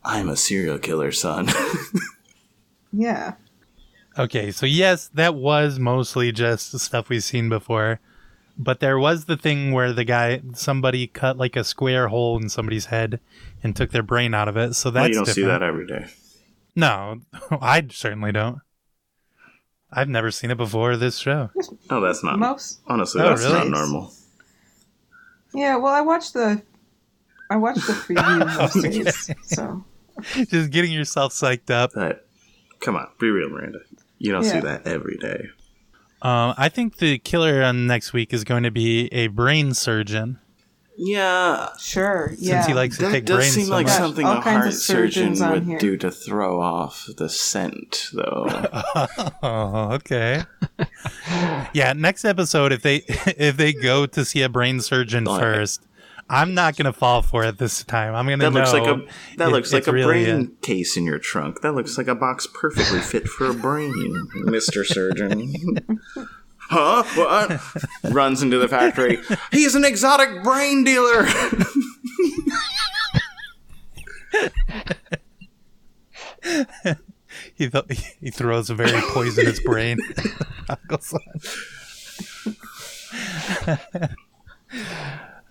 I'm 0.05 0.29
a 0.29 0.37
serial 0.37 0.79
killer, 0.79 1.13
son. 1.13 1.49
Yeah. 2.93 3.35
Okay, 4.19 4.51
so 4.51 4.65
yes, 4.65 5.09
that 5.15 5.35
was 5.35 5.79
mostly 5.79 6.33
just 6.33 6.73
the 6.73 6.79
stuff 6.79 7.11
we've 7.11 7.23
seen 7.23 7.49
before. 7.51 8.01
But 8.57 8.81
there 8.81 8.99
was 8.99 9.27
the 9.27 9.37
thing 9.37 9.73
where 9.73 9.93
the 9.93 10.05
guy, 10.05 10.41
somebody 10.55 11.07
cut 11.07 11.37
like 11.37 11.57
a 11.57 11.65
square 11.65 12.09
hole 12.09 12.39
in 12.41 12.49
somebody's 12.49 12.87
head 12.87 13.21
and 13.63 13.77
took 13.77 13.91
their 13.91 14.03
brain 14.03 14.33
out 14.33 14.49
of 14.49 14.57
it. 14.57 14.75
So 14.75 14.91
that's 14.91 15.03
well, 15.03 15.09
you 15.11 15.15
don't 15.17 15.27
see 15.27 15.43
different. 15.43 15.61
that 15.61 15.67
every 15.67 15.87
day. 15.87 16.07
No, 16.77 17.21
I 17.51 17.87
certainly 17.91 18.31
don't. 18.33 18.59
I've 19.91 20.09
never 20.09 20.31
seen 20.31 20.51
it 20.51 20.57
before 20.59 20.97
this 20.97 21.17
show. 21.19 21.51
No, 21.91 22.01
that's 22.01 22.23
not. 22.23 22.39
Most. 22.39 22.81
Honestly, 22.87 23.23
Oh, 23.23 23.31
that's 23.31 23.43
really? 23.43 23.55
not 23.55 23.69
normal. 23.69 24.13
Yeah, 25.55 25.77
well, 25.77 25.95
I 25.95 26.01
watched 26.03 26.35
the. 26.35 26.61
I 27.49 27.57
watched 27.57 27.87
the 27.87 27.93
preview 28.15 28.59
most 28.59 28.83
days, 28.83 29.31
so 29.45 29.85
Just 30.49 30.71
getting 30.71 30.93
yourself 30.93 31.33
psyched 31.33 31.71
up. 31.71 31.93
But 31.95 32.27
come 32.81 32.97
on, 32.97 33.09
be 33.21 33.29
real, 33.31 33.49
Miranda. 33.49 33.79
You 34.19 34.33
don't 34.33 34.43
see 34.45 34.61
that 34.61 34.87
every 34.87 35.17
day. 35.17 35.49
Um, 36.23 36.55
I 36.59 36.69
think 36.69 36.97
the 36.97 37.19
killer 37.19 37.63
on 37.63 37.87
next 37.87 38.13
week 38.13 38.33
is 38.35 38.43
going 38.43 38.65
to 38.65 38.71
be 38.71 39.07
a 39.13 39.29
brain 39.29 39.75
surgeon 39.75 40.41
Yeah, 40.99 41.69
sure. 41.79 42.29
since 42.31 42.43
Yeah. 42.43 42.67
he 42.67 42.73
likes 42.75 42.97
to 42.99 43.05
that 43.05 43.11
take 43.13 43.25
does 43.27 43.37
brains 43.37 43.53
seem 43.55 43.67
so 43.67 43.73
like 43.73 43.87
much. 43.87 43.97
something 43.97 44.25
all 44.27 44.39
a 44.39 44.43
kinds 44.43 44.57
of 44.59 44.63
heart 44.65 44.75
surgeon 44.75 45.35
would 45.51 45.65
here. 45.65 45.79
do 45.79 45.97
to 45.99 46.11
throw 46.11 46.61
off 46.61 47.09
the 47.17 47.29
scent, 47.29 48.09
though. 48.15 48.47
Oh, 49.43 49.93
okay. 49.93 50.45
yeah, 51.75 51.93
next 51.95 52.25
episode 52.25 52.73
if 52.73 52.83
they 52.83 52.97
if 53.37 53.57
they 53.57 53.73
go 53.73 54.07
to 54.07 54.25
see 54.25 54.43
a 54.43 54.49
brain 54.49 54.81
surgeon 54.81 55.27
Oh, 55.29 55.39
first, 55.39 55.83
I'm 56.29 56.55
not 56.55 56.77
gonna 56.77 56.93
fall 56.93 57.23
for 57.23 57.45
it 57.45 57.59
this 57.59 57.85
time. 57.85 58.15
I'm 58.15 58.27
gonna 58.27 58.39
that 58.39 58.53
looks 58.53 58.73
like 58.73 58.87
a 58.87 59.05
that 59.37 59.47
if 59.49 59.53
looks 59.53 59.73
like 59.73 59.87
a 59.87 59.93
really 59.93 60.25
brain 60.25 60.57
case 60.63 60.97
in 60.97 61.05
your 61.05 61.19
trunk. 61.19 61.61
That 61.61 61.75
looks 61.75 61.97
like 61.99 62.09
a 62.09 62.15
box 62.15 62.49
perfectly 62.53 63.01
fit 63.01 63.29
for 63.29 63.47
a 63.51 63.55
brain, 63.55 64.27
Mister 64.35 64.85
Surgeon. 64.85 65.53
Huh? 66.69 67.05
What? 67.15 67.61
Runs 68.13 68.43
into 68.43 68.59
the 68.59 68.69
factory. 68.69 69.19
He's 69.53 69.75
an 69.75 69.85
exotic 69.85 70.43
brain 70.43 70.85
dealer. 70.85 71.25
he 77.55 77.69
th- 77.69 78.17
he 78.21 78.31
throws 78.31 78.71
a 78.71 78.75
very 78.75 79.01
poisonous 79.13 79.61
brain. 79.61 79.99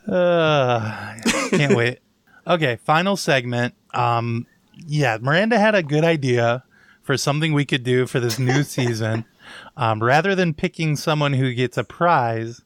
Uh, 0.07 1.15
can't 1.49 1.75
wait. 1.75 1.99
Okay, 2.47 2.77
final 2.77 3.17
segment. 3.17 3.73
Um, 3.93 4.45
yeah, 4.85 5.17
Miranda 5.19 5.57
had 5.57 5.75
a 5.75 5.83
good 5.83 6.03
idea 6.03 6.63
for 7.01 7.17
something 7.17 7.53
we 7.53 7.65
could 7.65 7.83
do 7.83 8.05
for 8.05 8.19
this 8.19 8.37
new 8.37 8.63
season. 8.63 9.25
Um, 9.77 10.01
rather 10.01 10.35
than 10.35 10.53
picking 10.53 10.95
someone 10.95 11.34
who 11.34 11.53
gets 11.53 11.77
a 11.77 11.84
prize, 11.84 12.61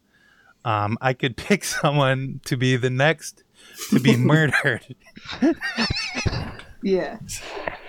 um, 0.65 0.97
I 1.01 1.13
could 1.13 1.37
pick 1.37 1.63
someone 1.63 2.41
to 2.45 2.57
be 2.57 2.75
the 2.77 2.89
next 2.89 3.43
to 3.91 3.99
be 3.99 4.15
murdered. 4.17 4.95
yeah. 6.81 7.19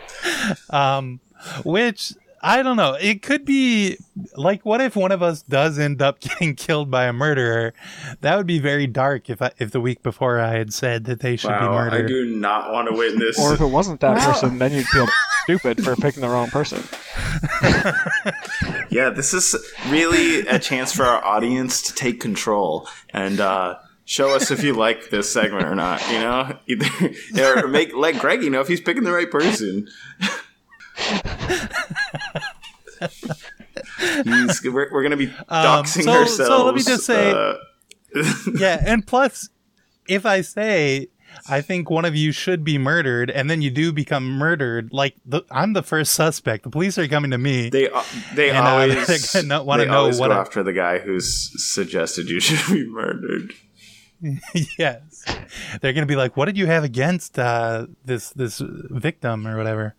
um, 0.70 1.20
which 1.64 2.12
I 2.42 2.62
don't 2.62 2.76
know. 2.76 2.94
It 2.94 3.20
could 3.22 3.44
be 3.44 3.98
like, 4.34 4.64
what 4.64 4.80
if 4.80 4.96
one 4.96 5.12
of 5.12 5.22
us 5.22 5.42
does 5.42 5.78
end 5.78 6.00
up 6.00 6.20
getting 6.20 6.54
killed 6.54 6.90
by 6.90 7.04
a 7.04 7.12
murderer? 7.12 7.74
That 8.22 8.36
would 8.36 8.46
be 8.46 8.58
very 8.58 8.86
dark. 8.86 9.28
If 9.28 9.42
I, 9.42 9.50
if 9.58 9.70
the 9.72 9.80
week 9.80 10.02
before 10.02 10.38
I 10.40 10.54
had 10.56 10.72
said 10.72 11.04
that 11.04 11.20
they 11.20 11.36
should 11.36 11.48
be 11.48 11.52
wow, 11.66 11.90
I 11.90 12.02
do 12.02 12.24
not 12.36 12.72
want 12.72 12.88
to 12.88 12.94
witness. 12.96 13.38
Or 13.38 13.52
if 13.54 13.60
it 13.60 13.66
wasn't 13.66 14.00
that 14.00 14.16
Wow. 14.16 14.32
person, 14.32 14.58
then 14.58 14.72
you'd 14.72 14.86
feel 14.86 15.06
stupid 15.44 15.84
for 15.84 15.94
picking 15.96 16.22
the 16.22 16.28
wrong 16.28 16.48
person. 16.48 16.82
Yeah, 18.90 19.10
this 19.10 19.32
is 19.32 19.54
really 19.88 20.40
a 20.48 20.58
chance 20.58 20.92
for 20.92 21.04
our 21.04 21.24
audience 21.24 21.80
to 21.82 21.94
take 21.94 22.18
control 22.20 22.88
and 23.10 23.38
uh, 23.38 23.76
show 24.04 24.34
us 24.34 24.50
if 24.50 24.64
you 24.64 24.72
like 24.72 25.10
this 25.10 25.32
segment 25.32 25.64
or 25.64 25.76
not. 25.76 26.02
You 26.10 26.18
know, 26.18 26.58
either 26.66 27.64
or 27.64 27.68
make 27.68 27.94
let 27.94 28.18
Greggy 28.18 28.50
know 28.50 28.60
if 28.60 28.66
he's 28.66 28.80
picking 28.80 29.04
the 29.04 29.12
right 29.12 29.30
person. 29.30 29.88
We're, 34.64 34.92
we're 34.92 35.02
gonna 35.02 35.16
be 35.16 35.26
Um, 35.48 35.84
doxing 35.84 36.04
so- 36.04 36.10
ourselves. 36.12 36.46
so 36.46 36.64
let 36.64 36.74
me 36.74 36.82
just 36.82 37.04
say- 37.04 37.32
uh, 37.32 37.54
yeah, 38.58 38.82
and 38.84 39.06
plus, 39.06 39.48
if 40.08 40.26
I 40.26 40.40
say 40.40 41.08
I 41.48 41.60
think 41.60 41.88
one 41.88 42.04
of 42.04 42.16
you 42.16 42.32
should 42.32 42.64
be 42.64 42.76
murdered, 42.76 43.30
and 43.30 43.48
then 43.48 43.62
you 43.62 43.70
do 43.70 43.92
become 43.92 44.28
murdered, 44.28 44.92
like 44.92 45.14
the, 45.24 45.42
I'm 45.50 45.74
the 45.74 45.82
first 45.82 46.12
suspect. 46.12 46.64
The 46.64 46.70
police 46.70 46.98
are 46.98 47.06
coming 47.06 47.30
to 47.30 47.38
me. 47.38 47.68
they 47.70 47.88
they 48.34 48.50
And, 48.50 48.58
uh, 48.58 48.70
always 48.70 49.06
they're 49.32 49.42
gonna 49.42 49.62
wanna 49.62 49.86
know 49.86 50.08
what 50.08 50.28
go 50.28 50.32
I- 50.34 50.40
after 50.40 50.62
the 50.64 50.72
guy 50.72 50.98
who's 50.98 51.52
suggested 51.72 52.28
you 52.28 52.40
should 52.40 52.72
be 52.74 52.84
murdered. 52.86 53.52
yes, 54.78 55.24
they're 55.80 55.92
gonna 55.94 56.04
be 56.04 56.16
like, 56.16 56.36
"What 56.36 56.44
did 56.46 56.58
you 56.58 56.66
have 56.66 56.84
against 56.84 57.38
uh, 57.38 57.86
this 58.04 58.30
this 58.30 58.60
victim 58.62 59.46
or 59.46 59.56
whatever?" 59.56 59.94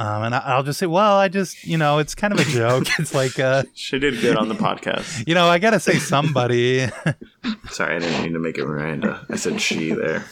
Um, 0.00 0.22
and 0.22 0.34
I, 0.34 0.38
I'll 0.38 0.62
just 0.62 0.78
say, 0.78 0.86
"Well, 0.86 1.16
I 1.16 1.28
just, 1.28 1.64
you 1.64 1.76
know, 1.76 1.98
it's 1.98 2.14
kind 2.14 2.32
of 2.32 2.38
a 2.38 2.44
joke. 2.44 2.86
it's 3.00 3.14
like, 3.14 3.38
uh, 3.40 3.64
She 3.74 3.98
did 3.98 4.20
good 4.20 4.36
on 4.36 4.48
the 4.48 4.54
podcast. 4.54 5.26
you 5.26 5.34
know, 5.34 5.48
I 5.48 5.58
gotta 5.58 5.80
say 5.80 5.98
somebody." 5.98 6.86
Sorry, 7.70 7.96
I 7.96 7.98
didn't 7.98 8.22
mean 8.22 8.32
to 8.34 8.38
make 8.38 8.58
it 8.58 8.64
Miranda. 8.66 9.26
I 9.28 9.36
said 9.36 9.60
she 9.60 9.92
there. 9.92 10.24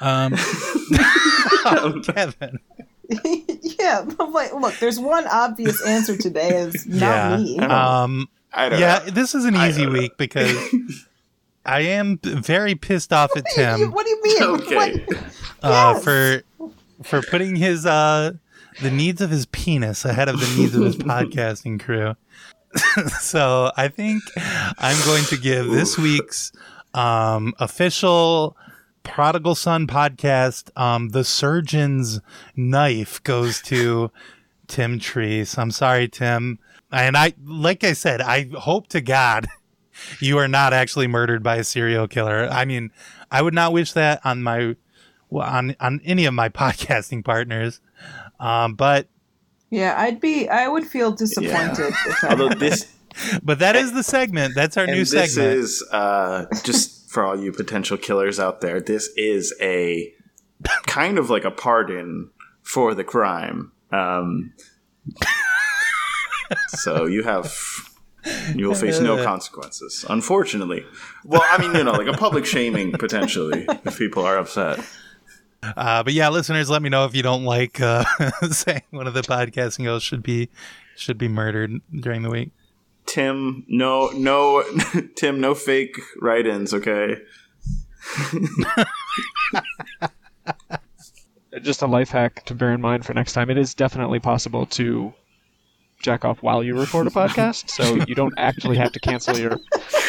um, 0.00 0.34
Kevin. 2.02 2.58
yeah. 3.62 4.04
I'm 4.20 4.32
like, 4.32 4.52
look, 4.54 4.74
there's 4.78 4.98
one 5.00 5.26
obvious 5.26 5.84
answer 5.86 6.16
today. 6.16 6.48
Is 6.58 6.86
not 6.86 7.00
yeah. 7.00 7.36
me. 7.38 7.58
Um, 7.60 8.28
I 8.52 8.68
don't 8.68 8.78
yeah, 8.80 9.00
know. 9.04 9.10
this 9.10 9.34
is 9.34 9.44
an 9.44 9.56
easy 9.56 9.82
don't 9.84 9.92
know. 9.92 9.98
week 10.00 10.16
because 10.16 11.06
I 11.66 11.80
am 11.80 12.18
very 12.22 12.74
pissed 12.74 13.12
off 13.12 13.36
at 13.36 13.44
Tim 13.54 13.90
what 13.90 14.04
do 14.04 14.10
you 14.10 14.22
mean? 14.22 14.42
Okay. 14.42 14.76
What? 15.06 15.24
uh, 15.62 15.92
Yes. 15.94 16.04
for 16.04 16.42
for 17.02 17.22
putting 17.22 17.56
his 17.56 17.84
uh, 17.84 18.32
the 18.82 18.90
needs 18.90 19.20
of 19.20 19.30
his 19.30 19.46
penis 19.46 20.04
ahead 20.04 20.28
of 20.28 20.40
the 20.40 20.56
needs 20.56 20.74
of 20.74 20.82
his 20.84 20.96
podcasting 20.98 21.80
crew. 21.80 22.14
so 23.20 23.70
I 23.76 23.88
think 23.88 24.22
I'm 24.78 25.04
going 25.04 25.24
to 25.24 25.36
give 25.36 25.70
this 25.70 25.96
week's 25.96 26.52
um, 26.92 27.54
official 27.58 28.56
Prodigal 29.04 29.54
Son 29.54 29.86
podcast, 29.86 30.76
um, 30.80 31.10
the 31.10 31.24
surgeon's 31.24 32.20
knife 32.56 33.22
goes 33.22 33.60
to 33.62 34.10
Tim 34.66 34.98
Treese. 34.98 35.56
I'm 35.58 35.70
sorry, 35.70 36.08
Tim. 36.08 36.58
And 36.90 37.16
I, 37.16 37.34
like 37.44 37.84
I 37.84 37.92
said, 37.92 38.20
I 38.20 38.48
hope 38.58 38.88
to 38.88 39.00
God 39.00 39.46
you 40.20 40.38
are 40.38 40.48
not 40.48 40.72
actually 40.72 41.06
murdered 41.06 41.42
by 41.42 41.56
a 41.56 41.64
serial 41.64 42.08
killer. 42.08 42.48
I 42.50 42.64
mean, 42.64 42.90
I 43.30 43.42
would 43.42 43.54
not 43.54 43.72
wish 43.72 43.92
that 43.92 44.20
on 44.24 44.42
my, 44.42 44.74
on 45.30 45.76
on 45.80 46.00
any 46.04 46.24
of 46.24 46.34
my 46.34 46.48
podcasting 46.48 47.24
partners. 47.24 47.80
Um, 48.40 48.74
but 48.74 49.08
Yeah, 49.70 49.94
I'd 49.96 50.20
be. 50.20 50.48
I 50.48 50.68
would 50.68 50.86
feel 50.86 51.12
disappointed 51.12 51.92
if 52.06 52.24
Although 52.30 52.50
this 52.50 52.94
but 53.42 53.58
that 53.60 53.76
is 53.76 53.92
the 53.92 54.02
segment. 54.02 54.54
That's 54.54 54.76
our 54.76 54.84
and 54.84 54.92
new 54.92 55.04
this 55.04 55.34
segment. 55.34 55.58
is 55.58 55.84
uh, 55.92 56.46
just 56.64 57.10
for 57.10 57.24
all 57.24 57.40
you 57.40 57.52
potential 57.52 57.96
killers 57.96 58.40
out 58.40 58.60
there. 58.60 58.80
This 58.80 59.08
is 59.16 59.54
a 59.60 60.12
kind 60.86 61.18
of 61.18 61.30
like 61.30 61.44
a 61.44 61.50
pardon 61.50 62.30
for 62.62 62.94
the 62.94 63.04
crime. 63.04 63.72
Um, 63.92 64.52
so 66.68 67.06
you 67.06 67.22
have 67.22 67.54
you 68.54 68.68
will 68.68 68.74
face 68.74 69.00
no 69.00 69.22
consequences. 69.24 70.04
Unfortunately, 70.08 70.84
well, 71.24 71.44
I 71.44 71.58
mean, 71.58 71.74
you 71.74 71.84
know, 71.84 71.92
like 71.92 72.08
a 72.08 72.18
public 72.18 72.46
shaming 72.46 72.92
potentially 72.92 73.66
if 73.84 73.98
people 73.98 74.24
are 74.24 74.38
upset. 74.38 74.80
Uh, 75.76 76.02
but 76.02 76.12
yeah, 76.12 76.28
listeners, 76.28 76.70
let 76.70 76.82
me 76.82 76.88
know 76.88 77.04
if 77.04 77.14
you 77.14 77.22
don't 77.22 77.44
like 77.44 77.80
uh, 77.80 78.04
saying 78.50 78.82
one 78.90 79.06
of 79.06 79.14
the 79.14 79.22
podcasting 79.22 79.86
hosts 79.86 80.06
should 80.08 80.22
be 80.22 80.48
should 80.96 81.18
be 81.18 81.28
murdered 81.28 81.80
during 81.92 82.22
the 82.22 82.30
week. 82.30 82.50
Tim, 83.06 83.64
no, 83.68 84.08
no, 84.08 84.64
Tim, 85.16 85.40
no 85.40 85.54
fake 85.54 85.98
write-ins, 86.20 86.72
okay? 86.74 87.16
Just 91.62 91.82
a 91.82 91.86
life 91.86 92.10
hack 92.10 92.44
to 92.46 92.54
bear 92.54 92.72
in 92.72 92.80
mind 92.80 93.04
for 93.06 93.14
next 93.14 93.32
time. 93.34 93.50
It 93.50 93.58
is 93.58 93.74
definitely 93.74 94.18
possible 94.20 94.66
to 94.66 95.12
jack 96.02 96.24
off 96.24 96.42
while 96.42 96.64
you 96.64 96.78
record 96.78 97.06
a 97.06 97.10
podcast, 97.10 97.70
so 97.70 97.94
you 98.06 98.14
don't 98.14 98.34
actually 98.36 98.76
have 98.76 98.92
to 98.92 99.00
cancel 99.00 99.38
your 99.38 99.58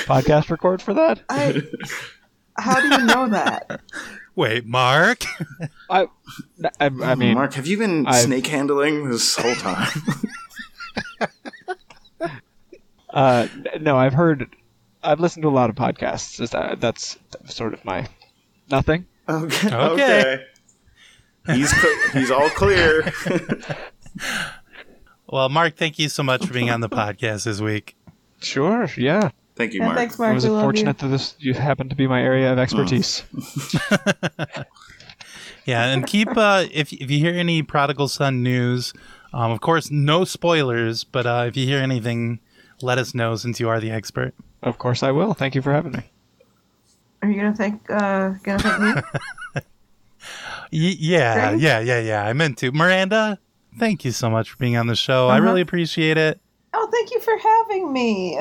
podcast 0.05 0.49
record 0.49 0.81
for 0.81 0.93
that. 0.95 1.21
I, 1.29 1.61
how 2.57 2.79
do 2.79 2.87
you 2.87 3.05
know 3.05 3.29
that? 3.29 3.81
Wait, 4.35 4.65
Mark? 4.65 5.23
I, 5.89 6.07
I, 6.79 6.85
I 7.03 7.15
mean, 7.15 7.35
Mark, 7.35 7.53
have 7.53 7.67
you 7.67 7.77
been 7.77 8.05
I've- 8.05 8.25
snake 8.25 8.47
handling 8.47 9.09
this 9.09 9.35
whole 9.35 9.55
time? 9.55 9.87
uh, 13.09 13.47
no, 13.79 13.97
I've 13.97 14.13
heard, 14.13 14.49
I've 15.03 15.19
listened 15.19 15.43
to 15.43 15.49
a 15.49 15.51
lot 15.51 15.69
of 15.69 15.75
podcasts. 15.75 16.39
Is 16.41 16.51
that, 16.51 16.81
that's 16.81 17.17
sort 17.45 17.73
of 17.73 17.83
my 17.85 18.07
nothing. 18.69 19.05
okay, 19.29 19.67
Okay. 19.75 20.19
okay. 20.21 20.43
He's 21.47 21.69
cl- 21.69 22.09
he's 22.13 22.31
all 22.31 22.49
clear. 22.49 23.11
Well, 25.27 25.47
Mark, 25.49 25.75
thank 25.75 25.99
you 25.99 26.09
so 26.09 26.23
much 26.23 26.45
for 26.45 26.53
being 26.53 26.69
on 26.71 26.81
the 26.81 26.89
podcast 26.89 27.45
this 27.45 27.61
week. 27.61 27.95
Sure, 28.41 28.87
yeah. 28.97 29.29
Thank 29.55 29.73
you, 29.73 29.81
Mark. 29.81 29.95
thanks, 29.95 30.19
I 30.19 30.33
was 30.33 30.43
we 30.43 30.49
love 30.49 30.63
fortunate 30.63 30.97
that 30.99 31.07
this 31.07 31.35
you 31.39 31.53
happen 31.53 31.87
to 31.89 31.95
be 31.95 32.07
my 32.07 32.21
area 32.21 32.51
of 32.51 32.59
expertise. 32.59 33.23
Yeah, 35.65 35.85
and 35.85 36.05
keep 36.05 36.27
uh, 36.37 36.65
if 36.71 36.93
if 36.93 37.09
you 37.09 37.17
hear 37.17 37.33
any 37.33 37.63
prodigal 37.63 38.07
son 38.07 38.43
news, 38.43 38.93
um, 39.33 39.51
of 39.51 39.61
course, 39.61 39.89
no 39.89 40.23
spoilers. 40.23 41.03
But 41.03 41.25
uh, 41.25 41.45
if 41.47 41.57
you 41.57 41.65
hear 41.65 41.79
anything, 41.79 42.39
let 42.83 42.99
us 42.99 43.15
know 43.15 43.35
since 43.35 43.59
you 43.59 43.67
are 43.67 43.79
the 43.79 43.89
expert. 43.89 44.35
Of 44.61 44.77
course, 44.77 45.01
I 45.01 45.09
will. 45.09 45.33
Thank 45.33 45.55
you 45.55 45.63
for 45.63 45.73
having 45.73 45.93
me. 45.93 46.03
Are 47.23 47.29
you 47.31 47.37
gonna 47.41 47.55
thank? 47.55 47.81
Uh, 47.89 48.33
gonna 48.43 48.59
thank 48.59 48.79
me? 48.95 49.01
Y- 50.71 50.95
yeah, 50.99 51.49
Great. 51.51 51.61
yeah, 51.61 51.79
yeah, 51.79 51.99
yeah. 51.99 52.25
I 52.25 52.33
meant 52.33 52.57
to. 52.59 52.71
Miranda, 52.71 53.39
thank 53.79 54.05
you 54.05 54.11
so 54.11 54.29
much 54.29 54.51
for 54.51 54.57
being 54.57 54.77
on 54.77 54.85
the 54.87 54.95
show. 54.95 55.29
I 55.29 55.37
Uh-huh. 55.37 55.45
really 55.47 55.61
appreciate 55.61 56.17
it. 56.17 56.39
oh, 56.73 56.87
thank 56.91 57.09
you 57.11 57.19
for 57.21 57.37
having 57.37 57.91
me. 57.93 58.39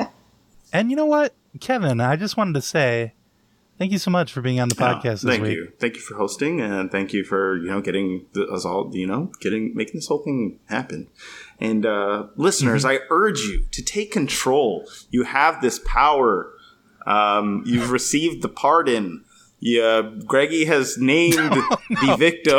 And 0.73 0.89
you 0.89 0.95
know 0.95 1.05
what, 1.05 1.33
Kevin, 1.59 2.01
I 2.01 2.15
just 2.15 2.37
wanted 2.37 2.53
to 2.55 2.61
say 2.61 3.13
thank 3.77 3.91
you 3.91 3.97
so 3.97 4.09
much 4.11 4.31
for 4.31 4.41
being 4.41 4.59
on 4.59 4.69
the 4.69 4.75
podcast 4.75 5.21
this 5.21 5.23
thank 5.23 5.43
week. 5.43 5.53
you, 5.55 5.71
thank 5.79 5.95
you 5.95 6.01
for 6.01 6.15
hosting, 6.15 6.61
and 6.61 6.91
thank 6.91 7.11
you 7.13 7.23
for 7.23 7.57
you 7.57 7.67
know 7.69 7.81
getting 7.81 8.25
us 8.51 8.65
all 8.65 8.89
you 8.93 9.07
know 9.07 9.31
getting 9.41 9.73
making 9.75 9.95
this 9.95 10.07
whole 10.07 10.19
thing 10.23 10.59
happen. 10.67 11.07
And 11.59 11.85
uh, 11.85 12.27
listeners, 12.35 12.83
Mm-hmm. 12.83 13.03
I 13.03 13.07
urge 13.09 13.39
you 13.39 13.65
to 13.71 13.81
take 13.83 14.11
control. 14.11 14.85
You 15.09 15.23
have 15.23 15.61
this 15.61 15.79
power. 15.85 16.51
Um, 17.05 17.63
you've 17.65 17.91
received 17.91 18.41
the 18.41 18.49
pardon. 18.49 19.23
Yeah, 19.59 20.01
Greggy 20.25 20.65
has 20.65 20.97
named 20.97 21.35
Oh, 21.39 21.77
the 21.89 22.15
victim. 22.17 22.53